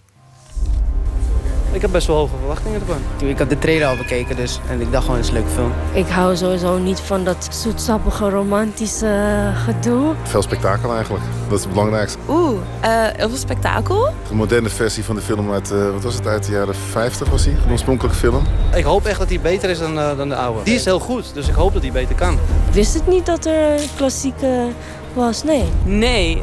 Ik 1.72 1.82
heb 1.82 1.92
best 1.92 2.08
wel 2.08 2.16
hoge 2.16 2.36
verwachtingen 2.38 2.80
ervan. 2.80 3.30
Ik 3.30 3.38
had 3.38 3.50
de 3.50 3.58
trailer 3.58 3.88
al 3.88 3.96
bekeken 3.98 4.36
dus 4.36 4.60
en 4.70 4.82
ik 4.82 4.92
dacht 4.92 5.04
gewoon, 5.06 5.20
het 5.20 5.26
is 5.26 5.32
een 5.32 5.38
leuke 5.38 5.54
film. 5.54 5.72
Ik 5.94 6.08
hou 6.08 6.36
sowieso 6.36 6.78
niet 6.78 7.00
van 7.00 7.24
dat 7.24 7.48
zoetsappige 7.52 8.30
romantische 8.30 9.52
gedoe. 9.66 10.14
Veel 10.24 10.42
spektakel 10.42 10.94
eigenlijk. 10.94 11.24
Dat 11.50 11.58
is 11.58 11.64
het 11.64 11.74
belangrijkste. 11.74 12.18
Oeh, 12.30 12.60
eh, 12.80 12.90
heel 12.92 13.30
veel 13.30 13.38
spektakel. 13.38 14.14
De 14.28 14.36
moderne 14.36 14.70
versie 14.70 15.04
van 15.04 15.16
de 15.16 15.22
film 15.22 15.52
uit, 15.52 15.72
eh, 15.72 15.92
wat 15.92 16.04
was 16.04 16.16
het, 16.16 16.28
uit 16.28 16.46
de 16.46 16.52
jaren 16.52 16.76
50 16.76 17.30
was 17.30 17.44
die? 17.44 17.54
Een 17.66 17.72
oorspronkelijke 17.72 18.18
film. 18.18 18.44
Ik 18.76 18.84
hoop 18.84 19.06
echt 19.06 19.20
dat 19.20 19.30
hij 19.30 19.40
beter 19.40 19.70
is 19.70 19.80
dan, 19.80 20.00
eh, 20.00 20.18
dan 20.18 20.30
de 20.30 20.36
oude. 20.36 20.64
Die 20.64 20.76
is 20.76 20.86
heel 20.86 21.00
goed, 21.00 21.34
dus 21.34 21.48
ik 21.48 21.56
hoop 21.56 21.74
dat 21.74 21.82
hij 21.82 21.92
beter 21.92 22.16
kan. 22.16 22.34
Ik 22.68 22.74
wist 22.74 22.94
het 22.94 23.08
niet 23.08 23.26
dat 23.26 23.46
er 23.46 23.80
klassieke 23.96 24.68
was, 25.14 25.44
nee. 25.44 25.64
Nee. 25.84 26.42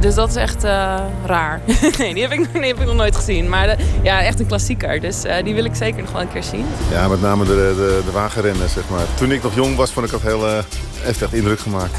Dus 0.00 0.14
dat 0.14 0.28
is 0.28 0.34
echt 0.36 0.64
eh, 0.64 0.94
raar. 1.26 1.60
nee, 1.98 2.14
die 2.14 2.22
heb, 2.22 2.32
ik, 2.32 2.52
die 2.52 2.64
heb 2.64 2.80
ik 2.80 2.86
nog 2.86 2.94
nooit 2.94 3.16
gezien. 3.16 3.48
Maar 3.48 3.66
de- 3.66 3.76
ja, 4.02 4.20
echt 4.22 4.40
een 4.40 4.46
klassieker. 4.46 5.00
Dus 5.00 5.24
eh, 5.24 5.44
die 5.44 5.54
wil 5.54 5.64
ik 5.64 5.74
zeker 5.74 6.02
nog 6.02 6.12
wel 6.12 6.20
een 6.20 6.32
keer 6.32 6.42
zien. 6.42 6.66
Ja, 6.90 7.08
met 7.08 7.20
name 7.20 7.44
de, 7.44 7.50
de, 7.54 8.02
de 8.04 8.10
wagenrennen, 8.12 8.68
zeg 8.68 8.84
maar. 8.88 9.04
Toen 9.14 9.32
ik 9.32 9.42
nog 9.42 9.54
jong 9.54 9.76
was, 9.76 9.90
vond 9.92 10.06
ik 10.06 10.12
dat 10.12 10.22
heel, 10.22 10.46
eh, 10.46 10.58
heeft 11.00 11.22
echt 11.22 11.32
indruk 11.32 11.60
gemaakt. 11.60 11.94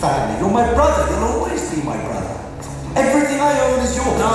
family. 0.00 0.38
You're 0.38 0.52
my 0.52 0.72
brother. 0.74 1.04
You'll 1.10 1.28
always 1.32 1.60
be 1.70 1.76
my 1.76 1.96
brother. 2.06 2.30
Everything 2.94 3.38
I 3.40 3.52
own 3.66 3.80
is 3.88 3.94
yours. 3.94 4.18
No. 4.18 4.32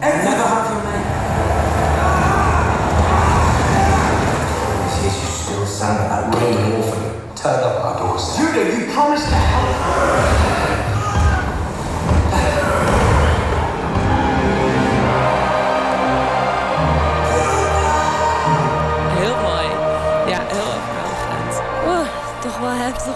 Everything. 0.00 0.28
Never 0.30 0.46
have 0.48 0.68
your 0.72 0.82
name. 0.90 1.06
This 4.84 5.12
is 5.12 5.14
you 5.22 5.30
still 5.42 5.66
son 5.66 5.96
of 6.02 6.08
that 6.10 6.34
Roman 6.34 6.72
orphan. 6.72 7.02
Turned 7.34 7.62
up 7.64 7.84
our 7.84 7.96
doorstep. 7.98 8.36
Judah, 8.46 8.64
you 8.76 8.92
promised 8.92 9.28
to 9.28 9.34
help. 9.34 10.37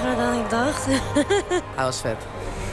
Dan 0.02 0.40
ik 0.40 0.50
dacht. 0.50 0.86
Hij 1.76 1.84
was 1.84 2.00
vet. 2.00 2.16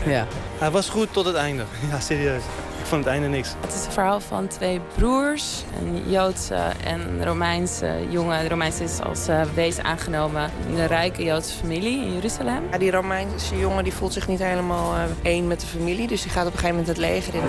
Ja. 0.06 0.26
Hij 0.58 0.72
was 0.72 0.90
goed 0.90 1.14
tot 1.14 1.26
het 1.26 1.36
einde. 1.36 1.64
Ja, 1.92 2.00
serieus. 2.00 2.44
Ik 2.80 2.86
vond 2.86 3.04
het 3.04 3.14
einde 3.14 3.28
niks. 3.28 3.50
Het 3.60 3.74
is 3.74 3.86
een 3.86 3.92
verhaal 3.92 4.20
van 4.20 4.48
twee 4.48 4.82
broers. 4.96 5.64
Een 5.82 6.10
Joodse 6.10 6.56
en 6.84 7.00
een 7.00 7.26
Romeinse 7.26 7.96
jongen. 8.10 8.44
De 8.44 8.50
Romeinse 8.50 8.84
is 8.84 9.00
als 9.02 9.28
eh, 9.28 9.42
wees 9.54 9.80
aangenomen 9.80 10.52
in 10.68 10.78
een 10.78 10.88
rijke 10.88 11.24
Joodse 11.24 11.58
familie 11.58 12.06
in 12.06 12.14
Jeruzalem. 12.14 12.64
Ja, 12.72 12.78
die 12.78 12.92
Romeinse 12.92 13.60
jongen 13.60 13.84
die 13.84 13.94
voelt 13.94 14.14
zich 14.14 14.28
niet 14.28 14.40
helemaal 14.40 14.96
eh, 14.96 15.02
één 15.22 15.48
met 15.48 15.60
de 15.60 15.68
familie. 15.68 16.08
Dus 16.08 16.22
die 16.22 16.32
gaat 16.32 16.48
op 16.48 16.54
een 16.54 16.60
gegeven 16.60 16.76
moment 16.80 16.98
het 16.98 17.06
leger 17.06 17.34
in. 17.34 17.42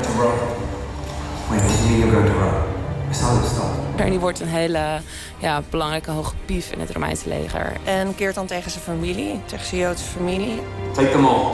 Mean 1.50 1.98
you're 1.98 2.12
going 2.12 2.26
to 2.26 2.32
Rome? 2.32 3.44
Stop. 3.44 3.89
En 4.04 4.10
die 4.10 4.18
wordt 4.18 4.40
een 4.40 4.48
hele 4.48 5.00
ja, 5.38 5.62
belangrijke 5.70 6.10
hoge 6.10 6.34
pief 6.44 6.72
in 6.72 6.80
het 6.80 6.90
Romeinse 6.90 7.28
leger. 7.28 7.72
En 7.84 8.14
keert 8.14 8.34
dan 8.34 8.46
tegen 8.46 8.70
zijn 8.70 8.84
familie, 8.84 9.40
tegen 9.44 9.66
zijn 9.66 9.80
Joodse 9.80 10.04
familie. 10.04 10.60
Take 10.94 11.10
them 11.10 11.24
all. 11.24 11.52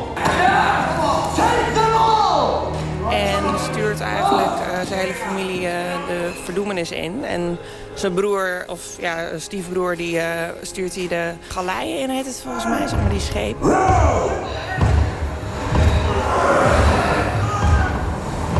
Take 1.37 1.73
them 1.75 1.93
all! 1.93 2.75
En 3.11 3.59
stuurt 3.73 4.01
eigenlijk 4.01 4.59
eh, 4.59 4.87
zijn 4.87 5.01
hele 5.01 5.15
familie 5.15 5.67
eh, 5.67 5.73
de 6.09 6.31
verdoemenis 6.45 6.91
in. 6.91 7.25
En 7.25 7.59
zijn 7.95 8.15
broer, 8.15 8.65
of 8.67 8.81
ja, 9.01 9.39
stiefbroer, 9.39 9.97
die 9.97 10.19
eh, 10.19 10.53
stuurt 10.63 10.95
hij 10.95 11.09
de 11.09 11.33
galeien 11.49 11.99
in, 11.99 12.11
heet 12.11 12.27
het 12.27 12.41
volgens 12.43 12.65
mij, 12.65 12.89
zeg 12.89 13.01
maar 13.01 13.11
die 13.11 13.21
schepen. 13.21 13.73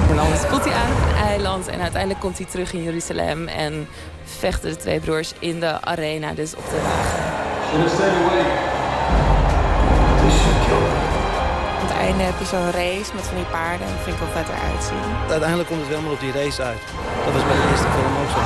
En 0.09 0.17
dan 0.17 0.27
spoelt 0.37 0.65
hij 0.65 0.75
aan 0.75 1.06
eiland 1.27 1.69
en 1.69 1.81
uiteindelijk 1.81 2.21
komt 2.21 2.39
hij 2.39 2.47
terug 2.47 2.73
in 2.73 2.83
Jeruzalem 2.83 3.49
en 3.49 3.89
vechten 4.25 4.71
de 4.71 4.77
twee 4.77 5.01
broers 5.01 5.33
in 5.39 5.61
de 5.61 5.81
arena, 5.83 6.33
dus 6.33 6.55
op 6.55 6.71
de 6.71 6.81
wagen. 6.83 7.25
Aan 11.81 11.87
het 11.87 11.97
einde 11.97 12.23
heb 12.23 12.39
je 12.39 12.45
zo'n 12.45 12.71
race 12.71 13.11
met 13.15 13.25
van 13.31 13.37
die 13.37 13.51
paarden. 13.57 13.87
Dat 13.87 14.03
vind 14.05 14.15
ik 14.17 14.23
wel 14.23 14.33
vet 14.37 14.49
eruit 14.55 14.83
zien. 14.91 15.07
Uiteindelijk 15.31 15.69
komt 15.69 15.81
het 15.81 15.91
helemaal 15.95 16.13
op 16.13 16.21
die 16.21 16.33
race 16.41 16.63
uit. 16.63 16.83
Dat 17.25 17.33
was 17.35 17.45
bij 17.49 17.57
de 17.61 17.67
eerste 17.71 17.89
film 17.97 18.13
ook 18.23 18.31
zo. 18.35 18.41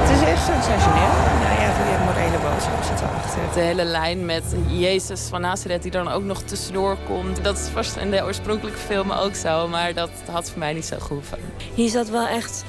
Het 0.00 0.10
is 0.16 0.22
echt 0.32 0.42
sensationeel. 0.52 1.49
Boodschap 2.60 2.82
zit 2.82 3.00
erachter. 3.00 3.54
De 3.54 3.60
hele 3.60 3.84
lijn 3.84 4.24
met 4.24 4.44
Jezus 4.66 5.20
van 5.20 5.40
Nazareth 5.40 5.82
die 5.82 5.90
dan 5.90 6.08
ook 6.08 6.22
nog 6.22 6.42
tussendoor 6.42 6.96
komt. 7.06 7.44
Dat 7.44 7.58
is 7.58 7.68
vast 7.68 7.96
in 7.96 8.10
de 8.10 8.24
oorspronkelijke 8.24 8.78
film 8.78 9.10
ook 9.10 9.34
zo, 9.34 9.68
maar 9.68 9.94
dat 9.94 10.10
had 10.30 10.50
voor 10.50 10.58
mij 10.58 10.72
niet 10.72 10.84
zo 10.84 10.96
gehoeven. 10.98 11.38
Hier 11.74 11.88
zat 11.88 12.08
wel 12.08 12.26
echt 12.26 12.64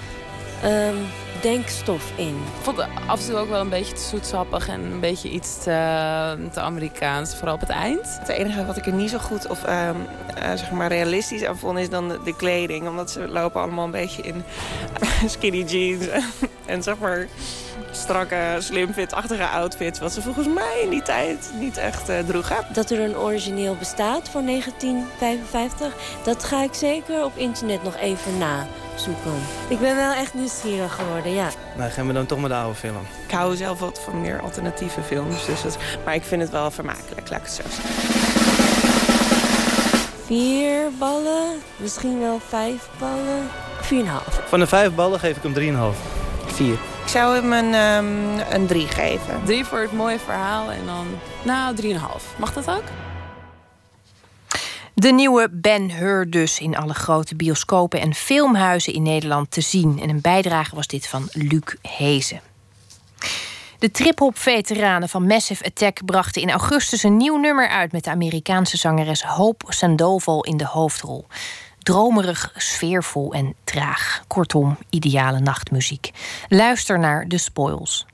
ehm, 0.63 0.95
denkstof 1.41 2.11
in. 2.15 2.35
Ik 2.35 2.61
vond 2.63 2.77
het 2.77 2.87
af 3.07 3.19
en 3.19 3.25
toe 3.25 3.35
ook 3.35 3.49
wel 3.49 3.61
een 3.61 3.69
beetje 3.69 3.93
te 3.93 4.01
zoetsappig 4.01 4.67
en 4.67 4.81
een 4.81 4.99
beetje 4.99 5.29
iets 5.29 5.63
te, 5.63 6.49
te 6.53 6.59
Amerikaans, 6.59 7.35
vooral 7.35 7.53
op 7.53 7.59
het 7.59 7.69
eind. 7.69 8.19
Het 8.19 8.29
enige 8.29 8.65
wat 8.65 8.77
ik 8.77 8.85
er 8.85 8.93
niet 8.93 9.09
zo 9.09 9.17
goed 9.17 9.47
of 9.47 9.63
ehm, 9.63 9.95
eh, 10.35 10.49
zeg 10.49 10.71
maar 10.71 10.87
realistisch 10.87 11.45
aan 11.45 11.57
vond 11.57 11.79
is 11.79 11.89
dan 11.89 12.07
de, 12.07 12.19
de 12.23 12.35
kleding. 12.35 12.87
Omdat 12.87 13.11
ze 13.11 13.27
lopen 13.27 13.61
allemaal 13.61 13.85
een 13.85 13.91
beetje 13.91 14.21
in 14.21 14.43
skinny 15.29 15.63
jeans 15.63 16.05
en 16.65 16.83
zeg 16.83 16.97
maar 16.97 17.27
strakke, 17.91 18.55
slimfit-achtige 18.59 19.47
outfits. 19.47 19.99
Wat 19.99 20.13
ze 20.13 20.21
volgens 20.21 20.47
mij 20.47 20.79
in 20.83 20.89
die 20.89 21.01
tijd 21.01 21.51
niet 21.59 21.77
echt 21.77 22.09
eh, 22.09 22.19
droegen. 22.19 22.65
Dat 22.73 22.89
er 22.89 22.99
een 22.99 23.17
origineel 23.17 23.75
bestaat 23.75 24.29
van 24.29 24.45
1955, 24.45 25.93
dat 26.23 26.43
ga 26.43 26.63
ik 26.63 26.73
zeker 26.73 27.23
op 27.23 27.31
internet 27.35 27.83
nog 27.83 27.95
even 27.97 28.37
nazoeken. 28.37 29.33
Ik 29.67 29.79
ben 29.79 29.95
wel 29.95 30.11
echt 30.11 30.33
nieuwsgierig 30.33 30.95
geworden, 30.95 31.33
ja. 31.33 31.49
Nou, 31.77 31.91
gaan 31.91 32.07
we 32.07 32.13
dan 32.13 32.25
toch 32.25 32.39
maar 32.39 32.49
de 32.49 32.55
oude 32.55 32.75
film. 32.75 33.05
Ik 33.27 33.31
hou 33.31 33.55
zelf 33.55 33.79
wat 33.79 34.01
van 34.03 34.21
meer 34.21 34.41
alternatieve 34.41 35.01
films. 35.01 35.45
Dus 35.45 35.61
dat, 35.61 35.77
maar 36.05 36.15
ik 36.15 36.23
vind 36.23 36.41
het 36.41 36.51
wel 36.51 36.71
vermakelijk, 36.71 37.29
laat 37.29 37.39
ik 37.39 37.45
het 37.45 37.53
zo 37.53 37.63
zeggen. 37.69 37.89
Vier 40.25 40.89
ballen, 40.99 41.61
misschien 41.75 42.19
wel 42.19 42.39
vijf 42.47 42.89
ballen. 42.99 43.47
Vier 43.81 43.99
en 43.99 44.05
een 44.05 44.11
half. 44.11 44.41
Van 44.47 44.59
de 44.59 44.67
vijf 44.67 44.95
ballen 44.95 45.19
geef 45.19 45.37
ik 45.37 45.43
hem 45.43 45.53
3,5. 45.53 45.97
Vier. 46.45 46.77
Ik 47.03 47.07
zou 47.07 47.35
hem 47.35 47.53
een, 47.53 47.73
ehm, 47.73 48.53
een 48.53 48.67
drie 48.67 48.87
geven. 48.87 49.41
Drie 49.45 49.65
voor 49.65 49.79
het 49.79 49.91
mooie 49.91 50.19
verhaal 50.19 50.71
en 50.71 50.85
dan, 50.85 51.07
nou, 51.43 51.75
drieënhalf. 51.75 52.33
Mag 52.37 52.53
dat 52.53 52.69
ook? 52.69 52.83
De 54.93 55.11
nieuwe 55.11 55.49
Ben 55.51 55.91
Hur 55.91 56.29
dus 56.29 56.59
in 56.59 56.77
alle 56.77 56.93
grote 56.93 57.35
bioscopen 57.35 58.01
en 58.01 58.13
filmhuizen 58.13 58.93
in 58.93 59.03
Nederland 59.03 59.51
te 59.51 59.61
zien. 59.61 59.99
En 60.01 60.09
een 60.09 60.21
bijdrage 60.21 60.75
was 60.75 60.87
dit 60.87 61.07
van 61.07 61.29
Luc 61.31 61.75
Hezen. 61.81 62.41
De 63.79 63.91
trip-hop-veteranen 63.91 65.09
van 65.09 65.27
Massive 65.27 65.65
Attack 65.65 66.05
brachten 66.05 66.41
in 66.41 66.49
augustus 66.51 67.03
een 67.03 67.17
nieuw 67.17 67.37
nummer 67.37 67.69
uit 67.69 67.91
met 67.91 68.03
de 68.03 68.09
Amerikaanse 68.09 68.77
zangeres 68.77 69.23
Hope 69.23 69.73
Sandoval 69.73 70.43
in 70.43 70.57
de 70.57 70.65
hoofdrol. 70.65 71.25
Dromerig, 71.83 72.51
sfeervol 72.55 73.33
en 73.33 73.55
traag. 73.63 74.23
Kortom, 74.27 74.77
ideale 74.89 75.39
nachtmuziek. 75.39 76.11
Luister 76.47 76.99
naar 76.99 77.27
The 77.27 77.37
Spoils. 77.37 78.05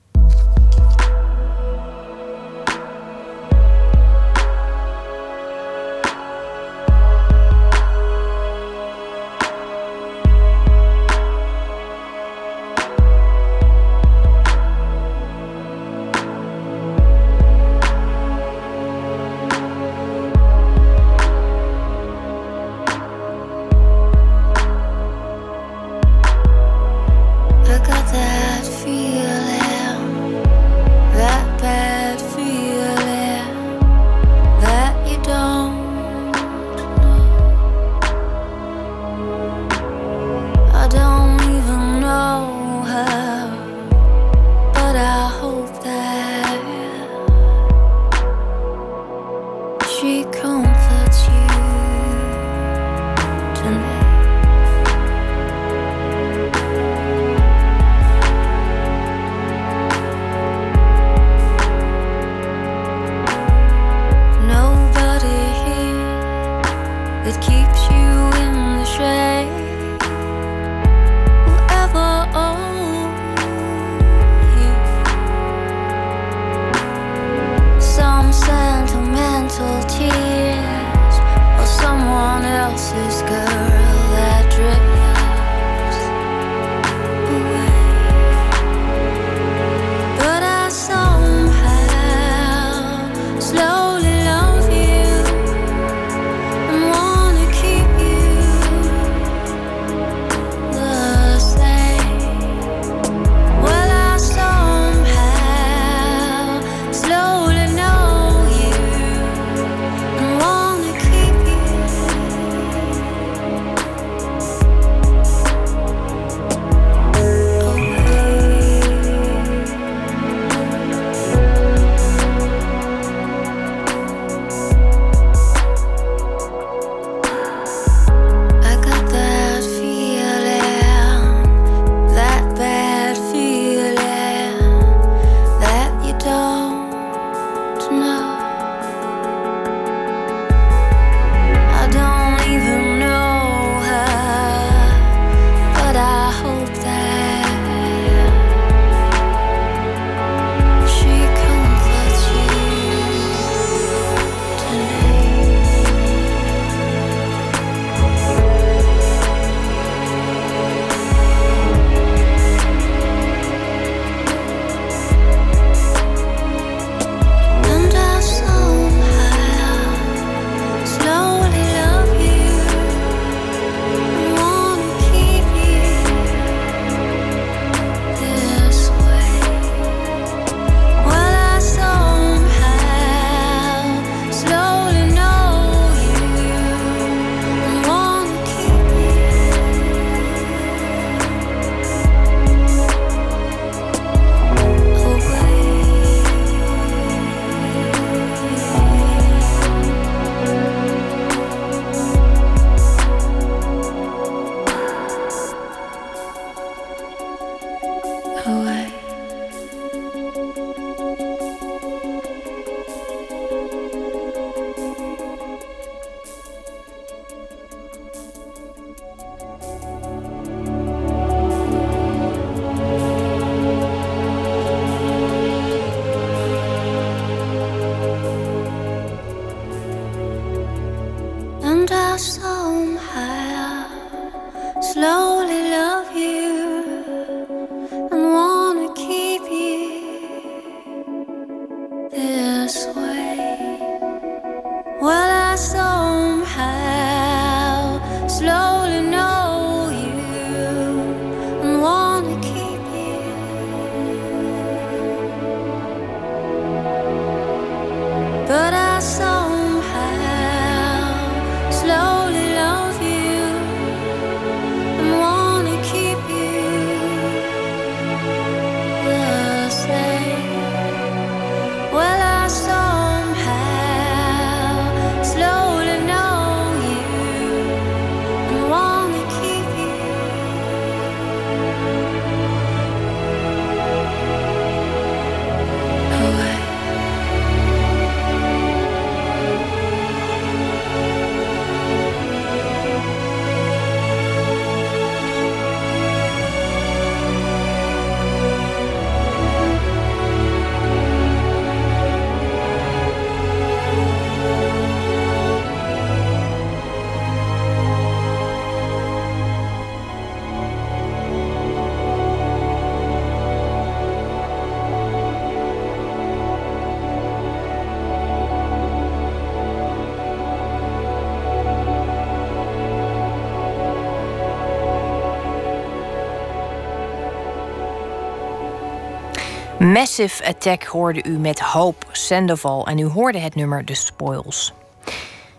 Massive 329.78 330.44
Attack 330.44 330.84
hoorde 330.84 331.24
u 331.24 331.30
met 331.30 331.60
Hope 331.60 332.06
Sandoval 332.12 332.86
en 332.86 332.98
u 332.98 333.04
hoorde 333.04 333.38
het 333.38 333.54
nummer 333.54 333.84
The 333.84 333.94
Spoils. 333.94 334.72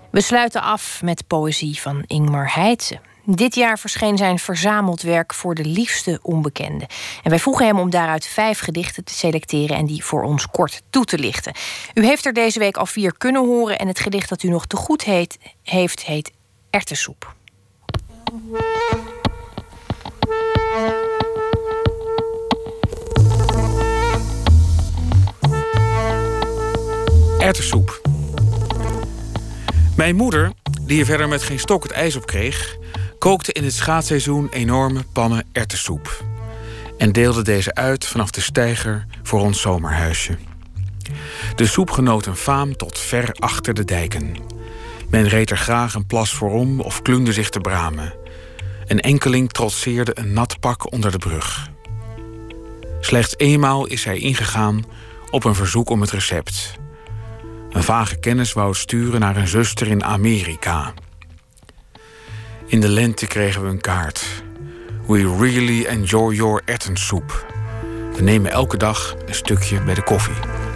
We 0.09 0.21
sluiten 0.21 0.61
af 0.61 1.01
met 1.03 1.27
poëzie 1.27 1.81
van 1.81 2.03
Ingmar 2.07 2.53
Heitse. 2.53 2.99
Dit 3.25 3.55
jaar 3.55 3.79
verscheen 3.79 4.17
zijn 4.17 4.39
verzameld 4.39 5.01
werk 5.01 5.33
voor 5.33 5.55
de 5.55 5.65
liefste 5.65 6.19
onbekende. 6.21 6.87
En 7.23 7.29
wij 7.29 7.39
vroegen 7.39 7.65
hem 7.65 7.79
om 7.79 7.89
daaruit 7.89 8.25
vijf 8.25 8.59
gedichten 8.59 9.03
te 9.03 9.13
selecteren 9.13 9.77
en 9.77 9.85
die 9.85 10.03
voor 10.03 10.23
ons 10.23 10.47
kort 10.47 10.81
toe 10.89 11.05
te 11.05 11.17
lichten. 11.17 11.53
U 11.93 12.05
heeft 12.05 12.25
er 12.25 12.33
deze 12.33 12.59
week 12.59 12.77
al 12.77 12.85
vier 12.85 13.17
kunnen 13.17 13.45
horen 13.45 13.77
en 13.77 13.87
het 13.87 13.99
gedicht 13.99 14.29
dat 14.29 14.43
u 14.43 14.49
nog 14.49 14.65
te 14.65 14.75
goed 14.75 15.03
heet, 15.03 15.37
heeft 15.63 16.03
heet 16.03 16.31
Ertessoep. 16.69 17.35
Erwtensoep. 27.49 28.01
Mijn 29.95 30.15
moeder, 30.15 30.51
die 30.81 30.99
er 30.99 31.05
verder 31.05 31.27
met 31.27 31.43
geen 31.43 31.59
stok 31.59 31.83
het 31.83 31.91
ijs 31.91 32.15
op 32.15 32.25
kreeg, 32.25 32.77
kookte 33.19 33.51
in 33.51 33.63
het 33.63 33.73
schaatsseizoen 33.73 34.49
enorme 34.49 35.03
pannen 35.13 35.47
erwtensoep. 35.51 36.23
En 36.97 37.11
deelde 37.11 37.41
deze 37.41 37.75
uit 37.75 38.05
vanaf 38.05 38.31
de 38.31 38.41
steiger 38.41 39.05
voor 39.23 39.39
ons 39.39 39.61
zomerhuisje. 39.61 40.37
De 41.55 41.65
soep 41.65 41.91
genoot 41.91 42.25
een 42.25 42.35
faam 42.35 42.75
tot 42.75 42.99
ver 42.99 43.31
achter 43.39 43.73
de 43.73 43.85
dijken. 43.85 44.35
Men 45.09 45.27
reed 45.27 45.49
er 45.49 45.57
graag 45.57 45.93
een 45.93 46.05
plas 46.05 46.33
voorom 46.33 46.79
of 46.79 47.01
klunde 47.01 47.33
zich 47.33 47.49
te 47.49 47.59
bramen. 47.59 48.13
Een 48.87 48.99
enkeling 48.99 49.51
trotseerde 49.51 50.11
een 50.13 50.33
nat 50.33 50.59
pak 50.59 50.91
onder 50.91 51.11
de 51.11 51.17
brug. 51.17 51.69
Slechts 52.99 53.33
eenmaal 53.37 53.85
is 53.85 54.03
hij 54.03 54.17
ingegaan 54.17 54.85
op 55.29 55.43
een 55.43 55.55
verzoek 55.55 55.89
om 55.89 56.01
het 56.01 56.11
recept. 56.11 56.79
Een 57.69 57.83
vage 57.83 58.15
kennis 58.15 58.53
wou 58.53 58.75
sturen 58.75 59.19
naar 59.19 59.37
een 59.37 59.47
zuster 59.47 59.87
in 59.87 60.03
Amerika. 60.03 60.93
In 62.65 62.79
de 62.79 62.89
lente 62.89 63.27
kregen 63.27 63.61
we 63.61 63.67
een 63.67 63.81
kaart. 63.81 64.43
We 65.07 65.35
really 65.39 65.85
enjoy 65.85 66.35
your 66.35 66.61
erwtensoep. 66.65 67.45
We 68.15 68.21
nemen 68.21 68.51
elke 68.51 68.77
dag 68.77 69.15
een 69.25 69.35
stukje 69.35 69.81
bij 69.81 69.93
de 69.93 70.03
koffie. 70.03 70.68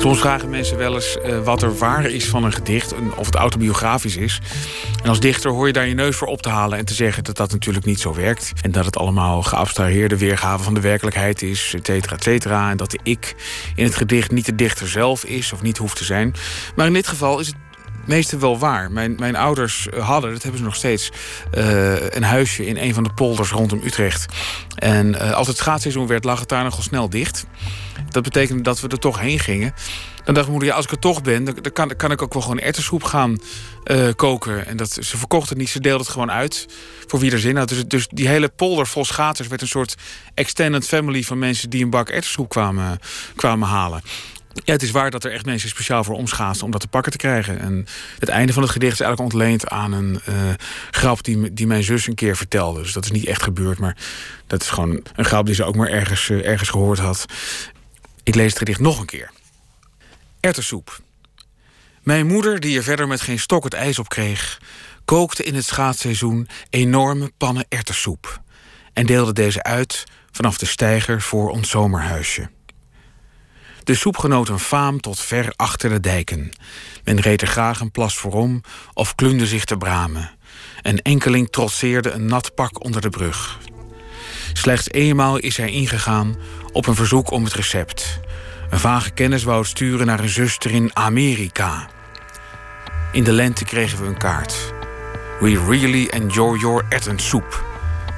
Soms 0.00 0.18
vragen 0.18 0.50
mensen 0.50 0.76
wel 0.76 0.94
eens 0.94 1.20
eh, 1.20 1.38
wat 1.38 1.62
er 1.62 1.78
waar 1.78 2.04
is 2.04 2.28
van 2.28 2.44
een 2.44 2.52
gedicht, 2.52 2.94
of 3.16 3.26
het 3.26 3.34
autobiografisch 3.34 4.16
is. 4.16 4.40
En 5.02 5.08
als 5.08 5.20
dichter 5.20 5.50
hoor 5.50 5.66
je 5.66 5.72
daar 5.72 5.86
je 5.86 5.94
neus 5.94 6.16
voor 6.16 6.28
op 6.28 6.42
te 6.42 6.48
halen 6.48 6.78
en 6.78 6.84
te 6.84 6.94
zeggen 6.94 7.24
dat 7.24 7.36
dat 7.36 7.52
natuurlijk 7.52 7.84
niet 7.84 8.00
zo 8.00 8.14
werkt. 8.14 8.52
En 8.62 8.72
dat 8.72 8.84
het 8.84 8.96
allemaal 8.96 9.42
geabstraheerde 9.42 10.18
weergave 10.18 10.64
van 10.64 10.74
de 10.74 10.80
werkelijkheid 10.80 11.42
is, 11.42 11.72
et 11.76 11.86
cetera, 11.86 12.16
et 12.16 12.22
cetera. 12.22 12.70
En 12.70 12.76
dat 12.76 12.90
de 12.90 12.98
ik 13.02 13.34
in 13.74 13.84
het 13.84 13.94
gedicht 13.94 14.30
niet 14.30 14.46
de 14.46 14.54
dichter 14.54 14.88
zelf 14.88 15.24
is 15.24 15.52
of 15.52 15.62
niet 15.62 15.78
hoeft 15.78 15.96
te 15.96 16.04
zijn. 16.04 16.34
Maar 16.76 16.86
in 16.86 16.92
dit 16.92 17.08
geval 17.08 17.38
is 17.38 17.46
het 17.46 17.56
meeste 18.06 18.38
wel 18.38 18.58
waar. 18.58 18.92
Mijn, 18.92 19.14
mijn 19.18 19.36
ouders 19.36 19.88
hadden, 19.98 20.32
dat 20.32 20.42
hebben 20.42 20.60
ze 20.60 20.66
nog 20.66 20.76
steeds, 20.76 21.12
eh, 21.50 22.10
een 22.10 22.22
huisje 22.22 22.66
in 22.66 22.76
een 22.76 22.94
van 22.94 23.02
de 23.02 23.12
polders 23.14 23.50
rondom 23.50 23.80
Utrecht. 23.84 24.26
En 24.74 25.20
eh, 25.20 25.32
als 25.32 25.46
het 25.46 25.56
schaatsseizoen 25.56 26.06
werd, 26.06 26.24
lag 26.24 26.40
het 26.40 26.48
daar 26.48 26.64
nogal 26.64 26.82
snel 26.82 27.10
dicht. 27.10 27.46
Dat 28.08 28.22
betekende 28.22 28.62
dat 28.62 28.80
we 28.80 28.88
er 28.88 28.98
toch 28.98 29.20
heen 29.20 29.38
gingen. 29.38 29.74
Dan 30.24 30.34
dacht 30.34 30.46
mijn 30.46 30.58
moeder, 30.58 30.72
als 30.72 30.84
ik 30.84 30.90
er 30.90 30.98
toch 30.98 31.22
ben, 31.22 31.44
dan, 31.44 31.72
kan, 31.72 31.96
kan 31.96 32.10
ik 32.10 32.22
ook 32.22 32.32
wel 32.32 32.42
gewoon 32.42 32.60
erwtensoep 32.60 33.02
gaan 33.02 33.38
eh, 33.84 34.08
koken. 34.16 34.66
En 34.66 34.76
dat, 34.76 34.92
ze 34.92 35.16
verkocht 35.16 35.48
het 35.48 35.58
niet, 35.58 35.68
ze 35.68 35.80
deelde 35.80 36.02
het 36.02 36.12
gewoon 36.12 36.30
uit 36.30 36.66
voor 37.06 37.18
wie 37.18 37.32
er 37.32 37.38
zin 37.38 37.56
had. 37.56 37.68
Dus, 37.68 37.84
dus 37.84 38.08
die 38.08 38.28
hele 38.28 38.48
polder 38.48 38.86
vol 38.86 39.04
schaatsers 39.04 39.48
werd 39.48 39.60
een 39.60 39.68
soort 39.68 39.94
extended 40.34 40.86
family 40.86 41.22
van 41.22 41.38
mensen 41.38 41.70
die 41.70 41.84
een 41.84 41.90
bak 41.90 42.08
erwtensoep 42.08 42.48
kwamen, 42.48 42.98
kwamen 43.36 43.68
halen. 43.68 44.02
Ja, 44.64 44.72
het 44.72 44.82
is 44.82 44.90
waar 44.90 45.10
dat 45.10 45.24
er 45.24 45.32
echt 45.32 45.44
mensen 45.44 45.68
speciaal 45.68 46.04
voor 46.04 46.14
omschaatsen 46.14 46.64
om 46.64 46.70
dat 46.70 46.80
te 46.80 46.88
pakken 46.88 47.12
te 47.12 47.18
krijgen. 47.18 47.58
En 47.58 47.86
het 48.18 48.28
einde 48.28 48.52
van 48.52 48.62
het 48.62 48.72
gedicht 48.72 48.92
is 48.92 49.00
eigenlijk 49.00 49.32
ontleend 49.32 49.68
aan 49.68 49.92
een 49.92 50.20
eh, 50.24 50.34
grap 50.90 51.24
die, 51.24 51.52
die 51.52 51.66
mijn 51.66 51.82
zus 51.82 52.06
een 52.06 52.14
keer 52.14 52.36
vertelde. 52.36 52.82
Dus 52.82 52.92
dat 52.92 53.04
is 53.04 53.10
niet 53.10 53.26
echt 53.26 53.42
gebeurd, 53.42 53.78
maar 53.78 53.96
dat 54.46 54.62
is 54.62 54.68
gewoon 54.68 55.02
een 55.14 55.24
grap 55.24 55.46
die 55.46 55.54
ze 55.54 55.64
ook 55.64 55.76
maar 55.76 55.88
ergens, 55.88 56.30
eh, 56.30 56.46
ergens 56.46 56.68
gehoord 56.68 56.98
had. 56.98 57.26
Ik 58.30 58.36
lees 58.36 58.48
het 58.48 58.58
gedicht 58.58 58.80
nog 58.80 59.00
een 59.00 59.06
keer. 59.06 59.30
Erwtensoep. 60.40 61.00
Mijn 62.02 62.26
moeder, 62.26 62.60
die 62.60 62.76
er 62.76 62.82
verder 62.82 63.08
met 63.08 63.20
geen 63.20 63.38
stok 63.38 63.64
het 63.64 63.74
ijs 63.74 63.98
op 63.98 64.08
kreeg, 64.08 64.60
kookte 65.04 65.42
in 65.42 65.54
het 65.54 65.64
schaatsseizoen 65.64 66.48
enorme 66.68 67.32
pannen 67.36 67.64
erwtensoep. 67.68 68.40
En 68.92 69.06
deelde 69.06 69.32
deze 69.32 69.62
uit 69.62 70.04
vanaf 70.30 70.58
de 70.58 70.66
steiger 70.66 71.22
voor 71.22 71.50
ons 71.50 71.70
zomerhuisje. 71.70 72.50
De 73.84 73.94
soep 73.94 74.16
genoot 74.16 74.48
een 74.48 74.58
faam 74.58 75.00
tot 75.00 75.20
ver 75.20 75.52
achter 75.56 75.90
de 75.90 76.00
dijken. 76.00 76.52
Men 77.04 77.20
reed 77.20 77.42
er 77.42 77.48
graag 77.48 77.80
een 77.80 77.90
plas 77.90 78.16
voorom 78.16 78.60
of 78.92 79.14
klunde 79.14 79.46
zich 79.46 79.64
te 79.64 79.76
bramen. 79.76 80.30
Een 80.82 81.02
enkeling 81.02 81.50
trotseerde 81.50 82.10
een 82.10 82.26
nat 82.26 82.54
pak 82.54 82.84
onder 82.84 83.00
de 83.00 83.10
brug. 83.10 83.58
Slechts 84.52 84.90
eenmaal 84.90 85.36
is 85.36 85.56
hij 85.56 85.70
ingegaan 85.70 86.36
op 86.72 86.86
een 86.86 86.94
verzoek 86.94 87.30
om 87.30 87.44
het 87.44 87.54
recept. 87.54 88.20
Een 88.70 88.78
vage 88.78 89.10
kennis 89.10 89.42
wou 89.42 89.58
het 89.58 89.68
sturen 89.68 90.06
naar 90.06 90.20
een 90.20 90.28
zuster 90.28 90.70
in 90.70 90.90
Amerika. 90.92 91.86
In 93.12 93.24
de 93.24 93.32
lente 93.32 93.64
kregen 93.64 94.00
we 94.00 94.06
een 94.06 94.18
kaart. 94.18 94.72
We 95.40 95.64
really 95.68 96.06
enjoy 96.06 96.58
your 96.58 96.84
erwtensoep. 96.88 97.64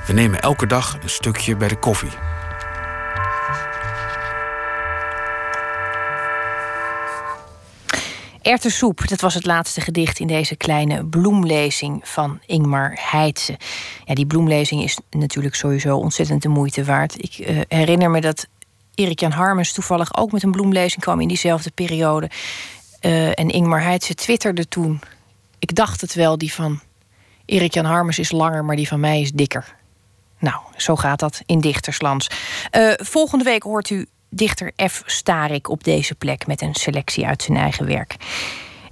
We 0.06 0.12
nemen 0.12 0.40
elke 0.40 0.66
dag 0.66 0.98
een 1.02 1.10
stukje 1.10 1.56
bij 1.56 1.68
de 1.68 1.78
koffie. 1.78 2.31
Erwtensoep, 8.42 9.08
dat 9.08 9.20
was 9.20 9.34
het 9.34 9.46
laatste 9.46 9.80
gedicht 9.80 10.18
in 10.18 10.26
deze 10.26 10.56
kleine 10.56 11.04
bloemlezing 11.04 12.08
van 12.08 12.40
Ingmar 12.46 12.98
Heitse. 13.10 13.58
Ja, 14.04 14.14
die 14.14 14.26
bloemlezing 14.26 14.82
is 14.82 14.98
natuurlijk 15.10 15.54
sowieso 15.54 15.96
ontzettend 15.96 16.42
de 16.42 16.48
moeite 16.48 16.84
waard. 16.84 17.22
Ik 17.22 17.38
uh, 17.38 17.60
herinner 17.68 18.10
me 18.10 18.20
dat 18.20 18.46
Erik 18.94 19.20
Jan 19.20 19.30
Harmens 19.30 19.72
toevallig 19.72 20.16
ook 20.16 20.32
met 20.32 20.42
een 20.42 20.50
bloemlezing 20.50 21.02
kwam 21.02 21.20
in 21.20 21.28
diezelfde 21.28 21.70
periode. 21.70 22.30
Uh, 23.00 23.26
en 23.28 23.48
Ingmar 23.48 23.82
Heitse 23.82 24.14
twitterde 24.14 24.68
toen. 24.68 25.00
Ik 25.58 25.74
dacht 25.74 26.00
het 26.00 26.14
wel, 26.14 26.38
die 26.38 26.52
van 26.52 26.80
Erik 27.44 27.74
Jan 27.74 27.84
Harmens 27.84 28.18
is 28.18 28.30
langer, 28.30 28.64
maar 28.64 28.76
die 28.76 28.88
van 28.88 29.00
mij 29.00 29.20
is 29.20 29.32
dikker. 29.32 29.74
Nou, 30.38 30.56
zo 30.76 30.96
gaat 30.96 31.18
dat 31.18 31.42
in 31.46 31.60
dichterslands. 31.60 32.26
Uh, 32.76 32.92
volgende 32.96 33.44
week 33.44 33.62
hoort 33.62 33.90
u 33.90 34.06
dichter 34.34 34.72
F. 34.88 35.02
Starik 35.06 35.68
op 35.68 35.84
deze 35.84 36.14
plek 36.14 36.46
met 36.46 36.60
een 36.62 36.74
selectie 36.74 37.26
uit 37.26 37.42
zijn 37.42 37.58
eigen 37.58 37.86
werk. 37.86 38.16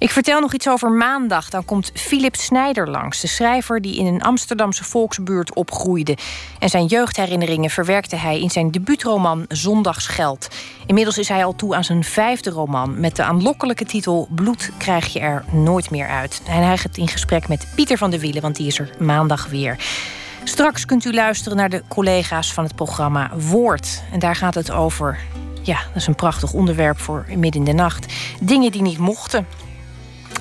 Ik 0.01 0.11
vertel 0.11 0.41
nog 0.41 0.55
iets 0.55 0.69
over 0.69 0.91
maandag. 0.91 1.51
Dan 1.51 1.65
komt 1.65 1.91
Philip 1.95 2.37
Snijder 2.37 2.91
langs, 2.91 3.21
de 3.21 3.27
schrijver 3.27 3.81
die 3.81 3.97
in 3.97 4.07
een 4.07 4.23
Amsterdamse 4.23 4.85
volksbuurt 4.85 5.55
opgroeide. 5.55 6.17
En 6.59 6.69
zijn 6.69 6.87
jeugdherinneringen 6.87 7.71
verwerkte 7.71 8.17
hij 8.17 8.41
in 8.41 8.51
zijn 8.51 8.71
debuutroman 8.71 9.45
Zondagsgeld. 9.49 10.49
Inmiddels 10.87 11.19
is 11.19 11.29
hij 11.29 11.45
al 11.45 11.57
toe 11.57 11.75
aan 11.75 11.85
zijn 11.85 12.05
vijfde 12.05 12.51
roman 12.51 13.01
met 13.01 13.17
de 13.17 13.23
aanlokkelijke 13.23 13.85
titel 13.85 14.29
Bloed 14.31 14.71
krijg 14.79 15.13
je 15.13 15.21
er 15.21 15.45
nooit 15.53 15.91
meer 15.91 16.09
uit. 16.09 16.43
En 16.47 16.63
hij 16.67 16.79
gaat 16.79 16.97
in 16.97 17.09
gesprek 17.09 17.49
met 17.49 17.67
Pieter 17.75 17.99
van 17.99 18.11
der 18.11 18.21
Wielen, 18.21 18.43
want 18.43 18.57
die 18.57 18.67
is 18.67 18.79
er 18.79 18.91
maandag 18.99 19.47
weer. 19.47 19.77
Straks 20.45 20.85
kunt 20.85 21.05
u 21.05 21.13
luisteren 21.13 21.57
naar 21.57 21.69
de 21.69 21.83
collega's 21.89 22.53
van 22.53 22.65
het 22.65 22.75
programma 22.75 23.31
Woord. 23.37 24.03
En 24.13 24.19
daar 24.19 24.37
gaat 24.37 24.55
het 24.55 24.71
over. 24.71 25.19
Ja, 25.63 25.79
dat 25.87 25.97
is 25.97 26.07
een 26.07 26.15
prachtig 26.15 26.53
onderwerp 26.53 26.99
voor 26.99 27.25
midden 27.29 27.61
in 27.61 27.65
de 27.65 27.73
nacht. 27.73 28.13
Dingen 28.41 28.73
die 28.73 28.83
niet 28.83 28.99
mochten. 28.99 29.47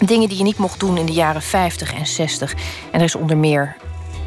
Dingen 0.05 0.29
die 0.29 0.37
je 0.37 0.43
niet 0.43 0.57
mocht 0.57 0.79
doen 0.79 0.97
in 0.97 1.05
de 1.05 1.13
jaren 1.13 1.41
50 1.41 1.93
en 1.93 2.07
60. 2.07 2.53
En 2.91 2.99
er 2.99 3.05
is 3.05 3.15
onder 3.15 3.37
meer 3.37 3.75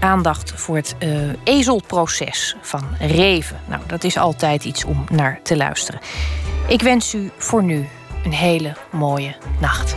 aandacht 0.00 0.52
voor 0.54 0.76
het 0.76 0.94
uh, 0.98 1.28
ezelproces 1.44 2.56
van 2.60 2.82
Reven. 2.98 3.60
Nou, 3.68 3.82
dat 3.86 4.04
is 4.04 4.16
altijd 4.16 4.64
iets 4.64 4.84
om 4.84 5.04
naar 5.10 5.40
te 5.42 5.56
luisteren. 5.56 6.00
Ik 6.68 6.82
wens 6.82 7.14
u 7.14 7.30
voor 7.36 7.62
nu 7.62 7.88
een 8.24 8.32
hele 8.32 8.76
mooie 8.90 9.34
nacht. 9.60 9.96